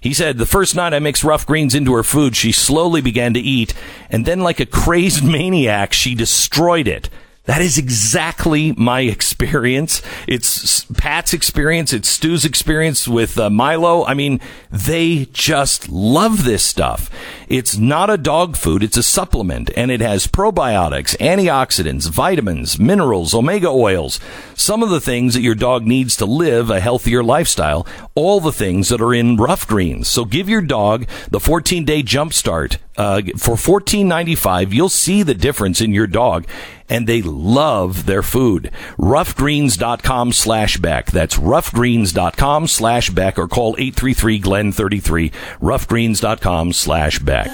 He 0.00 0.14
said, 0.14 0.38
the 0.38 0.46
first 0.46 0.74
night 0.74 0.94
I 0.94 0.98
mixed 0.98 1.22
Ruff 1.22 1.44
Greens 1.44 1.74
into 1.74 1.92
her 1.92 2.02
food, 2.02 2.34
she 2.34 2.50
slowly 2.50 3.02
began 3.02 3.34
to 3.34 3.40
eat, 3.40 3.74
and 4.08 4.24
then 4.24 4.40
like 4.40 4.58
a 4.58 4.64
crazed 4.64 5.22
maniac, 5.30 5.92
she 5.92 6.14
destroyed 6.14 6.88
it. 6.88 7.10
That 7.44 7.62
is 7.62 7.78
exactly 7.78 8.72
my 8.72 9.00
experience. 9.00 10.02
It's 10.28 10.84
Pat's 10.84 11.32
experience. 11.32 11.92
It's 11.94 12.08
Stu's 12.08 12.44
experience 12.44 13.08
with 13.08 13.38
uh, 13.38 13.48
Milo. 13.48 14.04
I 14.04 14.12
mean, 14.12 14.40
they 14.70 15.24
just 15.32 15.88
love 15.88 16.44
this 16.44 16.62
stuff. 16.62 17.10
It's 17.48 17.78
not 17.78 18.10
a 18.10 18.18
dog 18.18 18.56
food. 18.56 18.82
It's 18.82 18.98
a 18.98 19.02
supplement 19.02 19.70
and 19.74 19.90
it 19.90 20.02
has 20.02 20.26
probiotics, 20.26 21.16
antioxidants, 21.16 22.10
vitamins, 22.10 22.78
minerals, 22.78 23.34
omega 23.34 23.68
oils, 23.68 24.20
some 24.54 24.82
of 24.82 24.90
the 24.90 25.00
things 25.00 25.32
that 25.32 25.40
your 25.40 25.54
dog 25.54 25.86
needs 25.86 26.16
to 26.16 26.26
live 26.26 26.68
a 26.68 26.78
healthier 26.78 27.24
lifestyle, 27.24 27.86
all 28.14 28.40
the 28.40 28.52
things 28.52 28.90
that 28.90 29.00
are 29.00 29.14
in 29.14 29.36
Ruff 29.36 29.66
Greens. 29.66 30.08
So 30.08 30.26
give 30.26 30.48
your 30.48 30.60
dog 30.62 31.08
the 31.30 31.40
14 31.40 31.86
day 31.86 32.02
jump 32.02 32.34
start 32.34 32.76
uh, 33.00 33.22
for 33.38 33.56
fourteen 33.56 34.08
ninety 34.08 34.34
five, 34.34 34.74
you'll 34.74 34.90
see 34.90 35.22
the 35.22 35.32
difference 35.32 35.80
in 35.80 35.94
your 35.94 36.06
dog, 36.06 36.46
and 36.90 37.06
they 37.06 37.22
love 37.22 38.04
their 38.04 38.22
food. 38.22 38.70
Ruffgreens.com 38.98 40.32
slash 40.32 40.76
Beck. 40.76 41.06
That's 41.06 41.38
ruffgreens.com 41.38 42.66
slash 42.66 43.08
Beck, 43.10 43.38
or 43.38 43.48
call 43.48 43.76
eight 43.78 43.94
three 43.94 44.12
three 44.12 44.38
Glenn 44.38 44.72
thirty 44.72 45.00
three. 45.00 45.30
Ruffgreens.com 45.62 46.74
slash 46.74 47.18
Beck. 47.20 47.50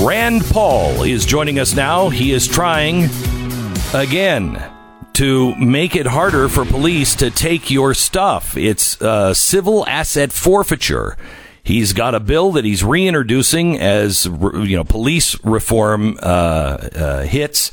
Rand 0.00 0.42
Paul 0.44 1.02
is 1.02 1.26
joining 1.26 1.58
us 1.58 1.74
now. 1.74 2.08
He 2.08 2.30
is 2.30 2.46
trying 2.46 3.08
again 3.92 4.62
to 5.14 5.56
make 5.56 5.96
it 5.96 6.06
harder 6.06 6.48
for 6.48 6.64
police 6.64 7.16
to 7.16 7.32
take 7.32 7.68
your 7.68 7.94
stuff. 7.94 8.56
It's 8.56 9.02
uh, 9.02 9.34
civil 9.34 9.84
asset 9.88 10.30
forfeiture. 10.30 11.16
He's 11.68 11.92
got 11.92 12.14
a 12.14 12.20
bill 12.20 12.52
that 12.52 12.64
he's 12.64 12.82
reintroducing 12.82 13.78
as 13.78 14.24
you 14.24 14.74
know 14.74 14.84
police 14.84 15.38
reform 15.44 16.16
uh, 16.22 16.78
uh, 16.96 17.22
hits, 17.24 17.72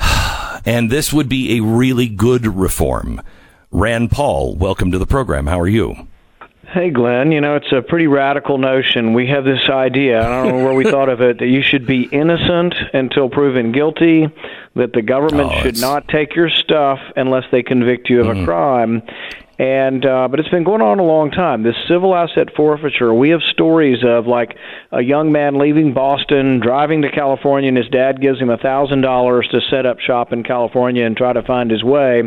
and 0.66 0.90
this 0.90 1.12
would 1.12 1.28
be 1.28 1.56
a 1.56 1.62
really 1.62 2.08
good 2.08 2.48
reform. 2.48 3.22
Rand 3.70 4.10
Paul, 4.10 4.56
welcome 4.56 4.90
to 4.90 4.98
the 4.98 5.06
program. 5.06 5.46
How 5.46 5.60
are 5.60 5.68
you? 5.68 6.08
Hey, 6.72 6.90
Glenn, 6.90 7.32
you 7.32 7.40
know, 7.40 7.56
it's 7.56 7.72
a 7.72 7.82
pretty 7.82 8.06
radical 8.06 8.56
notion. 8.56 9.12
We 9.12 9.26
have 9.26 9.42
this 9.42 9.68
idea, 9.68 10.20
I 10.24 10.44
don't 10.44 10.56
know 10.56 10.64
where 10.64 10.74
we 10.74 10.84
thought 10.90 11.08
of 11.08 11.20
it, 11.20 11.40
that 11.40 11.48
you 11.48 11.62
should 11.62 11.84
be 11.84 12.04
innocent 12.04 12.76
until 12.94 13.28
proven 13.28 13.72
guilty, 13.72 14.28
that 14.76 14.92
the 14.92 15.02
government 15.02 15.50
oh, 15.52 15.62
should 15.62 15.80
not 15.80 16.06
take 16.06 16.36
your 16.36 16.48
stuff 16.48 17.00
unless 17.16 17.42
they 17.50 17.64
convict 17.64 18.08
you 18.08 18.20
of 18.20 18.28
mm-hmm. 18.28 18.42
a 18.42 18.46
crime. 18.46 19.02
And 19.58 20.06
uh, 20.06 20.28
but 20.28 20.38
it's 20.38 20.48
been 20.48 20.62
going 20.62 20.80
on 20.80 21.00
a 21.00 21.02
long 21.02 21.32
time. 21.32 21.64
This 21.64 21.74
civil 21.88 22.14
asset 22.14 22.54
forfeiture. 22.56 23.12
We 23.12 23.30
have 23.30 23.42
stories 23.42 23.98
of 24.04 24.26
like 24.26 24.56
a 24.92 25.02
young 25.02 25.32
man 25.32 25.58
leaving 25.58 25.92
Boston, 25.92 26.60
driving 26.60 27.02
to 27.02 27.10
California, 27.10 27.68
and 27.68 27.76
his 27.76 27.88
dad 27.88 28.22
gives 28.22 28.40
him 28.40 28.48
a 28.48 28.56
thousand 28.56 29.00
dollars 29.02 29.46
to 29.48 29.60
set 29.68 29.86
up 29.86 29.98
shop 29.98 30.32
in 30.32 30.44
California 30.44 31.04
and 31.04 31.14
try 31.14 31.32
to 31.34 31.42
find 31.42 31.70
his 31.70 31.84
way 31.84 32.22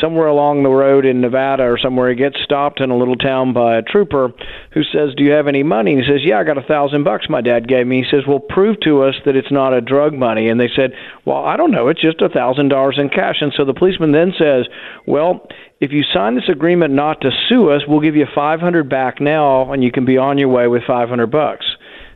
somewhere 0.00 0.26
along 0.26 0.62
the 0.62 0.70
road 0.70 1.04
in 1.04 1.20
Nevada 1.20 1.64
or 1.64 1.78
somewhere, 1.78 2.10
he 2.10 2.16
gets 2.16 2.36
stopped 2.42 2.80
in 2.80 2.90
a 2.90 2.96
little 2.96 3.16
town 3.16 3.52
by 3.52 3.76
a 3.76 3.82
trooper 3.82 4.32
who 4.72 4.82
says, 4.84 5.14
"Do 5.16 5.24
you 5.24 5.32
have 5.32 5.48
any 5.48 5.62
money?" 5.62 5.92
And 5.92 6.02
he 6.02 6.10
says, 6.10 6.24
"Yeah, 6.24 6.38
I 6.38 6.44
got 6.44 6.58
a 6.58 6.62
thousand 6.62 7.04
bucks 7.04 7.28
my 7.28 7.40
dad 7.40 7.68
gave 7.68 7.86
me." 7.86 8.02
He 8.02 8.10
says, 8.10 8.26
"Well, 8.26 8.40
prove 8.40 8.80
to 8.80 9.02
us 9.02 9.14
that 9.24 9.36
it's 9.36 9.50
not 9.50 9.72
a 9.72 9.80
drug 9.80 10.14
money." 10.14 10.48
And 10.48 10.60
they 10.60 10.70
said, 10.74 10.92
"Well, 11.24 11.44
I 11.44 11.56
don't 11.56 11.70
know. 11.70 11.88
It's 11.88 12.00
just 12.00 12.20
a 12.20 12.28
thousand 12.28 12.68
dollars 12.68 12.98
in 12.98 13.08
cash." 13.08 13.40
And 13.40 13.52
so 13.52 13.64
the 13.64 13.74
policeman 13.74 14.12
then 14.12 14.32
says, 14.38 14.66
"Well." 15.06 15.48
If 15.78 15.92
you 15.92 16.04
sign 16.04 16.36
this 16.36 16.48
agreement 16.48 16.94
not 16.94 17.20
to 17.20 17.30
sue 17.50 17.68
us, 17.68 17.82
we'll 17.86 18.00
give 18.00 18.16
you 18.16 18.24
500 18.34 18.88
back 18.88 19.20
now 19.20 19.70
and 19.74 19.84
you 19.84 19.92
can 19.92 20.06
be 20.06 20.16
on 20.16 20.38
your 20.38 20.48
way 20.48 20.66
with 20.68 20.84
500 20.84 21.26
bucks 21.26 21.66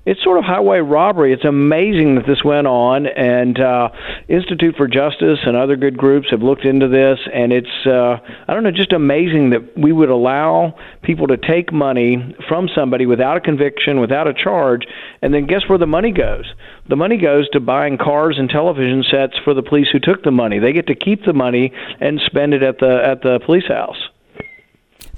it's 0.06 0.22
sort 0.22 0.38
of 0.38 0.44
highway 0.44 0.78
robbery. 0.78 1.32
It's 1.32 1.44
amazing 1.44 2.14
that 2.14 2.26
this 2.26 2.42
went 2.42 2.66
on, 2.66 3.06
and 3.06 3.60
uh, 3.60 3.90
Institute 4.28 4.76
for 4.76 4.88
Justice 4.88 5.40
and 5.44 5.56
other 5.56 5.76
good 5.76 5.98
groups 5.98 6.28
have 6.30 6.42
looked 6.42 6.64
into 6.64 6.88
this, 6.88 7.18
and 7.32 7.52
it's 7.52 7.86
uh, 7.86 8.18
I 8.48 8.54
don't 8.54 8.62
know, 8.62 8.70
just 8.70 8.92
amazing 8.92 9.50
that 9.50 9.76
we 9.76 9.92
would 9.92 10.08
allow 10.08 10.78
people 11.02 11.26
to 11.28 11.36
take 11.36 11.72
money 11.72 12.34
from 12.48 12.68
somebody 12.74 13.06
without 13.06 13.36
a 13.36 13.40
conviction, 13.40 14.00
without 14.00 14.26
a 14.26 14.34
charge, 14.34 14.86
and 15.20 15.34
then 15.34 15.46
guess 15.46 15.68
where 15.68 15.78
the 15.78 15.86
money 15.86 16.12
goes? 16.12 16.50
The 16.88 16.96
money 16.96 17.18
goes 17.18 17.48
to 17.50 17.60
buying 17.60 17.98
cars 17.98 18.36
and 18.38 18.48
television 18.48 19.04
sets 19.08 19.34
for 19.44 19.54
the 19.54 19.62
police 19.62 19.88
who 19.92 19.98
took 20.00 20.22
the 20.22 20.30
money. 20.30 20.58
They 20.58 20.72
get 20.72 20.86
to 20.86 20.94
keep 20.94 21.24
the 21.24 21.34
money 21.34 21.72
and 22.00 22.20
spend 22.24 22.54
it 22.54 22.62
at 22.62 22.78
the 22.78 23.04
at 23.04 23.22
the 23.22 23.38
police 23.44 23.66
house. 23.68 24.08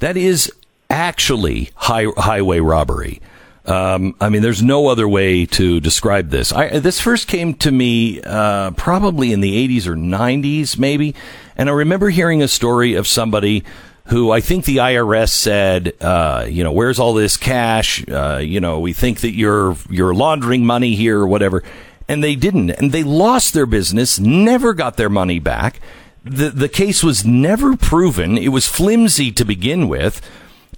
That 0.00 0.16
is 0.16 0.52
actually 0.90 1.70
high, 1.76 2.06
highway 2.16 2.58
robbery. 2.58 3.20
Um, 3.64 4.16
I 4.20 4.28
mean, 4.28 4.42
there's 4.42 4.62
no 4.62 4.88
other 4.88 5.08
way 5.08 5.46
to 5.46 5.78
describe 5.80 6.30
this. 6.30 6.52
I, 6.52 6.80
this 6.80 7.00
first 7.00 7.28
came 7.28 7.54
to 7.54 7.70
me 7.70 8.20
uh, 8.22 8.72
probably 8.72 9.32
in 9.32 9.40
the 9.40 9.68
80s 9.68 9.86
or 9.86 9.94
90s, 9.94 10.76
maybe, 10.78 11.14
and 11.56 11.68
I 11.68 11.72
remember 11.72 12.10
hearing 12.10 12.42
a 12.42 12.48
story 12.48 12.94
of 12.94 13.06
somebody 13.06 13.62
who 14.06 14.32
I 14.32 14.40
think 14.40 14.64
the 14.64 14.78
IRS 14.78 15.28
said, 15.28 15.92
uh, 16.00 16.46
you 16.48 16.64
know, 16.64 16.72
where's 16.72 16.98
all 16.98 17.14
this 17.14 17.36
cash? 17.36 18.04
Uh, 18.08 18.38
you 18.38 18.60
know, 18.60 18.80
we 18.80 18.92
think 18.92 19.20
that 19.20 19.32
you're 19.32 19.76
you're 19.88 20.14
laundering 20.14 20.66
money 20.66 20.96
here 20.96 21.20
or 21.20 21.26
whatever, 21.26 21.62
and 22.08 22.22
they 22.22 22.34
didn't, 22.34 22.70
and 22.70 22.90
they 22.90 23.04
lost 23.04 23.54
their 23.54 23.66
business, 23.66 24.18
never 24.18 24.74
got 24.74 24.96
their 24.96 25.08
money 25.08 25.38
back. 25.38 25.80
The 26.24 26.50
the 26.50 26.68
case 26.68 27.04
was 27.04 27.24
never 27.24 27.76
proven. 27.76 28.36
It 28.36 28.48
was 28.48 28.66
flimsy 28.66 29.30
to 29.32 29.44
begin 29.44 29.88
with 29.88 30.20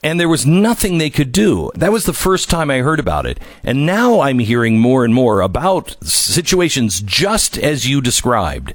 and 0.03 0.21
there 0.21 0.29
was 0.29 0.47
nothing 0.47 0.99
they 0.99 1.11
could 1.11 1.33
do. 1.33 1.71
That 1.75 1.93
was 1.93 2.05
the 2.05 2.13
first 2.13 2.51
time 2.51 2.71
I 2.71 2.79
heard 2.79 3.01
about 3.01 3.27
it. 3.27 3.39
And 3.63 3.87
now 3.87 4.21
I'm 4.21 4.39
hearing 4.39 4.79
more 4.79 5.05
and 5.05 5.15
more 5.15 5.41
about 5.41 5.97
situations 6.03 7.01
just 7.01 7.57
as 7.59 7.89
you 7.89 8.01
described. 8.01 8.75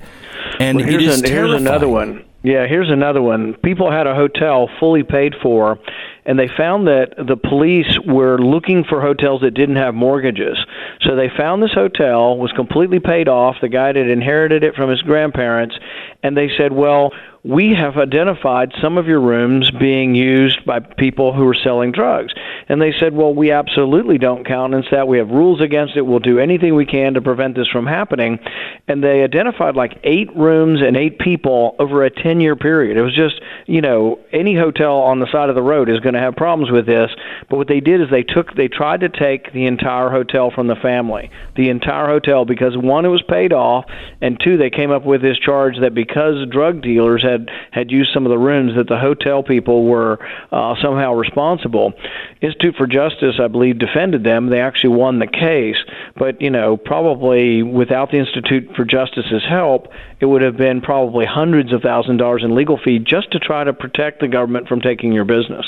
And 0.60 0.80
well, 0.80 0.90
it 0.90 1.02
is 1.02 1.22
an, 1.22 1.30
Here's 1.30 1.54
another 1.54 1.88
one. 1.88 2.26
Yeah, 2.41 2.68
here's 2.68 2.90
another 2.90 3.22
one. 3.22 3.56
People 3.56 3.91
had 3.91 4.08
a 4.08 4.16
hotel 4.16 4.70
fully 4.80 5.04
paid 5.04 5.34
for, 5.44 5.78
and 6.26 6.40
they 6.40 6.48
found 6.48 6.88
that 6.88 7.16
the 7.18 7.36
police 7.36 8.00
were 8.08 8.38
looking 8.38 8.86
for 8.88 9.02
hotels 9.02 9.41
that 9.41 9.52
didn't 9.52 9.76
have 9.76 9.94
mortgages. 9.94 10.58
So 11.02 11.18
they 11.18 11.28
found 11.36 11.62
this 11.62 11.74
hotel 11.74 12.38
was 12.38 12.54
completely 12.54 13.00
paid 13.00 13.28
off. 13.28 13.58
The 13.62 13.68
guy 13.68 13.88
had 13.88 13.98
inherited 13.98 14.64
it 14.64 14.76
from 14.76 14.90
his 14.90 15.02
grandparents, 15.02 15.76
and 16.24 16.36
they 16.36 16.50
said, 16.58 16.74
"Well, 16.74 17.12
we 17.44 17.74
have 17.74 17.96
identified 17.96 18.74
some 18.82 18.98
of 18.98 19.08
your 19.08 19.22
rooms 19.22 19.72
being 19.72 20.14
used 20.14 20.66
by 20.66 20.80
people 20.80 21.34
who 21.34 21.48
are 21.48 21.56
selling 21.56 21.91
drugs. 21.91 22.34
And 22.68 22.82
they 22.82 22.94
said, 23.00 23.14
well, 23.14 23.34
we 23.34 23.52
absolutely 23.52 24.18
don't 24.18 24.46
countenance 24.46 24.88
that. 24.91 25.08
We 25.08 25.20
have 25.20 25.30
rules 25.30 25.62
against 25.62 25.96
it. 25.96 26.02
We'll 26.02 26.20
do 26.20 26.38
anything 26.38 26.76
we 26.76 26.86
can 26.86 27.14
to 27.14 27.22
prevent 27.22 27.56
this 27.56 27.68
from 27.70 27.86
happening. 27.88 28.40
And 28.88 29.02
they 29.02 29.24
identified 29.24 29.76
like 29.76 30.00
eight 30.04 30.36
rooms 30.36 30.82
and 30.82 30.98
eight 30.98 31.18
people 31.18 31.76
over 31.80 32.04
a 32.04 32.10
10 32.10 32.41
year 32.41 32.58
period. 32.58 32.98
It 32.98 33.02
was 33.02 33.16
just, 33.16 33.40
you 33.68 33.82
know, 33.82 34.20
any 34.34 34.56
hotel 34.56 34.98
on 34.98 35.20
the 35.20 35.32
side 35.32 35.48
of 35.48 35.56
the 35.56 35.62
road 35.62 35.90
is 35.90 36.02
going 36.02 36.16
to 36.16 36.20
have 36.20 36.36
problems 36.36 36.72
with 36.72 36.86
this. 36.86 37.10
But 37.50 37.56
what 37.56 37.68
they 37.70 37.80
did 37.80 38.02
is 38.02 38.10
they 38.12 38.24
took 38.24 38.54
they 38.56 38.68
tried 38.68 39.00
to 39.00 39.10
take 39.10 39.54
the 39.54 39.66
entire 39.66 40.10
hotel 40.10 40.52
from 40.52 40.68
the 40.68 40.76
family, 40.76 41.32
the 41.56 41.70
entire 41.70 42.08
hotel, 42.08 42.44
because 42.44 42.76
one 42.76 43.06
it 43.06 43.10
was 43.10 43.22
paid 43.22 43.54
off, 43.54 43.86
and 44.22 44.40
two 44.44 44.58
they 44.58 44.70
came 44.70 44.91
up 44.91 45.06
with 45.06 45.22
this 45.22 45.38
charge 45.38 45.80
that 45.80 45.94
because 45.94 46.09
drug 46.14 46.81
dealers 46.81 47.23
had 47.23 47.49
had 47.72 47.91
used 47.91 48.11
some 48.14 48.26
of 48.26 48.30
the 48.30 48.38
rooms, 48.38 48.76
that 48.76 48.88
the 48.88 48.98
hotel 48.98 49.44
people 49.44 49.86
were 49.86 50.19
uh, 50.52 50.76
somehow 50.81 51.14
responsible. 51.14 51.94
Institute 52.41 52.76
for 52.77 52.88
Justice, 52.88 53.36
I 53.41 53.48
believe, 53.48 53.80
defended 53.80 54.23
them. 54.23 54.49
They 54.49 54.61
actually 54.61 54.95
won 54.95 55.19
the 55.19 55.27
case, 55.27 55.77
but 56.15 56.41
you 56.41 56.49
know 56.49 56.77
probably 56.77 57.64
without 57.64 58.11
the 58.11 58.18
Institute 58.18 58.69
for 58.76 58.86
Justice's 58.86 59.44
help, 59.48 59.88
it 60.19 60.26
would 60.26 60.41
have 60.41 60.57
been 60.57 60.81
probably 60.81 61.26
hundreds 61.26 61.73
of 61.73 61.81
thousand 61.81 62.18
dollars 62.18 62.44
in 62.44 62.56
legal 62.56 62.77
fee 62.84 62.99
just 62.99 63.31
to 63.31 63.40
try 63.40 63.64
to 63.64 63.73
protect 63.73 64.19
the 64.22 64.27
government 64.27 64.68
from 64.68 64.81
taking 64.81 65.11
your 65.14 65.26
business. 65.26 65.65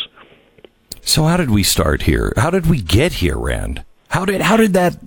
So 1.02 1.24
how 1.24 1.38
did 1.38 1.50
we 1.50 1.64
start 1.64 2.04
here? 2.04 2.34
How 2.38 2.50
did 2.50 2.68
we 2.68 2.82
get 2.82 3.14
here, 3.14 3.38
Rand? 3.38 3.84
How 4.10 4.26
did 4.26 4.42
how 4.42 4.58
did 4.58 4.74
that 4.74 4.98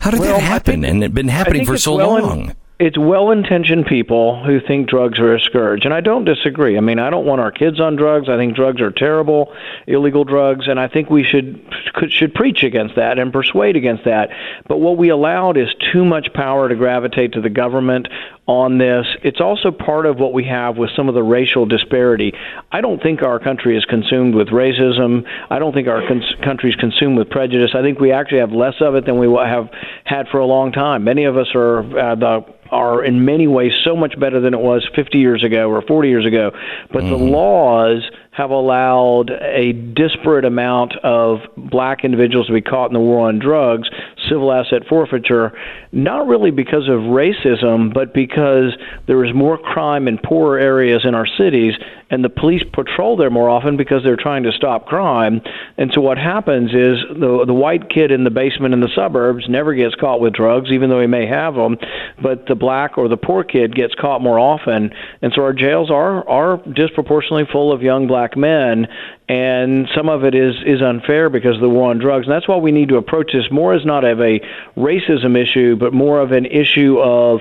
how 0.00 0.10
did 0.10 0.20
Well, 0.20 0.34
that 0.38 0.42
happen? 0.42 0.82
think- 0.82 0.86
and 0.86 1.04
it's 1.04 1.14
been 1.14 1.28
happening 1.28 1.64
for 1.66 1.78
so 1.78 1.96
well 1.96 2.16
in- 2.16 2.22
long. 2.22 2.56
It's 2.78 2.96
well-intentioned 2.96 3.86
people 3.86 4.44
who 4.44 4.60
think 4.60 4.88
drugs 4.88 5.18
are 5.18 5.34
a 5.34 5.40
scourge, 5.40 5.84
and 5.84 5.92
I 5.92 6.00
don't 6.00 6.24
disagree. 6.24 6.76
I 6.76 6.80
mean, 6.80 7.00
I 7.00 7.10
don't 7.10 7.26
want 7.26 7.40
our 7.40 7.50
kids 7.50 7.80
on 7.80 7.96
drugs. 7.96 8.28
I 8.28 8.36
think 8.36 8.54
drugs 8.54 8.80
are 8.80 8.92
terrible, 8.92 9.52
illegal 9.88 10.22
drugs, 10.22 10.68
and 10.68 10.78
I 10.78 10.86
think 10.86 11.10
we 11.10 11.24
should 11.24 11.60
could, 11.94 12.12
should 12.12 12.34
preach 12.34 12.62
against 12.62 12.94
that 12.94 13.18
and 13.18 13.32
persuade 13.32 13.74
against 13.74 14.04
that. 14.04 14.30
But 14.68 14.78
what 14.78 14.96
we 14.96 15.08
allowed 15.08 15.56
is 15.56 15.68
too 15.92 16.04
much 16.04 16.32
power 16.32 16.68
to 16.68 16.76
gravitate 16.76 17.32
to 17.32 17.40
the 17.40 17.50
government 17.50 18.06
on 18.48 18.78
this. 18.78 19.06
It's 19.22 19.42
also 19.42 19.70
part 19.70 20.06
of 20.06 20.16
what 20.16 20.32
we 20.32 20.44
have 20.44 20.78
with 20.78 20.88
some 20.96 21.08
of 21.08 21.14
the 21.14 21.22
racial 21.22 21.66
disparity. 21.66 22.32
I 22.72 22.80
don't 22.80 23.00
think 23.00 23.22
our 23.22 23.38
country 23.38 23.76
is 23.76 23.84
consumed 23.84 24.34
with 24.34 24.48
racism. 24.48 25.24
I 25.50 25.58
don't 25.58 25.74
think 25.74 25.86
our 25.86 26.00
cons- 26.08 26.34
country 26.42 26.70
is 26.70 26.76
consumed 26.76 27.18
with 27.18 27.28
prejudice. 27.28 27.72
I 27.74 27.82
think 27.82 28.00
we 28.00 28.10
actually 28.10 28.38
have 28.38 28.50
less 28.50 28.74
of 28.80 28.94
it 28.94 29.04
than 29.04 29.18
we 29.18 29.28
have 29.28 29.68
had 30.04 30.28
for 30.28 30.38
a 30.38 30.46
long 30.46 30.72
time. 30.72 31.04
Many 31.04 31.24
of 31.24 31.36
us 31.36 31.48
are 31.54 31.80
uh, 31.80 32.14
the 32.14 32.40
are 32.70 33.02
in 33.02 33.24
many 33.24 33.46
ways 33.46 33.72
so 33.82 33.96
much 33.96 34.18
better 34.20 34.40
than 34.40 34.52
it 34.52 34.60
was 34.60 34.86
50 34.94 35.18
years 35.18 35.42
ago 35.42 35.70
or 35.70 35.80
40 35.82 36.08
years 36.08 36.26
ago. 36.26 36.50
But 36.92 37.02
the 37.02 37.16
laws 37.16 38.02
have 38.38 38.50
allowed 38.50 39.30
a 39.30 39.72
disparate 39.72 40.44
amount 40.44 40.94
of 41.02 41.40
black 41.56 42.04
individuals 42.04 42.46
to 42.46 42.52
be 42.52 42.62
caught 42.62 42.86
in 42.86 42.94
the 42.94 43.00
war 43.00 43.28
on 43.28 43.40
drugs, 43.40 43.88
civil 44.28 44.52
asset 44.52 44.86
forfeiture, 44.88 45.52
not 45.90 46.28
really 46.28 46.52
because 46.52 46.88
of 46.88 47.00
racism, 47.10 47.92
but 47.92 48.14
because 48.14 48.76
there 49.08 49.24
is 49.24 49.34
more 49.34 49.58
crime 49.58 50.06
in 50.06 50.18
poorer 50.18 50.58
areas 50.58 51.02
in 51.04 51.16
our 51.16 51.26
cities, 51.26 51.74
and 52.10 52.24
the 52.24 52.28
police 52.28 52.62
patrol 52.72 53.16
there 53.16 53.28
more 53.28 53.48
often 53.48 53.76
because 53.76 54.02
they're 54.02 54.16
trying 54.16 54.44
to 54.44 54.52
stop 54.52 54.86
crime. 54.86 55.40
And 55.76 55.90
so 55.92 56.00
what 56.00 56.16
happens 56.16 56.70
is 56.70 56.98
the 57.18 57.44
the 57.46 57.54
white 57.54 57.90
kid 57.90 58.10
in 58.10 58.24
the 58.24 58.30
basement 58.30 58.72
in 58.72 58.80
the 58.80 58.88
suburbs 58.94 59.46
never 59.48 59.74
gets 59.74 59.94
caught 59.94 60.20
with 60.20 60.32
drugs, 60.32 60.70
even 60.70 60.90
though 60.90 61.00
he 61.00 61.06
may 61.06 61.26
have 61.26 61.54
them, 61.54 61.76
but 62.22 62.46
the 62.46 62.54
black 62.54 62.96
or 62.96 63.08
the 63.08 63.16
poor 63.16 63.44
kid 63.44 63.74
gets 63.74 63.94
caught 63.94 64.22
more 64.22 64.38
often. 64.38 64.90
And 65.22 65.32
so 65.34 65.42
our 65.42 65.52
jails 65.52 65.90
are 65.90 66.26
are 66.28 66.62
disproportionately 66.74 67.44
full 67.50 67.72
of 67.72 67.82
young 67.82 68.06
black 68.06 68.27
men 68.36 68.88
and 69.28 69.88
some 69.94 70.08
of 70.08 70.24
it 70.24 70.34
is 70.34 70.54
is 70.64 70.80
unfair 70.82 71.30
because 71.30 71.56
of 71.56 71.60
the 71.60 71.68
war 71.68 71.90
on 71.90 71.98
drugs. 71.98 72.26
And 72.26 72.34
that's 72.34 72.48
why 72.48 72.56
we 72.56 72.72
need 72.72 72.88
to 72.90 72.96
approach 72.96 73.32
this 73.32 73.50
more 73.50 73.74
as 73.74 73.84
not 73.84 74.04
of 74.04 74.20
a 74.20 74.40
racism 74.76 75.36
issue 75.36 75.76
but 75.76 75.92
more 75.92 76.20
of 76.20 76.32
an 76.32 76.46
issue 76.46 76.98
of 77.00 77.40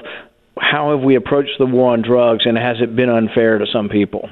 how 0.59 0.91
have 0.91 1.01
we 1.01 1.15
approached 1.15 1.57
the 1.59 1.65
war 1.65 1.93
on 1.93 2.01
drugs 2.01 2.45
and 2.45 2.57
has 2.57 2.81
it 2.81 2.95
been 2.95 3.09
unfair 3.09 3.57
to 3.57 3.65
some 3.68 3.89
people? 3.89 4.30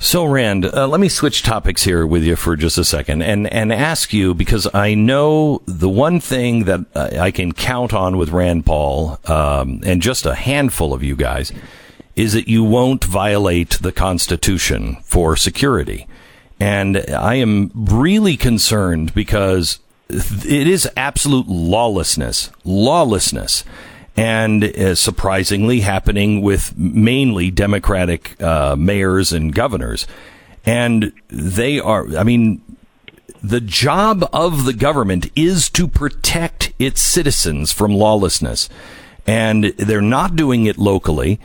So, 0.00 0.24
Rand, 0.24 0.64
uh, 0.64 0.86
let 0.86 1.00
me 1.00 1.08
switch 1.08 1.42
topics 1.42 1.82
here 1.82 2.06
with 2.06 2.22
you 2.22 2.36
for 2.36 2.54
just 2.54 2.78
a 2.78 2.84
second 2.84 3.22
and, 3.22 3.52
and 3.52 3.72
ask 3.72 4.12
you 4.12 4.32
because 4.32 4.72
I 4.72 4.94
know 4.94 5.60
the 5.66 5.88
one 5.88 6.20
thing 6.20 6.64
that 6.64 6.86
uh, 6.94 7.10
I 7.18 7.32
can 7.32 7.50
count 7.50 7.92
on 7.92 8.16
with 8.16 8.28
Rand 8.28 8.64
Paul 8.64 9.18
um, 9.24 9.80
and 9.84 10.00
just 10.00 10.24
a 10.24 10.36
handful 10.36 10.94
of 10.94 11.02
you 11.02 11.16
guys 11.16 11.52
is 12.18 12.32
that 12.32 12.48
you 12.48 12.64
won't 12.64 13.04
violate 13.04 13.78
the 13.80 13.92
Constitution 13.92 14.96
for 15.04 15.36
security. 15.36 16.06
And 16.58 16.96
I 17.08 17.36
am 17.36 17.70
really 17.74 18.36
concerned 18.36 19.14
because 19.14 19.78
it 20.08 20.66
is 20.66 20.88
absolute 20.96 21.46
lawlessness, 21.46 22.50
lawlessness 22.64 23.62
and 24.16 24.64
uh, 24.64 24.96
surprisingly 24.96 25.80
happening 25.80 26.42
with 26.42 26.76
mainly 26.76 27.52
Democratic 27.52 28.42
uh, 28.42 28.74
mayors 28.76 29.32
and 29.32 29.54
governors. 29.54 30.08
And 30.66 31.12
they 31.28 31.78
are, 31.78 32.16
I 32.16 32.24
mean, 32.24 32.60
the 33.44 33.60
job 33.60 34.28
of 34.32 34.64
the 34.64 34.72
government 34.72 35.30
is 35.36 35.70
to 35.70 35.86
protect 35.86 36.72
its 36.80 37.00
citizens 37.00 37.70
from 37.70 37.92
lawlessness. 37.92 38.68
And 39.24 39.64
they're 39.76 40.00
not 40.00 40.34
doing 40.34 40.66
it 40.66 40.78
locally. 40.78 41.38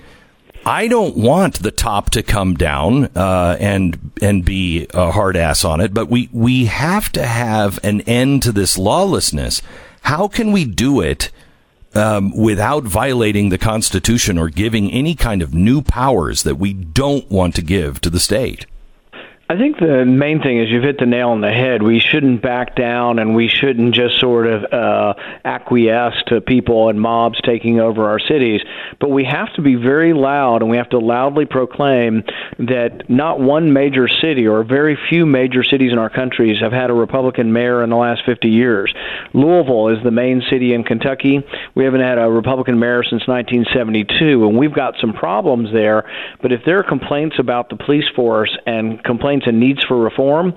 I 0.66 0.88
don't 0.88 1.18
want 1.18 1.60
the 1.60 1.72
top 1.72 2.10
to 2.12 2.24
come 2.24 2.54
down 2.56 3.06
uh, 3.16 3.58
and 3.60 4.12
and 4.22 4.46
be 4.46 4.88
a 4.94 5.12
hard 5.12 5.36
ass 5.36 5.66
on 5.66 5.82
it, 5.82 5.94
but 5.94 6.10
we 6.10 6.30
we 6.32 6.66
have 6.66 7.12
to 7.14 7.26
have 7.26 7.80
an 7.84 8.02
end 8.02 8.44
to 8.44 8.52
this 8.52 8.78
lawlessness. 8.78 9.62
How 10.02 10.28
can 10.28 10.52
we 10.52 10.64
do 10.66 11.02
it 11.02 11.32
um, 11.94 12.36
without 12.36 12.84
violating 12.84 13.50
the 13.50 13.58
Constitution 13.58 14.38
or 14.38 14.50
giving 14.50 14.90
any 14.92 15.16
kind 15.16 15.42
of 15.42 15.54
new 15.54 15.82
powers 15.82 16.44
that 16.44 16.56
we 16.56 16.74
don't 16.74 17.30
want 17.30 17.56
to 17.56 17.62
give 17.62 18.00
to 18.02 18.10
the 18.10 18.20
state? 18.20 18.66
I 19.54 19.58
think 19.58 19.78
the 19.78 20.04
main 20.04 20.42
thing 20.42 20.58
is 20.60 20.72
you've 20.72 20.84
hit 20.84 20.98
the 20.98 21.06
nail 21.06 21.30
on 21.30 21.42
the 21.42 21.52
head. 21.52 21.84
We 21.84 22.00
shouldn't 22.00 22.42
back 22.42 22.76
down 22.76 23.20
and 23.20 23.36
we 23.36 23.48
shouldn't 23.48 23.94
just 23.94 24.20
sort 24.20 24.48
of 24.48 24.64
uh, 24.74 25.14
acquiesce 25.46 26.16
to 26.30 26.42
people 26.42 26.90
and 26.90 27.00
mobs 27.00 27.40
taking 27.46 27.80
over 27.80 28.10
our 28.10 28.18
cities. 28.18 28.62
But 29.00 29.12
we 29.12 29.26
have 29.26 29.54
to 29.54 29.62
be 29.62 29.76
very 29.76 30.14
loud 30.14 30.64
and 30.64 30.72
we 30.72 30.78
have 30.78 30.90
to 30.90 30.98
loudly 30.98 31.46
proclaim 31.46 32.24
that 32.58 33.08
not 33.12 33.40
one 33.40 33.74
major 33.74 34.08
city 34.08 34.48
or 34.48 34.64
very 34.64 34.98
few 35.08 35.28
major 35.28 35.64
cities 35.64 35.92
in 35.92 36.00
our 36.00 36.10
countries 36.10 36.60
have 36.60 36.72
had 36.72 36.90
a 36.90 36.94
Republican 36.94 37.54
mayor 37.54 37.84
in 37.84 37.92
the 37.92 37.96
last 37.96 38.24
50 38.26 38.50
years. 38.50 38.92
Louisville 39.36 39.90
is 39.90 40.04
the 40.04 40.10
main 40.10 40.42
city 40.50 40.74
in 40.74 40.84
Kentucky. 40.84 41.46
We 41.76 41.84
haven't 41.84 42.02
had 42.02 42.18
a 42.18 42.28
Republican 42.28 42.80
mayor 42.80 43.04
since 43.04 43.28
1972, 43.28 44.48
and 44.48 44.58
we've 44.58 44.74
got 44.74 44.96
some 45.00 45.14
problems 45.14 45.70
there. 45.72 46.10
But 46.42 46.52
if 46.52 46.62
there 46.66 46.80
are 46.80 46.84
complaints 46.84 47.36
about 47.38 47.70
the 47.70 47.76
police 47.76 48.10
force 48.16 48.58
and 48.66 49.04
complaints 49.04 49.43
and 49.46 49.60
needs 49.60 49.84
for 49.84 49.98
reform, 49.98 50.54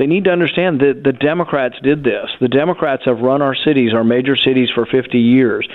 they 0.00 0.06
need 0.06 0.24
to 0.24 0.30
understand 0.30 0.80
that 0.80 1.02
the 1.04 1.12
Democrats 1.12 1.76
did 1.82 2.02
this. 2.02 2.30
The 2.40 2.48
Democrats 2.48 3.04
have 3.04 3.20
run 3.20 3.42
our 3.42 3.54
cities, 3.54 3.92
our 3.92 4.02
major 4.02 4.34
cities, 4.34 4.70
for 4.74 4.86
50 4.86 5.18
years. 5.18 5.68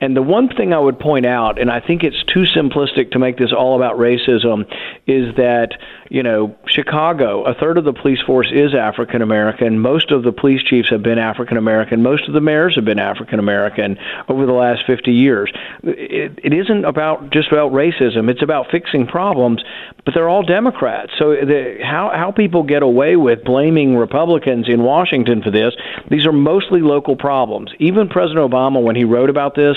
And 0.00 0.16
the 0.16 0.22
one 0.22 0.48
thing 0.48 0.72
I 0.72 0.78
would 0.78 1.00
point 1.00 1.26
out, 1.26 1.60
and 1.60 1.68
I 1.68 1.80
think 1.80 2.04
it's 2.04 2.22
too 2.32 2.44
simplistic 2.44 3.10
to 3.10 3.18
make 3.18 3.38
this 3.38 3.52
all 3.52 3.74
about 3.74 3.98
racism, 3.98 4.70
is 5.08 5.34
that, 5.34 5.70
you 6.10 6.22
know, 6.22 6.56
Chicago, 6.66 7.42
a 7.42 7.54
third 7.54 7.76
of 7.76 7.82
the 7.82 7.92
police 7.92 8.20
force 8.20 8.52
is 8.52 8.72
African 8.72 9.20
American. 9.20 9.80
Most 9.80 10.12
of 10.12 10.22
the 10.22 10.30
police 10.30 10.62
chiefs 10.62 10.88
have 10.90 11.02
been 11.02 11.18
African 11.18 11.56
American. 11.56 12.04
Most 12.04 12.28
of 12.28 12.34
the 12.34 12.40
mayors 12.40 12.76
have 12.76 12.84
been 12.84 13.00
African 13.00 13.40
American 13.40 13.98
over 14.28 14.46
the 14.46 14.52
last 14.52 14.86
50 14.86 15.10
years. 15.10 15.52
It, 15.82 16.38
it 16.44 16.52
isn't 16.52 16.84
about 16.84 17.30
just 17.30 17.48
about 17.48 17.72
racism, 17.72 18.30
it's 18.30 18.42
about 18.42 18.70
fixing 18.70 19.08
problems, 19.08 19.64
but 20.04 20.14
they're 20.14 20.28
all 20.28 20.44
Democrats. 20.44 21.12
So 21.18 21.30
the, 21.30 21.78
how, 21.82 22.12
how 22.14 22.30
people 22.30 22.62
get 22.62 22.84
away 22.84 23.16
with 23.16 23.42
blaming 23.42 23.71
Republicans 23.96 24.68
in 24.68 24.82
Washington 24.82 25.42
for 25.42 25.50
this, 25.50 25.74
these 26.10 26.26
are 26.26 26.32
mostly 26.32 26.80
local 26.80 27.16
problems. 27.16 27.70
Even 27.78 28.08
President 28.08 28.50
Obama, 28.50 28.82
when 28.82 28.96
he 28.96 29.04
wrote 29.04 29.30
about 29.30 29.54
this, 29.54 29.76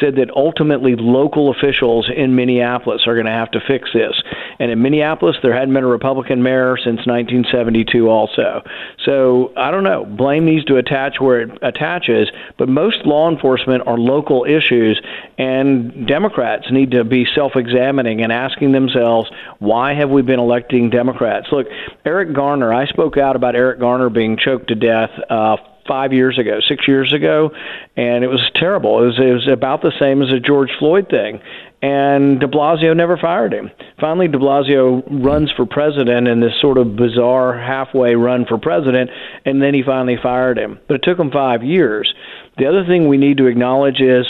said 0.00 0.16
that 0.16 0.30
ultimately 0.34 0.96
local 0.96 1.50
officials 1.50 2.10
in 2.14 2.34
Minneapolis 2.34 3.02
are 3.06 3.14
going 3.14 3.26
to 3.26 3.32
have 3.32 3.50
to 3.52 3.60
fix 3.60 3.90
this. 3.92 4.20
And 4.58 4.70
in 4.70 4.82
Minneapolis, 4.82 5.36
there 5.42 5.52
hadn't 5.52 5.74
been 5.74 5.84
a 5.84 5.88
Republican 5.88 6.42
mayor 6.42 6.76
since 6.76 7.06
1972, 7.06 8.08
also. 8.08 8.62
So 9.04 9.52
I 9.56 9.70
don't 9.70 9.84
know. 9.84 10.04
Blame 10.04 10.46
needs 10.46 10.64
to 10.66 10.76
attach 10.76 11.20
where 11.20 11.42
it 11.42 11.58
attaches, 11.62 12.30
but 12.56 12.68
most 12.68 13.04
law 13.04 13.30
enforcement 13.30 13.86
are 13.86 13.98
local 13.98 14.44
issues, 14.44 15.00
and 15.38 16.06
Democrats 16.06 16.70
need 16.70 16.92
to 16.92 17.04
be 17.04 17.26
self 17.34 17.56
examining 17.56 18.22
and 18.22 18.32
asking 18.32 18.72
themselves, 18.72 19.30
why 19.58 19.94
have 19.94 20.10
we 20.10 20.22
been 20.22 20.40
electing 20.40 20.90
Democrats? 20.90 21.48
Look, 21.52 21.66
Eric 22.04 22.32
Garner, 22.32 22.72
I 22.72 22.86
spoke 22.86 23.16
out 23.16 23.35
about 23.36 23.54
Eric 23.54 23.78
Garner 23.80 24.10
being 24.10 24.36
choked 24.36 24.68
to 24.68 24.74
death. 24.74 25.10
Uh, 25.30 25.56
five 25.86 26.12
years 26.12 26.38
ago, 26.38 26.58
six 26.66 26.86
years 26.88 27.12
ago, 27.12 27.50
and 27.96 28.24
it 28.24 28.28
was 28.28 28.40
terrible. 28.56 29.02
It 29.02 29.06
was, 29.06 29.18
it 29.18 29.32
was 29.32 29.48
about 29.48 29.82
the 29.82 29.92
same 29.98 30.22
as 30.22 30.32
a 30.32 30.40
George 30.40 30.70
Floyd 30.78 31.08
thing. 31.08 31.40
And 31.82 32.40
de 32.40 32.46
Blasio 32.48 32.96
never 32.96 33.16
fired 33.16 33.52
him. 33.52 33.70
Finally, 34.00 34.28
de 34.28 34.38
Blasio 34.38 35.02
runs 35.24 35.52
for 35.52 35.66
president 35.66 36.26
in 36.26 36.40
this 36.40 36.58
sort 36.60 36.78
of 36.78 36.96
bizarre 36.96 37.56
halfway 37.56 38.14
run 38.14 38.46
for 38.46 38.58
president, 38.58 39.10
and 39.44 39.62
then 39.62 39.74
he 39.74 39.82
finally 39.82 40.16
fired 40.20 40.58
him. 40.58 40.80
But 40.88 40.94
it 40.94 41.02
took 41.02 41.18
him 41.18 41.30
five 41.30 41.62
years. 41.62 42.12
The 42.58 42.66
other 42.66 42.84
thing 42.86 43.08
we 43.08 43.18
need 43.18 43.36
to 43.36 43.46
acknowledge 43.46 44.00
is 44.00 44.26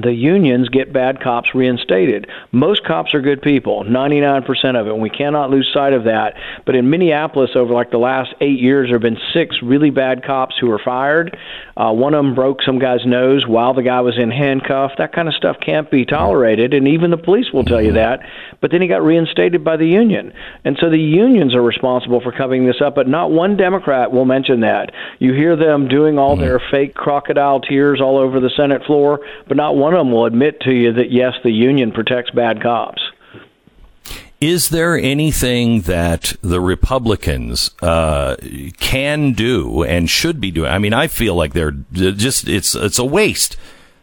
the 0.00 0.12
unions 0.12 0.68
get 0.68 0.92
bad 0.92 1.20
cops 1.20 1.54
reinstated. 1.54 2.26
Most 2.50 2.84
cops 2.84 3.14
are 3.14 3.20
good 3.20 3.42
people, 3.42 3.84
99% 3.84 4.80
of 4.80 4.86
it. 4.86 4.92
And 4.92 5.02
we 5.02 5.10
cannot 5.10 5.50
lose 5.50 5.70
sight 5.72 5.92
of 5.92 6.04
that. 6.04 6.34
But 6.64 6.76
in 6.76 6.88
Minneapolis, 6.88 7.50
over 7.54 7.74
like 7.74 7.90
the 7.90 7.98
last 7.98 8.34
eight 8.40 8.58
years, 8.58 8.88
there 8.88 8.94
have 8.94 9.02
been 9.02 9.18
six 9.34 9.56
really 9.62 9.90
bad 9.90 10.24
cops 10.24 10.56
who 10.58 10.68
were 10.68 10.80
fired. 10.82 11.36
Uh, 11.76 11.92
one 11.92 12.14
of 12.14 12.24
them 12.24 12.34
broke 12.34 12.62
some 12.62 12.78
guy's 12.78 13.04
nose 13.04 13.46
while 13.46 13.74
the 13.74 13.82
guy 13.82 14.00
was 14.00 14.18
in 14.18 14.30
handcuff. 14.30 14.92
That 14.96 15.12
kind 15.12 15.28
of 15.28 15.34
stuff 15.34 15.56
can't 15.60 15.90
be 15.90 16.04
tolerated, 16.04 16.72
and 16.74 16.88
even 16.88 17.10
the 17.10 17.16
police 17.16 17.52
will 17.52 17.64
tell 17.64 17.82
you 17.82 17.92
that. 17.92 18.20
But 18.60 18.70
then 18.70 18.80
he 18.80 18.88
got 18.88 19.02
reinstated 19.02 19.64
by 19.64 19.76
the 19.76 19.86
union. 19.86 20.32
And 20.64 20.78
so 20.80 20.88
the 20.88 20.98
unions 20.98 21.54
are 21.54 21.62
responsible 21.62 22.20
for 22.20 22.32
covering 22.32 22.66
this 22.66 22.80
up, 22.80 22.94
but 22.94 23.08
not 23.08 23.30
one 23.30 23.56
Democrat 23.56 24.12
will 24.12 24.24
mention 24.24 24.60
that. 24.60 24.92
You 25.18 25.34
hear 25.34 25.56
them 25.56 25.88
doing 25.88 26.18
all 26.18 26.36
their 26.36 26.60
fake 26.70 26.94
crocodile 26.94 27.60
tears 27.60 28.00
all 28.00 28.16
over 28.16 28.40
the 28.40 28.50
Senate 28.56 28.84
floor, 28.84 29.20
but 29.48 29.56
not 29.56 29.76
one 29.82 29.94
of 29.94 29.98
them 29.98 30.12
will 30.12 30.26
admit 30.26 30.60
to 30.60 30.72
you 30.72 30.92
that 30.92 31.10
yes, 31.10 31.34
the 31.42 31.50
union 31.50 31.90
protects 31.90 32.30
bad 32.30 32.62
cops. 32.62 33.02
Is 34.40 34.68
there 34.68 34.96
anything 34.96 35.82
that 35.82 36.36
the 36.40 36.60
Republicans 36.60 37.72
uh, 37.82 38.36
can 38.78 39.32
do 39.32 39.82
and 39.82 40.08
should 40.08 40.40
be 40.40 40.52
doing? 40.52 40.70
I 40.70 40.78
mean, 40.78 40.94
I 40.94 41.08
feel 41.08 41.34
like 41.34 41.52
they're 41.52 41.72
just 41.92 42.48
it's 42.48 42.76
it's 42.76 42.98
a 43.00 43.04
waste. 43.04 43.56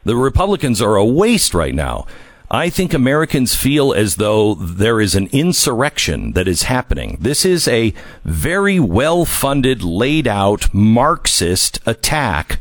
The 0.03 0.18
Republicans 0.18 0.81
are 0.81 0.97
a 0.97 1.06
waste 1.06 1.53
right 1.53 1.76
now. 1.76 2.06
I 2.51 2.69
think 2.69 2.93
Americans 2.93 3.56
feel 3.56 3.93
as 3.93 4.15
though 4.15 4.56
there 4.56 4.99
is 4.99 5.15
an 5.15 5.27
insurrection 5.31 6.34
that 6.34 6.47
is 6.47 6.64
happening. 6.64 7.18
This 7.22 7.45
is 7.45 7.69
a 7.69 7.93
very 8.26 8.81
well 8.81 9.23
funded, 9.23 9.81
laid 9.81 10.27
out 10.27 10.73
Marxist 10.73 11.80
attack 11.85 12.60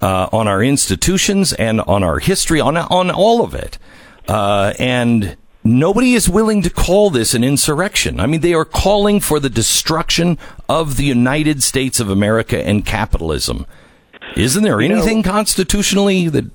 uh, 0.00 0.28
on 0.32 0.46
our 0.48 0.62
institutions 0.62 1.52
and 1.52 1.80
on 1.82 2.02
our 2.02 2.18
history, 2.18 2.60
on 2.60 2.76
on 2.76 3.10
all 3.10 3.42
of 3.42 3.54
it. 3.54 3.78
Uh, 4.28 4.72
and 4.78 5.36
nobody 5.62 6.14
is 6.14 6.28
willing 6.28 6.62
to 6.62 6.70
call 6.70 7.10
this 7.10 7.34
an 7.34 7.44
insurrection. 7.44 8.18
I 8.20 8.26
mean, 8.26 8.40
they 8.40 8.54
are 8.54 8.64
calling 8.64 9.20
for 9.20 9.38
the 9.40 9.50
destruction 9.50 10.38
of 10.68 10.96
the 10.96 11.04
United 11.04 11.62
States 11.62 12.00
of 12.00 12.10
America 12.10 12.64
and 12.66 12.84
capitalism. 12.84 13.66
Isn't 14.36 14.62
there 14.64 14.80
You 14.80 14.88
know- 14.88 14.96
anything 14.96 15.22
constitutionally 15.22 16.28
that 16.28 16.46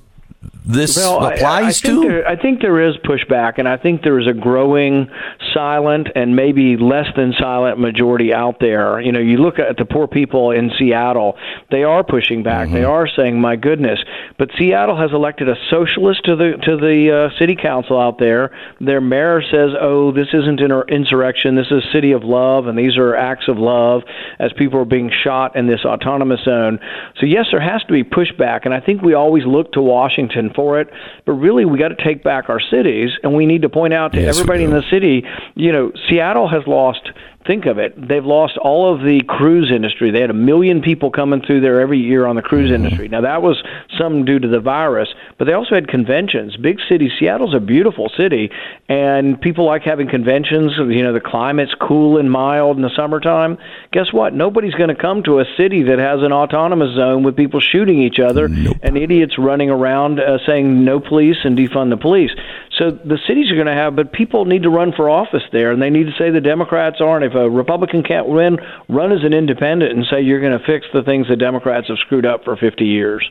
this 0.66 0.96
Well, 0.98 1.20
I- 1.20 1.34
applies 1.34 1.84
I, 1.84 1.88
think 1.88 2.02
to? 2.04 2.08
There, 2.08 2.28
I 2.28 2.36
think 2.36 2.62
there 2.62 2.80
is 2.80 2.96
pushback, 2.98 3.54
and 3.58 3.68
I 3.68 3.78
think 3.78 4.04
there 4.04 4.20
is 4.20 4.28
a 4.28 4.34
growing 4.34 5.10
silent 5.54 6.10
and 6.16 6.36
maybe 6.36 6.78
less 6.78 7.08
than 7.16 7.34
silent 7.34 7.80
majority 7.80 8.34
out 8.34 8.60
there. 8.60 9.00
You 9.02 9.12
know, 9.12 9.20
you 9.20 9.38
look 9.38 9.58
at 9.60 9.78
the 9.78 9.86
poor 9.86 10.08
people 10.08 10.52
in 10.52 10.72
Seattle; 10.78 11.36
they 11.72 11.84
are 11.84 12.04
pushing 12.04 12.44
back. 12.44 12.70
They 12.70 12.84
are 12.84 13.08
saying, 13.08 13.42
"My 13.42 13.56
goodness!" 13.56 14.00
But 14.38 14.50
Seattle 14.58 14.98
has 14.98 15.12
elected 15.14 15.50
a 15.50 15.56
socialist 15.70 16.24
to 16.26 16.36
the 16.36 16.54
to 16.64 16.78
the 16.78 17.12
uh, 17.34 17.40
city 17.40 17.56
council 17.56 18.00
out 18.00 18.20
there. 18.20 18.52
Their 18.80 19.02
mayor 19.02 19.42
says, 19.42 19.72
"Oh, 19.80 20.12
this 20.12 20.28
isn't 20.34 20.60
an 20.62 20.72
insurrection. 20.90 21.56
This 21.56 21.68
is 21.72 21.84
a 21.86 21.92
city 21.92 22.12
of 22.12 22.24
love, 22.24 22.68
and 22.68 22.78
these 22.78 22.98
are 22.98 23.16
acts 23.16 23.48
of 23.48 23.58
love." 23.58 24.04
As 24.40 24.54
people 24.54 24.80
are 24.80 24.86
being 24.86 25.10
shot 25.24 25.56
in 25.56 25.68
this 25.68 25.86
autonomous 25.86 26.42
zone, 26.44 26.80
so 27.20 27.26
yes, 27.26 27.48
there 27.52 27.60
has 27.60 27.82
to 27.84 27.94
be 27.94 28.04
pushback, 28.04 28.62
and 28.66 28.74
I 28.74 28.80
think 28.80 29.02
we 29.02 29.14
always 29.16 29.46
look 29.46 29.72
to 29.74 29.82
Washington 29.82 30.51
for 30.56 30.80
it. 30.80 30.90
But 31.26 31.34
really, 31.34 31.66
we 31.66 31.78
got 31.78 31.90
to 31.90 32.04
take 32.04 32.24
back 32.24 32.50
our 32.50 32.60
cities, 32.60 33.12
and 33.24 33.36
we 33.36 33.46
need 33.46 33.64
to 33.64 33.70
point 33.70 33.94
out 33.94 34.14
to 34.14 34.22
Yes, 34.22 34.38
everybody 34.38 34.64
in 34.64 34.72
the 34.72 34.84
city, 34.90 35.24
you 35.56 35.72
know, 35.72 35.92
Seattle 36.10 36.50
has 36.50 36.64
lost. 36.68 37.10
Think 37.46 37.66
of 37.66 37.80
it. 37.80 37.96
They've 37.98 38.26
lost 38.26 38.58
all 38.58 38.94
of 38.94 39.02
the 39.02 39.22
cruise 39.28 39.72
industry. 39.74 40.12
They 40.12 40.22
had 40.22 40.30
a 40.30 40.34
million 40.34 40.82
people 40.82 41.10
coming 41.10 41.42
through 41.42 41.62
there 41.62 41.82
every 41.82 41.98
year 41.98 42.28
on 42.28 42.36
the 42.36 42.44
cruise 42.44 42.72
industry. 42.72 43.08
Now 43.08 43.22
that 43.22 43.42
was 43.42 43.62
some 43.98 44.26
due 44.26 44.38
to 44.38 44.48
the 44.48 44.60
virus, 44.60 45.10
but 45.40 45.46
they 45.46 45.54
also 45.54 45.74
had 45.74 45.88
conventions. 45.88 46.56
Big 46.58 46.78
city. 46.88 47.12
Seattle's 47.20 47.56
a 47.56 47.60
beautiful 47.60 48.12
city, 48.16 48.52
and 48.88 49.42
people 49.42 49.66
like 49.66 49.82
having 49.82 50.08
conventions. 50.08 50.74
You 50.78 51.04
know, 51.04 51.14
the 51.14 51.20
climate's 51.20 51.74
cool 51.82 52.20
and 52.20 52.30
mild 52.30 52.76
in 52.76 52.84
the 52.84 52.92
summertime. 52.96 53.58
Guess 53.92 54.14
what? 54.14 54.36
Nobody's 54.36 54.76
going 54.76 54.90
to 54.90 54.96
come 54.96 55.24
to 55.24 55.40
a 55.40 55.46
city 55.58 55.84
that 55.84 55.98
has 55.98 56.22
an 56.22 56.32
autonomous 56.32 56.96
zone 56.96 57.24
with 57.24 57.36
people 57.36 57.60
shooting 57.60 58.02
each 58.02 58.20
other 58.20 58.46
and 58.46 58.98
idiots 58.98 59.40
running 59.40 59.72
around 59.72 60.20
uh, 60.20 60.38
saying 60.46 60.86
no 60.86 61.00
police 61.00 61.38
and 61.44 61.58
defund 61.58 61.90
the 61.90 61.98
police. 61.98 62.32
So 62.82 62.90
the 62.90 63.20
cities 63.28 63.52
are 63.52 63.56
going 63.56 63.68
to 63.68 63.74
have, 63.74 63.96
but 63.96 64.12
people 64.12 64.46
need 64.46 64.64
to 64.64 64.72
run 64.72 64.92
for 64.92 65.08
office 65.08 65.44
there, 65.52 65.72
and 65.72 65.80
they 65.80 65.92
need 65.92 66.06
to 66.06 66.14
say 66.18 66.32
the 66.32 66.42
Democrats 66.42 66.98
aren't. 67.00 67.24
If 67.24 67.36
a 67.36 67.48
Republican 67.48 68.02
can't 68.02 68.28
win, 68.28 68.58
run 68.90 69.12
as 69.12 69.24
an 69.24 69.34
independent 69.34 69.92
and 69.92 70.04
say 70.10 70.22
you're 70.22 70.42
going 70.42 70.58
to 70.58 70.66
fix 70.66 70.88
the 70.92 71.04
things 71.04 71.28
the 71.28 71.36
Democrats 71.36 71.90
have 71.90 72.00
screwed 72.00 72.26
up 72.26 72.44
for 72.44 72.58
50 72.58 72.84
years. 72.84 73.30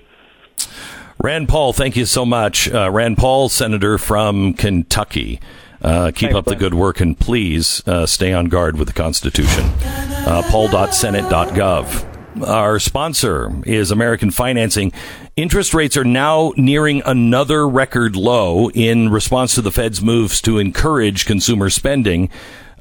Rand 1.20 1.48
Paul, 1.48 1.72
thank 1.72 1.97
you 1.97 2.05
so 2.05 2.24
much. 2.24 2.72
Uh, 2.72 2.93
Rand 2.93 3.18
Paul, 3.18 3.48
senator 3.48 3.98
from 3.98 4.55
Kentucky. 4.55 5.40
Uh, 5.82 6.12
keep 6.12 6.31
Thanks, 6.31 6.36
up 6.36 6.44
the 6.44 6.55
good 6.55 6.74
work 6.74 7.01
and 7.01 7.18
please 7.18 7.82
uh, 7.89 8.06
stay 8.06 8.32
on 8.32 8.47
guard 8.47 8.78
with 8.78 8.86
the 8.86 8.94
Constitution. 8.94 9.64
Uh, 9.82 10.43
paul.senate.gov. 10.48 12.06
Our 12.47 12.78
sponsor 12.78 13.52
is 13.64 13.90
American 13.90 14.31
Financing. 14.31 14.93
Interest 15.41 15.73
rates 15.73 15.97
are 15.97 16.05
now 16.05 16.53
nearing 16.59 17.01
another 17.07 17.67
record 17.67 18.15
low 18.15 18.69
in 18.73 19.09
response 19.09 19.55
to 19.55 19.62
the 19.62 19.73
Fed's 19.73 20.03
moves 20.03 20.43
to 20.43 20.59
encourage 20.59 21.25
consumer 21.25 21.71
spending. 21.71 22.29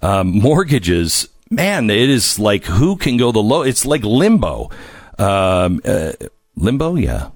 Um, 0.02 0.38
mortgages, 0.38 1.30
man, 1.50 1.90
it 1.90 2.10
is 2.10 2.38
like 2.38 2.66
who 2.66 2.98
can 2.98 3.16
go 3.16 3.32
the 3.32 3.40
low? 3.40 3.62
It's 3.62 3.86
like 3.86 4.04
limbo. 4.04 4.72
Um, 5.18 5.80
uh, 5.86 6.12
limbo, 6.58 6.96
yeah. 6.96 7.30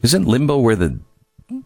Isn't 0.00 0.28
limbo 0.28 0.58
where 0.58 0.76
the 0.76 1.00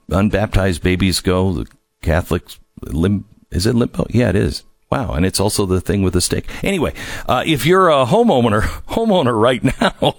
unbaptized 0.09 0.83
babies 0.83 1.21
go? 1.21 1.53
The 1.53 1.67
Catholics 2.01 2.59
lim 2.81 3.27
is 3.51 3.67
it 3.67 3.75
limbo? 3.75 4.07
Yeah, 4.09 4.31
it 4.31 4.37
is. 4.37 4.65
Wow, 4.91 5.13
and 5.13 5.27
it's 5.27 5.39
also 5.39 5.67
the 5.67 5.83
thing 5.83 6.03
with 6.03 6.15
the 6.15 6.23
stake. 6.23 6.49
Anyway, 6.65 6.95
uh, 7.29 7.43
if 7.45 7.67
you're 7.67 7.91
a 7.91 8.07
homeowner, 8.07 8.63
homeowner 8.89 9.39
right 9.39 9.63
now. 9.63 10.17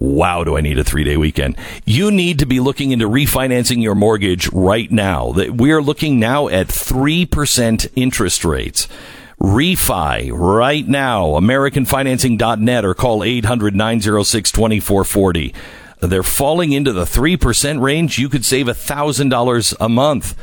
Wow, 0.00 0.44
do 0.44 0.56
I 0.56 0.60
need 0.60 0.78
a 0.78 0.84
three 0.84 1.04
day 1.04 1.16
weekend? 1.16 1.56
You 1.84 2.10
need 2.10 2.40
to 2.40 2.46
be 2.46 2.60
looking 2.60 2.90
into 2.90 3.08
refinancing 3.08 3.82
your 3.82 3.94
mortgage 3.94 4.50
right 4.52 4.90
now. 4.90 5.30
We 5.30 5.72
are 5.72 5.82
looking 5.82 6.18
now 6.18 6.48
at 6.48 6.68
3% 6.68 7.86
interest 7.94 8.44
rates. 8.44 8.88
Refi 9.40 10.30
right 10.32 10.86
now, 10.86 11.26
AmericanFinancing.net 11.30 12.84
or 12.84 12.94
call 12.94 13.22
800 13.22 13.74
906 13.74 14.50
2440. 14.50 15.54
They're 16.00 16.22
falling 16.22 16.72
into 16.72 16.92
the 16.92 17.04
3% 17.04 17.80
range. 17.80 18.18
You 18.18 18.28
could 18.28 18.44
save 18.44 18.66
$1,000 18.66 19.74
a 19.80 19.88
month. 19.88 20.36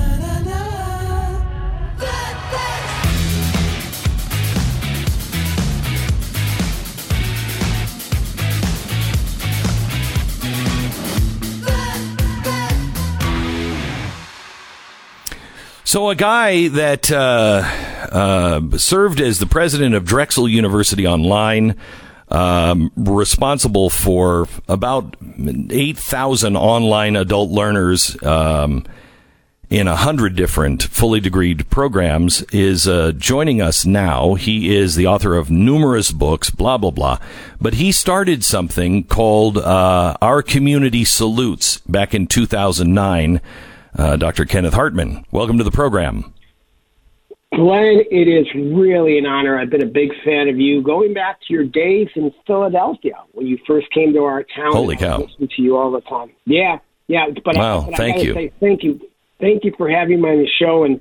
So, 15.88 16.10
a 16.10 16.14
guy 16.14 16.68
that 16.68 17.10
uh, 17.10 17.62
uh, 18.12 18.76
served 18.76 19.22
as 19.22 19.38
the 19.38 19.46
president 19.46 19.94
of 19.94 20.04
Drexel 20.04 20.46
University 20.46 21.06
Online, 21.06 21.76
um, 22.28 22.92
responsible 22.94 23.88
for 23.88 24.48
about 24.68 25.16
8,000 25.40 26.58
online 26.58 27.16
adult 27.16 27.50
learners 27.50 28.22
um, 28.22 28.84
in 29.70 29.86
100 29.86 30.36
different 30.36 30.82
fully 30.82 31.22
degreed 31.22 31.70
programs, 31.70 32.42
is 32.52 32.86
uh, 32.86 33.12
joining 33.12 33.62
us 33.62 33.86
now. 33.86 34.34
He 34.34 34.76
is 34.76 34.94
the 34.94 35.06
author 35.06 35.36
of 35.36 35.50
numerous 35.50 36.12
books, 36.12 36.50
blah, 36.50 36.76
blah, 36.76 36.90
blah. 36.90 37.18
But 37.62 37.72
he 37.72 37.92
started 37.92 38.44
something 38.44 39.04
called 39.04 39.56
uh, 39.56 40.18
Our 40.20 40.42
Community 40.42 41.06
Salutes 41.06 41.78
back 41.86 42.12
in 42.12 42.26
2009. 42.26 43.40
Uh, 43.98 44.16
Dr. 44.16 44.44
Kenneth 44.44 44.74
Hartman, 44.74 45.24
welcome 45.32 45.58
to 45.58 45.64
the 45.64 45.72
program. 45.72 46.32
Glenn, 47.52 48.04
it 48.12 48.28
is 48.28 48.46
really 48.54 49.18
an 49.18 49.26
honor. 49.26 49.58
I've 49.58 49.70
been 49.70 49.82
a 49.82 49.90
big 49.90 50.10
fan 50.24 50.48
of 50.48 50.56
you 50.56 50.82
going 50.82 51.14
back 51.14 51.40
to 51.40 51.52
your 51.52 51.64
days 51.64 52.06
in 52.14 52.32
Philadelphia 52.46 53.16
when 53.32 53.48
you 53.48 53.58
first 53.66 53.90
came 53.90 54.12
to 54.12 54.20
our 54.20 54.44
town. 54.44 54.70
Holy 54.70 54.94
and 54.94 55.04
I 55.04 55.08
cow. 55.08 55.18
Listen 55.18 55.48
to 55.56 55.62
you 55.62 55.76
all 55.76 55.90
the 55.90 56.02
time. 56.02 56.30
Yeah, 56.44 56.78
yeah. 57.08 57.26
But 57.44 57.56
Wow, 57.56 57.80
I, 57.80 57.84
but 57.86 57.96
thank 57.96 58.18
I 58.18 58.20
you. 58.20 58.34
Say 58.34 58.52
thank 58.60 58.84
you, 58.84 59.00
thank 59.40 59.64
you 59.64 59.74
for 59.76 59.90
having 59.90 60.20
me 60.20 60.30
on 60.30 60.38
the 60.38 60.48
show, 60.60 60.84
and 60.84 61.00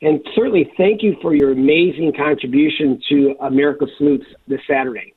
and 0.00 0.20
certainly 0.36 0.70
thank 0.76 1.02
you 1.02 1.16
for 1.20 1.34
your 1.34 1.50
amazing 1.50 2.12
contribution 2.16 3.02
to 3.08 3.34
America 3.40 3.86
Salutes 3.96 4.26
this 4.46 4.60
Saturday. 4.68 5.14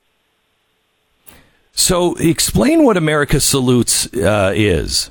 So, 1.70 2.16
explain 2.16 2.84
what 2.84 2.96
America 2.96 3.38
Salutes 3.38 4.12
uh, 4.16 4.52
is. 4.56 5.10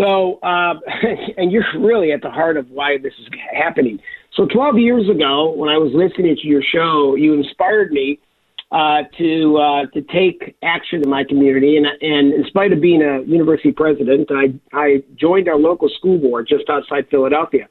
So, 0.00 0.38
uh, 0.42 0.74
and 1.36 1.52
you're 1.52 1.64
really 1.78 2.12
at 2.12 2.22
the 2.22 2.30
heart 2.30 2.56
of 2.56 2.70
why 2.70 2.98
this 2.98 3.12
is 3.20 3.28
happening. 3.52 4.00
So, 4.34 4.46
12 4.46 4.78
years 4.78 5.08
ago, 5.08 5.52
when 5.54 5.68
I 5.68 5.76
was 5.76 5.92
listening 5.94 6.36
to 6.36 6.46
your 6.46 6.62
show, 6.62 7.14
you 7.16 7.34
inspired 7.34 7.92
me 7.92 8.18
uh, 8.72 9.02
to 9.18 9.56
uh, 9.58 9.86
to 9.86 10.02
take 10.02 10.56
action 10.62 11.02
in 11.02 11.10
my 11.10 11.24
community. 11.24 11.76
And, 11.76 11.86
and 11.86 12.32
in 12.32 12.44
spite 12.46 12.72
of 12.72 12.80
being 12.80 13.02
a 13.02 13.22
university 13.22 13.72
president, 13.72 14.28
I, 14.30 14.54
I 14.72 15.02
joined 15.16 15.48
our 15.48 15.58
local 15.58 15.88
school 15.88 16.18
board 16.18 16.46
just 16.48 16.70
outside 16.70 17.08
Philadelphia, 17.10 17.68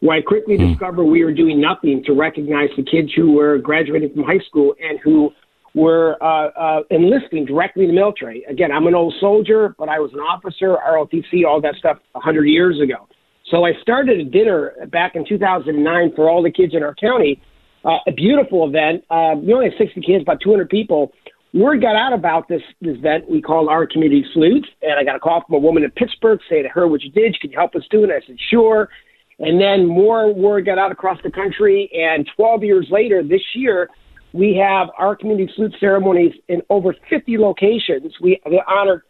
where 0.00 0.16
I 0.16 0.22
quickly 0.22 0.56
mm. 0.56 0.70
discovered 0.70 1.04
we 1.04 1.24
were 1.24 1.34
doing 1.34 1.60
nothing 1.60 2.02
to 2.04 2.12
recognize 2.12 2.70
the 2.76 2.82
kids 2.82 3.12
who 3.14 3.32
were 3.32 3.58
graduating 3.58 4.14
from 4.14 4.24
high 4.24 4.40
school 4.48 4.74
and 4.82 4.98
who 5.00 5.32
were 5.74 6.16
uh, 6.22 6.48
uh, 6.48 6.80
enlisting 6.90 7.44
directly 7.44 7.84
in 7.84 7.90
the 7.90 7.94
military. 7.94 8.44
Again, 8.44 8.72
I'm 8.72 8.86
an 8.86 8.94
old 8.94 9.14
soldier, 9.20 9.74
but 9.78 9.88
I 9.88 9.98
was 9.98 10.12
an 10.12 10.20
officer, 10.20 10.76
ROTC, 10.76 11.44
all 11.46 11.60
that 11.60 11.74
stuff 11.78 11.98
100 12.12 12.44
years 12.46 12.80
ago. 12.80 13.08
So 13.50 13.64
I 13.64 13.72
started 13.80 14.20
a 14.20 14.24
dinner 14.24 14.72
back 14.90 15.14
in 15.14 15.24
2009 15.26 16.12
for 16.14 16.28
all 16.28 16.42
the 16.42 16.50
kids 16.50 16.74
in 16.74 16.82
our 16.82 16.94
county 16.94 17.40
uh, 17.84 17.98
a 18.06 18.12
beautiful 18.12 18.68
event. 18.68 19.04
Uh, 19.10 19.34
we 19.36 19.52
only 19.52 19.70
had 19.70 19.78
60 19.78 20.00
kids, 20.00 20.22
about 20.22 20.40
200 20.42 20.68
people. 20.68 21.12
Word 21.54 21.80
got 21.80 21.96
out 21.96 22.12
about 22.12 22.48
this, 22.48 22.60
this 22.80 22.96
event 22.98 23.30
we 23.30 23.40
call 23.40 23.68
our 23.68 23.86
community 23.86 24.24
salutes, 24.32 24.68
and 24.82 24.98
I 24.98 25.04
got 25.04 25.16
a 25.16 25.20
call 25.20 25.42
from 25.46 25.56
a 25.56 25.58
woman 25.58 25.82
in 25.82 25.90
Pittsburgh 25.92 26.40
saying, 26.50 26.66
I 26.66 26.68
heard 26.68 26.88
what 26.88 27.02
you 27.02 27.10
did. 27.10 27.38
Can 27.40 27.50
you 27.50 27.58
help 27.58 27.74
us 27.74 27.82
do 27.90 28.04
it? 28.04 28.10
I 28.10 28.24
said, 28.26 28.36
sure. 28.50 28.90
And 29.38 29.60
then 29.60 29.86
more 29.86 30.34
word 30.34 30.66
got 30.66 30.78
out 30.78 30.92
across 30.92 31.18
the 31.22 31.30
country, 31.30 31.90
and 31.94 32.28
12 32.36 32.64
years 32.64 32.88
later, 32.90 33.22
this 33.22 33.40
year, 33.54 33.88
we 34.32 34.56
have 34.56 34.88
our 34.98 35.16
community 35.16 35.50
salute 35.54 35.74
ceremonies 35.80 36.32
in 36.48 36.62
over 36.70 36.94
50 37.08 37.38
locations. 37.38 38.12
We, 38.20 38.40
we 38.46 38.62
honor 38.66 39.04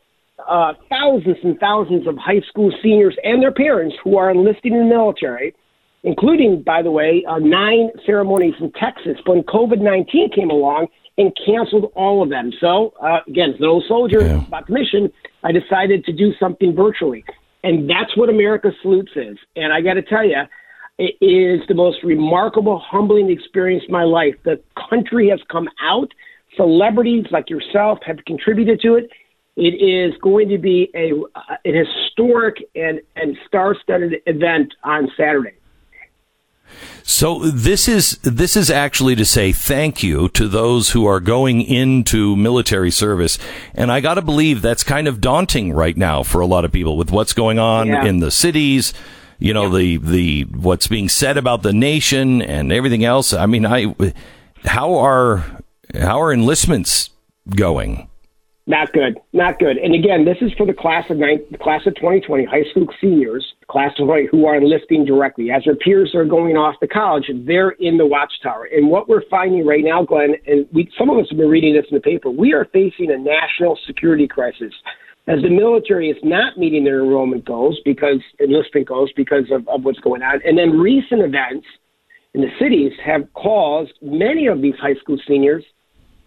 uh, 0.48 0.74
thousands 0.88 1.38
and 1.42 1.58
thousands 1.58 2.06
of 2.06 2.16
high 2.16 2.40
school 2.48 2.72
seniors 2.82 3.16
and 3.24 3.42
their 3.42 3.52
parents 3.52 3.96
who 4.02 4.16
are 4.16 4.30
enlisting 4.30 4.72
in 4.72 4.80
the 4.80 4.94
military 4.94 5.54
including, 6.04 6.62
by 6.62 6.82
the 6.82 6.90
way, 6.90 7.24
uh, 7.28 7.38
nine 7.38 7.90
ceremonies 8.06 8.54
in 8.60 8.72
Texas 8.72 9.16
when 9.26 9.42
COVID 9.42 9.80
19 9.80 10.30
came 10.34 10.50
along 10.50 10.86
and 11.16 11.36
canceled 11.44 11.90
all 11.94 12.22
of 12.22 12.30
them. 12.30 12.52
So, 12.60 12.94
uh, 13.02 13.18
again, 13.26 13.50
as 13.50 13.60
an 13.60 13.66
old 13.66 13.84
soldier 13.88 14.20
yeah. 14.20 14.44
by 14.48 14.62
commission, 14.62 15.12
I 15.42 15.52
decided 15.52 16.04
to 16.04 16.12
do 16.12 16.32
something 16.38 16.74
virtually. 16.74 17.24
And 17.64 17.90
that's 17.90 18.16
what 18.16 18.28
America 18.28 18.70
Salutes 18.82 19.10
is. 19.16 19.36
And 19.56 19.72
I 19.72 19.80
got 19.80 19.94
to 19.94 20.02
tell 20.02 20.24
you, 20.24 20.42
it 20.98 21.16
is 21.24 21.66
the 21.68 21.74
most 21.74 22.02
remarkable, 22.02 22.78
humbling 22.78 23.30
experience 23.30 23.84
of 23.84 23.90
my 23.90 24.04
life. 24.04 24.34
The 24.44 24.60
country 24.90 25.28
has 25.28 25.40
come 25.50 25.68
out. 25.80 26.12
Celebrities 26.56 27.26
like 27.30 27.48
yourself 27.48 28.00
have 28.04 28.24
contributed 28.26 28.80
to 28.82 28.96
it. 28.96 29.10
It 29.56 29.74
is 29.74 30.16
going 30.20 30.48
to 30.48 30.58
be 30.58 30.90
a 30.94 31.12
an 31.64 31.86
historic 31.86 32.56
and, 32.74 33.00
and 33.16 33.36
star-studded 33.46 34.22
event 34.26 34.74
on 34.84 35.08
Saturday. 35.16 35.54
So 37.02 37.38
this 37.38 37.88
is 37.88 38.18
this 38.18 38.56
is 38.56 38.70
actually 38.70 39.16
to 39.16 39.24
say 39.24 39.52
thank 39.52 40.02
you 40.02 40.28
to 40.30 40.46
those 40.46 40.90
who 40.90 41.06
are 41.06 41.20
going 41.20 41.62
into 41.62 42.36
military 42.36 42.90
service, 42.90 43.38
and 43.74 43.90
I 43.90 44.00
got 44.00 44.14
to 44.14 44.22
believe 44.22 44.62
that's 44.62 44.84
kind 44.84 45.08
of 45.08 45.20
daunting 45.20 45.72
right 45.72 45.96
now 45.96 46.22
for 46.22 46.40
a 46.40 46.46
lot 46.46 46.64
of 46.64 46.72
people 46.72 46.96
with 46.96 47.10
what's 47.10 47.32
going 47.32 47.58
on 47.58 47.88
yeah. 47.88 48.04
in 48.04 48.18
the 48.18 48.30
cities. 48.30 48.92
You 49.38 49.54
know 49.54 49.64
yeah. 49.64 49.78
the 49.78 49.96
the 49.98 50.42
what's 50.44 50.88
being 50.88 51.08
said 51.08 51.36
about 51.36 51.62
the 51.62 51.72
nation 51.72 52.42
and 52.42 52.72
everything 52.72 53.04
else. 53.04 53.32
I 53.32 53.46
mean, 53.46 53.64
I 53.66 53.94
how 54.64 54.94
are 54.94 55.44
how 55.94 56.20
are 56.20 56.32
enlistments 56.32 57.10
going? 57.54 58.08
Not 58.68 58.92
good, 58.92 59.18
not 59.32 59.58
good. 59.58 59.78
And 59.78 59.94
again, 59.94 60.26
this 60.26 60.36
is 60.42 60.52
for 60.52 60.66
the 60.66 60.74
class 60.74 61.08
of 61.08 61.16
nine, 61.16 61.38
class 61.62 61.86
of 61.86 61.94
2020 61.94 62.44
high 62.44 62.64
school 62.70 62.86
seniors, 63.00 63.54
class 63.66 63.92
of 63.98 64.08
20 64.08 64.26
who 64.30 64.44
are 64.44 64.56
enlisting 64.56 65.06
directly. 65.06 65.50
As 65.50 65.64
their 65.64 65.74
peers 65.74 66.14
are 66.14 66.26
going 66.26 66.58
off 66.58 66.74
to 66.80 66.86
college, 66.86 67.30
they're 67.46 67.70
in 67.70 67.96
the 67.96 68.04
watchtower. 68.04 68.68
And 68.70 68.90
what 68.90 69.08
we're 69.08 69.26
finding 69.30 69.64
right 69.64 69.82
now, 69.82 70.04
Glenn, 70.04 70.34
and 70.46 70.66
we, 70.70 70.90
some 70.98 71.08
of 71.08 71.16
us 71.16 71.30
have 71.30 71.38
been 71.38 71.48
reading 71.48 71.72
this 71.72 71.86
in 71.90 71.94
the 71.94 72.02
paper, 72.02 72.28
we 72.28 72.52
are 72.52 72.66
facing 72.66 73.10
a 73.10 73.16
national 73.16 73.78
security 73.86 74.28
crisis 74.28 74.74
as 75.28 75.42
the 75.42 75.50
military 75.50 76.08
is 76.08 76.16
not 76.22 76.56
meeting 76.56 76.84
their 76.84 77.02
enrollment 77.02 77.44
goals 77.44 77.78
because 77.84 78.20
enlistment 78.40 78.88
goals 78.88 79.10
because 79.14 79.44
of, 79.52 79.68
of 79.68 79.84
what's 79.84 80.00
going 80.00 80.22
on. 80.22 80.40
And 80.44 80.56
then 80.56 80.78
recent 80.78 81.20
events 81.20 81.66
in 82.32 82.40
the 82.40 82.48
cities 82.58 82.92
have 83.04 83.30
caused 83.34 83.92
many 84.00 84.46
of 84.46 84.62
these 84.62 84.74
high 84.80 84.94
school 84.94 85.18
seniors 85.28 85.64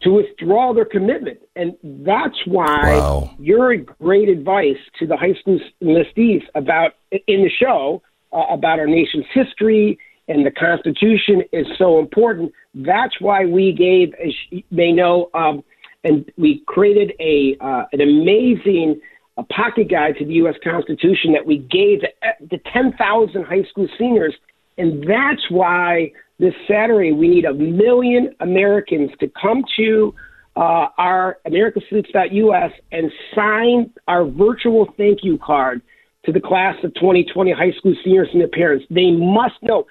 to 0.03 0.11
withdraw 0.11 0.73
their 0.73 0.85
commitment. 0.85 1.39
And 1.55 1.75
that's 1.83 2.37
why 2.45 2.97
wow. 2.97 3.35
your 3.39 3.75
great 3.77 4.29
advice 4.29 4.77
to 4.99 5.07
the 5.07 5.17
high 5.17 5.33
school 5.39 5.59
enlistees 5.81 6.43
about 6.53 6.91
in 7.11 7.43
the 7.43 7.49
show 7.49 8.03
uh, 8.31 8.45
about 8.49 8.79
our 8.79 8.87
nation's 8.87 9.25
history 9.33 9.97
and 10.27 10.45
the 10.45 10.51
Constitution 10.51 11.43
is 11.51 11.65
so 11.77 11.99
important. 11.99 12.53
That's 12.73 13.19
why 13.19 13.45
we 13.45 13.73
gave, 13.73 14.13
as 14.13 14.33
you 14.49 14.63
may 14.71 14.91
know, 14.91 15.29
um, 15.33 15.63
and 16.03 16.29
we 16.37 16.63
created 16.67 17.13
a 17.19 17.57
uh, 17.61 17.83
an 17.91 18.01
amazing 18.01 18.99
a 19.37 19.43
pocket 19.43 19.89
guide 19.89 20.15
to 20.19 20.25
the 20.25 20.33
U.S. 20.33 20.55
Constitution 20.63 21.31
that 21.33 21.45
we 21.45 21.57
gave 21.57 22.01
to 22.49 22.57
10,000 22.73 23.43
high 23.43 23.63
school 23.69 23.87
seniors, 23.97 24.35
and 24.77 25.03
that's 25.03 25.49
why 25.49 26.11
this 26.41 26.53
Saturday, 26.67 27.11
we 27.11 27.29
need 27.29 27.45
a 27.45 27.53
million 27.53 28.35
Americans 28.39 29.11
to 29.19 29.31
come 29.41 29.63
to 29.77 30.13
uh, 30.55 30.87
our 30.97 31.37
AmericaSalutes.us 31.47 32.71
and 32.91 33.11
sign 33.35 33.93
our 34.07 34.25
virtual 34.25 34.91
thank 34.97 35.19
you 35.23 35.37
card 35.37 35.81
to 36.25 36.31
the 36.31 36.41
class 36.41 36.75
of 36.83 36.93
2020 36.95 37.51
high 37.51 37.71
school 37.77 37.95
seniors 38.03 38.27
and 38.33 38.41
their 38.41 38.47
parents. 38.47 38.85
They 38.89 39.11
must 39.11 39.55
know 39.61 39.85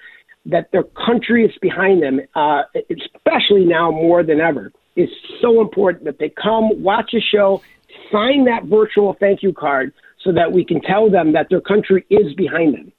that 0.45 0.71
their 0.71 0.83
country 0.83 1.45
is 1.45 1.51
behind 1.61 2.03
them, 2.03 2.19
uh, 2.35 2.63
especially 2.75 3.65
now 3.65 3.89
more 3.89 4.23
than 4.23 4.41
ever. 4.41 4.71
It's 5.01 5.41
so 5.41 5.61
important 5.61 6.05
that 6.05 6.19
they 6.19 6.29
come, 6.29 6.83
watch 6.83 7.13
a 7.13 7.21
show, 7.21 7.61
sign 8.11 8.45
that 8.45 8.65
virtual 8.65 9.15
thank 9.19 9.41
you 9.43 9.53
card 9.53 9.93
so 10.23 10.31
that 10.31 10.51
we 10.51 10.63
can 10.63 10.81
tell 10.81 11.09
them 11.09 11.33
that 11.33 11.47
their 11.49 11.61
country 11.61 12.05
is 12.09 12.33
behind 12.35 12.75
them. 12.75 12.91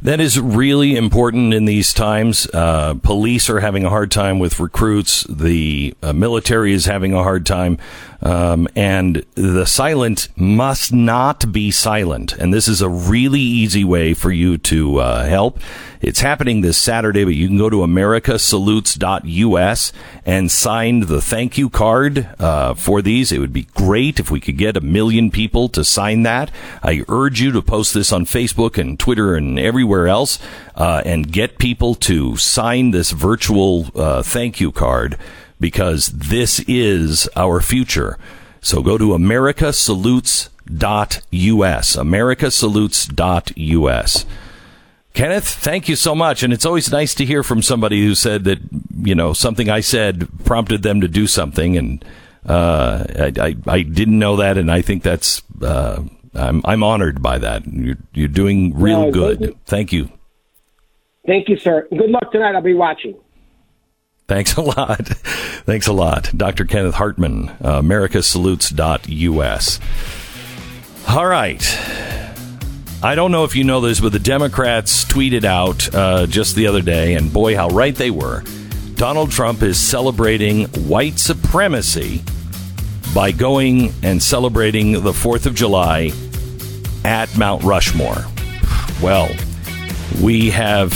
That 0.00 0.20
is 0.20 0.38
really 0.38 0.94
important 0.94 1.52
in 1.52 1.64
these 1.64 1.92
times. 1.92 2.46
Uh, 2.54 2.94
police 3.02 3.50
are 3.50 3.58
having 3.58 3.84
a 3.84 3.88
hard 3.88 4.12
time 4.12 4.38
with 4.38 4.60
recruits. 4.60 5.24
The 5.24 5.94
uh, 6.02 6.12
military 6.12 6.72
is 6.72 6.84
having 6.84 7.12
a 7.12 7.22
hard 7.24 7.44
time. 7.44 7.78
Um, 8.20 8.66
and 8.74 9.24
the 9.34 9.64
silent 9.64 10.28
must 10.36 10.92
not 10.92 11.52
be 11.52 11.70
silent. 11.70 12.32
And 12.32 12.52
this 12.52 12.66
is 12.66 12.82
a 12.82 12.88
really 12.88 13.40
easy 13.40 13.84
way 13.84 14.12
for 14.12 14.32
you 14.32 14.58
to 14.58 14.98
uh, 14.98 15.24
help. 15.24 15.60
It's 16.00 16.20
happening 16.20 16.60
this 16.60 16.78
Saturday, 16.78 17.24
but 17.24 17.34
you 17.34 17.48
can 17.48 17.58
go 17.58 17.68
to 17.70 17.78
americasalutes.us 17.78 19.92
and 20.24 20.48
sign 20.50 21.00
the 21.00 21.20
thank 21.20 21.58
you 21.58 21.68
card 21.70 22.28
uh, 22.38 22.74
for 22.74 23.02
these. 23.02 23.32
It 23.32 23.40
would 23.40 23.52
be 23.52 23.66
great 23.74 24.20
if 24.20 24.30
we 24.30 24.38
could 24.40 24.56
get 24.58 24.76
a 24.76 24.80
million 24.80 25.32
people 25.32 25.68
to 25.70 25.82
sign 25.84 26.22
that. 26.22 26.52
I 26.82 27.04
urge 27.08 27.40
you 27.40 27.50
to 27.52 27.62
post 27.62 27.94
this 27.94 28.12
on 28.12 28.26
Facebook 28.26 28.76
and 28.78 28.96
Twitter 28.98 29.34
and 29.34 29.58
everywhere 29.58 30.06
else 30.08 30.38
uh, 30.74 31.02
and 31.04 31.32
get 31.32 31.58
people 31.58 31.94
to 31.96 32.36
sign 32.36 32.92
this 32.92 33.10
virtual 33.10 33.88
uh, 33.94 34.22
thank 34.22 34.60
you 34.60 34.70
card 34.70 35.18
because 35.60 36.08
this 36.08 36.60
is 36.60 37.28
our 37.36 37.60
future. 37.60 38.18
So 38.60 38.82
go 38.82 38.98
to 38.98 39.08
americasalutes.us, 39.08 41.96
americasalutes.us. 41.96 44.24
Kenneth, 45.14 45.48
thank 45.48 45.88
you 45.88 45.96
so 45.96 46.14
much. 46.14 46.42
And 46.42 46.52
it's 46.52 46.66
always 46.66 46.92
nice 46.92 47.14
to 47.16 47.24
hear 47.24 47.42
from 47.42 47.62
somebody 47.62 48.04
who 48.04 48.14
said 48.14 48.44
that, 48.44 48.58
you 49.02 49.14
know, 49.14 49.32
something 49.32 49.68
I 49.68 49.80
said 49.80 50.28
prompted 50.44 50.82
them 50.82 51.00
to 51.00 51.08
do 51.08 51.26
something. 51.26 51.76
And 51.76 52.04
uh, 52.46 53.04
I, 53.18 53.32
I, 53.40 53.56
I, 53.66 53.82
didn't 53.82 54.18
know 54.18 54.36
that. 54.36 54.58
And 54.58 54.70
I 54.70 54.82
think 54.82 55.02
that's, 55.02 55.42
uh, 55.60 56.04
I'm, 56.34 56.62
I'm 56.64 56.84
honored 56.84 57.20
by 57.20 57.38
that. 57.38 57.66
You're, 57.66 57.96
you're 58.12 58.28
doing 58.28 58.78
real 58.78 59.06
no, 59.06 59.10
good. 59.10 59.38
Thank 59.38 59.50
you. 59.50 59.58
thank 59.66 59.92
you. 59.92 60.08
Thank 61.26 61.48
you, 61.48 61.58
sir. 61.58 61.88
Good 61.90 62.10
luck 62.10 62.30
tonight. 62.30 62.54
I'll 62.54 62.62
be 62.62 62.74
watching. 62.74 63.16
Thanks 64.28 64.56
a 64.56 64.62
lot. 64.62 65.06
Thanks 65.64 65.86
a 65.86 65.92
lot. 65.92 66.30
Dr. 66.36 66.66
Kenneth 66.66 66.96
Hartman, 66.96 67.48
uh, 67.48 67.80
americasalutes.us. 67.80 69.80
All 71.08 71.26
right. 71.26 71.78
I 73.02 73.14
don't 73.14 73.32
know 73.32 73.44
if 73.44 73.56
you 73.56 73.64
know 73.64 73.80
this, 73.80 74.00
but 74.00 74.12
the 74.12 74.18
Democrats 74.18 75.06
tweeted 75.06 75.44
out 75.44 75.94
uh, 75.94 76.26
just 76.26 76.56
the 76.56 76.66
other 76.66 76.82
day, 76.82 77.14
and 77.14 77.32
boy, 77.32 77.56
how 77.56 77.68
right 77.68 77.94
they 77.94 78.10
were. 78.10 78.42
Donald 78.96 79.30
Trump 79.30 79.62
is 79.62 79.78
celebrating 79.78 80.66
white 80.86 81.18
supremacy 81.18 82.20
by 83.14 83.32
going 83.32 83.94
and 84.02 84.22
celebrating 84.22 84.92
the 84.92 85.12
4th 85.12 85.46
of 85.46 85.54
July 85.54 86.12
at 87.02 87.34
Mount 87.38 87.62
Rushmore. 87.62 88.26
Well, 89.00 89.34
we 90.20 90.50
have 90.50 90.90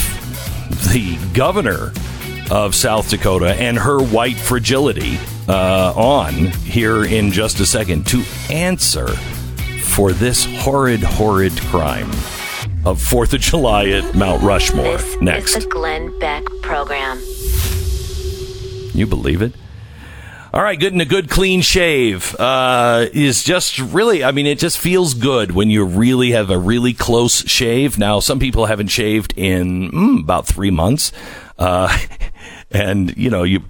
the 0.92 1.16
governor 1.32 1.94
of 2.52 2.74
South 2.74 3.08
Dakota 3.08 3.54
and 3.54 3.78
her 3.78 3.98
white 3.98 4.36
fragility 4.36 5.18
uh, 5.48 5.94
on 5.96 6.34
here 6.34 7.02
in 7.02 7.32
just 7.32 7.60
a 7.60 7.66
second 7.66 8.06
to 8.08 8.22
answer 8.50 9.08
for 9.80 10.12
this 10.12 10.44
horrid, 10.60 11.00
horrid 11.00 11.56
crime 11.62 12.10
of 12.84 13.00
4th 13.00 13.32
of 13.32 13.40
July 13.40 13.88
at 13.88 14.14
Mount 14.14 14.42
Rushmore. 14.42 14.98
This 14.98 15.20
Next. 15.22 15.56
is 15.56 15.64
the 15.64 15.70
Glenn 15.70 16.18
Beck 16.18 16.44
Program. 16.60 17.18
You 18.92 19.06
believe 19.06 19.40
it? 19.40 19.54
All 20.52 20.62
right, 20.62 20.78
good 20.78 20.92
and 20.92 21.00
a 21.00 21.06
good 21.06 21.30
clean 21.30 21.62
shave 21.62 22.36
uh, 22.38 23.06
is 23.14 23.42
just 23.42 23.78
really. 23.78 24.22
I 24.22 24.32
mean, 24.32 24.44
it 24.44 24.58
just 24.58 24.78
feels 24.78 25.14
good 25.14 25.52
when 25.52 25.70
you 25.70 25.86
really 25.86 26.32
have 26.32 26.50
a 26.50 26.58
really 26.58 26.92
close 26.92 27.48
shave. 27.48 27.98
Now, 27.98 28.20
some 28.20 28.38
people 28.38 28.66
haven't 28.66 28.88
shaved 28.88 29.32
in 29.38 29.90
mm, 29.90 30.20
about 30.20 30.46
three 30.46 30.70
months, 30.70 31.10
uh, 31.58 31.96
and 32.74 33.16
you 33.16 33.30
know 33.30 33.42
you. 33.42 33.62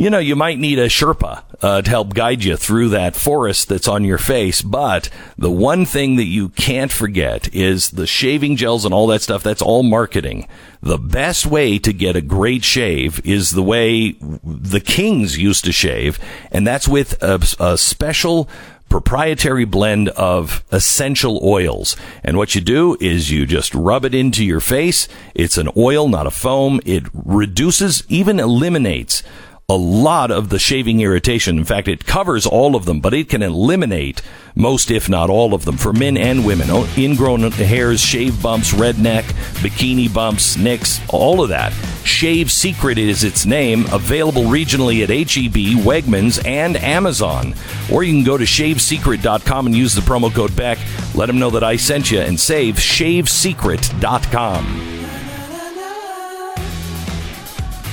You 0.00 0.10
know, 0.10 0.20
you 0.20 0.36
might 0.36 0.60
need 0.60 0.78
a 0.78 0.86
Sherpa 0.86 1.42
uh, 1.60 1.82
to 1.82 1.90
help 1.90 2.14
guide 2.14 2.44
you 2.44 2.56
through 2.56 2.90
that 2.90 3.16
forest 3.16 3.68
that's 3.68 3.88
on 3.88 4.04
your 4.04 4.16
face. 4.16 4.62
But 4.62 5.10
the 5.36 5.50
one 5.50 5.84
thing 5.84 6.14
that 6.14 6.26
you 6.26 6.50
can't 6.50 6.92
forget 6.92 7.52
is 7.52 7.90
the 7.90 8.06
shaving 8.06 8.54
gels 8.54 8.84
and 8.84 8.94
all 8.94 9.08
that 9.08 9.22
stuff. 9.22 9.42
That's 9.42 9.60
all 9.60 9.82
marketing. 9.82 10.46
The 10.80 10.98
best 10.98 11.46
way 11.46 11.80
to 11.80 11.92
get 11.92 12.14
a 12.14 12.20
great 12.20 12.62
shave 12.62 13.20
is 13.26 13.50
the 13.50 13.62
way 13.64 14.12
the 14.12 14.80
kings 14.80 15.36
used 15.36 15.64
to 15.64 15.72
shave, 15.72 16.20
and 16.52 16.64
that's 16.64 16.86
with 16.86 17.20
a, 17.20 17.40
a 17.58 17.76
special 17.76 18.48
proprietary 18.88 19.64
blend 19.64 20.08
of 20.10 20.64
essential 20.70 21.40
oils. 21.42 21.96
And 22.22 22.36
what 22.36 22.54
you 22.54 22.60
do 22.60 22.96
is 23.00 23.30
you 23.30 23.46
just 23.46 23.74
rub 23.74 24.04
it 24.04 24.14
into 24.14 24.44
your 24.44 24.60
face. 24.60 25.08
It's 25.34 25.58
an 25.58 25.68
oil, 25.76 26.08
not 26.08 26.26
a 26.26 26.30
foam. 26.30 26.80
It 26.84 27.04
reduces, 27.12 28.04
even 28.08 28.40
eliminates 28.40 29.22
a 29.70 29.76
lot 29.76 30.30
of 30.30 30.48
the 30.48 30.58
shaving 30.58 31.02
irritation. 31.02 31.58
In 31.58 31.64
fact, 31.66 31.88
it 31.88 32.06
covers 32.06 32.46
all 32.46 32.74
of 32.74 32.86
them, 32.86 33.00
but 33.00 33.12
it 33.12 33.28
can 33.28 33.42
eliminate 33.42 34.22
most, 34.54 34.90
if 34.90 35.10
not 35.10 35.28
all 35.28 35.52
of 35.52 35.66
them, 35.66 35.76
for 35.76 35.92
men 35.92 36.16
and 36.16 36.46
women. 36.46 36.68
Oh, 36.70 36.90
Ingrown 36.96 37.42
hairs, 37.52 38.00
shave 38.00 38.42
bumps, 38.42 38.72
redneck, 38.72 39.24
bikini 39.60 40.10
bumps, 40.10 40.56
nicks, 40.56 41.02
all 41.10 41.42
of 41.42 41.50
that. 41.50 41.74
Shave 42.02 42.50
Secret 42.50 42.96
is 42.96 43.24
its 43.24 43.44
name, 43.44 43.84
available 43.92 44.44
regionally 44.44 45.02
at 45.02 45.10
HEB, 45.10 45.84
Wegmans, 45.84 46.42
and 46.46 46.78
Amazon. 46.78 47.52
Or 47.92 48.04
you 48.04 48.14
can 48.14 48.24
go 48.24 48.38
to 48.38 48.44
shavesecret.com 48.44 49.66
and 49.66 49.76
use 49.76 49.94
the 49.94 50.00
promo 50.00 50.34
code 50.34 50.56
BECK. 50.56 50.78
Let 51.14 51.26
them 51.26 51.38
know 51.38 51.50
that 51.50 51.62
I 51.62 51.76
sent 51.76 52.10
you 52.10 52.20
and 52.20 52.40
save 52.40 52.76
shavesecret.com. 52.76 55.07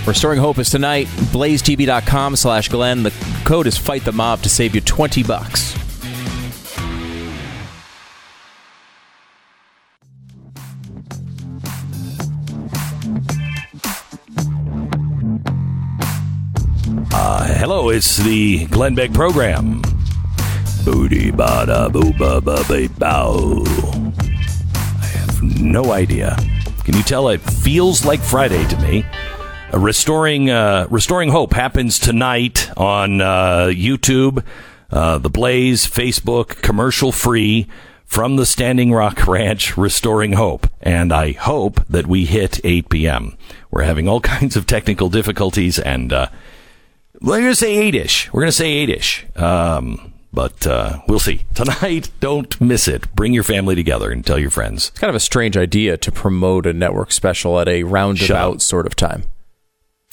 Restoring 0.08 0.40
Hope 0.40 0.60
is 0.60 0.70
tonight. 0.70 1.08
BlazeTV.com 1.08 2.36
slash 2.36 2.70
Glenn. 2.70 3.02
The 3.02 3.14
code 3.44 3.66
is 3.66 3.76
Fight 3.76 4.04
the 4.06 4.12
Mob 4.12 4.42
to 4.44 4.50
save 4.50 4.76
you 4.76 4.82
20 4.82 5.24
bucks. 5.24 5.76
Uh, 17.12 17.48
hello, 17.58 17.90
it's 17.90 18.18
the 18.18 18.68
Glenn 18.68 18.94
Beck 18.94 19.12
program. 19.12 19.82
Booty 20.86 21.32
bada 21.32 21.90
booba 21.90 22.44
ba 22.44 22.64
ba 22.68 22.88
ba 22.88 22.88
bow. 23.00 23.64
I 25.02 25.06
have 25.06 25.42
no 25.42 25.92
idea. 25.94 26.38
Can 26.84 26.96
you 26.96 27.02
tell 27.02 27.30
it 27.30 27.42
feels 27.42 28.06
like 28.06 28.20
Friday 28.20 28.68
to 28.68 28.78
me? 28.82 29.04
Restoring 29.74 30.50
uh, 30.50 30.88
restoring 30.90 31.30
hope 31.30 31.54
happens 31.54 32.00
tonight 32.00 32.70
on 32.78 33.20
uh, 33.20 33.68
YouTube, 33.72 34.44
uh, 34.90 35.18
the 35.18 35.30
Blaze, 35.30 35.86
Facebook, 35.86 36.62
commercial 36.62 37.12
free 37.12 37.68
from 38.06 38.38
the 38.38 38.46
Standing 38.46 38.94
Rock 38.94 39.28
Ranch. 39.28 39.76
Restoring 39.76 40.34
hope, 40.34 40.68
and 40.82 41.12
I 41.12 41.34
hope 41.34 41.86
that 41.88 42.08
we 42.08 42.26
hit 42.26 42.62
8 42.64 42.90
p.m. 42.90 43.38
We're 43.70 43.84
having 43.84 44.08
all 44.08 44.22
kinds 44.22 44.56
of 44.56 44.66
technical 44.66 45.10
difficulties, 45.10 45.78
and 45.78 46.14
uh, 46.14 46.28
we're 47.22 47.40
going 47.40 47.52
to 47.52 47.56
say 47.56 47.76
eight-ish. 47.76 48.32
We're 48.32 48.42
going 48.42 48.50
to 48.50 48.58
say 48.58 48.72
eight-ish. 48.72 49.26
Um, 49.36 50.14
but 50.32 50.66
uh, 50.68 51.00
we'll 51.08 51.20
see. 51.20 51.42
Tonight, 51.54 52.12
don't 52.22 52.60
miss 52.62 52.88
it. 52.88 53.14
Bring 53.14 53.34
your 53.34 53.44
family 53.44 53.76
together 53.76 54.12
and 54.12 54.26
tell 54.26 54.40
your 54.40 54.52
friends. 54.52 54.90
It's 54.90 55.00
kind 55.00 55.10
of 55.10 55.16
a 55.16 55.20
strange 55.22 55.58
idea 55.58 55.98
to 55.98 56.12
promote 56.12 56.66
a 56.66 56.74
network 56.74 57.12
special 57.12 57.60
at 57.60 57.68
a 57.68 57.84
roundabout 57.84 58.62
sort 58.62 58.86
of 58.86 58.96
time. 58.96 59.24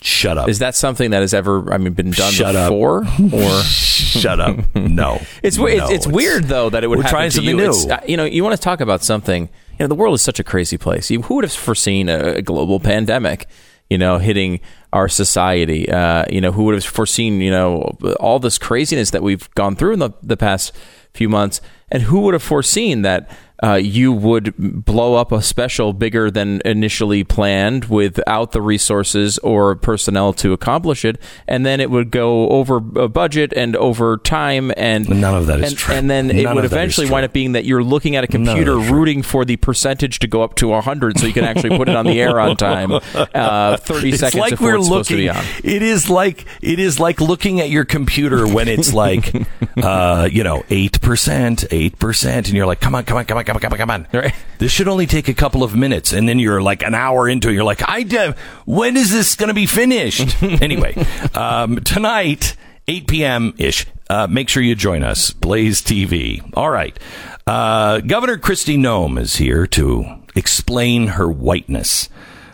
Shut 0.03 0.37
up. 0.39 0.49
Is 0.49 0.59
that 0.59 0.75
something 0.75 1.11
that 1.13 1.21
has 1.21 1.33
ever, 1.33 1.73
I 1.73 1.79
mean, 1.79 1.93
been 1.93 2.11
done 2.11 2.33
Shut 2.33 2.57
up. 2.57 2.69
before? 2.71 3.05
Or 3.33 3.61
Shut 3.63 4.41
up. 4.41 4.75
No. 4.75 5.21
It's 5.43 5.57
No, 5.59 5.67
it's, 5.67 5.91
it's 5.91 6.07
weird 6.07 6.45
though 6.45 6.71
that 6.71 6.83
it 6.85 6.89
would 6.89 6.99
we're 6.99 7.03
happen 7.05 7.15
trying 7.17 7.31
to 7.31 7.37
something 7.37 7.51
you. 7.51 7.63
new. 7.65 7.71
It's, 7.71 7.87
uh, 7.87 8.01
you 8.07 8.17
know, 8.17 8.25
you 8.25 8.43
want 8.43 8.57
to 8.57 8.61
talk 8.63 8.81
about 8.81 9.03
something. 9.03 9.49
You 9.79 9.85
know, 9.85 9.87
the 9.87 9.95
world 9.95 10.15
is 10.15 10.23
such 10.23 10.39
a 10.41 10.45
crazy 10.45 10.77
place. 10.77 11.11
You, 11.11 11.23
who 11.23 11.37
would 11.37 11.45
have 11.45 11.53
foreseen 11.53 12.09
a, 12.09 12.35
a 12.35 12.43
global 12.43 12.81
pandemic? 12.81 13.47
You 13.91 13.99
know, 13.99 14.19
hitting 14.19 14.61
our 14.93 15.09
society. 15.09 15.89
Uh, 15.91 16.25
you 16.31 16.41
know, 16.41 16.51
who 16.53 16.65
would 16.65 16.75
have 16.75 16.85
foreseen? 16.85 17.41
You 17.41 17.51
know, 17.51 17.97
all 18.21 18.39
this 18.39 18.59
craziness 18.59 19.11
that 19.11 19.23
we've 19.23 19.53
gone 19.55 19.77
through 19.77 19.93
in 19.95 19.99
the 19.99 20.11
the 20.23 20.37
past 20.37 20.75
few 21.13 21.29
months, 21.29 21.61
and 21.91 22.05
who 22.05 22.21
would 22.21 22.35
have 22.35 22.43
foreseen 22.43 23.03
that? 23.03 23.31
Uh, 23.63 23.75
you 23.75 24.13
would 24.13 24.55
blow 24.85 25.15
up 25.15 25.31
a 25.33 25.41
special 25.41 25.93
bigger 25.93 26.31
than 26.31 26.61
initially 26.65 27.23
planned 27.25 27.85
without 27.87 28.53
the 28.53 28.61
resources 28.61 29.39
or 29.39 29.77
personnel 29.77 30.33
to 30.33 30.53
accomplish 30.53 31.05
it, 31.05 31.21
and 31.47 31.65
then 31.65 31.81
it 31.81 31.91
would 31.91 32.11
go 32.11 32.49
over 32.49 32.79
a 32.97 33.09
budget 33.09 33.53
and 33.55 33.77
over 33.77 34.17
time, 34.19 34.73
and 34.77 35.09
None 35.09 35.35
of 35.35 35.47
that 35.47 35.61
is 35.61 35.71
and, 35.71 35.79
true. 35.79 35.95
And 35.95 36.11
then 36.11 36.31
it 36.31 36.43
None 36.43 36.57
would 36.57 36.65
of 36.65 36.71
that 36.71 36.77
is 36.77 36.81
eventually 36.81 37.11
wind 37.11 37.25
up 37.25 37.33
being 37.33 37.53
that 37.53 37.65
you're 37.65 37.85
looking 37.85 38.17
at 38.17 38.25
a 38.25 38.27
computer 38.27 38.77
rooting 38.77 39.23
for 39.23 39.45
the 39.45 39.57
percentage 39.57 40.19
to 40.21 40.27
go 40.27 40.43
up 40.43 40.55
to 40.57 40.69
100 40.69 41.19
so 41.19 41.27
you 41.27 41.33
can 41.33 41.45
actually 41.45 41.77
put 41.77 41.89
it 41.89 41.95
on 41.95 42.07
the 42.07 42.21
air 42.21 42.41
on 42.41 42.57
time, 42.57 42.93
uh, 42.93 43.77
30 43.77 44.09
it's 44.09 44.21
seconds 44.21 44.41
like 44.41 44.51
before 44.51 44.69
we're 44.69 44.77
it's 44.79 44.87
supposed 44.87 45.09
to 45.09 45.15
looking. 45.15 45.27
be 45.27 45.29
on. 45.29 45.45
It 45.63 45.83
is 45.83 46.11
like 46.11 46.47
it 46.61 46.79
is 46.79 46.99
like 46.99 47.21
looking 47.21 47.61
at 47.61 47.71
your 47.71 47.85
computer 47.85 48.47
when 48.47 48.69
it's 48.69 48.93
like, 48.93 49.33
uh, 49.77 50.29
you 50.31 50.43
know, 50.43 50.65
eight 50.71 51.01
percent, 51.01 51.65
eight 51.71 51.99
percent, 51.99 52.49
and 52.49 52.57
you're 52.57 52.67
like, 52.67 52.81
come 52.81 52.95
on, 52.95 53.05
come 53.05 53.19
on, 53.19 53.25
come 53.25 53.39
on, 53.39 53.45
come 53.45 53.52
on, 53.52 53.52
come 53.59 53.73
on, 53.73 53.79
come 53.79 53.91
on. 53.91 54.07
Right. 54.13 54.35
This 54.59 54.73
should 54.73 54.89
only 54.89 55.07
take 55.07 55.29
a 55.29 55.35
couple 55.35 55.63
of 55.63 55.75
minutes, 55.75 56.13
and 56.13 56.29
then 56.29 56.39
you're 56.39 56.63
like 56.63 56.83
an 56.83 56.95
hour 56.95 57.29
into 57.29 57.49
it. 57.49 57.55
You're 57.55 57.65
like, 57.65 57.89
I 57.89 58.03
de- 58.03 58.35
when 58.65 58.97
is 58.97 59.11
this 59.11 59.35
going 59.35 59.49
to 59.49 59.55
be 59.55 59.67
finished? 59.67 60.43
anyway, 60.63 60.95
um, 61.35 61.77
tonight, 61.79 62.57
8 62.89 63.07
p.m. 63.09 63.55
ish. 63.59 63.87
Uh, 64.09 64.27
make 64.27 64.49
sure 64.49 64.63
you 64.63 64.75
join 64.75 65.03
us, 65.03 65.31
Blaze 65.31 65.81
TV. 65.81 66.43
All 66.55 66.71
right. 66.71 66.99
Uh, 67.47 68.01
Governor 68.01 68.39
Kristi 68.39 68.77
Noem 68.77 69.19
is 69.19 69.37
here 69.37 69.67
to 69.69 70.05
explain 70.35 71.09
her 71.09 71.29
whiteness. 71.29 72.09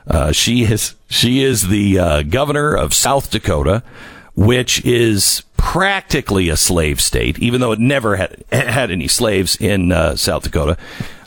Uh, 0.06 0.32
she 0.32 0.62
is 0.64 0.94
she 1.08 1.42
is 1.42 1.68
the 1.68 1.98
uh, 1.98 2.22
governor 2.22 2.74
of 2.74 2.94
South 2.94 3.30
Dakota, 3.30 3.82
which 4.34 4.84
is 4.84 5.42
practically 5.58 6.48
a 6.48 6.56
slave 6.56 6.98
state, 7.02 7.38
even 7.38 7.60
though 7.60 7.72
it 7.72 7.78
never 7.78 8.16
had 8.16 8.42
had 8.50 8.90
any 8.90 9.08
slaves 9.08 9.56
in 9.60 9.92
uh, 9.92 10.16
South 10.16 10.44
Dakota. 10.44 10.78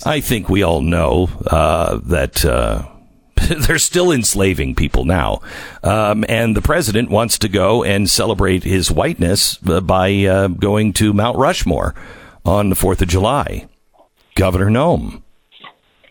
I 0.03 0.19
think 0.21 0.49
we 0.49 0.63
all 0.63 0.81
know 0.81 1.29
uh, 1.45 1.99
that. 2.05 2.43
Uh, 2.43 2.87
they're 3.67 3.79
still 3.79 4.11
enslaving 4.11 4.75
people 4.75 5.03
now. 5.03 5.41
Um, 5.83 6.23
and 6.29 6.55
the 6.55 6.61
president 6.61 7.09
wants 7.09 7.39
to 7.39 7.49
go 7.49 7.83
and 7.83 8.07
celebrate 8.07 8.63
his 8.63 8.91
whiteness 8.91 9.57
uh, 9.67 9.81
by 9.81 10.25
uh, 10.25 10.47
going 10.47 10.93
to 10.93 11.11
Mount 11.11 11.37
Rushmore 11.37 11.95
on 12.45 12.69
the 12.69 12.75
4th 12.75 13.01
of 13.01 13.07
July. 13.07 13.67
Governor 14.35 14.69
Noem. 14.69 15.23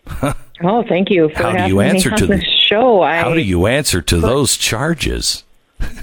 Oh, 0.63 0.83
thank 0.87 1.09
you 1.09 1.29
for 1.29 1.41
How 1.41 1.65
do 1.65 1.73
you 1.73 1.79
answer 1.79 2.11
to 2.11 2.27
the 2.27 2.37
the- 2.37 2.45
show. 2.45 3.01
I, 3.01 3.17
How 3.17 3.33
do 3.33 3.41
you 3.41 3.65
answer 3.65 3.99
to 3.99 4.19
those 4.19 4.57
charges? 4.57 5.43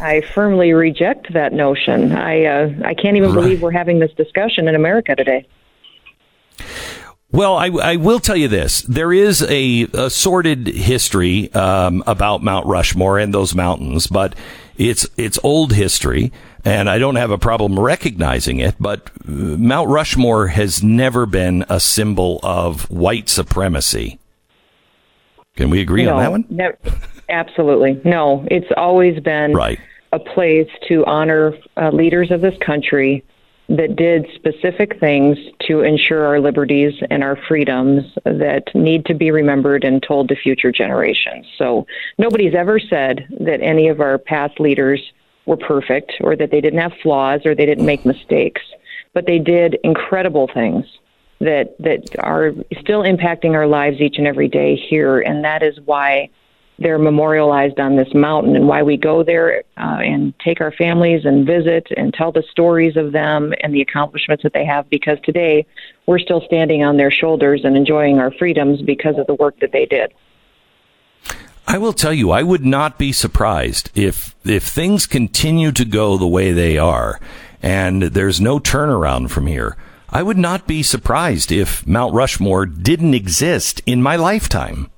I 0.01 0.23
firmly 0.35 0.73
reject 0.73 1.33
that 1.33 1.53
notion. 1.53 2.13
I 2.13 2.45
uh, 2.45 2.71
I 2.85 2.95
can't 2.95 3.17
even 3.17 3.31
Right. 3.33 3.43
believe 3.43 3.63
we're 3.63 3.71
having 3.71 3.99
this 3.99 4.13
discussion 4.15 4.69
in 4.69 4.75
America 4.75 5.15
today. 5.15 5.47
Well, 7.31 7.57
I, 7.57 7.67
I 7.67 7.97
will 7.97 8.21
tell 8.21 8.37
you 8.37 8.49
this. 8.49 8.81
There 8.83 9.13
is 9.13 9.43
a, 9.43 9.87
a 9.93 10.09
sordid 10.09 10.67
history 10.67 11.53
um, 11.53 12.03
about 12.07 12.43
Mount 12.43 12.67
Rushmore 12.67 13.19
and 13.19 13.35
those 13.35 13.55
mountains, 13.55 14.07
but 14.07 14.35
it's 14.79 15.07
it's 15.19 15.39
old 15.43 15.75
history, 15.75 16.33
and 16.65 16.89
I 16.89 16.99
don't 16.99 17.17
have 17.17 17.31
a 17.31 17.37
problem 17.37 17.79
recognizing 17.79 18.61
it. 18.61 18.77
But 18.81 19.11
uh, 19.29 19.31
Mount 19.33 19.91
Rushmore 19.91 20.47
has 20.47 20.83
never 20.83 21.27
been 21.27 21.67
a 21.69 21.81
symbol 21.81 22.41
of 22.43 22.89
white 22.91 23.29
supremacy. 23.29 24.19
Can 25.55 25.69
we 25.69 25.81
agree 25.83 26.07
no, 26.07 26.15
on 26.17 26.23
that 26.23 26.31
one? 26.31 26.45
nev- 26.49 27.18
absolutely. 27.29 28.01
No, 28.05 28.47
it's 28.51 28.71
always 28.77 29.21
been 29.21 29.55
Right. 29.55 29.79
a 30.13 30.19
place 30.19 30.69
to 30.89 31.05
honor 31.07 31.55
uh, 31.77 31.91
leaders 31.91 32.31
of 32.31 32.41
this 32.41 32.55
country 32.65 33.25
that 33.69 33.97
did 33.97 34.27
specific 34.35 34.99
things 34.99 35.37
to 35.61 35.81
ensure 35.81 36.25
our 36.25 36.41
liberties 36.41 36.95
and 37.11 37.23
our 37.23 37.37
freedoms 37.49 38.03
that 38.25 38.63
need 38.75 39.05
to 39.05 39.15
be 39.15 39.31
remembered 39.31 39.85
and 39.85 40.03
told 40.03 40.29
to 40.29 40.37
future 40.37 40.73
generations. 40.73 41.47
So 41.59 41.87
nobody's 42.17 42.55
ever 42.55 42.81
said 42.81 43.27
that 43.41 43.61
any 43.61 43.89
of 43.89 44.01
our 44.01 44.17
past 44.17 44.59
leaders 44.59 45.01
were 45.45 45.59
perfect 45.59 46.13
or 46.23 46.35
that 46.37 46.51
they 46.51 46.63
didn't 46.63 46.81
have 46.81 46.93
flaws 47.03 47.43
or 47.45 47.55
they 47.55 47.67
didn't 47.67 47.85
make 47.85 48.07
mistakes, 48.07 48.63
but 49.13 49.27
they 49.27 49.39
did 49.39 49.79
incredible 49.85 50.49
things 50.53 50.87
that 51.41 51.77
that 51.79 52.17
are 52.19 52.53
still 52.81 53.03
impacting 53.03 53.53
our 53.53 53.67
lives 53.67 54.01
each 54.01 54.17
and 54.19 54.27
every 54.27 54.49
day 54.49 54.77
here, 54.77 55.21
and 55.21 55.45
that 55.45 55.63
is 55.63 55.79
why 55.85 56.29
they're 56.79 56.99
memorialized 56.99 57.81
on 57.81 57.97
this 57.97 58.13
mountain 58.15 58.55
and 58.55 58.69
why 58.69 58.83
we 58.83 58.97
go 58.97 59.23
there 59.23 59.65
uh, 59.77 59.99
and 60.01 60.33
take 60.39 60.61
our 60.61 60.73
families 60.73 61.25
and 61.25 61.47
visit 61.47 61.89
and 61.97 62.15
tell 62.15 62.31
the 62.31 62.45
stories 62.51 62.97
of 62.97 63.13
them 63.13 63.53
and 63.61 63.75
the 63.75 63.81
accomplishments 63.81 64.43
that 64.43 64.53
they 64.53 64.65
have 64.65 64.89
because 64.89 65.19
today 65.25 65.67
we're 66.07 66.19
still 66.19 66.41
standing 66.43 66.85
on 66.85 66.97
their 66.97 67.11
shoulders 67.11 67.63
and 67.65 67.77
enjoying 67.77 68.19
our 68.19 68.31
freedoms 68.31 68.81
because 68.83 69.19
of 69.19 69.27
the 69.27 69.35
work 69.35 69.59
that 69.61 69.73
they 69.73 69.87
did. 69.87 70.13
I 71.67 71.79
will 71.79 71.93
tell 71.93 72.15
you, 72.15 72.31
I 72.31 72.43
would 72.43 72.65
not 72.65 72.99
be 72.99 73.13
surprised 73.13 73.91
if 73.95 74.35
if 74.45 74.65
things 74.65 75.07
continue 75.07 75.71
to 75.73 75.85
go 75.85 76.17
the 76.17 76.27
way 76.27 76.53
they 76.53 76.79
are 76.79 77.21
and 77.63 78.03
there's 78.03 78.41
no 78.41 78.59
turnaround 78.59 79.31
from 79.31 79.47
here. 79.47 79.77
I 80.11 80.23
would 80.23 80.39
not 80.39 80.67
be 80.67 80.83
surprised 80.83 81.53
if 81.53 81.87
Mount 81.87 82.15
Rushmore 82.15 82.65
didn't 82.65 83.13
exist 83.13 83.83
in 83.85 84.03
my 84.03 84.17
lifetime. 84.17 84.91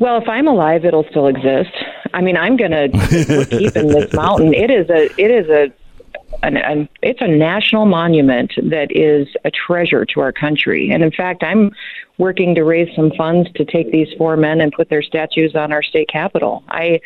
Well, 0.00 0.20
if 0.20 0.28
I'm 0.28 0.48
alive, 0.48 0.84
it'll 0.84 1.06
still 1.10 1.28
exist. 1.28 1.70
I 2.12 2.20
mean, 2.20 2.36
I'm 2.36 2.56
going 2.56 2.70
to 2.92 3.46
keep 3.50 3.76
in 3.76 3.88
this 3.88 4.12
mountain. 4.12 4.52
It 4.52 4.70
is 4.70 4.90
a 4.90 5.04
it 5.20 5.30
is 5.30 5.48
a 5.48 5.72
an, 6.42 6.56
an, 6.56 6.88
it's 7.02 7.20
a 7.20 7.26
national 7.26 7.86
monument 7.86 8.52
that 8.70 8.88
is 8.90 9.28
a 9.44 9.50
treasure 9.50 10.04
to 10.04 10.20
our 10.20 10.32
country. 10.32 10.90
And 10.90 11.02
in 11.02 11.10
fact, 11.10 11.42
I'm 11.42 11.72
working 12.18 12.54
to 12.54 12.64
raise 12.64 12.94
some 12.94 13.12
funds 13.16 13.48
to 13.54 13.64
take 13.64 13.90
these 13.92 14.08
four 14.18 14.36
men 14.36 14.60
and 14.60 14.72
put 14.72 14.88
their 14.88 15.02
statues 15.02 15.54
on 15.54 15.72
our 15.72 15.82
state 15.82 16.08
capitol. 16.08 16.64
I, 16.68 17.00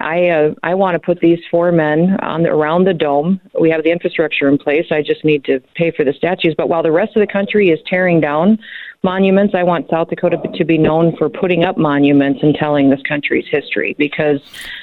I, 0.00 0.28
uh, 0.28 0.54
I 0.62 0.74
want 0.74 0.94
to 0.94 0.98
put 0.98 1.20
these 1.20 1.40
four 1.50 1.72
men 1.72 2.18
on 2.20 2.42
the, 2.42 2.50
around 2.50 2.84
the 2.84 2.94
dome. 2.94 3.40
We 3.58 3.70
have 3.70 3.82
the 3.82 3.90
infrastructure 3.90 4.48
in 4.48 4.58
place. 4.58 4.86
I 4.90 5.02
just 5.02 5.24
need 5.24 5.44
to 5.44 5.60
pay 5.74 5.90
for 5.90 6.04
the 6.04 6.12
statues. 6.12 6.54
But 6.56 6.68
while 6.68 6.82
the 6.82 6.92
rest 6.92 7.16
of 7.16 7.20
the 7.20 7.32
country 7.32 7.70
is 7.70 7.80
tearing 7.86 8.20
down 8.20 8.58
monuments. 9.04 9.54
I 9.54 9.62
want 9.62 9.88
South 9.88 10.10
Dakota 10.10 10.38
to 10.54 10.64
be 10.64 10.76
known 10.76 11.16
for 11.16 11.28
putting 11.28 11.64
up 11.64 11.78
monuments 11.78 12.40
and 12.42 12.54
telling 12.54 12.90
this 12.90 13.00
country's 13.02 13.46
history 13.48 13.94
because 13.96 14.40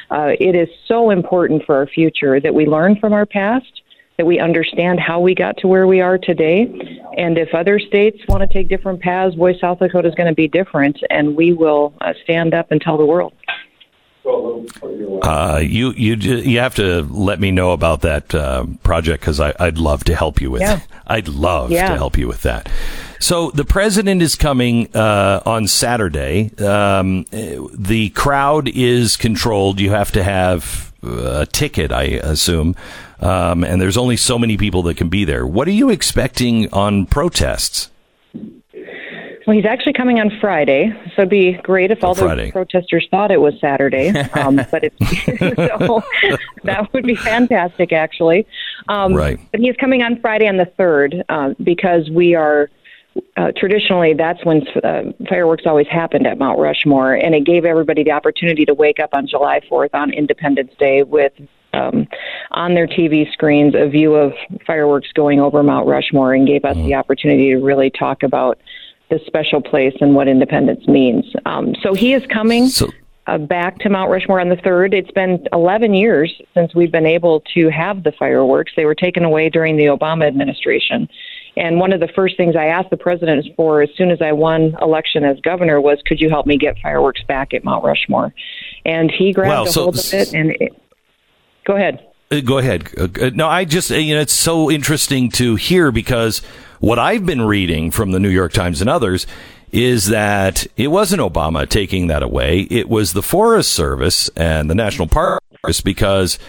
uh, 0.10 0.32
it 0.40 0.56
is 0.56 0.70
so 0.88 1.10
important 1.10 1.64
for 1.66 1.76
our 1.76 1.88
future 1.88 2.40
that 2.40 2.54
we 2.54 2.66
learn 2.66 2.96
from 2.98 3.12
our 3.12 3.26
past, 3.26 3.82
that 4.18 4.26
we 4.26 4.40
understand 4.40 5.02
how 5.02 5.20
we 5.20 5.36
got 5.36 5.58
to 5.58 5.68
where 5.68 5.86
we 5.86 6.00
are 6.00 6.18
today. 6.18 6.62
And 7.18 7.38
if 7.38 7.54
other 7.54 7.78
states 7.78 8.20
want 8.30 8.42
to 8.42 8.48
take 8.48 8.70
different 8.70 9.02
paths, 9.02 9.36
boy, 9.36 9.58
South 9.58 9.80
Dakota 9.80 10.08
is 10.08 10.16
going 10.16 10.30
to 10.30 10.36
be 10.36 10.48
different, 10.48 10.98
and 11.10 11.36
we 11.36 11.52
will 11.52 11.94
uh, 12.00 12.14
stand 12.24 12.54
up 12.54 12.72
and 12.72 12.80
tell 12.80 12.98
the 12.98 13.06
world. 13.06 13.34
Uh, 14.26 15.60
you 15.62 15.92
you 15.92 16.16
you 16.16 16.60
have 16.60 16.76
to 16.76 17.04
let 17.04 17.40
me 17.40 17.52
know 17.52 17.72
about 17.72 18.02
that 18.02 18.34
uh, 18.34 18.66
project 18.84 19.22
because 19.22 19.40
I'd 19.40 19.78
love 19.78 20.04
to 20.06 20.16
help 20.16 20.42
you 20.42 20.52
with. 20.52 20.62
Yeah. 20.62 20.80
I'd 21.08 21.28
love 21.28 21.72
yeah. 21.72 21.90
to 21.90 21.98
help 21.98 22.18
you 22.18 22.28
with 22.28 22.42
that. 22.42 22.70
So 23.20 23.52
the 23.52 23.66
president 23.66 24.22
is 24.22 24.36
coming 24.36 24.96
uh, 24.96 25.42
on 25.46 25.68
Saturday. 25.68 26.52
Um, 26.58 27.26
the 27.32 28.10
crowd 28.16 28.68
is 28.70 29.16
controlled. 29.16 29.80
You 29.80 29.92
have 29.92 30.12
to 30.14 30.24
have 30.24 30.94
a 31.04 31.46
ticket, 31.46 31.92
I 31.92 32.04
assume, 32.04 32.76
um, 33.20 33.64
and 33.64 33.82
there's 33.82 33.98
only 33.98 34.18
so 34.18 34.40
many 34.40 34.58
people 34.58 34.82
that 34.84 34.98
can 34.98 35.10
be 35.10 35.24
there. 35.24 35.46
What 35.46 35.68
are 35.68 35.72
you 35.72 35.90
expecting 35.90 36.72
on 36.74 37.06
protests? 37.06 37.90
Well, 39.46 39.56
he's 39.56 39.66
actually 39.66 39.94
coming 39.94 40.20
on 40.20 40.32
Friday, 40.42 40.92
so 41.16 41.22
it'd 41.22 41.30
be 41.30 41.54
great 41.54 41.92
if 41.92 42.04
all 42.04 42.16
the 42.16 42.50
protesters 42.52 43.08
thought 43.12 43.30
it 43.32 43.42
was 43.42 43.54
Saturday. 43.60 44.14
Um, 44.36 44.58
but 44.70 44.84
it's 44.84 44.98
so 45.38 46.04
that 46.64 46.92
would 46.94 47.06
be 47.06 47.16
fantastic, 47.16 47.94
actually. 47.94 48.46
Um, 48.90 49.14
right. 49.14 49.40
But 49.52 49.62
he's 49.62 49.76
coming 49.78 50.02
on 50.04 50.20
Friday 50.20 50.48
on 50.48 50.58
the 50.58 50.66
third 50.78 51.24
uh, 51.30 51.54
because 51.64 52.10
we 52.10 52.36
are 52.36 52.70
uh, 53.38 53.52
traditionally 53.56 54.14
that's 54.14 54.44
when 54.44 54.68
uh, 54.84 55.04
fireworks 55.30 55.64
always 55.66 55.88
happened 55.88 56.28
at 56.28 56.38
Mount 56.38 56.60
Rushmore, 56.60 57.14
and 57.14 57.34
it 57.34 57.46
gave 57.46 57.66
everybody 57.66 58.04
the 58.04 58.12
opportunity 58.12 58.66
to 58.66 58.74
wake 58.74 59.00
up 59.00 59.12
on 59.14 59.26
July 59.28 59.62
4th 59.72 59.94
on 59.94 60.12
Independence 60.12 60.72
Day 60.80 61.04
with 61.04 61.32
um, 61.74 62.08
on 62.52 62.74
their 62.74 62.88
TV 62.88 63.32
screens 63.32 63.74
a 63.76 63.88
view 63.88 64.16
of 64.16 64.34
fireworks 64.66 65.12
going 65.14 65.40
over 65.40 65.64
Mount 65.64 65.88
Rushmore, 65.88 66.34
and 66.34 66.48
gave 66.48 66.66
us 66.66 66.76
mm. 66.76 66.86
the 66.86 66.96
opportunity 66.96 67.52
to 67.52 67.58
really 67.58 67.90
talk 67.90 68.24
about 68.24 68.60
this 69.10 69.22
special 69.26 69.61
place 69.61 69.95
and 70.02 70.15
what 70.15 70.27
independence 70.27 70.88
means. 70.88 71.26
Um, 71.45 71.76
so 71.82 71.94
he 71.94 72.14
is 72.14 72.23
coming. 72.27 72.68
So- 72.68 72.90
uh, 73.27 73.40
back 73.40 73.80
to 73.80 73.90
Mount 73.90 74.11
Rushmore 74.11 74.40
on 74.40 74.49
the 74.49 74.56
3rd. 74.57 74.94
It's 74.94 75.11
been 75.11 75.48
11 75.52 75.94
years 75.95 76.32
since 76.53 76.76
we've 76.76 76.91
been 76.91 77.07
able 77.07 77.41
to 77.56 77.69
have 77.69 78.03
the 78.03 78.11
fireworks. 78.11 78.73
They 78.76 78.86
were 78.86 78.95
taken 78.95 79.23
away 79.23 79.49
during 79.49 79.77
the 79.77 79.86
Obama 79.86 80.27
administration. 80.27 81.10
And 81.57 81.80
one 81.80 81.94
of 81.94 82.02
the 82.02 82.10
first 82.10 82.38
things 82.38 82.56
I 82.56 82.65
asked 82.65 82.90
the 82.90 82.98
president 82.98 83.45
for 83.56 83.82
as 83.82 83.90
soon 83.95 84.11
as 84.11 84.22
I 84.22 84.32
won 84.34 84.76
election 84.82 85.23
as 85.23 85.40
governor 85.40 85.80
was, 85.80 85.99
could 86.06 86.19
you 86.19 86.30
help 86.30 86.45
me 86.45 86.57
get 86.57 86.77
fireworks 86.80 87.23
back 87.23 87.53
at 87.53 87.64
Mount 87.64 87.84
Rushmore? 87.84 88.34
And 88.86 89.10
he 89.10 89.32
grabbed 89.32 89.49
well, 89.49 89.64
a 89.64 89.72
so, 89.72 89.84
hold 89.84 89.98
of 89.98 90.14
it 90.14 90.34
and 90.34 90.52
it, 90.60 90.73
go 91.65 91.76
ahead. 91.76 92.06
Uh, 92.36 92.41
go 92.41 92.57
ahead. 92.57 92.90
Uh, 92.98 93.07
uh, 93.22 93.32
no, 93.34 93.48
I 93.48 93.66
just, 93.66 93.90
you 93.90 94.16
know, 94.16 94.22
it's 94.22 94.34
so 94.34 94.70
interesting 94.70 95.30
to 95.32 95.56
hear 95.56 95.91
because 95.91 96.40
what 96.80 96.99
I've 96.99 97.26
been 97.26 97.41
reading 97.41 97.91
from 97.91 98.12
the 98.12 98.20
New 98.20 98.30
York 98.30 98.53
Times 98.53 98.82
and 98.82 98.90
others 98.90 99.26
is 99.72 100.07
that 100.07 100.66
it 100.78 100.88
wasn't 100.88 101.22
Obama 101.22 101.68
taking 101.68 102.07
that 102.07 102.24
away. 102.24 102.62
It 102.70 102.90
was 102.90 103.14
the 103.14 103.24
Forest 103.24 103.72
Service 103.72 104.30
and 104.36 104.70
the 104.70 104.76
National 104.76 105.07
Park 105.07 105.41
because 105.84 106.40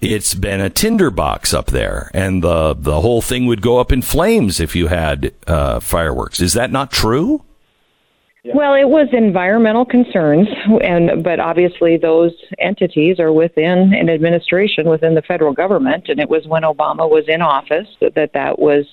it's 0.00 0.34
been 0.34 0.60
a 0.60 0.70
tinderbox 0.70 1.54
up 1.54 1.66
there, 1.66 2.10
and 2.12 2.42
the 2.42 2.74
the 2.74 3.00
whole 3.02 3.22
thing 3.22 3.46
would 3.46 3.62
go 3.62 3.78
up 3.78 3.92
in 3.92 4.02
flames 4.02 4.58
if 4.58 4.74
you 4.74 4.88
had 4.88 5.32
uh, 5.46 5.78
fireworks. 5.78 6.40
Is 6.40 6.54
that 6.54 6.72
not 6.72 6.90
true? 6.90 7.44
Well, 8.44 8.74
it 8.74 8.88
was 8.88 9.06
environmental 9.12 9.84
concerns, 9.84 10.48
and 10.82 11.22
but 11.22 11.38
obviously 11.38 11.96
those 11.96 12.32
entities 12.58 13.20
are 13.20 13.32
within 13.32 13.94
an 13.94 14.10
administration 14.10 14.88
within 14.88 15.14
the 15.14 15.22
federal 15.22 15.52
government, 15.52 16.08
and 16.08 16.18
it 16.18 16.28
was 16.28 16.44
when 16.48 16.64
Obama 16.64 17.08
was 17.08 17.28
in 17.28 17.40
office 17.40 17.86
that 18.00 18.16
that, 18.16 18.32
that 18.32 18.58
was 18.58 18.84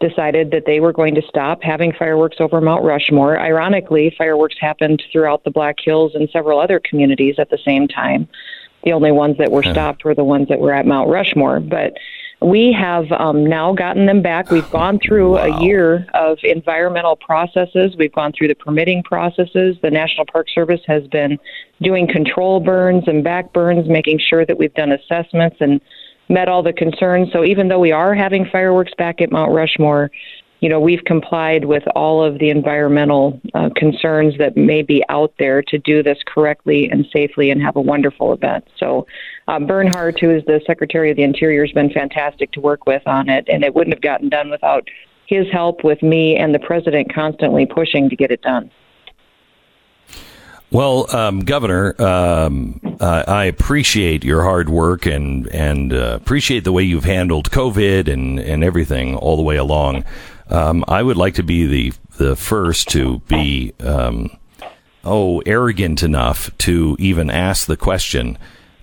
decided 0.00 0.50
that 0.50 0.64
they 0.66 0.80
were 0.80 0.92
going 0.92 1.14
to 1.14 1.22
stop 1.22 1.62
having 1.62 1.92
fireworks 1.92 2.38
over 2.40 2.60
Mount 2.60 2.82
Rushmore. 2.82 3.38
Ironically, 3.38 4.12
fireworks 4.18 4.56
happened 4.60 5.00
throughout 5.12 5.44
the 5.44 5.52
Black 5.52 5.76
Hills 5.80 6.16
and 6.16 6.28
several 6.30 6.58
other 6.58 6.80
communities 6.80 7.36
at 7.38 7.50
the 7.50 7.58
same 7.64 7.86
time. 7.86 8.28
The 8.82 8.92
only 8.92 9.12
ones 9.12 9.36
that 9.38 9.52
were 9.52 9.62
stopped 9.62 10.04
were 10.04 10.16
the 10.16 10.24
ones 10.24 10.48
that 10.48 10.58
were 10.58 10.72
at 10.72 10.86
Mount 10.86 11.10
Rushmore. 11.10 11.60
But 11.60 11.96
we 12.42 12.72
have 12.72 13.10
um, 13.12 13.44
now 13.44 13.74
gotten 13.74 14.06
them 14.06 14.22
back. 14.22 14.50
We've 14.50 14.70
gone 14.70 14.98
through 14.98 15.32
wow. 15.32 15.58
a 15.58 15.62
year 15.62 16.06
of 16.14 16.38
environmental 16.42 17.16
processes. 17.16 17.94
We've 17.98 18.12
gone 18.12 18.32
through 18.32 18.48
the 18.48 18.54
permitting 18.54 19.02
processes. 19.02 19.76
The 19.82 19.90
National 19.90 20.24
Park 20.24 20.48
Service 20.54 20.80
has 20.86 21.06
been 21.08 21.38
doing 21.82 22.08
control 22.08 22.60
burns 22.60 23.04
and 23.06 23.22
back 23.22 23.52
burns, 23.52 23.88
making 23.88 24.20
sure 24.20 24.46
that 24.46 24.58
we've 24.58 24.74
done 24.74 24.92
assessments 24.92 25.56
and 25.60 25.80
met 26.30 26.48
all 26.48 26.62
the 26.62 26.72
concerns. 26.72 27.30
So 27.32 27.44
even 27.44 27.68
though 27.68 27.80
we 27.80 27.92
are 27.92 28.14
having 28.14 28.46
fireworks 28.46 28.92
back 28.96 29.20
at 29.20 29.30
Mount 29.30 29.52
Rushmore, 29.52 30.10
you 30.60 30.68
know, 30.68 30.78
we've 30.78 31.04
complied 31.04 31.64
with 31.64 31.82
all 31.94 32.22
of 32.22 32.38
the 32.38 32.50
environmental 32.50 33.40
uh, 33.54 33.70
concerns 33.74 34.36
that 34.38 34.56
may 34.56 34.82
be 34.82 35.02
out 35.08 35.32
there 35.38 35.62
to 35.62 35.78
do 35.78 36.02
this 36.02 36.18
correctly 36.26 36.88
and 36.90 37.06
safely 37.12 37.50
and 37.50 37.62
have 37.62 37.76
a 37.76 37.80
wonderful 37.80 38.32
event. 38.32 38.66
So, 38.76 39.06
uh, 39.48 39.58
Bernhardt, 39.58 40.20
who 40.20 40.30
is 40.30 40.44
the 40.44 40.60
Secretary 40.66 41.10
of 41.10 41.16
the 41.16 41.22
Interior, 41.22 41.64
has 41.64 41.72
been 41.72 41.90
fantastic 41.90 42.52
to 42.52 42.60
work 42.60 42.86
with 42.86 43.02
on 43.06 43.28
it, 43.30 43.48
and 43.48 43.64
it 43.64 43.74
wouldn't 43.74 43.94
have 43.94 44.02
gotten 44.02 44.28
done 44.28 44.50
without 44.50 44.86
his 45.26 45.46
help 45.50 45.82
with 45.82 46.02
me 46.02 46.36
and 46.36 46.54
the 46.54 46.58
President 46.58 47.12
constantly 47.14 47.64
pushing 47.64 48.10
to 48.10 48.16
get 48.16 48.30
it 48.30 48.42
done. 48.42 48.70
Well, 50.72 51.12
um, 51.14 51.40
Governor, 51.40 52.00
um, 52.00 52.80
uh, 53.00 53.24
I 53.26 53.46
appreciate 53.46 54.24
your 54.24 54.44
hard 54.44 54.68
work 54.68 55.04
and 55.04 55.48
and 55.48 55.92
uh, 55.92 56.12
appreciate 56.20 56.62
the 56.62 56.70
way 56.70 56.84
you've 56.84 57.04
handled 57.04 57.50
COVID 57.50 58.06
and, 58.06 58.38
and 58.38 58.62
everything 58.62 59.16
all 59.16 59.36
the 59.36 59.42
way 59.42 59.56
along. 59.56 60.04
Um, 60.50 60.84
I 60.88 61.02
would 61.02 61.16
like 61.16 61.34
to 61.34 61.42
be 61.42 61.66
the 61.66 61.92
the 62.16 62.36
first 62.36 62.88
to 62.90 63.20
be 63.20 63.72
um, 63.80 64.36
oh 65.04 65.40
arrogant 65.46 66.02
enough 66.02 66.56
to 66.58 66.96
even 66.98 67.30
ask 67.30 67.66
the 67.66 67.76
question. 67.76 68.36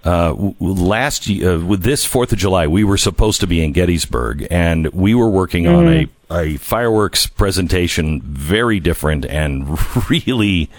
Uh, 0.04 0.54
last 0.60 1.30
uh, 1.30 1.60
with 1.60 1.84
this 1.84 2.06
Fourth 2.06 2.32
of 2.32 2.38
July, 2.38 2.68
we 2.68 2.84
were 2.86 2.98
supposed 2.98 3.42
to 3.42 3.48
be 3.48 3.62
in 3.62 3.74
Gettysburg, 3.74 4.48
and 4.50 4.88
we 4.94 5.14
were 5.14 5.30
working 5.30 5.66
mm. 5.66 5.78
on 5.78 5.88
a, 5.88 6.06
mm-hmm. 6.06 6.34
a 6.34 6.58
fireworks 6.58 7.28
presentation, 7.28 8.22
very 8.22 8.80
different 8.80 9.26
and 9.26 9.78
really, 10.10 10.70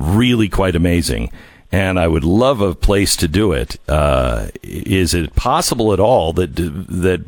really 0.00 0.48
quite 0.48 0.74
amazing 0.74 1.30
and 1.74 1.98
I 1.98 2.06
would 2.06 2.22
love 2.22 2.60
a 2.60 2.72
place 2.72 3.16
to 3.16 3.26
do 3.26 3.50
it. 3.50 3.80
Uh, 3.88 4.46
is 4.62 5.12
it 5.12 5.34
possible 5.34 5.92
at 5.92 5.98
all 5.98 6.32
that 6.34 6.54
that 6.54 7.24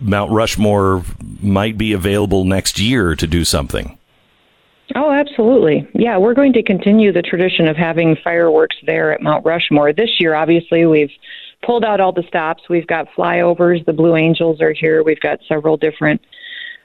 Mount 0.00 0.30
Rushmore 0.30 1.02
might 1.40 1.78
be 1.78 1.94
available 1.94 2.44
next 2.44 2.78
year 2.78 3.16
to 3.16 3.26
do 3.26 3.42
something? 3.42 3.96
Oh, 4.94 5.10
absolutely. 5.10 5.88
Yeah, 5.94 6.18
we're 6.18 6.34
going 6.34 6.52
to 6.52 6.62
continue 6.62 7.10
the 7.10 7.22
tradition 7.22 7.68
of 7.68 7.76
having 7.76 8.16
fireworks 8.22 8.76
there 8.84 9.12
at 9.12 9.22
Mount 9.22 9.46
Rushmore. 9.46 9.94
This 9.94 10.20
year, 10.20 10.34
obviously, 10.34 10.84
we've 10.84 11.10
pulled 11.64 11.82
out 11.82 11.98
all 11.98 12.12
the 12.12 12.22
stops. 12.28 12.64
We've 12.68 12.86
got 12.86 13.08
flyovers. 13.16 13.84
The 13.86 13.94
Blue 13.94 14.14
Angels 14.14 14.60
are 14.60 14.74
here. 14.74 15.02
We've 15.02 15.20
got 15.20 15.40
several 15.48 15.78
different 15.78 16.20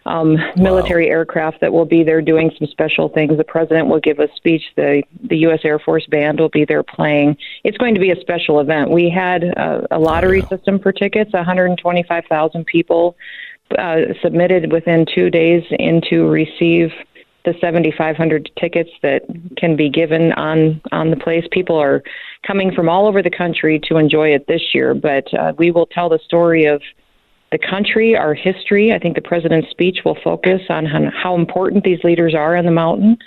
um, 0.06 0.38
military 0.56 1.10
aircraft 1.10 1.62
that 1.62 1.72
will 1.72 1.86
be 1.86 2.04
there 2.04 2.22
doing 2.22 2.52
some 2.58 2.68
special 2.68 3.10
things. 3.10 3.38
The 3.38 3.44
president 3.44 3.88
will 3.88 4.00
give 4.00 4.20
a 4.20 4.28
speech. 4.36 4.64
The 4.76 5.04
the 5.24 5.38
U.S. 5.38 5.60
Air 5.64 5.80
Force 5.80 6.06
band 6.08 6.40
will 6.40 6.50
be 6.50 6.66
there 6.66 6.84
playing. 6.84 7.38
It's 7.64 7.78
going 7.78 7.94
to 7.94 8.02
be 8.02 8.12
a 8.12 8.20
special 8.20 8.60
event. 8.60 8.90
We 8.90 9.10
had 9.10 9.44
a, 9.44 9.88
a 9.92 10.00
lottery 10.00 10.42
system 10.50 10.80
for 10.80 10.92
tickets. 10.92 11.34
125,000 11.34 12.66
people 12.66 13.16
uh, 13.78 13.98
submitted 14.22 14.72
within 14.72 15.06
two 15.14 15.30
days 15.30 15.64
in 15.72 16.02
to 16.10 16.28
receive 16.28 16.92
the 17.44 17.54
7,500 17.60 18.52
tickets 18.60 18.92
that 19.02 19.24
can 19.58 19.76
be 19.76 19.90
given 19.90 20.32
on 20.34 20.82
on 20.92 21.10
the 21.10 21.16
place. 21.16 21.46
People 21.52 21.78
are 21.78 22.04
coming 22.46 22.72
from 22.74 22.90
all 22.90 23.08
over 23.08 23.22
the 23.22 23.32
country 23.32 23.80
to 23.88 23.98
enjoy 23.98 24.30
it 24.30 24.48
this 24.48 24.74
year, 24.74 24.94
but 24.94 25.32
uh, 25.34 25.54
we 25.58 25.72
will 25.72 25.88
tell 25.88 26.10
the 26.10 26.20
story 26.26 26.66
of 26.66 26.82
the 27.52 27.58
country, 27.58 28.16
our 28.16 28.34
history. 28.34 28.94
I 28.94 29.00
think 29.00 29.16
the 29.16 29.22
president's 29.22 29.70
speech 29.70 30.00
will 30.06 30.18
focus 30.24 30.62
on 30.70 30.86
how 30.86 31.36
important 31.36 31.84
these 31.84 32.04
leaders 32.04 32.34
are 32.34 32.56
on 32.56 32.66
the 32.66 32.72
mountain, 32.72 33.18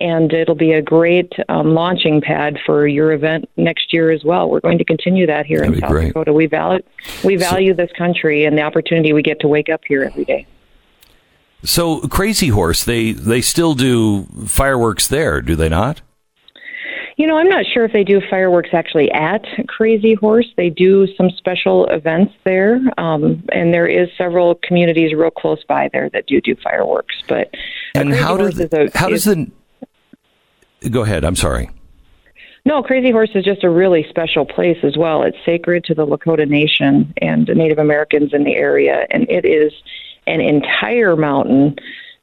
and 0.00 0.32
it'll 0.32 0.54
be 0.54 0.72
a 0.72 0.82
great 0.82 1.32
um, 1.48 1.74
launching 1.74 2.20
pad 2.20 2.58
for 2.66 2.86
your 2.86 3.12
event 3.12 3.48
next 3.56 3.92
year 3.92 4.10
as 4.10 4.24
well. 4.24 4.50
We're 4.50 4.60
going 4.60 4.78
to 4.78 4.84
continue 4.84 5.26
that 5.26 5.46
here 5.46 5.60
That'd 5.60 5.74
in 5.74 5.80
South 5.80 5.90
great. 5.90 6.08
Dakota. 6.08 6.32
We 6.32 6.46
value 6.46 6.82
we 7.24 7.36
value 7.36 7.74
this 7.74 7.90
country 7.96 8.44
and 8.44 8.56
the 8.56 8.62
opportunity 8.62 9.12
we 9.12 9.22
get 9.22 9.40
to 9.40 9.48
wake 9.48 9.70
up 9.70 9.80
here 9.86 10.04
every 10.04 10.24
day. 10.24 10.46
So 11.64 12.00
Crazy 12.08 12.48
Horse, 12.48 12.84
they 12.84 13.12
they 13.12 13.40
still 13.40 13.74
do 13.74 14.24
fireworks 14.46 15.08
there, 15.08 15.40
do 15.40 15.56
they 15.56 15.68
not? 15.68 16.02
You 17.16 17.26
know, 17.26 17.36
I'm 17.36 17.48
not 17.48 17.64
sure 17.66 17.84
if 17.84 17.92
they 17.92 18.04
do 18.04 18.20
fireworks 18.30 18.70
actually 18.72 19.10
at 19.12 19.44
Crazy 19.68 20.14
Horse. 20.14 20.46
They 20.56 20.70
do 20.70 21.06
some 21.16 21.30
special 21.30 21.86
events 21.86 22.32
there, 22.44 22.80
um, 22.98 23.44
and 23.52 23.72
there 23.72 23.86
is 23.86 24.08
several 24.16 24.54
communities 24.62 25.14
real 25.14 25.30
close 25.30 25.62
by 25.64 25.90
there 25.92 26.08
that 26.10 26.26
do 26.26 26.40
do 26.40 26.56
fireworks. 26.62 27.14
But 27.28 27.50
and 27.94 28.10
Crazy 28.10 28.22
how 28.22 28.36
Horse 28.36 28.54
does 28.54 28.60
is 28.60 28.72
a, 28.72 28.98
how 28.98 29.08
does 29.08 29.24
the 29.24 29.50
go 30.90 31.02
ahead? 31.02 31.24
I'm 31.24 31.36
sorry. 31.36 31.70
No, 32.64 32.82
Crazy 32.82 33.10
Horse 33.10 33.30
is 33.34 33.44
just 33.44 33.64
a 33.64 33.70
really 33.70 34.06
special 34.08 34.46
place 34.46 34.78
as 34.84 34.96
well. 34.96 35.22
It's 35.24 35.36
sacred 35.44 35.84
to 35.84 35.94
the 35.94 36.06
Lakota 36.06 36.48
Nation 36.48 37.12
and 37.20 37.46
the 37.46 37.54
Native 37.54 37.78
Americans 37.78 38.32
in 38.32 38.44
the 38.44 38.54
area, 38.54 39.06
and 39.10 39.28
it 39.28 39.44
is 39.44 39.72
an 40.26 40.40
entire 40.40 41.16
mountain 41.16 41.76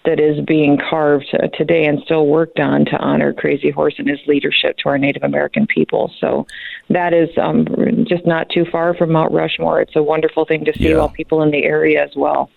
that 0.06 0.20
is 0.20 0.40
being 0.46 0.78
carved 0.78 1.26
today 1.58 1.86
and 1.86 2.02
still 2.04 2.26
worked 2.28 2.60
on 2.60 2.86
to 2.86 2.98
honor 2.98 3.34
Crazy 3.34 3.70
Horse 3.70 3.96
and 3.98 4.08
his 4.08 4.20
leadership 4.28 4.78
to 4.78 4.90
our 4.90 4.98
Native 4.98 5.24
American 5.24 5.68
people. 5.68 6.12
So 6.20 6.48
that 6.90 7.14
is 7.14 7.30
um, 7.38 7.66
just 8.08 8.26
not 8.26 8.50
too 8.50 8.66
far 8.72 8.94
from 8.96 9.12
Mount 9.12 9.34
Rushmore. 9.34 9.82
It's 9.82 9.96
a 9.98 10.04
wonderful 10.04 10.46
thing 10.46 10.64
to 10.66 10.74
see 10.74 10.90
Yeah. 10.90 10.96
all 10.96 11.10
people 11.10 11.42
in 11.44 11.52
the 11.52 11.64
area 11.66 12.04
as 12.04 12.12
well. 12.16 12.50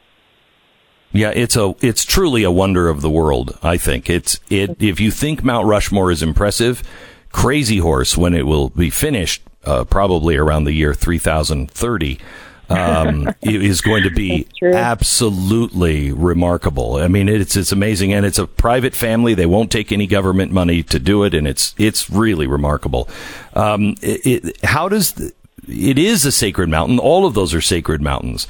Yeah, 1.15 1.31
it's 1.35 1.57
a 1.57 1.75
it's 1.83 2.07
truly 2.07 2.43
a 2.43 2.51
wonder 2.51 2.89
of 2.89 3.03
the 3.03 3.11
world. 3.11 3.59
I 3.63 3.77
think 3.77 4.09
it's 4.09 4.41
it. 4.49 4.83
If 4.83 4.99
you 4.99 5.11
think 5.11 5.45
Mount 5.45 5.67
Rushmore 5.67 6.11
is 6.11 6.23
impressive, 6.23 6.83
Crazy 7.31 7.79
Horse, 7.79 8.17
when 8.17 8.33
it 8.33 8.47
will 8.47 8.71
be 8.71 8.89
finished, 8.89 9.43
uh, 9.65 9.85
probably 9.85 10.37
around 10.37 10.65
the 10.65 10.73
year 10.73 10.95
3030, 10.95 12.19
um, 12.69 13.29
it 13.43 13.63
is 13.63 13.81
going 13.81 14.05
to 14.05 14.11
be 14.11 14.47
absolutely 14.63 16.13
remarkable. 16.13 16.97
I 16.97 17.09
mean, 17.09 17.29
it's 17.29 17.57
it's 17.57 17.73
amazing, 17.73 18.13
and 18.13 18.25
it's 18.25 18.39
a 18.39 18.47
private 18.47 18.95
family. 18.95 19.35
They 19.35 19.47
won't 19.47 19.71
take 19.71 19.93
any 19.93 20.07
government 20.07 20.53
money 20.53 20.83
to 20.85 20.99
do 20.99 21.25
it, 21.25 21.35
and 21.35 21.47
it's 21.47 21.75
it's 21.79 22.11
really 22.11 22.47
remarkable. 22.47 23.09
Um, 23.55 23.97
it, 24.03 24.45
it, 24.45 24.65
how 24.65 24.89
does 24.89 25.13
the, 25.13 25.33
it 25.69 25.99
is 25.99 26.25
a 26.25 26.33
sacred 26.33 26.69
mountain? 26.69 26.99
All 26.99 27.27
of 27.27 27.35
those 27.35 27.55
are 27.55 27.61
sacred 27.61 28.01
mountains. 28.01 28.47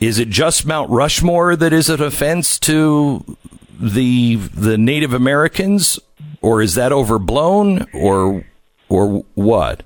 Is 0.00 0.18
it 0.18 0.30
just 0.30 0.64
Mount 0.64 0.90
Rushmore 0.90 1.56
that 1.56 1.72
is 1.72 1.90
an 1.90 2.02
offense 2.02 2.58
to 2.60 3.36
the 3.78 4.36
the 4.36 4.78
Native 4.78 5.12
Americans, 5.12 5.98
or 6.40 6.62
is 6.62 6.74
that 6.74 6.92
overblown, 6.92 7.86
or 7.92 8.44
or 8.88 9.24
what? 9.34 9.82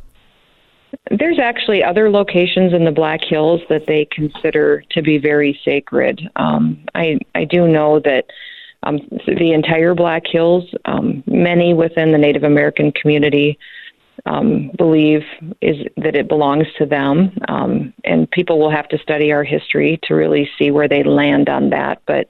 There's 1.10 1.38
actually 1.38 1.82
other 1.82 2.10
locations 2.10 2.72
in 2.72 2.84
the 2.84 2.92
Black 2.92 3.22
Hills 3.24 3.60
that 3.68 3.86
they 3.86 4.06
consider 4.10 4.82
to 4.90 5.02
be 5.02 5.18
very 5.18 5.58
sacred. 5.64 6.20
Um, 6.36 6.84
I 6.94 7.18
I 7.34 7.44
do 7.44 7.68
know 7.68 8.00
that 8.00 8.26
um, 8.82 8.98
the 9.26 9.52
entire 9.52 9.94
Black 9.94 10.24
Hills, 10.26 10.64
um, 10.84 11.22
many 11.26 11.74
within 11.74 12.12
the 12.12 12.18
Native 12.18 12.44
American 12.44 12.92
community 12.92 13.58
um, 14.26 14.70
believe 14.78 15.22
is 15.60 15.76
that 15.96 16.14
it 16.14 16.28
belongs 16.28 16.66
to 16.78 16.86
them, 16.86 17.36
um, 17.48 17.92
and 18.04 18.30
people 18.30 18.58
will 18.58 18.70
have 18.70 18.88
to 18.88 18.98
study 18.98 19.32
our 19.32 19.44
history 19.44 19.98
to 20.04 20.14
really 20.14 20.48
see 20.58 20.70
where 20.70 20.88
they 20.88 21.02
land 21.02 21.48
on 21.48 21.70
that. 21.70 22.00
But 22.06 22.28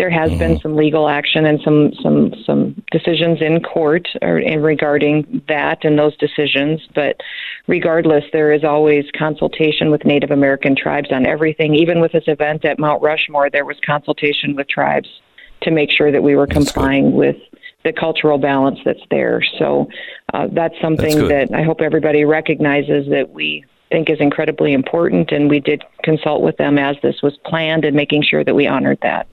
there 0.00 0.08
has 0.08 0.30
been 0.38 0.58
some 0.60 0.76
legal 0.76 1.10
action 1.10 1.44
and 1.44 1.60
some 1.60 1.92
some 2.02 2.32
some 2.46 2.82
decisions 2.90 3.42
in 3.42 3.62
court 3.62 4.08
or, 4.22 4.38
in 4.38 4.62
regarding 4.62 5.42
that 5.46 5.84
and 5.84 5.98
those 5.98 6.16
decisions. 6.16 6.80
But 6.94 7.20
regardless, 7.66 8.24
there 8.32 8.50
is 8.50 8.64
always 8.64 9.04
consultation 9.14 9.90
with 9.90 10.06
Native 10.06 10.30
American 10.30 10.74
tribes 10.74 11.12
on 11.12 11.26
everything. 11.26 11.74
Even 11.74 12.00
with 12.00 12.12
this 12.12 12.24
event 12.28 12.64
at 12.64 12.78
Mount 12.78 13.02
Rushmore, 13.02 13.50
there 13.50 13.66
was 13.66 13.76
consultation 13.84 14.56
with 14.56 14.68
tribes 14.68 15.20
to 15.64 15.70
make 15.70 15.90
sure 15.90 16.10
that 16.10 16.22
we 16.22 16.34
were 16.34 16.46
complying 16.46 17.12
with 17.12 17.36
the 17.84 17.92
cultural 17.92 18.38
balance 18.38 18.78
that's 18.82 19.04
there. 19.10 19.42
So 19.58 19.86
uh, 20.32 20.48
that's 20.50 20.80
something 20.80 21.14
good. 21.14 21.30
that 21.30 21.54
I 21.54 21.62
hope 21.62 21.82
everybody 21.82 22.24
recognizes 22.24 23.06
that 23.10 23.28
we 23.28 23.66
think 23.90 24.08
is 24.08 24.18
incredibly 24.18 24.72
important, 24.72 25.30
and 25.30 25.50
we 25.50 25.60
did 25.60 25.84
consult 26.02 26.40
with 26.40 26.56
them 26.56 26.78
as 26.78 26.96
this 27.02 27.20
was 27.22 27.36
planned 27.44 27.84
and 27.84 27.94
making 27.94 28.22
sure 28.22 28.42
that 28.42 28.54
we 28.54 28.66
honored 28.66 29.00
that. 29.02 29.26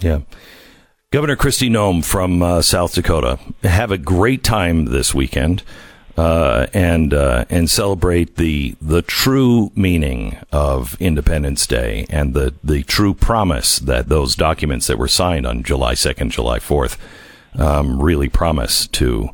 Yeah. 0.00 0.20
Governor 1.10 1.36
Kristi 1.36 1.70
Noem 1.70 2.04
from 2.04 2.42
uh, 2.42 2.60
South 2.60 2.94
Dakota. 2.94 3.38
Have 3.62 3.92
a 3.92 3.98
great 3.98 4.42
time 4.42 4.86
this 4.86 5.14
weekend, 5.14 5.62
uh, 6.16 6.66
and 6.74 7.14
uh, 7.14 7.44
and 7.48 7.70
celebrate 7.70 8.34
the 8.34 8.74
the 8.82 9.00
true 9.00 9.70
meaning 9.76 10.36
of 10.50 11.00
Independence 11.00 11.68
Day 11.68 12.06
and 12.10 12.34
the 12.34 12.54
the 12.64 12.82
true 12.82 13.14
promise 13.14 13.78
that 13.78 14.08
those 14.08 14.34
documents 14.34 14.88
that 14.88 14.98
were 14.98 15.06
signed 15.06 15.46
on 15.46 15.62
July 15.62 15.94
second, 15.94 16.32
July 16.32 16.58
fourth, 16.58 16.98
um, 17.58 18.02
really 18.02 18.28
promise 18.28 18.88
to 18.88 19.30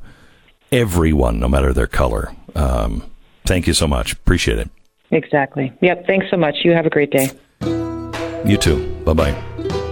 everyone, 0.70 1.40
no 1.40 1.48
matter 1.48 1.72
their 1.72 1.86
color. 1.86 2.30
Um, 2.54 3.10
thank 3.46 3.66
you 3.66 3.72
so 3.72 3.86
much. 3.86 4.12
Appreciate 4.12 4.58
it. 4.58 4.68
Exactly. 5.12 5.72
Yep. 5.80 6.06
Thanks 6.06 6.26
so 6.30 6.36
much. 6.36 6.56
You 6.62 6.72
have 6.72 6.84
a 6.86 6.90
great 6.90 7.10
day. 7.10 7.30
You 8.44 8.56
too. 8.58 8.86
Bye 9.04 9.14
bye. 9.14 9.86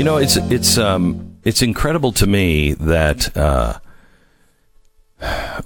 You 0.00 0.04
know, 0.04 0.16
it's 0.16 0.36
it's 0.36 0.78
um 0.78 1.36
it's 1.44 1.60
incredible 1.60 2.12
to 2.12 2.26
me 2.26 2.72
that 2.72 3.36
uh, 3.36 3.78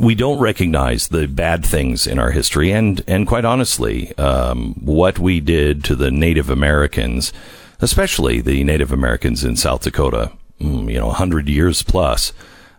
we 0.01 0.17
don't 0.17 0.41
recognize 0.41 1.07
the 1.07 1.29
bad 1.29 1.65
things 1.65 2.07
in 2.07 2.19
our 2.19 2.33
history, 2.33 2.73
and 2.73 3.01
and 3.07 3.29
quite 3.29 3.45
honestly, 3.45 4.13
um, 4.19 4.75
what 4.85 5.21
we 5.21 5.39
did 5.39 5.85
to 5.85 5.95
the 5.95 6.11
Native 6.11 6.51
Americans, 6.51 7.33
especially 7.81 8.41
the 8.41 8.65
Native 8.65 8.91
Americans 8.91 9.45
in 9.45 9.55
South 9.55 9.83
Dakota, 9.83 10.33
mm, 10.61 10.93
you 10.93 10.99
know, 10.99 11.11
hundred 11.11 11.49
years 11.49 11.85
plus, 11.85 12.33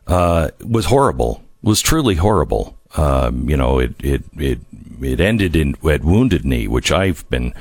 uh, 0.08 0.50
was 0.62 0.88
horrible. 0.88 1.42
Was 1.62 1.82
truly 1.82 2.16
horrible. 2.16 2.78
Um, 2.98 3.50
you 3.50 3.58
know, 3.58 3.80
it 3.80 3.96
it 4.00 4.24
it 4.38 4.60
it 5.02 5.20
ended 5.20 5.56
in 5.56 5.76
at 5.90 6.04
Wounded 6.04 6.46
Knee, 6.46 6.68
which 6.68 6.92
I've 6.92 7.30
been 7.30 7.54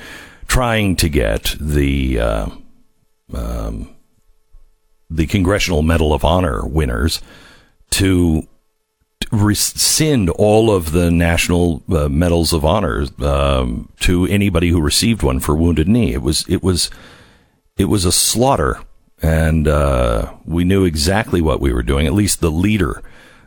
trying 0.47 0.97
to 0.97 1.09
get 1.09 1.57
the. 1.61 2.21
Uh, 2.21 2.47
um, 3.33 3.95
the 5.11 5.27
Congressional 5.27 5.83
Medal 5.83 6.13
of 6.13 6.25
Honor 6.25 6.67
winners 6.67 7.21
to 7.91 8.47
rescind 9.31 10.31
all 10.31 10.71
of 10.71 10.93
the 10.93 11.11
national 11.11 11.83
uh, 11.91 12.09
medals 12.09 12.53
of 12.53 12.65
honor 12.65 13.07
um, 13.23 13.89
to 14.01 14.27
anybody 14.27 14.69
who 14.69 14.81
received 14.81 15.23
one 15.23 15.41
for 15.41 15.55
Wounded 15.57 15.89
Knee. 15.89 16.13
It 16.13 16.23
was 16.23 16.45
it 16.49 16.63
was 16.63 16.91
it 17.77 17.87
was 17.87 18.05
a 18.05 18.13
slaughter, 18.13 18.81
and 19.23 19.67
uh, 19.67 20.33
we 20.45 20.65
knew 20.65 20.85
exactly 20.85 21.41
what 21.41 21.61
we 21.61 21.73
were 21.73 21.83
doing. 21.83 22.07
At 22.07 22.13
least 22.13 22.41
the 22.41 22.51
leader 22.51 23.03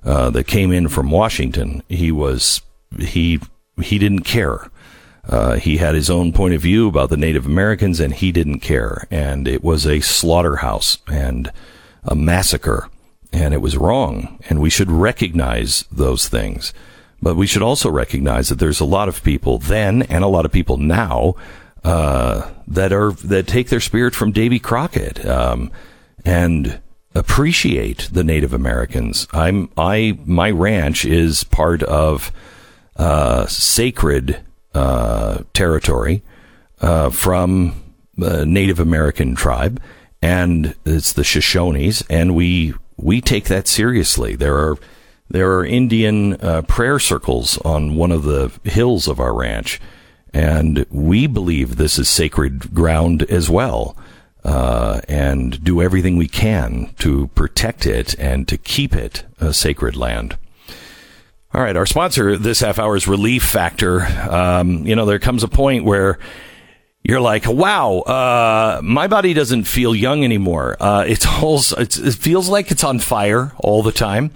uh, 0.08 0.30
that 0.30 0.48
came 0.48 0.72
in 0.72 0.88
from 0.88 1.12
Washington, 1.12 1.84
he 1.90 2.12
was 2.12 2.62
he 2.98 3.42
he 3.82 4.00
didn't 4.00 4.22
care. 4.24 4.72
Uh, 5.28 5.56
he 5.58 5.78
had 5.78 5.94
his 5.94 6.10
own 6.10 6.32
point 6.32 6.54
of 6.54 6.62
view 6.62 6.88
about 6.88 7.10
the 7.10 7.18
Native 7.18 7.46
Americans, 7.46 8.00
and 8.00 8.14
he 8.14 8.32
didn't 8.32 8.62
care. 8.62 9.06
And 9.12 9.46
it 9.46 9.62
was 9.62 9.86
a 9.86 10.00
slaughterhouse 10.00 11.00
and 11.08 11.52
a 12.06 12.16
massacre, 12.16 12.90
and 13.34 13.54
it 13.54 13.62
was 13.62 13.76
wrong. 13.76 14.40
And 14.50 14.62
we 14.62 14.70
should 14.70 14.90
recognize 14.90 15.84
those 15.92 16.30
things. 16.30 16.74
But 17.22 17.36
we 17.36 17.46
should 17.46 17.62
also 17.62 17.90
recognize 17.90 18.48
that 18.48 18.60
there's 18.60 18.80
a 18.80 18.86
lot 18.86 19.10
of 19.10 19.24
people 19.24 19.58
then 19.58 20.04
and 20.04 20.24
a 20.24 20.28
lot 20.28 20.46
of 20.46 20.54
people 20.54 20.78
now 20.78 21.36
uh, 21.84 22.50
that 22.66 22.94
are 22.94 23.12
that 23.12 23.48
take 23.48 23.68
their 23.68 23.82
spirit 23.82 24.16
from 24.16 24.32
Davy 24.32 24.60
Crockett. 24.60 25.26
Um, 25.26 25.70
and 26.24 26.80
appreciate 27.18 28.10
the 28.12 28.24
Native 28.24 28.54
Americans. 28.54 29.28
I'm 29.34 29.70
I 29.78 30.18
my 30.26 30.52
ranch 30.52 31.06
is 31.06 31.44
part 31.44 31.84
of 31.84 32.32
uh, 32.96 33.48
sacred 33.48 34.44
uh, 34.74 35.40
territory 35.54 36.24
uh, 36.82 37.10
from 37.10 37.84
a 38.18 38.46
Native 38.46 38.80
American 38.80 39.36
tribe, 39.36 39.82
and 40.22 40.76
it's 40.86 41.14
the 41.14 41.24
Shoshones, 41.24 42.06
and 42.10 42.36
we 42.36 42.74
we 42.98 43.22
take 43.22 43.46
that 43.46 43.68
seriously. 43.68 44.36
There 44.36 44.56
are 44.56 44.78
there 45.30 45.52
are 45.58 45.66
Indian 45.66 46.34
uh, 46.36 46.62
prayer 46.64 47.00
circles 47.00 47.58
on 47.60 47.96
one 47.96 48.12
of 48.12 48.24
the 48.24 48.52
hills 48.64 49.08
of 49.08 49.20
our 49.20 49.34
ranch, 49.34 49.82
and 50.34 50.86
we 50.90 51.28
believe 51.28 51.76
this 51.76 52.00
is 52.00 52.08
sacred 52.08 52.74
ground 52.74 53.24
as 53.24 53.50
well. 53.50 53.98
Uh, 54.48 55.02
and 55.10 55.62
do 55.62 55.82
everything 55.82 56.16
we 56.16 56.30
can 56.30 56.90
to 56.98 57.28
protect 57.36 57.86
it 57.86 58.18
and 58.18 58.48
to 58.48 58.58
keep 58.58 58.96
it 58.96 59.26
a 59.42 59.54
sacred 59.54 59.98
land. 59.98 60.38
All 61.54 61.62
right, 61.62 61.76
our 61.76 61.86
sponsor 61.86 62.38
this 62.38 62.62
half 62.62 62.80
hour 62.80 62.96
is 62.96 63.10
Relief 63.10 63.44
Factor. 63.44 64.04
Um, 64.04 64.88
you 64.88 64.96
know, 64.96 65.06
there 65.06 65.20
comes 65.20 65.44
a 65.44 65.50
point 65.50 65.84
where 65.84 66.18
you're 67.08 67.22
like, 67.22 67.48
wow, 67.48 68.00
uh, 68.00 68.82
my 68.84 69.08
body 69.08 69.34
doesn't 69.34 69.64
feel 69.64 69.96
young 69.96 70.26
anymore. 70.26 70.76
Uh, 70.78 71.06
it's 71.08 71.26
all, 71.26 71.62
it's, 71.78 71.98
it 71.98 72.16
feels 72.16 72.50
like 72.50 72.70
it's 72.70 72.84
on 72.84 73.00
fire 73.00 73.54
all 73.60 73.82
the 73.82 73.94
time. 73.94 74.32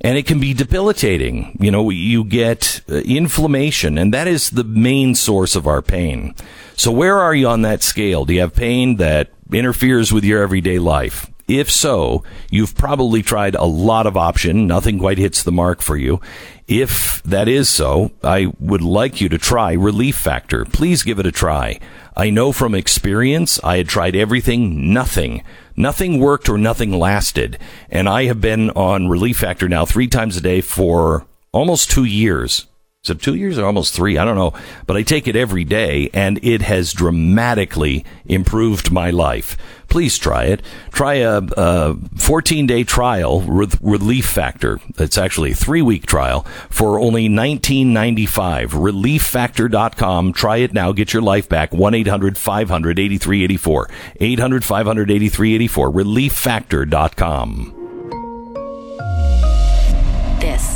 And 0.00 0.18
it 0.18 0.26
can 0.26 0.40
be 0.40 0.52
debilitating. 0.52 1.56
You 1.60 1.70
know, 1.70 1.88
you 1.88 2.24
get 2.24 2.80
uh, 2.90 2.96
inflammation, 2.96 3.96
and 3.96 4.12
that 4.12 4.26
is 4.26 4.50
the 4.50 4.64
main 4.64 5.14
source 5.14 5.54
of 5.54 5.68
our 5.68 5.82
pain. 5.82 6.34
So, 6.76 6.90
where 6.90 7.18
are 7.18 7.34
you 7.34 7.48
on 7.48 7.62
that 7.62 7.82
scale? 7.82 8.24
Do 8.24 8.34
you 8.34 8.40
have 8.40 8.54
pain 8.54 8.96
that 8.96 9.30
interferes 9.52 10.12
with 10.12 10.24
your 10.24 10.42
everyday 10.42 10.78
life? 10.78 11.30
If 11.48 11.70
so, 11.70 12.24
you've 12.50 12.74
probably 12.74 13.22
tried 13.22 13.54
a 13.54 13.64
lot 13.64 14.06
of 14.06 14.16
option. 14.16 14.66
Nothing 14.66 14.98
quite 14.98 15.18
hits 15.18 15.44
the 15.44 15.52
mark 15.52 15.80
for 15.80 15.96
you. 15.96 16.20
If 16.66 17.22
that 17.22 17.46
is 17.46 17.68
so, 17.68 18.10
I 18.22 18.52
would 18.58 18.82
like 18.82 19.20
you 19.20 19.28
to 19.28 19.38
try 19.38 19.72
Relief 19.72 20.16
Factor. 20.16 20.64
Please 20.64 21.04
give 21.04 21.20
it 21.20 21.26
a 21.26 21.32
try. 21.32 21.78
I 22.18 22.30
know 22.30 22.50
from 22.50 22.74
experience, 22.74 23.60
I 23.62 23.76
had 23.76 23.88
tried 23.88 24.16
everything, 24.16 24.94
nothing. 24.94 25.44
Nothing 25.76 26.18
worked 26.18 26.48
or 26.48 26.56
nothing 26.56 26.98
lasted. 26.98 27.58
And 27.90 28.08
I 28.08 28.24
have 28.24 28.40
been 28.40 28.70
on 28.70 29.08
Relief 29.08 29.36
Factor 29.36 29.68
now 29.68 29.84
three 29.84 30.08
times 30.08 30.36
a 30.38 30.40
day 30.40 30.62
for 30.62 31.26
almost 31.52 31.90
two 31.90 32.04
years. 32.04 32.66
It 33.10 33.20
two 33.20 33.34
years 33.34 33.58
or 33.58 33.64
almost 33.64 33.94
three? 33.94 34.18
I 34.18 34.24
don't 34.24 34.36
know. 34.36 34.52
But 34.86 34.96
I 34.96 35.02
take 35.02 35.28
it 35.28 35.36
every 35.36 35.64
day 35.64 36.10
and 36.12 36.38
it 36.42 36.62
has 36.62 36.92
dramatically 36.92 38.04
improved 38.26 38.90
my 38.90 39.10
life. 39.10 39.56
Please 39.88 40.18
try 40.18 40.44
it. 40.44 40.62
Try 40.92 41.14
a, 41.14 41.40
a 41.56 41.96
14 42.16 42.66
day 42.66 42.84
trial 42.84 43.40
with 43.40 43.78
Relief 43.80 44.26
Factor. 44.26 44.80
It's 44.98 45.16
actually 45.16 45.52
a 45.52 45.54
three 45.54 45.82
week 45.82 46.06
trial 46.06 46.42
for 46.70 46.98
only 46.98 47.28
$19.95. 47.28 48.68
ReliefFactor.com. 48.68 50.32
Try 50.32 50.56
it 50.58 50.72
now. 50.72 50.92
Get 50.92 51.12
your 51.12 51.22
life 51.22 51.48
back. 51.48 51.72
1 51.72 51.94
800 51.94 52.36
500 52.36 52.98
8384. 52.98 53.90
800 54.20 54.64
500 54.64 55.10
8384. 55.10 55.92
ReliefFactor.com. 55.92 57.72
This 60.40 60.75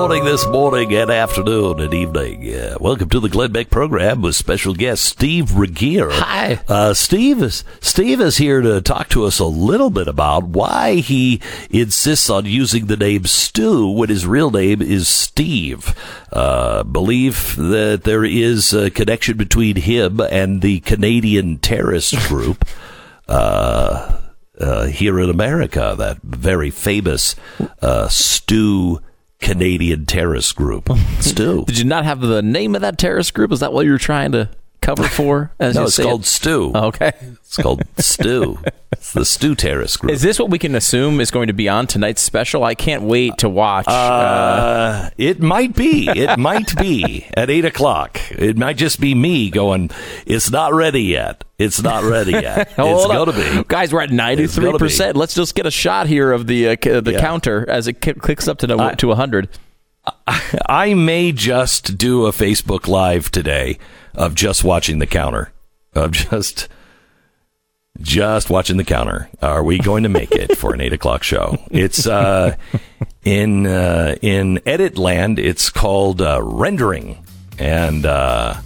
morning 0.00 0.24
this 0.24 0.46
morning 0.46 0.94
and 0.94 1.10
afternoon 1.10 1.78
and 1.78 1.92
evening. 1.92 2.54
Uh, 2.54 2.74
welcome 2.80 3.06
to 3.06 3.20
the 3.20 3.28
Glenn 3.28 3.52
Beck 3.52 3.68
program 3.68 4.22
with 4.22 4.34
special 4.34 4.72
guest 4.72 5.04
Steve 5.04 5.50
Burguiere. 5.50 6.10
Hi. 6.10 6.58
Uh, 6.66 6.94
Steve 6.94 7.42
is 7.42 7.64
Steve 7.82 8.18
is 8.18 8.38
here 8.38 8.62
to 8.62 8.80
talk 8.80 9.10
to 9.10 9.24
us 9.26 9.38
a 9.38 9.44
little 9.44 9.90
bit 9.90 10.08
about 10.08 10.44
why 10.44 10.94
he 10.94 11.42
insists 11.68 12.30
on 12.30 12.46
using 12.46 12.86
the 12.86 12.96
name 12.96 13.26
Stu 13.26 13.90
when 13.90 14.08
his 14.08 14.26
real 14.26 14.50
name 14.50 14.80
is 14.80 15.06
Steve. 15.06 15.94
Uh, 16.32 16.82
believe 16.82 17.54
that 17.56 18.04
there 18.04 18.24
is 18.24 18.72
a 18.72 18.90
connection 18.90 19.36
between 19.36 19.76
him 19.76 20.18
and 20.18 20.62
the 20.62 20.80
Canadian 20.80 21.58
terrorist 21.58 22.16
group. 22.26 22.64
Uh, 23.28 24.16
uh, 24.58 24.86
here 24.86 25.20
in 25.20 25.30
America, 25.30 25.94
that 25.96 26.20
very 26.22 26.70
famous 26.70 27.34
uh, 27.80 28.08
Stu 28.08 29.00
Canadian 29.40 30.06
terrorist 30.06 30.54
group. 30.56 30.90
Stu. 31.20 31.64
Did 31.64 31.78
you 31.78 31.84
not 31.84 32.04
have 32.04 32.20
the 32.20 32.42
name 32.42 32.74
of 32.74 32.82
that 32.82 32.98
terrorist 32.98 33.34
group? 33.34 33.52
Is 33.52 33.60
that 33.60 33.72
what 33.72 33.86
you 33.86 33.92
were 33.92 33.98
trying 33.98 34.32
to 34.32 34.48
cover 34.80 35.04
for? 35.04 35.52
As 35.58 35.74
no, 35.74 35.84
it's 35.84 35.98
called 35.98 36.22
it? 36.22 36.26
Stu. 36.26 36.72
Oh, 36.74 36.86
okay. 36.86 37.12
It's 37.20 37.56
called 37.56 37.82
Stu. 37.98 38.58
It's 38.92 39.12
the 39.12 39.24
Stu 39.24 39.54
Terrace 39.54 39.96
group. 39.96 40.12
Is 40.12 40.22
this 40.22 40.38
what 40.38 40.50
we 40.50 40.58
can 40.58 40.74
assume 40.74 41.20
is 41.20 41.30
going 41.30 41.46
to 41.46 41.52
be 41.52 41.68
on 41.68 41.86
tonight's 41.86 42.22
special? 42.22 42.64
I 42.64 42.74
can't 42.74 43.02
wait 43.04 43.38
to 43.38 43.48
watch. 43.48 43.86
Uh, 43.88 45.10
it 45.16 45.40
might 45.40 45.74
be. 45.74 46.08
It 46.08 46.38
might 46.38 46.76
be 46.76 47.26
at 47.34 47.50
eight 47.50 47.64
o'clock. 47.64 48.20
It 48.32 48.56
might 48.56 48.76
just 48.76 49.00
be 49.00 49.14
me 49.14 49.50
going. 49.50 49.90
It's 50.26 50.50
not 50.50 50.72
ready 50.72 51.02
yet. 51.02 51.44
It's 51.58 51.82
not 51.82 52.04
ready 52.04 52.32
yet. 52.32 52.68
it's 52.78 52.78
going 52.78 53.32
to 53.32 53.32
be. 53.32 53.64
Guys, 53.68 53.92
we're 53.92 54.02
at 54.02 54.10
ninety 54.10 54.46
three 54.46 54.72
percent. 54.78 55.16
Let's 55.16 55.34
just 55.34 55.54
get 55.54 55.66
a 55.66 55.70
shot 55.70 56.06
here 56.06 56.32
of 56.32 56.46
the 56.46 56.68
uh, 56.68 57.00
the 57.00 57.12
Yeah. 57.12 57.20
counter 57.20 57.68
as 57.68 57.86
it 57.86 58.00
clicks 58.00 58.48
up 58.48 58.58
to 58.58 58.66
no, 58.66 58.94
to 58.94 59.14
hundred. 59.14 59.48
I 60.66 60.94
may 60.94 61.32
just 61.32 61.98
do 61.98 62.26
a 62.26 62.32
Facebook 62.32 62.88
Live 62.88 63.30
today 63.30 63.78
of 64.14 64.34
just 64.34 64.64
watching 64.64 64.98
the 64.98 65.06
counter, 65.06 65.52
of 65.94 66.12
just 66.12 66.68
just 68.00 68.48
watching 68.48 68.76
the 68.76 68.84
counter. 68.84 69.28
Are 69.42 69.62
we 69.62 69.78
going 69.78 70.04
to 70.04 70.08
make 70.08 70.32
it 70.32 70.56
for 70.56 70.72
an 70.72 70.80
eight 70.80 70.92
o'clock 70.92 71.22
show? 71.22 71.58
It's 71.70 72.06
uh, 72.06 72.56
in 73.24 73.66
uh, 73.66 74.16
in 74.22 74.60
edit 74.66 74.96
land. 74.98 75.38
It's 75.38 75.70
called 75.70 76.20
uh, 76.20 76.40
rendering, 76.42 77.24
and 77.58 78.06
uh, 78.06 78.60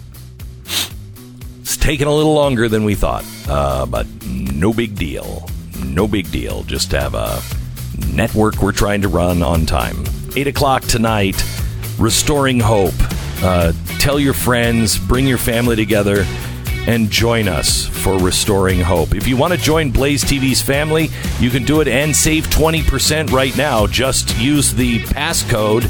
it's 1.61 1.77
taking 1.77 2.07
a 2.07 2.13
little 2.13 2.33
longer 2.33 2.69
than 2.69 2.83
we 2.83 2.95
thought, 2.95 3.25
uh, 3.47 3.85
but 3.85 4.07
no 4.25 4.73
big 4.73 4.95
deal. 4.95 5.49
No 5.83 6.07
big 6.07 6.31
deal. 6.31 6.63
Just 6.63 6.91
have 6.91 7.13
a 7.15 7.41
network 8.13 8.61
we're 8.61 8.71
trying 8.71 9.01
to 9.01 9.07
run 9.07 9.43
on 9.43 9.65
time. 9.65 10.03
8 10.35 10.47
o'clock 10.47 10.83
tonight, 10.83 11.43
Restoring 11.97 12.59
Hope. 12.59 12.93
Uh, 13.41 13.73
tell 13.99 14.19
your 14.19 14.33
friends, 14.33 14.97
bring 14.97 15.25
your 15.27 15.37
family 15.37 15.75
together, 15.75 16.25
and 16.87 17.09
join 17.09 17.47
us 17.47 17.87
for 17.87 18.17
Restoring 18.19 18.79
Hope. 18.79 19.15
If 19.15 19.27
you 19.27 19.37
want 19.37 19.53
to 19.53 19.59
join 19.59 19.91
Blaze 19.91 20.23
TV's 20.23 20.61
family, 20.61 21.09
you 21.39 21.49
can 21.49 21.63
do 21.63 21.81
it 21.81 21.87
and 21.87 22.15
save 22.15 22.47
20% 22.47 23.31
right 23.31 23.55
now. 23.57 23.87
Just 23.87 24.37
use 24.37 24.73
the 24.73 24.99
passcode 24.99 25.83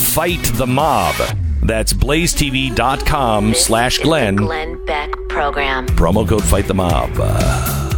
Fight 0.00 0.42
the 0.54 0.66
Mob. 0.66 1.14
That's 1.62 1.92
blazetv.com 1.92 3.54
slash 3.54 3.98
Glenn. 3.98 4.36
Glenn 4.36 4.84
Beck 4.86 5.10
Program. 5.28 5.86
Promo 5.88 6.28
code 6.28 6.44
Fight 6.44 6.66
the 6.66 6.74
Mob. 6.74 7.10
Uh, 7.14 7.89